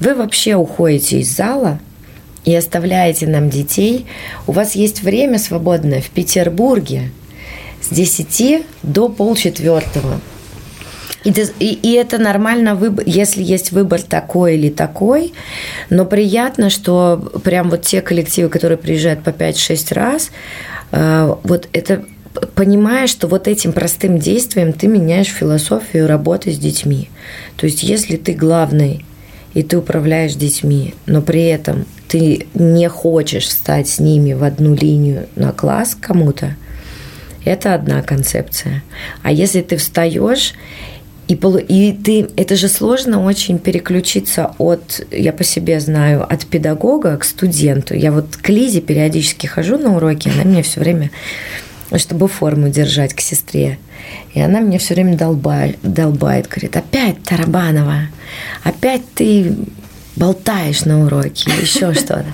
вы 0.00 0.14
вообще 0.14 0.54
уходите 0.54 1.20
из 1.20 1.34
зала– 1.34 1.80
и 2.48 2.54
оставляете 2.54 3.26
нам 3.26 3.50
детей, 3.50 4.06
у 4.46 4.52
вас 4.52 4.74
есть 4.74 5.02
время 5.02 5.38
свободное 5.38 6.00
в 6.00 6.08
Петербурге 6.08 7.10
с 7.82 7.94
10 7.94 8.64
до 8.82 9.10
полчетвертого. 9.10 10.18
И, 11.24 11.34
и, 11.58 11.72
и 11.74 11.92
это 11.94 12.18
нормально, 12.18 12.78
если 13.04 13.42
есть 13.42 13.72
выбор 13.72 14.00
такой 14.02 14.56
или 14.56 14.70
такой, 14.70 15.32
но 15.90 16.04
приятно, 16.04 16.70
что 16.70 17.16
прям 17.42 17.70
вот 17.70 17.82
те 17.82 18.00
коллективы, 18.00 18.48
которые 18.48 18.78
приезжают 18.78 19.24
по 19.24 19.30
5-6 19.30 19.94
раз, 19.94 20.30
э, 20.92 21.34
вот 21.42 21.68
это 21.72 22.04
понимаешь, 22.54 23.10
что 23.10 23.26
вот 23.26 23.48
этим 23.48 23.72
простым 23.72 24.18
действием 24.18 24.72
ты 24.72 24.86
меняешь 24.86 25.28
философию 25.28 26.06
работы 26.06 26.52
с 26.52 26.58
детьми. 26.58 27.10
То 27.56 27.66
есть 27.66 27.82
если 27.82 28.16
ты 28.16 28.32
главный 28.32 29.04
и 29.54 29.62
ты 29.62 29.78
управляешь 29.78 30.34
детьми, 30.34 30.94
но 31.06 31.20
при 31.22 31.46
этом 31.46 31.86
ты 32.06 32.46
не 32.54 32.88
хочешь 32.88 33.46
встать 33.46 33.88
с 33.88 33.98
ними 33.98 34.34
в 34.34 34.44
одну 34.44 34.74
линию 34.74 35.26
на 35.36 35.52
класс 35.52 35.96
кому-то, 36.00 36.56
это 37.44 37.74
одна 37.74 38.02
концепция. 38.02 38.82
А 39.22 39.32
если 39.32 39.62
ты 39.62 39.76
встаешь 39.76 40.54
и, 41.28 41.34
и 41.34 41.92
ты, 41.92 42.28
это 42.36 42.56
же 42.56 42.68
сложно 42.68 43.22
очень 43.22 43.58
переключиться 43.58 44.54
от, 44.56 45.06
я 45.10 45.32
по 45.34 45.44
себе 45.44 45.78
знаю, 45.78 46.24
от 46.30 46.46
педагога 46.46 47.16
к 47.18 47.24
студенту. 47.24 47.94
Я 47.94 48.12
вот 48.12 48.36
к 48.36 48.48
Лизе 48.48 48.80
периодически 48.80 49.46
хожу 49.46 49.76
на 49.76 49.94
уроки, 49.94 50.30
она 50.30 50.44
мне 50.44 50.62
все 50.62 50.80
время, 50.80 51.10
чтобы 51.96 52.28
форму 52.28 52.70
держать 52.70 53.12
к 53.12 53.20
сестре. 53.20 53.78
И 54.32 54.40
она 54.40 54.60
мне 54.60 54.78
все 54.78 54.94
время 54.94 55.18
долбает, 55.18 55.78
долбает, 55.82 56.48
говорит, 56.48 56.76
опять 56.76 57.22
Тарабанова, 57.24 58.08
опять 58.64 59.02
ты 59.14 59.54
болтаешь 60.16 60.86
на 60.86 61.04
уроке 61.04 61.50
еще 61.60 61.92
что-то. 61.92 62.24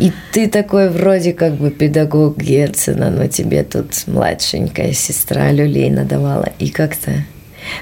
И 0.00 0.12
ты 0.32 0.48
такой 0.48 0.90
вроде 0.90 1.32
как 1.32 1.54
бы 1.54 1.70
педагог 1.70 2.36
Герцена, 2.36 3.10
но 3.10 3.28
тебе 3.28 3.62
тут 3.62 4.06
младшенькая 4.06 4.92
сестра 4.92 5.52
люлей 5.52 5.90
надавала. 5.90 6.48
И 6.58 6.68
как-то... 6.70 7.24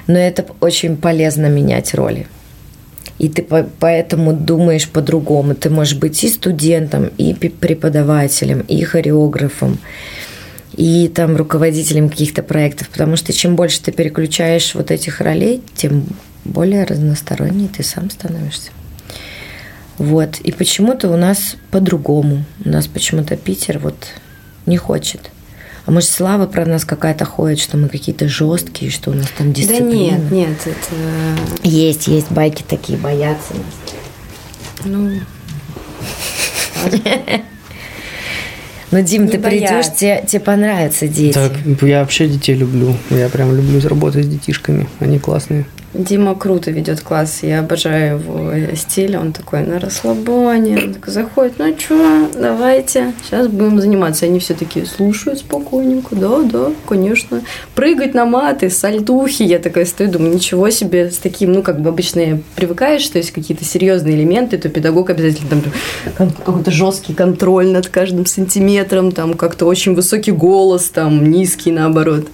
Но 0.07 0.17
это 0.17 0.45
очень 0.59 0.97
полезно 0.97 1.47
менять 1.47 1.93
роли. 1.93 2.27
И 3.19 3.29
ты 3.29 3.43
поэтому 3.79 4.33
думаешь 4.33 4.87
по-другому. 4.87 5.55
Ты 5.55 5.69
можешь 5.69 5.97
быть 5.97 6.23
и 6.23 6.29
студентом, 6.29 7.09
и 7.17 7.33
преподавателем, 7.33 8.61
и 8.61 8.83
хореографом, 8.83 9.79
и 10.75 11.07
там 11.07 11.35
руководителем 11.35 12.09
каких-то 12.09 12.43
проектов. 12.43 12.89
Потому 12.89 13.15
что 13.15 13.33
чем 13.33 13.55
больше 13.55 13.81
ты 13.81 13.91
переключаешь 13.91 14.75
вот 14.75 14.91
этих 14.91 15.19
ролей, 15.21 15.63
тем 15.75 16.05
более 16.43 16.83
разносторонний 16.83 17.67
ты 17.67 17.83
сам 17.83 18.09
становишься. 18.09 18.71
Вот. 19.97 20.39
И 20.41 20.51
почему-то 20.51 21.09
у 21.09 21.17
нас 21.17 21.55
по-другому. 21.71 22.45
У 22.63 22.69
нас 22.69 22.87
почему-то 22.87 23.35
Питер 23.35 23.79
вот 23.79 23.95
не 24.67 24.77
хочет. 24.77 25.31
А 25.87 25.91
может, 25.91 26.09
слава 26.09 26.47
про 26.47 26.65
нас 26.65 26.83
какая-то 26.83 27.23
ходит, 27.23 27.59
что 27.59 27.77
мы 27.77 27.87
какие-то 27.87 28.27
жесткие, 28.27 28.91
что 28.91 29.11
у 29.11 29.13
нас 29.13 29.27
там 29.37 29.53
дисциплина? 29.53 30.17
Да 30.17 30.25
нет, 30.25 30.31
нет, 30.31 30.57
это... 30.65 31.65
Есть, 31.65 32.07
есть 32.07 32.29
байки 32.29 32.61
такие, 32.67 32.99
боятся 32.99 33.53
нас. 33.53 34.83
Ну... 34.83 35.11
Ну, 38.89 39.01
Дим, 39.01 39.27
ты 39.27 39.37
придешь, 39.37 39.93
тебе, 39.97 40.23
тебе 40.25 40.39
понравятся 40.39 41.09
дети. 41.09 41.33
Так, 41.33 41.51
я 41.81 41.99
вообще 41.99 42.29
детей 42.29 42.55
люблю. 42.55 42.95
Я 43.09 43.27
прям 43.27 43.53
люблю 43.53 43.85
работать 43.85 44.23
с 44.23 44.29
детишками. 44.29 44.87
Они 45.01 45.19
классные. 45.19 45.65
Дима 45.93 46.35
круто 46.35 46.69
ведет 46.69 46.99
класс, 46.99 47.39
я 47.43 47.59
обожаю 47.59 48.19
его 48.19 48.75
стиль, 48.75 49.15
он 49.15 49.31
такой 49.31 49.63
на 49.63 49.79
расслабоне, 49.79 50.77
он 50.83 50.93
такой 50.93 51.13
заходит, 51.13 51.53
ну 51.59 51.73
что, 51.79 52.29
давайте, 52.33 53.13
сейчас 53.23 53.47
будем 53.47 53.79
заниматься. 53.79 54.25
Они 54.25 54.39
все 54.39 54.53
такие 54.53 54.85
слушают 54.85 55.39
спокойненько, 55.39 56.15
да, 56.15 56.41
да, 56.41 56.71
конечно. 56.85 57.41
Прыгать 57.73 58.13
на 58.13 58.25
маты, 58.25 58.69
сальтухи, 58.69 59.43
я 59.43 59.59
такая 59.59 59.85
стою, 59.85 60.11
думаю, 60.11 60.35
ничего 60.35 60.69
себе, 60.71 61.09
с 61.09 61.17
таким, 61.19 61.53
ну, 61.53 61.63
как 61.63 61.79
бы 61.79 61.89
обычно 61.89 62.41
привыкаешь, 62.55 63.01
что 63.01 63.17
есть 63.17 63.31
какие-то 63.31 63.63
серьезные 63.63 64.15
элементы, 64.15 64.57
то 64.57 64.67
педагог 64.67 65.09
обязательно 65.09 65.49
там 66.17 66.31
какой-то 66.31 66.69
жесткий 66.69 67.13
контроль 67.13 67.67
над 67.67 67.87
каждым 67.87 68.25
сантиметром, 68.25 69.13
там 69.13 69.35
как-то 69.35 69.65
очень 69.65 69.95
высокий 69.95 70.31
голос, 70.31 70.89
там 70.89 71.31
низкий 71.31 71.71
наоборот 71.71 72.27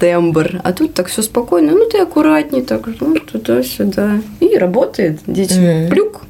тембр. 0.00 0.60
А 0.64 0.72
тут 0.72 0.94
так 0.94 1.06
все 1.06 1.22
спокойно. 1.22 1.72
Ну, 1.72 1.88
ты 1.88 1.98
аккуратней, 1.98 2.62
так, 2.62 2.88
ну, 3.00 3.14
туда-сюда. 3.14 4.20
И 4.40 4.56
работает. 4.56 5.20
Дети 5.26 5.54
mm-hmm. 5.54 5.88
плюк. 5.90 6.22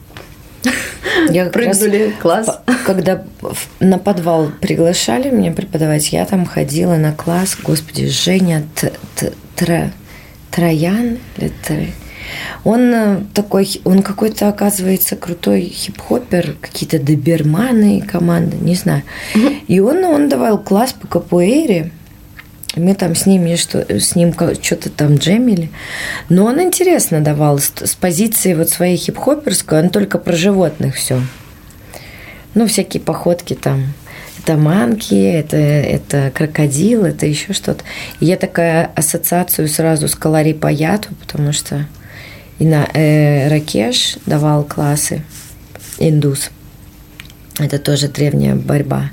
Я 1.30 1.47
Прыгнули, 1.47 2.12
класс. 2.20 2.60
Когда 2.84 3.24
на 3.78 3.98
подвал 3.98 4.51
приглашали 4.60 5.30
меня 5.30 5.52
преподавать, 5.52 6.12
я 6.12 6.26
там 6.26 6.44
ходила 6.44 6.97
на 6.97 7.12
класс, 7.12 7.56
господи, 7.62 8.09
Женя 8.09 8.66
Троян, 10.51 11.18
он 12.64 12.94
э, 12.94 13.20
такой, 13.34 13.80
он 13.84 14.02
какой-то, 14.02 14.48
оказывается, 14.48 15.16
крутой 15.16 15.62
хип-хоппер, 15.62 16.56
какие-то 16.60 16.98
доберманы 16.98 18.02
команды, 18.02 18.56
не 18.60 18.74
знаю. 18.74 19.02
И 19.66 19.80
он, 19.80 20.05
он 20.05 20.28
давал 20.28 20.59
класс 20.59 20.92
по 20.92 21.06
капуэре, 21.06 21.90
мы 22.76 22.94
там 22.94 23.14
с 23.14 23.26
ними 23.26 23.56
что, 23.56 23.84
с 23.88 24.14
ним 24.14 24.32
что-то 24.32 24.90
там 24.90 25.16
джемили. 25.16 25.70
Но 26.28 26.44
он 26.44 26.60
интересно 26.60 27.20
давал 27.20 27.59
с, 27.59 27.72
с 27.84 27.94
позиции 27.94 28.55
вот 28.55 28.68
своей 28.68 28.97
хип-хоперской, 28.97 29.80
он 29.80 29.90
только 29.90 30.18
про 30.18 30.36
животных 30.36 30.94
все. 30.94 31.20
Ну, 32.55 32.66
всякие 32.66 33.01
походки 33.01 33.55
там. 33.55 33.92
Это 34.42 34.56
манки, 34.56 35.14
это, 35.14 35.56
это 35.56 36.32
крокодил, 36.34 37.05
это 37.05 37.26
еще 37.26 37.52
что-то. 37.52 37.84
И 38.20 38.26
я 38.26 38.36
такая 38.36 38.90
ассоциацию 38.94 39.68
сразу 39.68 40.09
с 40.09 40.14
Калари 40.14 40.55
Паяту, 40.55 41.10
потому 41.20 41.52
что 41.52 41.86
и 42.59 42.64
на 42.64 42.86
э, 42.94 43.48
Ракеш 43.48 44.16
давал 44.26 44.64
классы 44.64 45.22
индус. 45.98 46.51
Это 47.59 47.78
тоже 47.78 48.09
древняя 48.09 48.55
борьба. 48.55 49.10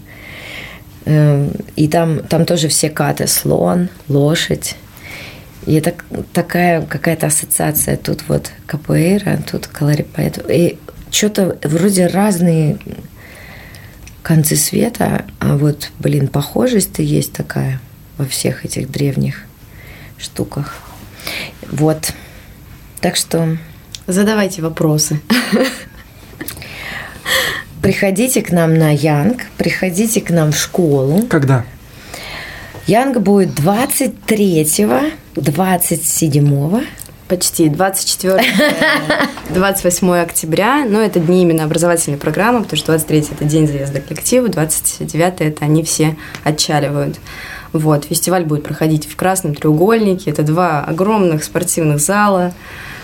Эм, 1.07 1.53
и 1.77 1.88
там, 1.88 2.19
там 2.19 2.45
тоже 2.45 2.67
все 2.67 2.89
каты. 2.89 3.27
Слон, 3.27 3.88
лошадь. 4.09 4.75
И 5.65 5.73
это 5.75 5.93
такая 6.34 6.81
какая-то 6.81 7.27
ассоциация. 7.27 7.95
Тут 7.95 8.23
вот 8.27 8.51
капуэйра, 8.65 9.39
тут 9.49 9.67
колорипайт. 9.67 10.43
И 10.49 10.77
что-то 11.09 11.57
вроде 11.63 12.07
разные 12.07 12.77
концы 14.21 14.57
света, 14.57 15.25
а 15.39 15.55
вот, 15.55 15.91
блин, 15.99 16.27
похожесть-то 16.27 17.01
есть 17.01 17.31
такая 17.31 17.79
во 18.17 18.25
всех 18.25 18.65
этих 18.65 18.91
древних 18.91 19.45
штуках. 20.17 20.75
Вот. 21.71 22.11
Так 22.99 23.15
что... 23.15 23.57
Задавайте 24.07 24.61
вопросы. 24.61 25.21
Приходите 27.88 28.41
к 28.41 28.51
нам 28.51 28.73
на 28.73 28.93
Янг, 28.93 29.45
приходите 29.57 30.19
к 30.19 30.30
нам 30.30 30.51
в 30.51 30.57
школу. 30.57 31.22
Когда? 31.30 31.64
Янг 32.85 33.19
будет 33.19 33.57
23-го, 33.57 35.09
27-го. 35.35 36.81
Почти. 37.30 37.69
24 37.69 38.43
28 39.51 40.11
октября. 40.22 40.84
Но 40.85 41.01
это 41.01 41.22
дни 41.22 41.43
именно 41.43 41.64
образовательной 41.64 42.18
программы, 42.18 42.64
потому 42.64 42.77
что 42.77 42.88
23 42.88 43.19
это 43.31 43.45
день 43.45 43.69
заезда 43.69 44.01
коллектива, 44.01 44.49
29 44.49 45.39
это 45.39 45.64
они 45.64 45.81
все 45.84 46.18
отчаливают. 46.43 47.22
Вот. 47.72 48.03
Фестиваль 48.03 48.43
будет 48.43 48.64
проходить 48.64 49.07
в 49.09 49.15
Красном 49.15 49.55
треугольнике. 49.55 50.31
Это 50.31 50.43
два 50.43 50.84
огромных 50.84 51.41
спортивных 51.41 52.01
зала. 52.01 52.53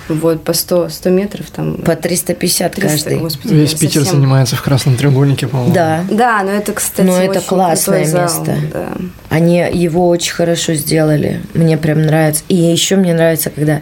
Вот, 0.10 0.44
по 0.44 0.54
100, 0.54 0.90
100 0.90 1.10
метров 1.10 1.50
там. 1.50 1.76
По 1.78 1.96
350 1.96 2.74
300, 2.74 2.90
каждый. 2.90 3.20
Господи, 3.20 3.54
Весь 3.54 3.74
Питер 3.74 4.02
совсем... 4.02 4.20
занимается 4.20 4.56
в 4.56 4.62
красном 4.62 4.98
треугольнике, 4.98 5.48
по-моему. 5.48 5.74
Да. 5.74 6.04
Да, 6.10 6.44
но 6.44 6.52
это, 6.52 6.74
кстати, 6.74 7.06
Но 7.06 7.18
это 7.18 7.42
классное 7.42 8.06
зал, 8.06 8.24
место. 8.24 8.56
Да. 8.72 8.90
Они 9.30 9.58
его 9.58 10.08
очень 10.10 10.34
хорошо 10.34 10.74
сделали. 10.74 11.42
Мне 11.54 11.78
прям 11.78 12.02
нравится. 12.02 12.44
И 12.50 12.56
еще 12.56 12.96
мне 12.96 13.14
нравится, 13.14 13.50
когда 13.50 13.82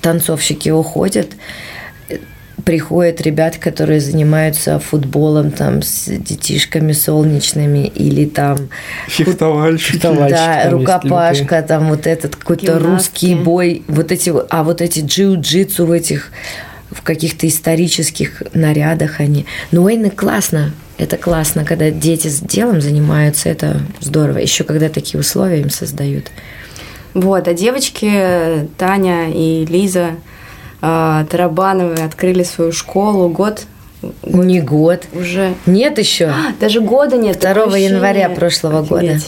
танцовщики 0.00 0.70
уходят, 0.70 1.28
приходят 2.64 3.20
ребята, 3.20 3.58
которые 3.58 4.00
занимаются 4.00 4.78
футболом 4.78 5.50
там 5.50 5.82
с 5.82 6.06
детишками 6.06 6.92
солнечными 6.92 7.86
или 7.86 8.24
там 8.26 8.68
Фехтовальщики. 9.06 9.92
Фехтовальщики. 9.92 10.30
да, 10.38 10.62
там 10.64 10.78
есть 10.80 10.88
рукопашка, 10.92 11.62
там 11.62 11.88
вот 11.88 12.06
этот 12.06 12.36
какой-то 12.36 12.78
русский 12.78 13.34
бой, 13.34 13.82
вот 13.88 14.12
эти, 14.12 14.30
вот- 14.30 14.46
а 14.50 14.64
вот 14.64 14.80
эти 14.80 15.00
джиу-джитсу 15.00 15.84
в 15.86 15.92
этих 15.92 16.30
в 16.90 17.02
каких-то 17.02 17.46
исторических 17.46 18.42
нарядах 18.54 19.20
они. 19.20 19.44
Ну, 19.72 19.82
Уэйны 19.84 20.10
классно. 20.10 20.72
Это 20.96 21.16
классно, 21.16 21.64
когда 21.64 21.90
дети 21.90 22.28
с 22.28 22.40
делом 22.40 22.80
занимаются, 22.80 23.48
это 23.50 23.80
здорово. 24.00 24.38
Еще 24.38 24.64
когда 24.64 24.88
такие 24.88 25.20
условия 25.20 25.60
им 25.60 25.70
создают. 25.70 26.30
Вот, 27.14 27.46
а 27.46 27.54
девочки 27.54 28.68
Таня 28.78 29.30
и 29.30 29.64
Лиза 29.66 30.12
Тарабановы 30.80 31.94
открыли 31.94 32.42
свою 32.42 32.72
школу 32.72 33.28
год 33.28 33.62
Не 34.22 34.60
год. 34.60 35.04
уже. 35.12 35.54
Нет 35.66 35.98
еще. 35.98 36.26
А, 36.26 36.52
Даже 36.60 36.80
года 36.80 37.16
нет. 37.16 37.40
2 37.40 37.52
такое 37.54 37.80
января 37.80 38.28
прошлого 38.30 38.82
года. 38.82 39.00
Офигеть. 39.12 39.26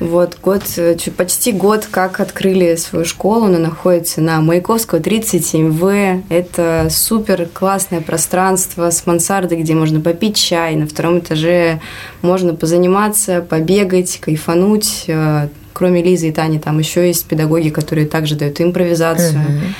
Вот, 0.00 0.36
год, 0.42 0.62
э, 0.78 0.96
почти 1.16 1.52
год, 1.52 1.86
как 1.88 2.18
открыли 2.18 2.74
свою 2.74 3.04
школу. 3.04 3.44
Она 3.44 3.58
находится 3.58 4.20
на 4.20 4.40
Маяковского, 4.40 4.98
37В. 4.98 6.22
Это 6.28 6.88
супер 6.90 7.46
классное 7.52 8.00
пространство 8.00 8.90
с 8.90 9.06
мансардой, 9.06 9.58
где 9.62 9.74
можно 9.74 10.00
попить 10.00 10.36
чай. 10.36 10.74
На 10.74 10.88
втором 10.88 11.20
этаже 11.20 11.80
можно 12.20 12.54
позаниматься, 12.56 13.42
побегать, 13.48 14.18
кайфануть. 14.20 15.04
Э, 15.06 15.48
Кроме 15.74 16.02
Лизы 16.02 16.28
и 16.28 16.32
Тани, 16.32 16.58
там 16.58 16.78
еще 16.78 17.06
есть 17.06 17.24
педагоги, 17.24 17.70
которые 17.70 18.06
также 18.06 18.34
дают 18.34 18.60
импровизацию. 18.60 19.38
Мгм. 19.40 19.74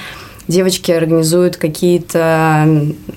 Девочки 0.49 0.91
организуют 0.91 1.57
какие-то 1.57 2.67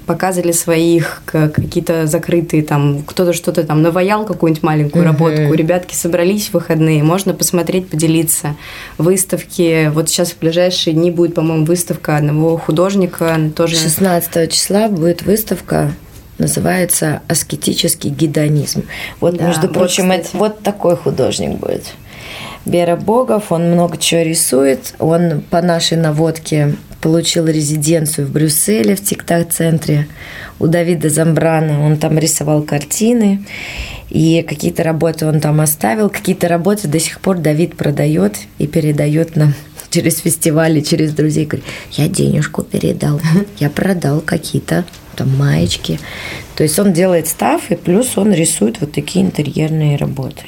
показы 0.06 0.44
для 0.44 0.54
своих, 0.54 1.24
какие-то 1.26 2.06
закрытые 2.06 2.62
там, 2.64 3.02
кто-то 3.04 3.34
что-то 3.34 3.64
там 3.64 3.82
наваял 3.82 4.26
какую-нибудь 4.26 4.62
маленькую 4.64 5.04
Мгм. 5.04 5.12
работку, 5.12 5.54
ребятки 5.54 5.96
собрались 5.96 6.50
в 6.50 6.54
выходные, 6.54 7.02
можно 7.04 7.34
посмотреть, 7.34 7.90
поделиться. 7.90 8.56
Выставки, 9.00 9.90
вот 9.94 10.10
сейчас 10.10 10.32
в 10.32 10.40
ближайшие 10.40 10.94
дни 10.94 11.10
будет, 11.10 11.34
по-моему, 11.34 11.66
выставка 11.66 12.18
одного 12.18 12.58
художника, 12.58 13.38
тоже 13.56 13.76
16 13.76 14.52
числа 14.52 14.88
будет 14.88 15.24
выставка 15.24 15.92
называется 16.38 17.22
«Аскетический 17.30 18.10
гедонизм». 18.10 18.84
Вот, 19.22 19.38
Да, 19.38 19.48
между 19.48 19.68
вот, 19.68 19.74
прочим, 19.74 20.04
кстати. 20.12 20.28
это- 20.28 20.38
вот 20.38 20.60
такой 20.64 20.96
художник 20.98 21.58
будет. 21.60 21.86
Бера 22.66 22.96
Богов, 22.98 23.52
он 23.52 23.72
много 23.72 23.98
чего 23.98 24.22
рисует. 24.22 24.96
Он 25.00 25.42
по 25.50 25.62
нашей 25.62 25.98
наводке 25.98 26.76
получил 27.06 27.46
резиденцию 27.46 28.26
в 28.26 28.32
Брюсселе, 28.32 28.96
в 28.96 29.04
ТикТак-центре. 29.04 30.08
У 30.58 30.66
Давида 30.66 31.10
Замбрана 31.10 31.86
он 31.86 31.98
там 31.98 32.18
рисовал 32.18 32.64
картины. 32.64 33.46
И 34.10 34.42
какие-то 34.42 34.82
работы 34.82 35.28
он 35.28 35.40
там 35.40 35.62
оставил. 35.62 36.10
Какие-то 36.10 36.48
работы 36.48 36.88
до 36.88 37.00
сих 37.00 37.20
пор 37.20 37.38
Давид 37.38 37.76
продает 37.76 38.40
и 38.58 38.66
передает 38.66 39.36
нам 39.36 39.54
через 39.92 40.18
фестивали, 40.18 40.82
через 40.82 41.14
друзей. 41.14 41.46
Говорит, 41.46 41.66
я 41.92 42.08
денежку 42.08 42.64
передал, 42.64 43.22
я 43.60 43.70
продал 43.70 44.20
какие-то 44.22 44.84
там 45.16 45.30
маечки. 45.38 46.00
То 46.56 46.64
есть 46.64 46.80
он 46.80 46.92
делает 46.92 47.28
став, 47.28 47.70
и 47.70 47.76
плюс 47.76 48.18
он 48.18 48.34
рисует 48.34 48.82
вот 48.82 48.94
такие 48.94 49.24
интерьерные 49.24 49.96
работы. 49.96 50.42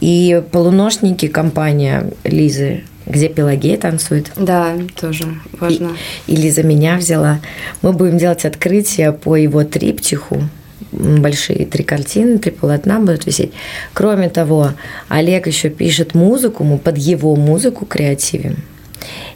И 0.00 0.42
полуношники 0.52 1.28
компания 1.28 2.12
Лизы, 2.24 2.84
где 3.06 3.28
Пелагея 3.28 3.78
танцует. 3.78 4.30
Да, 4.36 4.76
тоже 5.00 5.24
важно. 5.58 5.96
И, 6.26 6.34
и 6.34 6.36
Лиза 6.36 6.62
меня 6.62 6.96
взяла. 6.96 7.40
Мы 7.82 7.92
будем 7.92 8.18
делать 8.18 8.44
открытие 8.44 9.12
по 9.12 9.36
его 9.36 9.64
триптиху. 9.64 10.42
Большие 10.92 11.66
три 11.66 11.84
картины, 11.84 12.38
три 12.38 12.52
полотна 12.52 12.98
будут 12.98 13.26
висеть. 13.26 13.52
Кроме 13.92 14.28
того, 14.28 14.72
Олег 15.08 15.46
еще 15.46 15.68
пишет 15.68 16.14
музыку, 16.14 16.64
мы 16.64 16.78
под 16.78 16.98
его 16.98 17.36
музыку 17.36 17.86
креативим. 17.86 18.56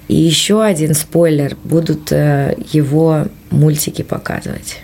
И 0.09 0.17
еще 0.17 0.63
один 0.63 0.95
спойлер, 0.95 1.57
будут 1.65 2.11
э, 2.11 2.57
его 2.73 3.27
мультики 3.51 4.03
показывать. 4.03 4.79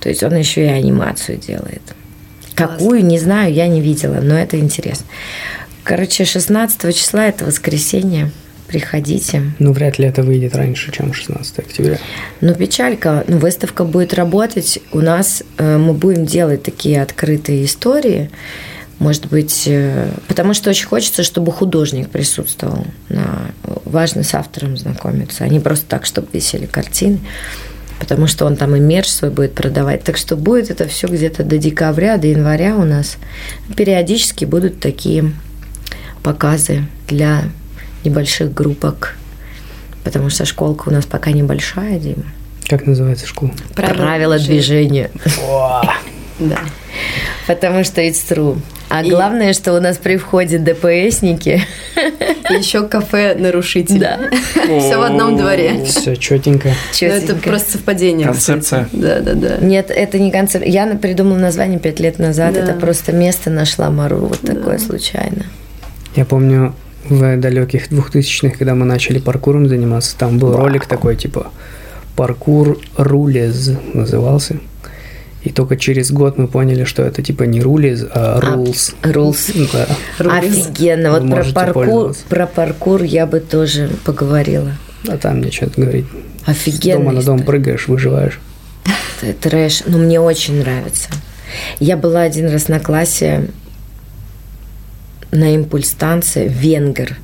То 0.00 0.08
есть 0.08 0.22
он 0.22 0.36
еще 0.36 0.64
и 0.64 0.68
анимацию 0.68 1.38
делает. 1.38 1.82
Какую, 2.54 3.04
не 3.04 3.18
знаю, 3.18 3.54
я 3.54 3.68
не 3.68 3.80
видела, 3.80 4.20
но 4.20 4.34
это 4.34 4.58
интересно. 4.58 5.06
Короче, 5.84 6.24
16 6.24 6.94
числа 6.94 7.26
это 7.26 7.44
воскресенье. 7.44 8.30
Приходите. 8.66 9.42
Ну, 9.58 9.72
вряд 9.72 9.98
ли 9.98 10.06
это 10.06 10.22
выйдет 10.22 10.54
раньше, 10.54 10.92
чем 10.92 11.12
16 11.12 11.58
октября. 11.58 11.98
Ну, 12.40 12.54
печалька. 12.54 13.24
Ну, 13.26 13.38
выставка 13.38 13.84
будет 13.84 14.14
работать. 14.14 14.78
У 14.92 15.00
нас 15.00 15.42
э, 15.58 15.76
мы 15.76 15.92
будем 15.92 16.24
делать 16.24 16.62
такие 16.62 17.02
открытые 17.02 17.64
истории. 17.64 18.30
Может 19.00 19.26
быть, 19.26 19.64
э, 19.66 20.12
потому 20.28 20.54
что 20.54 20.70
очень 20.70 20.86
хочется, 20.86 21.24
чтобы 21.24 21.50
художник 21.50 22.10
присутствовал. 22.10 22.86
На, 23.08 23.50
важно 23.84 24.22
с 24.22 24.34
автором 24.34 24.76
знакомиться, 24.76 25.42
а 25.42 25.48
не 25.48 25.58
просто 25.58 25.86
так, 25.86 26.06
чтобы 26.06 26.28
висели 26.32 26.66
картины. 26.66 27.18
Потому 27.98 28.28
что 28.28 28.46
он 28.46 28.56
там 28.56 28.76
и 28.76 28.80
мерч 28.80 29.08
свой 29.08 29.30
будет 29.30 29.54
продавать. 29.54 30.04
Так 30.04 30.16
что 30.16 30.36
будет 30.36 30.70
это 30.70 30.86
все 30.86 31.08
где-то 31.08 31.42
до 31.42 31.58
декабря, 31.58 32.18
до 32.18 32.28
января 32.28 32.76
у 32.76 32.84
нас. 32.84 33.16
Периодически 33.76 34.44
будут 34.44 34.78
такие 34.78 35.32
показы 36.22 36.84
для 37.08 37.44
небольших 38.04 38.52
группок. 38.52 39.16
Потому 40.04 40.30
что 40.30 40.44
школка 40.46 40.88
у 40.88 40.92
нас 40.92 41.04
пока 41.06 41.30
небольшая, 41.30 41.98
Дима. 41.98 42.24
Как 42.68 42.86
называется 42.86 43.26
школа? 43.26 43.50
Правила, 43.74 44.38
движения. 44.38 45.10
Да. 46.38 46.58
Потому 47.46 47.84
что 47.84 48.00
it's 48.00 48.20
true. 48.28 48.58
А 48.88 49.02
И- 49.02 49.10
главное, 49.10 49.52
что 49.52 49.74
у 49.74 49.80
нас 49.80 49.98
при 49.98 50.16
входе 50.16 50.58
ДПСники. 50.58 51.62
И 52.50 52.54
еще 52.54 52.88
кафе 52.88 53.36
нарушитель. 53.38 54.00
Да. 54.00 54.18
Все 54.80 54.96
в 54.96 55.02
одном 55.02 55.36
дворе. 55.36 55.84
Все 55.84 56.16
четенько. 56.16 56.72
Ну, 57.00 57.06
это 57.06 57.36
просто 57.36 57.72
совпадение. 57.72 58.26
Концепция. 58.26 58.88
Да, 58.92 59.20
да, 59.20 59.34
да. 59.34 59.56
Нет, 59.58 59.90
это 59.90 60.18
не 60.18 60.32
концепт. 60.32 60.66
Я 60.66 60.86
придумала 60.96 61.38
название 61.38 61.78
пять 61.78 62.00
лет 62.00 62.18
назад. 62.18 62.56
Это 62.56 62.72
просто 62.72 63.12
место 63.12 63.50
нашла 63.50 63.90
Мару. 63.90 64.26
Вот 64.26 64.40
такое 64.40 64.78
случайно. 64.78 65.44
Я 66.16 66.24
помню 66.24 66.74
в 67.08 67.36
далеких 67.38 67.88
двухтысячных, 67.88 68.58
когда 68.58 68.74
мы 68.74 68.84
начали 68.84 69.18
паркуром 69.18 69.68
заниматься, 69.68 70.16
там 70.16 70.38
был 70.38 70.56
ролик 70.56 70.86
такой, 70.86 71.16
типа 71.16 71.50
«Паркур 72.16 72.78
рулез» 72.96 73.72
назывался. 73.94 74.56
И 75.42 75.50
только 75.50 75.76
через 75.76 76.10
год 76.10 76.36
мы 76.36 76.48
поняли, 76.48 76.84
что 76.84 77.02
это 77.02 77.22
типа 77.22 77.44
не 77.44 77.62
рулез, 77.62 78.04
а 78.12 78.38
rules. 78.40 78.94
Rules. 79.02 79.70
Да. 79.72 80.36
Офигенно. 80.36 81.12
Вы 81.12 81.20
Вот 81.20 81.30
про 81.30 81.44
паркур, 81.44 82.14
про 82.28 82.46
паркур 82.46 83.02
я 83.02 83.26
бы 83.26 83.40
тоже 83.40 83.90
поговорила. 84.04 84.72
А 85.08 85.16
там 85.16 85.38
мне 85.38 85.50
что-то 85.50 85.80
говорить. 85.80 86.04
С 86.44 86.48
Офигенно. 86.50 86.98
дома 86.98 87.12
на 87.12 87.22
дом 87.22 87.42
прыгаешь, 87.42 87.88
выживаешь. 87.88 88.38
Трэш. 89.40 89.84
Ну, 89.86 89.98
мне 89.98 90.20
очень 90.20 90.60
нравится. 90.60 91.08
Я 91.78 91.96
была 91.96 92.22
один 92.22 92.50
раз 92.50 92.68
на 92.68 92.78
классе 92.78 93.48
на 95.30 95.54
импульс-станции 95.54 96.48
Венгер. 96.48 97.18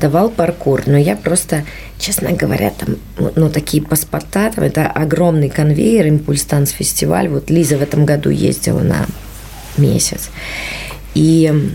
Давал 0.00 0.28
паркур, 0.30 0.82
но 0.86 0.98
я 0.98 1.16
просто, 1.16 1.64
честно 1.98 2.32
говоря, 2.32 2.70
там, 2.70 2.96
ну, 3.34 3.48
такие 3.48 3.82
паспорта, 3.82 4.52
там, 4.54 4.64
это 4.64 4.86
огромный 4.86 5.48
конвейер, 5.48 6.06
импульс-танц 6.06 6.70
фестиваль. 6.70 7.28
Вот 7.28 7.48
Лиза 7.48 7.78
в 7.78 7.82
этом 7.82 8.04
году 8.04 8.28
ездила 8.28 8.80
на 8.80 9.06
месяц. 9.78 10.28
И 11.14 11.72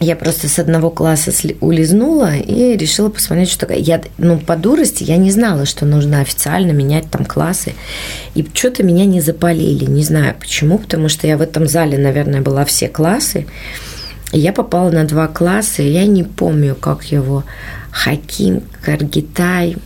я 0.00 0.16
просто 0.16 0.48
с 0.48 0.58
одного 0.58 0.90
класса 0.90 1.32
улизнула 1.60 2.34
и 2.34 2.76
решила 2.76 3.08
посмотреть, 3.10 3.50
что 3.50 3.60
такое. 3.60 3.78
Я, 3.78 4.02
ну, 4.18 4.38
по 4.38 4.56
дурости 4.56 5.04
я 5.04 5.16
не 5.16 5.30
знала, 5.30 5.66
что 5.66 5.86
нужно 5.86 6.20
официально 6.20 6.72
менять 6.72 7.10
там 7.10 7.24
классы. 7.24 7.74
И 8.34 8.46
что-то 8.52 8.82
меня 8.82 9.04
не 9.04 9.20
запалили. 9.20 9.84
Не 9.84 10.02
знаю 10.02 10.34
почему, 10.38 10.78
потому 10.78 11.08
что 11.08 11.26
я 11.26 11.36
в 11.36 11.42
этом 11.42 11.66
зале, 11.66 11.96
наверное, 11.96 12.40
была 12.40 12.64
все 12.64 12.88
классы. 12.88 13.46
Я 14.34 14.52
попала 14.52 14.90
на 14.90 15.04
два 15.04 15.28
класса, 15.28 15.82
я 15.82 16.06
не 16.06 16.24
помню, 16.24 16.74
как 16.74 17.04
его. 17.04 17.44
Хаким, 17.92 18.64
Каргитай, 18.84 19.76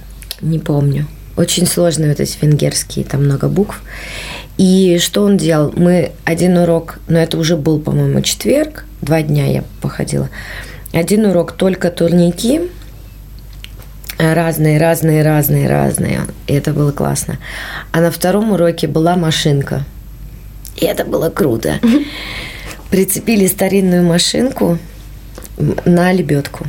не 0.40 0.58
помню. 0.58 1.06
Очень 1.36 1.66
сложные 1.66 2.08
вот 2.08 2.20
эти 2.20 2.38
венгерские, 2.40 3.04
там 3.04 3.26
много 3.26 3.48
букв. 3.48 3.82
И 4.56 4.98
что 5.02 5.24
он 5.24 5.36
делал? 5.36 5.74
Мы 5.76 6.12
один 6.24 6.56
урок, 6.56 6.98
но 7.08 7.18
это 7.18 7.36
уже 7.36 7.58
был, 7.58 7.78
по-моему, 7.78 8.22
четверг, 8.22 8.86
два 9.02 9.20
дня 9.20 9.44
я 9.44 9.64
походила. 9.82 10.30
Один 10.94 11.26
урок 11.26 11.52
только 11.52 11.90
турники, 11.90 12.62
разные, 14.16 14.80
разные, 14.80 15.22
разные, 15.22 15.68
разные. 15.68 16.22
И 16.46 16.54
это 16.54 16.72
было 16.72 16.90
классно. 16.90 17.36
А 17.92 18.00
на 18.00 18.10
втором 18.10 18.52
уроке 18.52 18.88
была 18.88 19.14
машинка. 19.14 19.84
И 20.76 20.86
это 20.86 21.04
было 21.04 21.28
круто. 21.28 21.80
Прицепили 22.90 23.46
старинную 23.46 24.04
машинку 24.04 24.78
на 25.84 26.12
лебедку. 26.12 26.66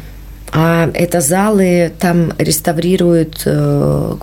А 0.51 0.89
это 0.93 1.21
залы, 1.21 1.91
там 1.99 2.33
реставрируют 2.37 3.43
э, 3.45 4.15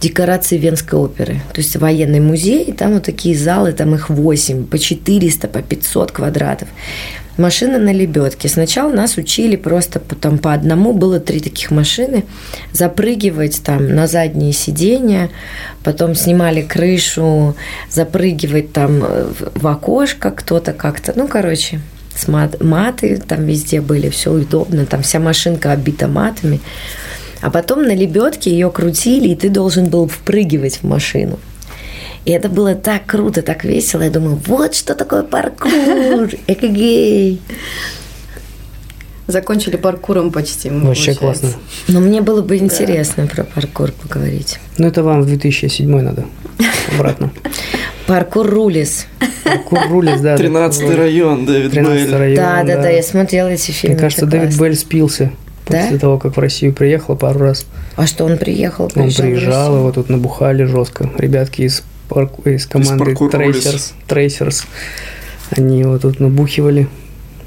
декорации 0.00 0.58
Венской 0.58 0.98
оперы. 0.98 1.40
То 1.54 1.60
есть 1.60 1.76
военный 1.76 2.20
музей, 2.20 2.64
и 2.64 2.72
там 2.72 2.94
вот 2.94 3.04
такие 3.04 3.36
залы, 3.36 3.72
там 3.72 3.94
их 3.94 4.10
8, 4.10 4.66
по 4.66 4.78
400, 4.78 5.48
по 5.48 5.62
500 5.62 6.12
квадратов. 6.12 6.68
Машина 7.38 7.78
на 7.78 7.92
лебедке. 7.92 8.48
Сначала 8.48 8.92
нас 8.92 9.16
учили 9.16 9.56
просто 9.56 10.00
там 10.00 10.38
по 10.38 10.52
одному, 10.52 10.92
было 10.92 11.18
три 11.18 11.40
таких 11.40 11.70
машины, 11.70 12.24
запрыгивать 12.72 13.62
там 13.62 13.94
на 13.94 14.06
задние 14.06 14.52
сиденья, 14.52 15.30
потом 15.82 16.14
снимали 16.14 16.60
крышу, 16.62 17.56
запрыгивать 17.90 18.72
там 18.72 19.02
э, 19.02 19.32
в 19.54 19.66
окошко 19.66 20.30
кто-то 20.30 20.72
как-то, 20.72 21.12
ну, 21.16 21.26
короче, 21.26 21.80
с 22.14 22.28
мат- 22.28 22.62
маты 22.62 23.16
там 23.16 23.46
везде 23.46 23.80
были, 23.80 24.10
все 24.10 24.30
удобно, 24.30 24.84
там 24.84 25.02
вся 25.02 25.18
машинка 25.18 25.72
обита 25.72 26.08
матами. 26.08 26.60
А 27.40 27.50
потом 27.50 27.82
на 27.82 27.94
лебедке 27.94 28.50
ее 28.50 28.70
крутили, 28.70 29.28
и 29.28 29.34
ты 29.34 29.48
должен 29.48 29.86
был 29.86 30.06
впрыгивать 30.06 30.76
в 30.76 30.84
машину. 30.84 31.38
И 32.24 32.30
это 32.30 32.48
было 32.48 32.74
так 32.74 33.04
круто, 33.06 33.42
так 33.42 33.64
весело. 33.64 34.02
Я 34.02 34.10
думаю, 34.10 34.38
вот 34.46 34.74
что 34.74 34.94
такое 34.94 35.22
паркур, 35.22 36.30
экогей. 36.46 37.40
Закончили 39.26 39.76
паркуром 39.76 40.30
почти. 40.30 40.68
Вообще 40.68 41.14
получается. 41.14 41.20
классно. 41.20 41.48
Но 41.88 42.00
мне 42.00 42.20
было 42.20 42.42
бы 42.42 42.56
интересно 42.58 43.26
про 43.26 43.44
паркур 43.44 43.92
поговорить. 43.92 44.58
Ну, 44.78 44.86
это 44.88 45.02
вам 45.02 45.22
в 45.22 45.26
2007 45.26 45.88
надо. 46.00 46.24
Обратно. 46.94 47.30
Паркур 48.06 48.46
рулис. 48.50 49.06
Паркур 49.44 49.78
рулис, 49.88 50.20
да. 50.20 50.36
13 50.36 50.90
район, 50.96 51.46
Дэвид 51.46 51.70
13 51.70 52.02
Бейль. 52.10 52.16
район, 52.16 52.36
Да, 52.36 52.64
да, 52.64 52.82
да, 52.82 52.88
я 52.90 53.02
смотрела 53.02 53.48
эти 53.48 53.70
фильмы. 53.70 53.94
Мне 53.94 54.00
кажется, 54.02 54.26
Дэвид. 54.26 54.58
Белль 54.58 54.74
спился 54.74 55.30
после 55.64 55.90
Да? 55.92 55.98
того, 55.98 56.18
как 56.18 56.36
в 56.36 56.40
Россию 56.40 56.74
приехал 56.74 57.16
пару 57.16 57.38
раз. 57.38 57.64
А 57.94 58.06
что 58.08 58.24
он 58.24 58.36
приехал? 58.38 58.90
Он 58.96 59.10
приезжал 59.10 59.76
его 59.76 59.92
тут 59.92 60.08
набухали 60.08 60.64
жестко. 60.64 61.08
Ребятки 61.16 61.62
из, 61.62 61.84
парку- 62.12 62.48
из 62.48 62.66
команды 62.66 63.04
паркур 63.04 63.30
Tracers, 63.30 63.92
Tracers, 64.08 64.64
они 65.50 65.80
его 65.80 65.98
тут 65.98 66.20
набухивали. 66.20 66.88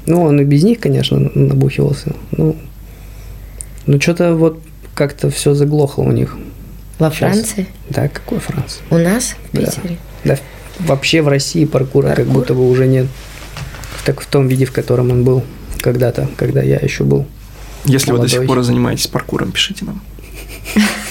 Ну, 0.06 0.22
он 0.22 0.40
и 0.40 0.44
без 0.44 0.62
них, 0.62 0.78
конечно, 0.80 1.18
набухивался. 1.34 2.14
Ну, 2.32 2.56
ну 3.86 4.00
что-то 4.00 4.34
вот 4.34 4.60
как-то 4.94 5.30
все 5.30 5.54
заглохло 5.54 6.02
у 6.02 6.12
них. 6.12 6.36
Во 6.98 7.10
Сейчас. 7.10 7.18
Франции? 7.32 7.66
Да, 7.90 8.08
какой 8.08 8.38
Франц? 8.38 8.78
У 8.90 8.96
нас? 8.98 9.34
В 9.52 9.56
Да. 9.56 9.66
Питере? 9.66 9.98
Да, 10.24 10.38
вообще 10.80 11.22
в 11.22 11.28
России 11.28 11.64
паркура 11.64 12.08
как 12.08 12.16
Паркур? 12.18 12.34
будто 12.34 12.54
бы 12.54 12.68
уже 12.70 12.86
нет. 12.86 13.06
Так 14.04 14.20
в 14.20 14.26
том 14.26 14.46
виде, 14.48 14.64
в 14.64 14.72
котором 14.72 15.10
он 15.10 15.24
был 15.24 15.42
когда-то, 15.80 16.28
когда 16.36 16.62
я 16.62 16.76
еще 16.76 17.04
был. 17.04 17.26
Если 17.84 18.10
вы 18.12 18.18
до 18.18 18.28
сих 18.28 18.38
Молодой. 18.38 18.56
пор 18.56 18.64
занимаетесь 18.64 19.06
паркуром, 19.08 19.52
пишите 19.52 19.84
нам. 19.84 20.00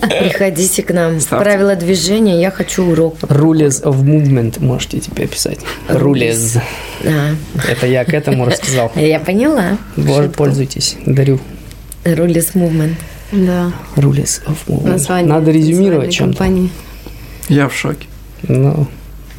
Приходите 0.00 0.82
к 0.82 0.92
нам. 0.92 1.20
Ставьте. 1.20 1.44
Правила 1.44 1.74
движения, 1.76 2.40
я 2.40 2.50
хочу 2.50 2.84
урок. 2.84 3.18
Rules 3.22 3.82
of 3.82 4.02
Movement 4.02 4.62
можете 4.64 5.00
теперь 5.00 5.28
писать. 5.28 5.58
Rules. 5.88 6.60
А, 7.04 7.34
Это 7.68 7.86
я 7.86 8.04
к 8.04 8.12
этому 8.14 8.46
рассказал. 8.46 8.92
я 8.96 9.20
поняла. 9.20 9.78
Шутку. 9.96 10.30
Пользуйтесь. 10.36 10.96
Дарю. 11.06 11.40
Рулис 12.04 12.54
movement. 12.54 12.94
Да. 13.32 13.72
Rules 13.96 14.42
of 14.46 14.56
Movement. 14.68 14.88
Название. 14.88 15.28
Надо 15.32 15.50
резюмировать 15.50 16.12
чем-то. 16.12 16.38
компании. 16.38 16.70
Я 17.48 17.68
в 17.68 17.74
шоке. 17.74 18.06
Ну, 18.42 18.86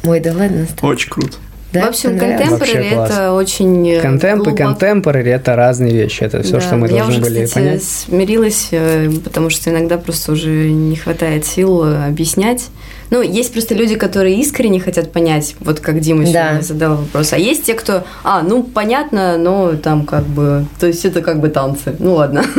Ой, 0.04 0.20
да 0.20 0.32
ладно. 0.32 0.66
Очень 0.82 1.10
круто. 1.10 1.36
Да, 1.72 1.86
в 1.86 1.88
общем, 1.90 2.18
контемпорари 2.18 2.86
это 2.88 3.32
очень 3.32 3.88
э, 3.90 4.00
контемп 4.00 4.40
и 4.42 4.50
глубоко- 4.50 4.56
контемпорари– 4.56 5.30
это 5.32 5.54
разные 5.54 5.92
вещи. 5.92 6.22
Это 6.22 6.42
все, 6.42 6.52
Да, 6.54 6.60
что 6.60 6.76
мы 6.76 6.88
Я 6.88 6.98
должны 7.04 7.12
уже, 7.14 7.20
были 7.22 7.44
кстати, 7.44 7.64
понять. 7.66 7.82
смирилась, 7.84 8.68
э, 8.70 9.10
потому 9.22 9.50
что 9.50 9.68
иногда 9.70 9.98
просто 9.98 10.32
уже 10.32 10.48
не 10.70 10.96
хватает 10.96 11.44
сил 11.44 11.84
э, 11.84 12.06
объяснять. 12.06 12.68
Ну, 13.10 13.22
есть 13.22 13.52
просто 13.52 13.74
люди, 13.74 13.94
которые 13.96 14.36
искренне 14.40 14.80
хотят 14.80 15.12
понять, 15.12 15.56
вот 15.60 15.80
как 15.80 16.00
Дима 16.00 16.24
Да. 16.24 16.30
сегодня 16.50 16.62
задал 16.62 16.96
вопрос. 16.96 17.32
А 17.32 17.38
есть 17.38 17.64
те, 17.64 17.74
кто, 17.74 18.04
а, 18.24 18.42
ну, 18.42 18.62
понятно, 18.62 19.38
но 19.38 19.72
там 19.76 20.04
как 20.04 20.24
бы, 20.24 20.66
то 20.78 20.86
есть 20.86 21.04
это 21.04 21.20
как 21.22 21.40
бы 21.40 21.48
танцы. 21.48 21.94
Ну, 21.98 22.14
ладно. 22.14 22.44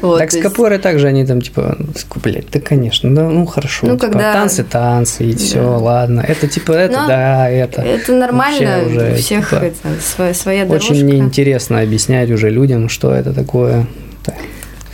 Вот, 0.00 0.18
так 0.18 0.30
то 0.30 0.38
с 0.38 0.42
есть- 0.44 0.82
также 0.82 1.06
они 1.08 1.26
там 1.26 1.40
типа, 1.42 1.76
блядь, 2.22 2.50
да 2.50 2.60
конечно, 2.60 3.14
да, 3.14 3.28
ну 3.28 3.44
хорошо. 3.46 3.86
Ну, 3.86 3.96
типа, 3.96 4.06
когда- 4.12 4.32
танцы, 4.32 4.64
танцы, 4.64 5.24
и 5.24 5.36
все, 5.36 5.60
Да. 5.62 5.76
ладно. 5.76 6.24
Это 6.26 6.48
типа 6.48 6.72
это, 6.72 7.00
Ну, 7.02 7.08
да, 7.08 7.48
это. 7.50 7.82
Это 7.82 8.12
нормально, 8.12 8.78
Вообще 8.78 8.90
уже, 8.98 9.12
у 9.12 9.14
всех 9.16 9.50
типа, 9.50 9.60
это, 9.60 9.76
своя, 10.00 10.34
своя 10.34 10.64
дорожка. 10.64 10.92
Очень 10.92 11.06
неинтересно 11.06 11.80
объяснять 11.80 12.30
уже 12.30 12.48
людям, 12.50 12.88
что 12.88 13.12
это 13.12 13.32
такое. 13.34 13.86
Так. 14.24 14.36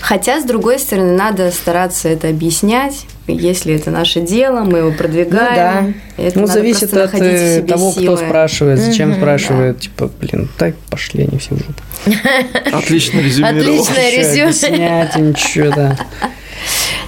Хотя, 0.01 0.41
с 0.41 0.45
другой 0.45 0.79
стороны, 0.79 1.13
надо 1.17 1.51
стараться 1.51 2.09
это 2.09 2.29
объяснять. 2.29 3.07
Если 3.27 3.75
это 3.75 3.91
наше 3.91 4.21
дело, 4.21 4.61
мы 4.61 4.79
его 4.79 4.93
продвигаем. 4.93 6.01
Это 6.17 6.39
Ну, 6.39 6.47
зависит 6.47 6.95
от 6.95 7.13
э, 7.15 7.57
себе 7.59 7.67
того, 7.67 7.91
кто 7.91 8.01
силы. 8.01 8.17
спрашивает, 8.17 8.79
зачем 8.81 9.11
Мгм, 9.11 9.19
спрашивает. 9.19 9.81
Типа, 9.81 10.11
блин, 10.21 10.49
так 10.57 10.77
пошли 10.91 11.25
они 11.25 11.39
все 11.39 11.55
в 11.55 11.59
жопу. 11.59 12.77
Отлично 12.77 13.21
резюмировал. 13.21 13.83
Отлично. 13.83 14.45
Объяснять 14.45 15.17
им 15.17 15.37
что-то. 15.37 15.99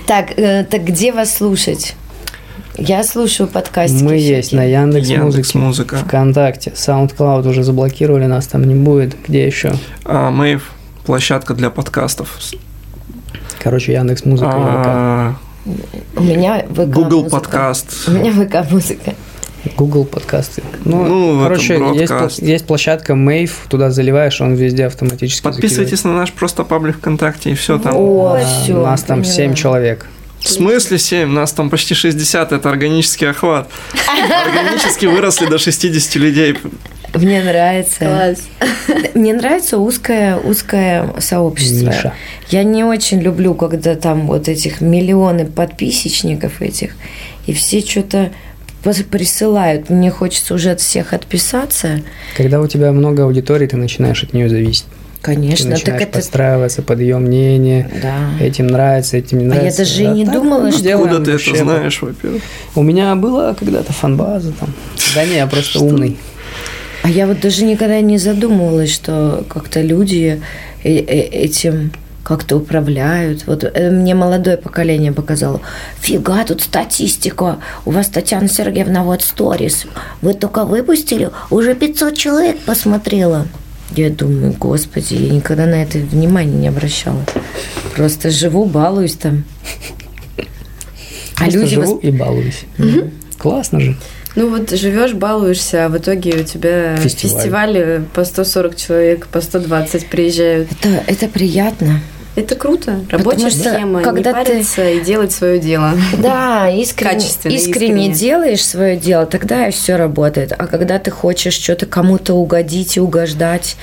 Так, 0.07 0.39
э, 0.39 0.65
так 0.65 0.85
где 0.85 1.12
вас 1.12 1.35
слушать? 1.37 1.95
Я 2.77 3.05
слушаю 3.05 3.49
подкастики. 3.49 4.03
Мы 4.03 4.17
есть 4.17 4.53
на 4.53 4.62
всякие. 4.62 4.73
Яндекс 4.81 5.09
Яндекс 5.09 5.55
Музыка. 5.55 5.97
ВКонтакте, 5.97 6.71
SoundCloud 6.75 7.49
уже 7.49 7.62
заблокировали, 7.62 8.27
нас 8.27 8.47
там 8.47 8.65
не 8.65 8.75
будет. 8.75 9.17
Где 9.27 9.47
еще? 9.47 9.73
А, 10.05 10.31
Мэйв 10.31 10.71
площадка 11.05 11.55
для 11.55 11.71
подкастов. 11.71 12.39
Короче, 13.62 13.93
Яндекс 13.93 14.24
Музыка. 14.24 14.51
А, 14.55 15.35
У 16.16 16.23
меня 16.23 16.65
ВК 16.70 16.87
Google 16.87 17.23
музыка. 17.24 17.31
Подкаст. 17.41 18.09
У 18.09 18.12
меня 18.12 18.32
ВК 18.32 18.70
музыка. 18.70 19.15
Google 19.77 20.07
подкасты. 20.07 20.62
Ну, 20.87 21.05
Ну, 21.05 21.43
короче, 21.43 21.74
есть, 21.95 22.39
есть 22.39 22.66
площадка 22.66 23.12
Mave, 23.12 23.51
туда 23.69 23.91
заливаешь, 23.91 24.41
он 24.41 24.55
везде 24.55 24.87
автоматически 24.87 25.43
Подписывайтесь 25.43 26.03
на 26.05 26.15
наш 26.15 26.32
просто 26.32 26.65
паблик 26.65 26.97
ВКонтакте 26.97 27.51
и 27.51 27.55
все 27.55 27.78
там. 27.78 27.95
О, 27.95 28.39
закидывает. 28.39 28.47
А, 28.47 28.62
всё, 28.62 28.82
Нас 28.87 29.03
там 29.03 29.19
поняла. 29.20 29.35
7 29.35 29.55
человек. 29.55 30.07
В 30.41 30.49
смысле 30.49 30.99
7? 30.99 31.28
Нас 31.28 31.53
там 31.53 31.69
почти 31.69 31.93
60, 31.95 32.53
это 32.53 32.70
органический 32.70 33.28
охват. 33.28 33.69
Органически 34.47 35.05
выросли 35.05 35.45
до 35.45 35.59
60 35.59 36.15
людей. 36.16 36.57
Мне 37.15 37.43
нравится. 37.43 37.99
Класс. 37.99 38.49
Мне 39.15 39.32
нравится 39.35 39.78
узкое, 39.78 40.37
узкое 40.37 41.09
сообщество. 41.19 41.87
Ниша. 41.87 42.12
Я 42.49 42.62
не 42.65 42.85
очень 42.85 43.20
люблю, 43.20 43.55
когда 43.55 43.95
там 43.95 44.27
вот 44.27 44.49
этих 44.49 44.81
миллионы 44.81 45.45
подписчиков 45.47 46.61
этих, 46.62 46.95
и 47.47 47.53
все 47.53 47.81
что-то 47.81 48.31
присылают. 49.11 49.91
Мне 49.91 50.11
хочется 50.11 50.55
уже 50.55 50.70
от 50.70 50.81
всех 50.81 51.12
отписаться. 51.12 52.01
Когда 52.37 52.61
у 52.61 52.66
тебя 52.66 52.93
много 52.93 53.24
аудитории, 53.24 53.66
ты 53.66 53.77
начинаешь 53.77 54.23
от 54.23 54.32
нее 54.32 54.49
зависеть. 54.49 54.85
Ты 55.23 55.35
Конечно, 55.35 55.70
так 55.70 55.78
начинаешь 55.81 56.03
это... 56.03 56.12
подстраиваться 56.12 56.81
под 56.82 57.01
ее 57.01 57.19
мнение. 57.19 57.91
Да. 58.03 58.43
Этим 58.43 58.69
нравится, 58.69 59.19
этим 59.19 59.39
не 59.39 59.45
А 59.45 59.49
я 59.49 59.55
нравится. 59.55 59.78
даже 59.78 60.03
и 60.03 60.07
не 60.07 60.24
так 60.24 60.35
думала, 60.35 60.62
мы 60.62 60.73
что- 60.73 60.95
Откуда 60.95 61.23
ты 61.23 61.32
вообще. 61.32 61.51
это 61.51 61.65
знаешь, 61.65 62.01
во-первых? 62.01 62.43
У 62.74 62.82
меня 62.82 63.15
была 63.16 63.53
когда-то 63.55 63.93
фанбаза 63.93 64.53
там. 64.53 64.73
Да 65.15 65.27
не, 65.27 65.35
я 65.37 65.47
просто 65.47 65.81
умный. 65.81 66.16
А 67.03 67.09
я 67.09 67.27
вот 67.27 67.41
даже 67.41 67.65
никогда 67.65 68.01
не 68.01 68.19
задумывалась, 68.19 68.93
что 68.93 69.45
как-то 69.49 69.81
люди 69.81 70.43
э- 70.85 70.89
э- 70.99 71.29
этим 71.45 71.93
как-то 72.23 72.57
управляют. 72.57 73.47
Вот 73.47 73.65
э, 73.65 73.91
мне 73.91 74.15
молодое 74.15 74.57
поколение 74.57 75.11
показало. 75.13 75.61
Фига, 76.01 76.45
тут 76.45 76.61
статистика. 76.61 77.59
У 77.87 77.91
вас, 77.91 78.09
Татьяна 78.09 78.49
Сергеевна, 78.49 79.03
вот 79.03 79.23
сторис. 79.23 79.87
Вы 80.21 80.35
только 80.35 80.65
выпустили, 80.65 81.31
уже 81.51 81.75
500 81.75 82.17
человек 82.17 82.59
посмотрело. 82.61 83.47
Я 83.97 84.11
думаю, 84.11 84.53
господи, 84.53 85.15
я 85.15 85.31
никогда 85.31 85.67
на 85.67 85.83
это 85.83 85.99
внимания 85.99 86.55
не 86.55 86.69
обращала. 86.69 87.25
Просто 87.97 88.31
живу, 88.31 88.67
балуюсь 88.67 89.15
там. 89.15 89.43
А 91.37 91.45
Просто 91.45 91.59
люди 91.59 91.75
живу 91.75 91.97
вос- 91.97 92.01
и 92.03 92.11
балуюсь. 92.11 92.65
Классно 93.39 93.81
же. 93.81 93.97
Ну 94.36 94.48
вот 94.48 94.70
живешь, 94.70 95.12
балуешься, 95.12 95.86
а 95.86 95.89
в 95.89 95.98
итоге 95.98 96.36
у 96.40 96.44
тебя 96.44 96.97
Фестиваль. 96.97 97.36
фестивали 97.40 98.05
по 98.15 98.24
140 98.24 98.77
человек, 98.77 99.27
по 99.27 99.40
120 99.40 100.07
приезжают. 100.09 100.69
Это, 100.81 101.02
это 101.07 101.28
приятно. 101.28 102.01
Это 102.36 102.55
круто. 102.55 103.01
Рабочая 103.11 103.51
что 103.51 103.74
схема. 103.74 104.02
когда 104.02 104.31
не 104.31 104.44
ты- 104.44 104.44
париться 104.44 104.89
и 104.89 105.01
делать 105.01 105.32
свое 105.32 105.59
дело. 105.59 105.94
Да, 106.23 106.70
искренне, 106.70 107.27
искренне, 107.27 107.57
искренне. 107.57 108.09
делаешь 108.12 108.65
свое 108.65 108.97
дело, 108.97 109.27
тогда 109.27 109.66
и 109.66 109.73
все 109.73 109.97
работает. 109.97 110.52
А 110.57 110.66
когда 110.69 111.01
ты 111.01 111.11
хочешь 111.11 111.55
что-то 111.55 111.86
кому-то 111.86 112.35
угодить 112.35 112.97
и 112.97 113.01
угождать, 113.01 113.77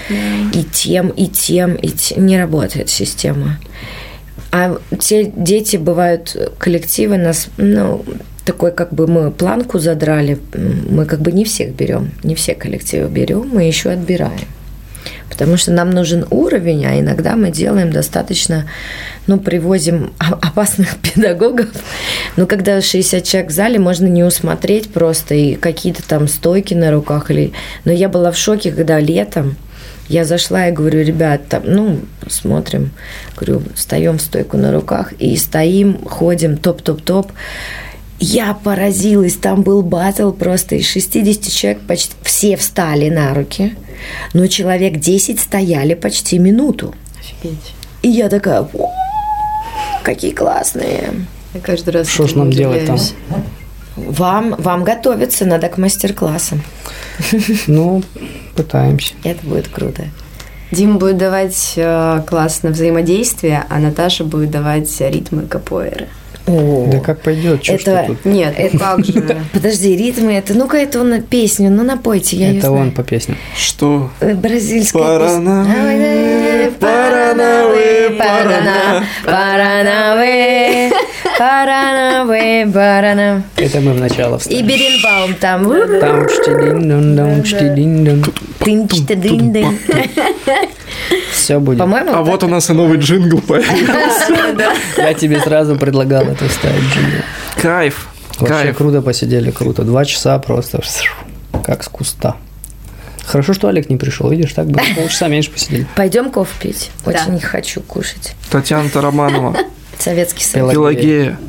и 0.53 0.63
тем, 0.63 1.09
и 1.09 1.27
тем, 1.27 1.75
и 1.75 1.89
тем, 1.89 2.25
не 2.25 2.39
работает 2.39 2.89
система. 2.89 3.59
А 4.53 4.77
те 4.97 5.25
дети 5.25 5.75
бывают, 5.75 6.53
коллективы 6.57 7.17
нас, 7.17 7.47
ну, 7.57 8.05
такой 8.47 8.71
как 8.71 8.93
бы 8.93 9.07
мы 9.07 9.29
планку 9.29 9.77
задрали, 9.77 10.39
мы 10.89 11.05
как 11.05 11.19
бы 11.19 11.33
не 11.33 11.43
всех 11.43 11.75
берем, 11.75 12.11
не 12.23 12.33
все 12.33 12.55
коллективы 12.55 13.09
берем, 13.09 13.49
мы 13.53 13.63
еще 13.63 13.89
отбираем. 13.89 14.47
Потому 15.29 15.57
что 15.57 15.73
нам 15.73 15.91
нужен 15.91 16.25
уровень, 16.29 16.85
а 16.85 16.97
иногда 16.97 17.35
мы 17.35 17.51
делаем 17.51 17.91
достаточно, 17.91 18.65
ну, 19.27 19.37
привозим 19.37 20.13
опасных 20.19 20.95
педагогов, 20.97 21.67
Но 22.37 22.47
когда 22.47 22.81
60 22.81 23.21
человек 23.23 23.51
в 23.51 23.53
зале, 23.53 23.79
можно 23.79 24.07
не 24.07 24.23
усмотреть 24.23 24.89
просто 24.91 25.35
и 25.35 25.55
какие-то 25.55 26.01
там 26.07 26.29
стойки 26.29 26.73
на 26.73 26.89
руках. 26.91 27.29
Или... 27.29 27.51
Но 27.83 27.91
я 27.91 28.07
была 28.07 28.31
в 28.31 28.37
шоке, 28.37 28.71
когда 28.71 28.97
летом 28.99 29.57
я 30.07 30.23
зашла 30.23 30.69
и 30.69 30.71
говорю, 30.71 31.03
ребят, 31.03 31.41
ну, 31.65 31.99
смотрим, 32.29 32.91
говорю, 33.35 33.61
встаем 33.75 34.17
в 34.17 34.21
стойку 34.21 34.55
на 34.55 34.71
руках 34.71 35.11
и 35.19 35.35
стоим, 35.35 35.99
ходим, 36.05 36.57
топ-топ-топ. 36.57 37.31
Я 38.19 38.53
поразилась, 38.55 39.35
там 39.35 39.61
был 39.61 39.83
батл 39.83 40.31
просто 40.31 40.75
из 40.75 40.87
60 40.87 41.51
человек, 41.51 41.81
почти 41.87 42.15
все 42.23 42.57
встали 42.57 43.09
на 43.09 43.33
руки, 43.33 43.75
но 44.33 44.47
человек 44.47 44.97
10 44.97 45.39
стояли 45.39 45.93
почти 45.93 46.39
минуту. 46.39 46.95
Офигеть. 47.19 47.73
И 48.01 48.09
я 48.09 48.29
такая, 48.29 48.61
«О, 48.61 48.91
какие 50.03 50.31
классные. 50.31 51.13
Я 51.53 51.61
каждый 51.61 51.91
раз 51.91 52.07
Что 52.07 52.27
ж 52.27 52.35
нам 52.35 52.51
делать 52.51 52.85
там? 52.85 52.97
Вам, 53.95 54.55
вам 54.57 54.83
готовиться 54.83 55.45
надо 55.45 55.69
к 55.69 55.77
мастер-классам. 55.77 56.61
Ну, 57.67 58.03
пытаемся. 58.55 59.13
Это 59.23 59.45
будет 59.45 59.67
круто. 59.67 60.05
Дима 60.71 60.99
будет 60.99 61.17
давать 61.17 61.73
э, 61.77 62.21
класс 62.27 62.61
на 62.63 62.71
взаимодействие, 62.71 63.65
а 63.69 63.79
Наташа 63.79 64.23
будет 64.23 64.51
давать 64.51 64.99
ритмы 64.99 65.43
капоэйры. 65.43 66.07
О, 66.47 66.87
Да 66.89 66.99
как 66.99 67.21
пойдет, 67.21 67.63
что 67.63 67.73
Это- 67.73 68.03
тут? 68.07 68.25
Нет, 68.25 68.55
ну 68.73 68.79
как 68.79 69.05
же. 69.05 69.37
Подожди, 69.53 69.95
ритмы 69.97 70.33
это, 70.33 70.53
ну-ка 70.53 70.77
это 70.77 71.01
он 71.01 71.09
на 71.09 71.21
песню, 71.21 71.69
ну 71.69 71.83
напойте, 71.83 72.37
я 72.37 72.57
Это 72.57 72.71
он 72.71 72.91
по 72.91 73.03
песне. 73.03 73.35
Что? 73.57 74.09
Э, 74.21 74.33
Бразильская 74.33 75.01
Паранавы, 75.03 75.65
песня. 75.65 76.71
Паранавы, 76.79 78.15
парана, 78.17 79.03
паранавы, 79.25 80.91
паранавы, 81.37 82.71
парана. 82.73 83.43
Это 83.57 83.81
мы 83.81 83.93
в 83.93 83.99
начало 83.99 84.35
И 84.35 84.39
вставим. 84.39 84.67
Беренбаум 84.67 85.33
там. 85.35 85.63
Там 85.99 86.29
штидин-дун, 86.29 87.15
дун, 87.15 87.43
штидин-дун. 87.43 88.23
Тын-чты-дын-дын. 88.59 89.77
Все 91.31 91.59
будет. 91.59 91.79
По-моему, 91.79 92.13
А 92.13 92.21
вот 92.23 92.43
у 92.43 92.47
нас 92.47 92.69
и 92.69 92.73
новый 92.73 92.97
джингл 92.99 93.39
появился. 93.41 94.67
Я 94.97 95.13
тебе 95.13 95.39
сразу 95.39 95.75
предлагал 95.75 96.23
это 96.23 96.47
вставить. 96.47 96.83
джингл. 96.93 97.23
Кайф. 97.61 98.07
Вообще 98.39 98.53
Кайф. 98.55 98.77
круто 98.77 99.01
посидели, 99.01 99.51
круто. 99.51 99.83
Два 99.83 100.05
часа 100.05 100.37
просто 100.39 100.81
как 101.63 101.83
с 101.83 101.87
куста. 101.87 102.35
Хорошо, 103.25 103.53
что 103.53 103.67
Олег 103.67 103.89
не 103.89 103.97
пришел, 103.97 104.29
видишь, 104.29 104.53
так 104.53 104.67
бы 104.67 104.79
полчаса 104.95 105.27
меньше 105.27 105.51
посидели. 105.51 105.85
пойдем 105.95 106.31
кофе 106.31 106.53
пить. 106.61 106.91
Очень 107.05 107.33
не 107.33 107.41
хочу 107.41 107.81
кушать. 107.81 108.35
Татьяна 108.49 108.89
Тараманова, 108.89 109.57
Советский 109.99 110.45
Союз. 110.45 110.71
Пелагея. 110.71 111.01
Пелагея, 111.01 111.39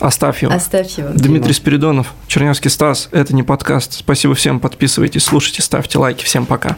Астафьева. 0.00 0.54
Оставь 0.54 0.98
его. 0.98 1.10
Дмитрий 1.10 1.52
Спиридонов, 1.52 2.14
Чернявский 2.26 2.68
Стас. 2.70 3.08
Это 3.12 3.32
не 3.32 3.44
подкаст. 3.44 3.92
Спасибо 3.92 4.34
всем. 4.34 4.58
Подписывайтесь, 4.58 5.22
слушайте, 5.22 5.62
ставьте 5.62 5.98
лайки. 5.98 6.24
Всем 6.24 6.46
пока. 6.46 6.76